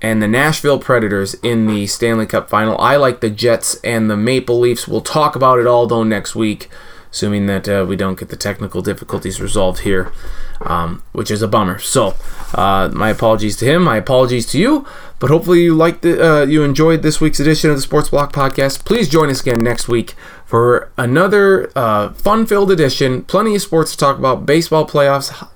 and 0.00 0.22
the 0.22 0.28
Nashville 0.28 0.78
Predators 0.78 1.34
in 1.34 1.66
the 1.66 1.86
Stanley 1.86 2.26
Cup 2.26 2.48
final. 2.48 2.78
I 2.78 2.96
like 2.96 3.20
the 3.20 3.30
Jets 3.30 3.80
and 3.82 4.10
the 4.10 4.16
Maple 4.16 4.58
Leafs. 4.60 4.86
We'll 4.86 5.00
talk 5.00 5.36
about 5.36 5.58
it 5.58 5.66
all 5.66 5.86
though 5.86 6.04
next 6.04 6.34
week 6.34 6.70
assuming 7.10 7.46
that 7.46 7.68
uh, 7.68 7.84
we 7.88 7.96
don't 7.96 8.18
get 8.18 8.28
the 8.28 8.36
technical 8.36 8.82
difficulties 8.82 9.40
resolved 9.40 9.80
here, 9.80 10.12
um, 10.60 11.02
which 11.12 11.30
is 11.30 11.42
a 11.42 11.48
bummer. 11.48 11.78
So, 11.78 12.14
uh, 12.54 12.90
my 12.92 13.10
apologies 13.10 13.56
to 13.56 13.64
him. 13.64 13.84
My 13.84 13.96
apologies 13.96 14.46
to 14.46 14.58
you. 14.58 14.86
But 15.18 15.30
hopefully 15.30 15.62
you 15.62 15.74
liked 15.74 16.02
the, 16.02 16.24
uh, 16.24 16.44
you 16.44 16.62
enjoyed 16.62 17.02
this 17.02 17.20
week's 17.20 17.40
edition 17.40 17.70
of 17.70 17.76
the 17.76 17.82
Sports 17.82 18.10
Block 18.10 18.32
Podcast. 18.32 18.84
Please 18.84 19.08
join 19.08 19.30
us 19.30 19.40
again 19.40 19.58
next 19.58 19.88
week 19.88 20.14
for 20.48 20.90
another 20.96 21.70
uh, 21.76 22.12
fun-filled 22.14 22.70
edition. 22.70 23.22
Plenty 23.24 23.54
of 23.54 23.62
sports 23.62 23.92
to 23.92 23.98
talk 23.98 24.18
about: 24.18 24.46
baseball 24.46 24.88
playoffs, 24.88 25.46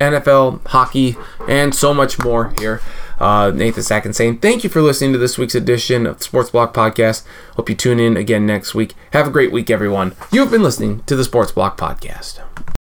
NFL, 0.00 0.66
hockey, 0.66 1.16
and 1.48 1.74
so 1.74 1.94
much 1.94 2.18
more 2.18 2.52
here. 2.58 2.82
Uh, 3.18 3.50
Nathan 3.54 3.82
Stacken 3.82 4.14
saying 4.14 4.40
thank 4.40 4.62
you 4.64 4.68
for 4.68 4.82
listening 4.82 5.12
to 5.12 5.18
this 5.18 5.38
week's 5.38 5.54
edition 5.54 6.06
of 6.06 6.18
the 6.18 6.24
Sports 6.24 6.50
Block 6.50 6.74
Podcast. 6.74 7.24
Hope 7.54 7.70
you 7.70 7.74
tune 7.74 8.00
in 8.00 8.16
again 8.16 8.44
next 8.44 8.74
week. 8.74 8.94
Have 9.12 9.28
a 9.28 9.30
great 9.30 9.52
week, 9.52 9.70
everyone. 9.70 10.14
You 10.30 10.40
have 10.40 10.50
been 10.50 10.62
listening 10.62 11.02
to 11.04 11.16
the 11.16 11.24
Sports 11.24 11.52
Block 11.52 11.78
Podcast. 11.78 12.40